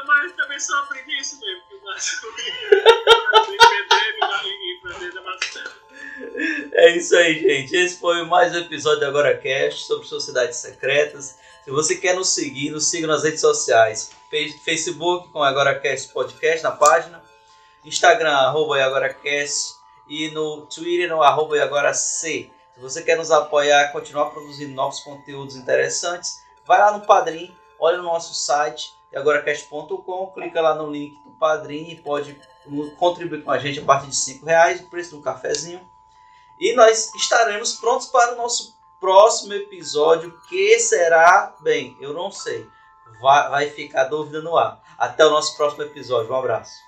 Mas 0.05 0.33
também 0.33 0.59
só 0.59 0.77
aprendi 0.79 1.21
isso 1.21 1.39
mesmo 1.39 1.61
que 1.69 1.75
o 1.75 1.79
francês 1.79 2.19
é 6.75 6.85
É 6.85 6.97
isso 6.97 7.15
aí, 7.15 7.39
gente. 7.39 7.73
Esse 7.77 7.97
foi 7.97 8.25
mais 8.25 8.53
um 8.53 8.59
episódio 8.59 8.99
do 8.99 9.05
Agora 9.05 9.37
Cast 9.37 9.85
sobre 9.85 10.05
sociedades 10.05 10.57
secretas. 10.57 11.37
Se 11.63 11.71
você 11.71 11.95
quer 11.95 12.13
nos 12.13 12.27
seguir, 12.27 12.71
nos 12.71 12.89
siga 12.89 13.07
nas 13.07 13.23
redes 13.23 13.39
sociais. 13.39 14.11
Facebook 14.65 15.29
com 15.29 15.41
AgoraCast 15.41 16.11
Podcast 16.11 16.61
na 16.61 16.71
página. 16.71 17.23
Instagram, 17.85 18.33
arroba 18.33 18.83
AgoraCast. 18.83 19.75
E 20.09 20.29
no 20.31 20.65
Twitter, 20.65 21.07
no 21.07 21.23
arroba 21.23 21.55
AgoraC. 21.63 22.51
Se 22.75 22.81
você 22.81 23.01
quer 23.01 23.17
nos 23.17 23.31
apoiar, 23.31 23.91
continuar 23.93 24.31
produzindo 24.31 24.73
novos 24.73 24.99
conteúdos 24.99 25.55
interessantes, 25.55 26.43
vai 26.65 26.77
lá 26.77 26.97
no 26.97 27.05
Padrim, 27.05 27.55
olha 27.79 27.97
no 27.97 28.03
nosso 28.03 28.33
site, 28.35 28.93
agoracast.com, 29.15 30.31
clica 30.33 30.61
lá 30.61 30.75
no 30.75 30.91
link 30.91 31.17
do 31.23 31.31
Padrim 31.31 31.89
e 31.89 32.01
pode 32.01 32.39
contribuir 32.99 33.43
com 33.43 33.51
a 33.51 33.57
gente 33.57 33.79
a 33.79 33.85
partir 33.85 34.07
de 34.07 34.15
5 34.15 34.45
reais, 34.45 34.81
o 34.81 34.89
preço 34.89 35.11
de 35.11 35.15
um 35.15 35.21
cafezinho. 35.21 35.89
E 36.59 36.73
nós 36.73 37.13
estaremos 37.15 37.73
prontos 37.73 38.07
para 38.07 38.33
o 38.33 38.37
nosso 38.37 38.75
próximo 38.99 39.53
episódio, 39.53 40.37
que 40.49 40.77
será, 40.79 41.55
bem, 41.61 41.95
eu 42.01 42.13
não 42.13 42.29
sei. 42.29 42.67
Vai, 43.21 43.49
vai 43.49 43.69
ficar 43.69 44.05
dúvida 44.05 44.41
no 44.41 44.57
ar. 44.57 44.81
Até 44.97 45.25
o 45.25 45.29
nosso 45.29 45.55
próximo 45.55 45.83
episódio. 45.83 46.31
Um 46.31 46.35
abraço. 46.35 46.84